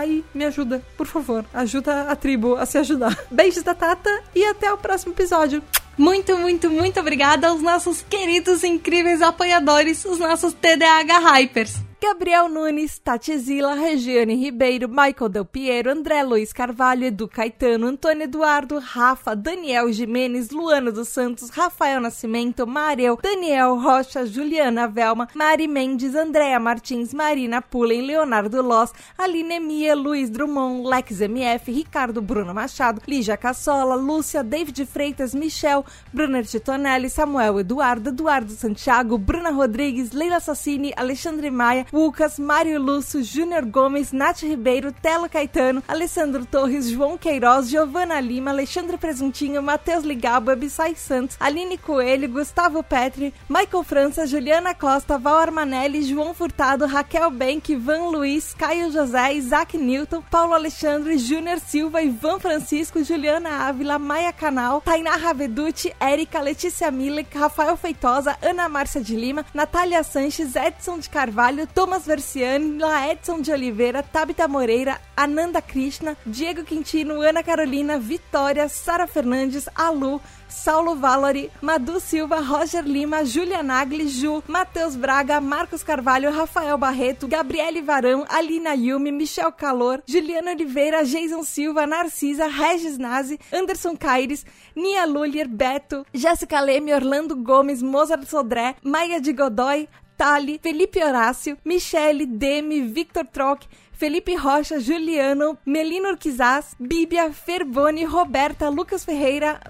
e 0.06 0.24
me 0.34 0.44
ajuda, 0.44 0.82
por 0.96 1.06
favor. 1.06 1.44
Ajuda 1.54 2.10
a 2.10 2.16
tribo 2.16 2.56
a 2.56 2.66
se 2.66 2.78
ajudar. 2.78 3.16
Beijos 3.30 3.62
da 3.62 3.74
Tata 3.74 4.10
e 4.34 4.44
até 4.44 4.72
o 4.72 4.78
próximo 4.78 5.12
episódio. 5.12 5.62
Muito, 5.96 6.36
muito, 6.36 6.68
muito 6.68 6.98
obrigada 6.98 7.48
aos 7.48 7.62
nossos 7.62 8.02
queridos, 8.02 8.64
incríveis 8.64 9.22
apoiadores, 9.22 10.04
os 10.04 10.18
nossos 10.18 10.52
TDAH 10.54 11.18
Hypers. 11.18 11.91
Gabriel 12.02 12.48
Nunes, 12.48 12.98
Tati 12.98 13.38
Zila, 13.38 13.76
Regiane 13.76 14.34
Ribeiro, 14.34 14.88
Michael 14.88 15.30
Del 15.30 15.44
Piero, 15.44 15.92
André 15.92 16.20
Luiz 16.24 16.52
Carvalho, 16.52 17.04
Edu 17.04 17.28
Caetano, 17.28 17.86
Antônio 17.86 18.24
Eduardo, 18.24 18.80
Rafa, 18.80 19.36
Daniel 19.36 19.86
Jimenez, 19.88 20.50
Luana 20.50 20.90
dos 20.90 21.10
Santos, 21.10 21.48
Rafael 21.50 22.00
Nascimento, 22.00 22.66
Mareu, 22.66 23.16
Daniel 23.22 23.76
Rocha, 23.80 24.26
Juliana 24.26 24.88
Velma, 24.88 25.28
Mari 25.32 25.68
Mendes, 25.68 26.16
Andréa 26.16 26.58
Martins, 26.58 27.14
Marina 27.14 27.62
Pullen, 27.62 28.04
Leonardo 28.04 28.60
Loss, 28.62 28.92
Aline 29.16 29.60
Mia, 29.60 29.94
Luiz 29.94 30.28
Drummond, 30.28 30.84
Lex 30.84 31.20
MF, 31.20 31.68
Ricardo 31.68 32.20
Bruno 32.20 32.52
Machado, 32.52 33.00
Lígia 33.06 33.36
Cassola, 33.36 33.94
Lúcia, 33.94 34.42
David 34.42 34.86
Freitas, 34.86 35.36
Michel, 35.36 35.84
Brunner 36.12 36.44
Titonelli, 36.44 37.08
Samuel 37.08 37.60
Eduardo, 37.60 38.10
Eduardo 38.10 38.52
Santiago, 38.54 39.16
Bruna 39.18 39.52
Rodrigues, 39.52 40.12
Leila 40.12 40.40
Sassini, 40.40 40.92
Alexandre 40.96 41.48
Maia, 41.48 41.86
Lucas, 41.92 42.38
Mário 42.38 42.80
Lúcio, 42.80 43.22
Júnior 43.22 43.64
Gomes, 43.66 44.12
Nath 44.12 44.42
Ribeiro, 44.42 44.92
Telo 44.92 45.28
Caetano, 45.28 45.82
Alessandro 45.86 46.46
Torres, 46.46 46.88
João 46.88 47.18
Queiroz, 47.18 47.68
Giovana 47.68 48.18
Lima, 48.18 48.50
Alexandre 48.50 48.96
Presuntinho, 48.96 49.62
Matheus 49.62 50.02
Ligabo, 50.02 50.50
Abissai 50.50 50.94
Santos, 50.94 51.36
Aline 51.38 51.76
Coelho, 51.76 52.28
Gustavo 52.28 52.82
Petri, 52.82 53.34
Michael 53.48 53.84
França, 53.84 54.26
Juliana 54.26 54.74
Costa, 54.74 55.18
Val 55.18 55.36
Armanelli, 55.36 56.02
João 56.02 56.32
Furtado, 56.32 56.86
Raquel 56.86 57.30
Benck, 57.30 57.76
Van 57.76 58.08
Luiz, 58.08 58.54
Caio 58.54 58.90
José, 58.90 59.34
Isaac 59.34 59.76
Newton, 59.76 60.22
Paulo 60.30 60.54
Alexandre, 60.54 61.18
Júnior 61.18 61.60
Silva, 61.60 62.02
Ivan 62.02 62.40
Francisco, 62.40 63.04
Juliana 63.04 63.68
Ávila, 63.68 63.98
Maia 63.98 64.32
Canal, 64.32 64.80
Tainá 64.80 65.16
Raveduti, 65.16 65.92
Érica, 66.00 66.40
Letícia 66.40 66.90
Milek, 66.90 67.36
Rafael 67.36 67.76
Feitosa, 67.76 68.38
Ana 68.40 68.68
Márcia 68.68 69.02
de 69.02 69.14
Lima, 69.14 69.44
Natália 69.52 70.02
Sanches, 70.02 70.56
Edson 70.56 70.98
de 70.98 71.08
Carvalho, 71.10 71.66
Thomas 71.82 72.06
Versiani, 72.06 72.78
Laedson 72.78 73.40
de 73.42 73.50
Oliveira, 73.50 74.04
Tabita 74.04 74.46
Moreira, 74.46 75.00
Ananda 75.16 75.60
Krishna, 75.60 76.16
Diego 76.24 76.62
Quintino, 76.62 77.28
Ana 77.28 77.42
Carolina, 77.42 77.98
Vitória, 77.98 78.68
Sara 78.68 79.08
Fernandes, 79.08 79.68
Alu, 79.74 80.20
Saulo 80.48 80.94
Valori, 80.94 81.50
Madu 81.60 81.98
Silva, 81.98 82.40
Roger 82.40 82.84
Lima, 82.84 83.24
Julia 83.24 83.64
Nagli, 83.64 84.06
Ju, 84.06 84.44
Matheus 84.46 84.94
Braga, 84.94 85.40
Marcos 85.40 85.82
Carvalho, 85.82 86.30
Rafael 86.30 86.78
Barreto, 86.78 87.26
Gabriele 87.26 87.82
Varão, 87.82 88.24
Alina 88.28 88.76
Yumi, 88.76 89.10
Michel 89.10 89.50
Calor, 89.50 90.02
Juliana 90.06 90.52
Oliveira, 90.52 91.04
Jason 91.04 91.42
Silva, 91.42 91.84
Narcisa, 91.84 92.46
Regis 92.46 92.96
Nazi, 92.96 93.40
Anderson 93.52 93.96
Caires, 93.96 94.44
Nia 94.76 95.04
Lulier, 95.04 95.48
Beto, 95.48 96.06
Jéssica 96.14 96.60
Leme, 96.60 96.92
Orlando 96.94 97.34
Gomes, 97.34 97.82
Mozart 97.82 98.24
Sodré, 98.28 98.76
Maia 98.84 99.20
de 99.20 99.32
Godoy, 99.32 99.88
Tali, 100.22 100.56
Felipe 100.62 101.02
Horácio, 101.02 101.58
Michele, 101.64 102.26
Demi, 102.26 102.80
Victor 102.80 103.26
Troc, 103.26 103.66
Felipe 104.02 104.36
Rocha, 104.36 104.80
Juliano, 104.80 105.56
Melino 105.64 106.10
Urquizaz, 106.10 106.74
Bíblia, 106.78 107.32
Ferboni, 107.32 108.04
Roberta, 108.04 108.68
Lucas 108.68 109.04
Ferreira, 109.04 109.60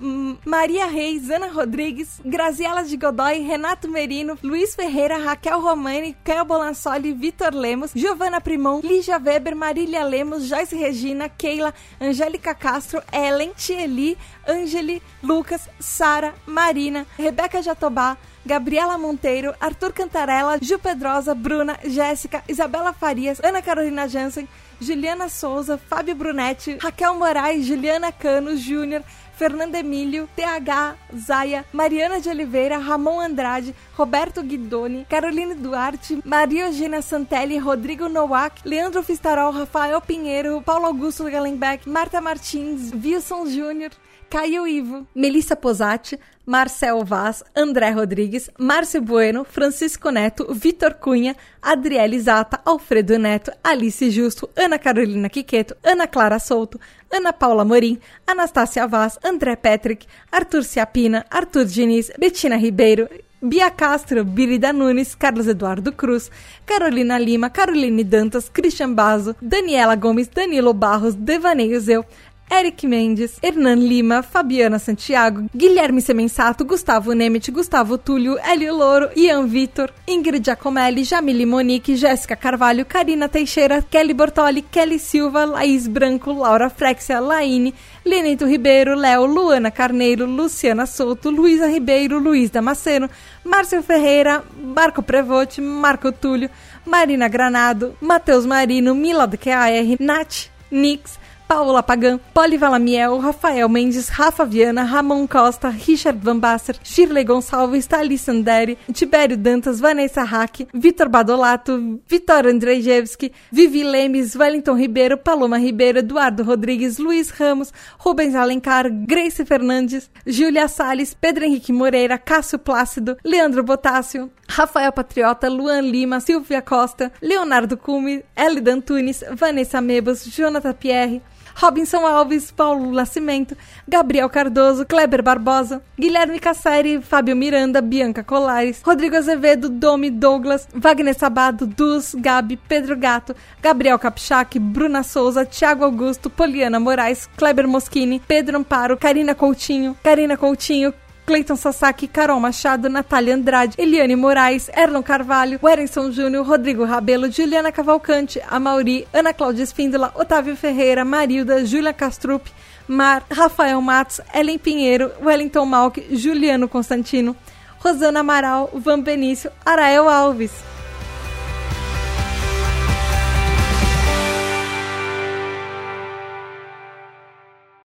Maria 0.45 0.87
Reis, 0.87 1.31
Ana 1.31 1.49
Rodrigues, 1.49 2.21
Graziela 2.25 2.83
de 2.83 2.97
Godoy, 2.97 3.47
Renato 3.47 3.89
Merino, 3.89 4.39
Luiz 4.43 4.75
Ferreira, 4.75 5.19
Raquel 5.19 5.61
Romani, 5.61 6.17
Caio 6.25 6.47
Bolansoli, 6.47 7.13
Vitor 7.13 7.55
Lemos, 7.55 7.93
Giovana 7.95 8.41
Primon, 8.41 8.81
Lígia 8.83 9.19
Weber, 9.19 9.55
Marília 9.55 10.03
Lemos, 10.03 10.49
Joyce 10.49 10.77
Regina, 10.77 11.29
Keila, 11.29 11.75
Angélica 12.01 12.55
Castro, 12.55 13.03
Ellen, 13.13 13.53
Tieli, 13.55 14.17
Angeli, 14.47 15.03
Lucas, 15.23 15.69
Sara, 15.79 16.35
Marina, 16.47 17.07
Rebeca 17.19 17.63
Jatobá, 17.63 18.17
Gabriela 18.45 18.99
Monteiro, 18.99 19.55
Arthur 19.61 19.93
Cantarella, 19.93 20.59
Gil 20.61 20.79
Pedrosa, 20.79 21.35
Bruna, 21.35 21.79
Jéssica, 21.85 22.43
Isabela 22.49 22.93
Farias, 22.93 23.41
Ana 23.43 23.63
Carolina 23.63 24.09
Jansen, 24.09 24.49
Juliana 24.81 25.29
Souza, 25.29 25.79
Fábio 25.79 26.15
Brunetti, 26.15 26.77
Raquel 26.81 27.15
Moraes, 27.15 27.65
Juliana 27.65 28.11
Cano, 28.11 28.57
Júnior, 28.57 29.05
Fernando 29.37 29.77
Emílio, 29.77 30.29
TH, 30.37 30.97
Zaya, 31.17 31.65
Mariana 31.73 32.21
de 32.21 32.29
Oliveira, 32.29 32.79
Ramon 32.79 33.21
Andrade, 33.21 33.75
Roberto 33.97 34.43
Guidoni, 34.43 35.07
Caroline 35.09 35.55
Duarte, 35.55 36.21
Maria 36.25 36.67
Eugênia 36.67 37.01
Santelli, 37.01 37.59
Rodrigo 37.59 38.09
Nowak, 38.09 38.61
Leandro 38.65 39.03
Fistarol, 39.03 39.53
Rafael 39.53 40.01
Pinheiro, 40.01 40.61
Paulo 40.63 40.87
Augusto 40.87 41.25
Gallenbeck, 41.25 41.87
Marta 41.87 42.21
Martins, 42.21 42.93
Wilson 42.93 43.47
Júnior, 43.47 43.91
Caio 44.33 44.67
Ivo, 44.67 45.07
Melissa 45.15 45.55
Posati, 45.55 46.19
Marcel 46.47 47.05
Vaz, 47.05 47.45
André 47.55 47.93
Rodrigues, 47.93 48.51
Márcio 48.59 49.03
Bueno, 49.03 49.45
Francisco 49.45 50.11
Neto, 50.11 50.55
Vitor 50.55 50.95
Cunha, 50.95 51.37
Adriele 51.61 52.19
Zata, 52.19 52.63
Alfredo 52.65 53.19
Neto, 53.19 53.53
Alice 53.63 54.11
Justo, 54.11 54.49
Ana 54.57 54.79
Carolina 54.79 55.29
Quiqueto, 55.29 55.77
Ana 55.85 56.07
Clara 56.07 56.39
Souto, 56.39 56.81
Ana 57.13 57.35
Paula 57.35 57.63
Morim, 57.63 57.99
Anastácia 58.27 58.87
Vaz, 58.87 59.19
André 59.23 59.55
Patrick, 59.55 60.07
Arthur 60.31 60.65
Ciapina, 60.65 61.27
Arthur 61.29 61.67
Diniz, 61.67 62.11
Betina 62.19 62.57
Ribeiro, 62.57 63.11
Bia 63.45 63.71
Castro, 63.71 64.25
Birida 64.25 64.73
Nunes, 64.73 65.15
Carlos 65.15 65.47
Eduardo 65.47 65.93
Cruz, 65.93 66.31
Carolina 66.65 67.19
Lima, 67.19 67.51
Caroline 67.51 68.05
Dantas, 68.05 68.49
Christian 68.49 68.95
Bazo, 68.95 69.37
Daniela 69.43 69.97
Gomes, 69.97 70.29
Danilo 70.29 70.73
Barros, 70.73 71.15
Devaneio 71.17 71.81
Zeu, 71.81 72.05
Eric 72.53 72.85
Mendes, 72.85 73.39
Hernan 73.43 73.81
Lima, 73.81 74.23
Fabiana 74.23 74.79
Santiago, 74.79 75.47
Guilherme 75.55 76.03
Semensato, 76.03 76.67
Gustavo 76.67 77.15
Nemeth, 77.15 77.51
Gustavo 77.51 77.97
Túlio, 77.97 78.37
Hélio 78.39 78.77
Louro, 78.77 79.11
Ian 79.17 79.47
Vitor, 79.49 79.91
Ingrid 80.07 80.45
Giacomelli, 80.45 81.03
Jamile 81.03 81.47
Monique, 81.47 81.97
Jéssica 81.97 82.37
Carvalho, 82.37 82.85
Karina 82.85 83.27
Teixeira, 83.27 83.81
Kelly 83.81 84.13
Bortoli, 84.13 84.63
Kelly 84.71 84.99
Silva, 84.99 85.47
Laís 85.47 85.89
Branco, 85.89 86.31
Laura 86.31 86.69
Frexia, 86.69 87.21
Laine, 87.21 87.73
Lenito 88.05 88.45
Ribeiro, 88.45 88.95
Léo, 88.97 89.25
Luana 89.25 89.71
Carneiro, 89.71 90.27
Luciana 90.27 90.85
Souto, 90.85 91.31
Luísa 91.31 91.67
Ribeiro, 91.67 92.19
Luiz 92.19 92.51
Damasceno, 92.51 93.09
Márcio 93.47 93.83
Ferreira, 93.83 94.45
Marco 94.63 95.01
Prevote, 95.01 95.63
Marco 95.63 96.13
Túlio, 96.13 96.51
Marina 96.85 97.29
Granado, 97.29 97.97
Matheus 97.99 98.45
Marino, 98.45 98.95
Mila 98.95 99.27
do 99.27 99.39
QAR, 99.39 99.97
Nath, 99.99 100.51
Nix, 100.71 101.19
Paula 101.49 101.83
Pagan, 101.83 102.19
Poli 102.33 102.57
Valamiel, 102.57 103.21
Rafael 103.21 103.69
Mendes, 103.69 104.09
Rafa 104.09 104.45
Viana, 104.45 104.85
Ramon 104.85 105.27
Costa, 105.27 105.69
Richard 105.69 106.19
Van 106.19 106.41
Basser, 106.41 106.77
Shirley 106.83 107.25
Gonçalves, 107.25 107.87
Thalys 107.87 108.23
Sanderi, 108.23 108.79
Tibério 108.93 109.37
Dantas, 109.37 109.81
Vanessa 109.81 110.25
Hack, 110.25 110.67
Vitor 110.73 111.09
Badolato, 111.09 112.01
Vitor 112.09 112.47
Andrzejewski, 112.47 113.33
Vivi 113.51 113.85
Lemes, 113.85 114.35
Wellington 114.35 114.77
Ribeiro, 114.77 115.19
Paloma 115.19 115.59
Ribeiro, 115.59 115.99
Eduardo 115.99 116.43
Rodrigues, 116.43 116.99
Luiz 116.99 117.31
Ramos, 117.31 117.73
Rubens 117.99 118.35
Alencar, 118.35 118.89
Grace 118.91 119.45
Fernandes, 119.45 120.11
Júlia 120.27 120.69
Salles, 120.69 121.15
Pedro 121.15 121.45
Henrique 121.45 121.73
Moreira, 121.73 122.17
Cássio 122.19 122.59
Plácido, 122.59 123.17
Leandro 123.23 123.63
Botássio, 123.63 124.31
Rafael 124.49 124.93
Patriota, 124.93 125.49
Luan 125.49 125.83
Lima, 125.83 126.21
Silvia 126.21 126.63
Costa, 126.63 127.13
Leonardo 127.21 127.77
Cume, 127.77 128.25
Elida 128.37 128.73
Antunes, 128.73 129.25
Vanessa 129.33 129.81
Mebos, 129.81 130.25
Jonathan 130.27 130.75
Pierre, 130.75 131.23
Robinson 131.61 132.05
Alves, 132.05 132.51
Paulo 132.51 132.93
Nascimento, 132.93 133.57
Gabriel 133.87 134.29
Cardoso, 134.29 134.85
Kleber 134.85 135.23
Barbosa, 135.23 135.83
Guilherme 135.99 136.39
Casseri, 136.39 137.01
Fábio 137.01 137.35
Miranda, 137.37 137.81
Bianca 137.81 138.23
Colares, 138.23 138.83
Rodrigo 138.85 139.17
Azevedo, 139.17 139.69
Domi 139.69 140.11
Douglas, 140.11 140.69
Wagner 140.75 141.15
Sabado, 141.15 141.67
Dus, 141.67 142.15
Gabi, 142.15 142.57
Pedro 142.57 142.97
Gato, 142.97 143.35
Gabriel 143.63 143.99
Capchac, 143.99 144.59
Bruna 144.59 145.03
Souza, 145.03 145.45
Thiago 145.45 145.85
Augusto, 145.85 146.29
Poliana 146.31 146.81
Moraes, 146.81 147.29
Kleber 147.37 147.67
Moschini, 147.67 148.21
Pedro 148.21 148.59
Amparo, 148.59 148.97
Karina 148.97 149.35
Coutinho, 149.35 149.97
Karina 150.03 150.37
Coutinho, 150.37 150.93
Cleiton 151.25 151.57
Sasaki, 151.57 152.09
Carol 152.09 152.41
Machado, 152.41 152.89
Natália 152.89 153.35
Andrade, 153.35 153.77
Eliane 153.79 154.17
Moraes, 154.17 154.69
Erlon 154.77 155.03
Carvalho, 155.03 155.59
Werenson 155.63 156.11
Júnior, 156.11 156.45
Rodrigo 156.47 156.85
Rabelo, 156.85 157.29
Juliana 157.29 157.71
Cavalcante, 157.71 158.41
Amauri, 158.51 159.07
Ana 159.13 159.33
Cláudia 159.33 159.63
Espíndola, 159.63 160.13
Otávio 160.15 160.57
Ferreira, 160.57 161.05
Marilda, 161.05 161.65
Júlia 161.65 161.93
Castrup, 161.93 162.43
Mar, 162.89 163.25
Rafael 163.31 163.81
Matos, 163.81 164.21
Ellen 164.35 164.59
Pinheiro, 164.59 165.13
Wellington 165.23 165.67
Malk, 165.69 166.03
Juliano 166.11 166.69
Constantino, 166.69 167.37
Rosana 167.81 168.21
Amaral, 168.21 168.71
Van 168.75 169.01
Benício, 169.01 169.53
Arael 169.65 170.09
Alves. 170.09 170.72